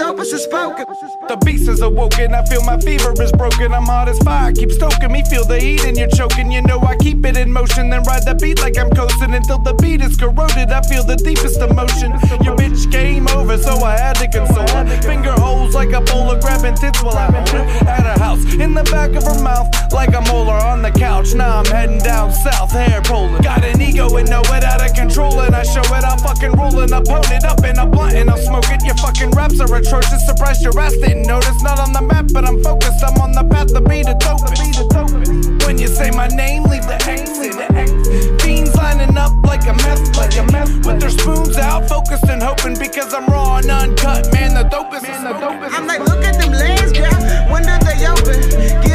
dopest 0.01 0.39
spoken. 0.39 0.87
The 1.29 1.37
beast 1.45 1.69
is 1.69 1.81
awoken, 1.83 2.35
I 2.35 2.45
feel 2.47 2.63
my 2.65 2.79
fever 2.81 3.13
is 3.23 3.33
broken. 3.33 3.73
I'm 3.73 3.85
hot 3.85 4.09
as 4.09 4.19
fire, 4.21 4.53
keep 4.53 4.73
stoking 4.73 5.13
me, 5.13 5.23
feel 5.29 5.45
the 5.45 5.61
heat 5.61 5.85
and 5.85 5.97
you're 5.97 6.09
choking. 6.09 6.51
You 6.51 6.63
know 6.63 6.81
I 6.81 6.97
keep 6.97 7.25
it 7.27 7.37
in 7.37 7.53
motion, 7.53 7.91
then 7.91 8.03
ride 8.05 8.25
the 8.25 8.35
beat 8.35 8.61
like 8.61 8.79
I'm 8.79 8.91
coasting 8.91 9.35
until 9.35 9.59
the 9.59 9.75
beat 9.75 10.01
is 10.01 10.17
corroded. 10.17 10.71
I 10.71 10.81
feel 10.83 11.05
the 11.05 11.17
deepest 11.17 11.61
emotion. 11.61 12.13
Your 12.43 12.57
bitch 12.57 12.91
came 12.91 13.29
over, 13.29 13.59
so 13.59 13.77
I 13.85 13.97
had 13.97 14.17
to 14.17 14.29
console 14.29 14.69
her. 14.69 14.85
Finger 15.03 15.33
holes 15.33 15.75
like 15.75 15.93
a 15.93 16.01
bowler, 16.01 16.41
grabbing 16.41 16.77
tits 16.77 17.03
while 17.03 17.17
I'm. 17.17 17.35
At 17.35 18.05
her 18.05 18.19
house, 18.19 18.43
in 18.55 18.75
the 18.75 18.85
back 18.85 19.15
of 19.15 19.25
her 19.25 19.43
mouth, 19.43 19.69
like 19.93 20.15
a 20.15 20.21
molar 20.33 20.55
on 20.55 20.83
the 20.83 20.91
couch. 20.91 21.35
Now 21.35 21.59
I'm 21.59 21.67
heading 21.67 21.99
down 21.99 22.33
south, 22.33 22.73
hair 22.73 23.03
pulling. 23.03 23.43
Got 23.43 23.65
an 23.65 23.81
ego 23.81 24.17
and 24.17 24.29
know 24.29 24.43
it 24.45 24.65
out 24.65 24.81
of 24.81 24.95
control, 24.95 25.41
and 25.41 25.55
I 25.55 25.63
show 25.63 25.81
it. 25.81 26.05
I 26.05 26.17
fucking 26.17 26.53
roll 26.53 26.81
and 26.81 26.93
I 26.93 27.03
pone 27.03 27.33
it 27.33 27.45
up 27.45 27.65
in 27.65 27.79
a 27.79 27.87
blunt 27.87 28.15
and 28.15 28.31
I'll 28.31 28.39
smoke 28.39 28.69
it. 28.71 28.85
Your 28.85 28.97
fucking 28.97 29.31
raps 29.33 29.61
are 29.61 29.69
atrocious. 29.91 30.25
Surprised 30.27 30.63
your 30.63 30.79
ass 30.79 30.93
didn't 30.97 31.27
notice. 31.27 31.63
Not 31.63 31.79
on 31.79 31.93
the 31.93 32.03
map, 32.03 32.27
but 32.33 32.45
I'm 32.45 32.63
focused. 32.63 33.03
I'm 33.03 33.19
on 33.21 33.33
the 33.33 33.45
path 33.45 33.69
to 33.75 33.81
be 33.81 34.03
the 34.03 34.15
dopest. 34.15 35.67
When 35.67 35.79
you 35.79 35.89
say 35.89 36.11
my 36.11 36.29
name, 36.29 36.65
leave 36.65 36.87
the 36.87 36.95
X 36.95 37.39
in 37.39 37.57
the 37.59 37.67
X. 37.75 38.43
Fiends 38.43 38.75
lining 38.77 39.17
up 39.17 39.33
like 39.45 39.67
a 39.67 39.75
mess, 39.75 40.17
like 40.17 40.37
a 40.39 40.45
meth. 40.53 40.87
With 40.87 41.01
their 41.01 41.11
spoons 41.11 41.57
out, 41.59 41.89
focused 41.89 42.29
and 42.29 42.43
hoping 42.43 42.79
because 42.79 43.13
I'm 43.13 43.27
raw 43.27 43.57
and 43.57 43.71
uncut. 43.71 44.33
Man, 44.33 44.55
the 44.55 44.69
dopest. 44.69 45.03
Man, 45.03 45.25
the 45.25 45.35
dopest. 45.35 45.75
I'm 45.75 45.87
like, 45.87 46.01
look 46.01 46.23
at 46.25 46.39
them 46.39 46.53
legs, 46.53 46.93
girl. 46.93 47.21
When 47.51 47.63
did 47.63 47.83
they 47.83 48.07
open? 48.07 48.90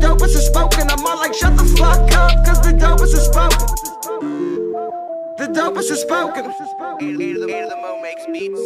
The 0.00 0.06
dopest 0.06 0.34
is 0.34 0.46
spoken. 0.46 0.90
I'm 0.90 1.06
all 1.06 1.18
like, 1.18 1.34
shut 1.34 1.56
the 1.58 1.64
fuck 1.76 2.10
up, 2.12 2.46
cause 2.46 2.60
the 2.62 2.72
dopest 2.72 3.12
is 3.12 3.26
spoken. 3.26 3.66
The 5.36 5.46
dopest 5.52 5.90
is 5.90 6.00
spoken. 6.00 6.44
Ear 7.02 7.68
the 7.68 7.76
mo 7.76 8.00
makes 8.00 8.24
beats. 8.32 8.60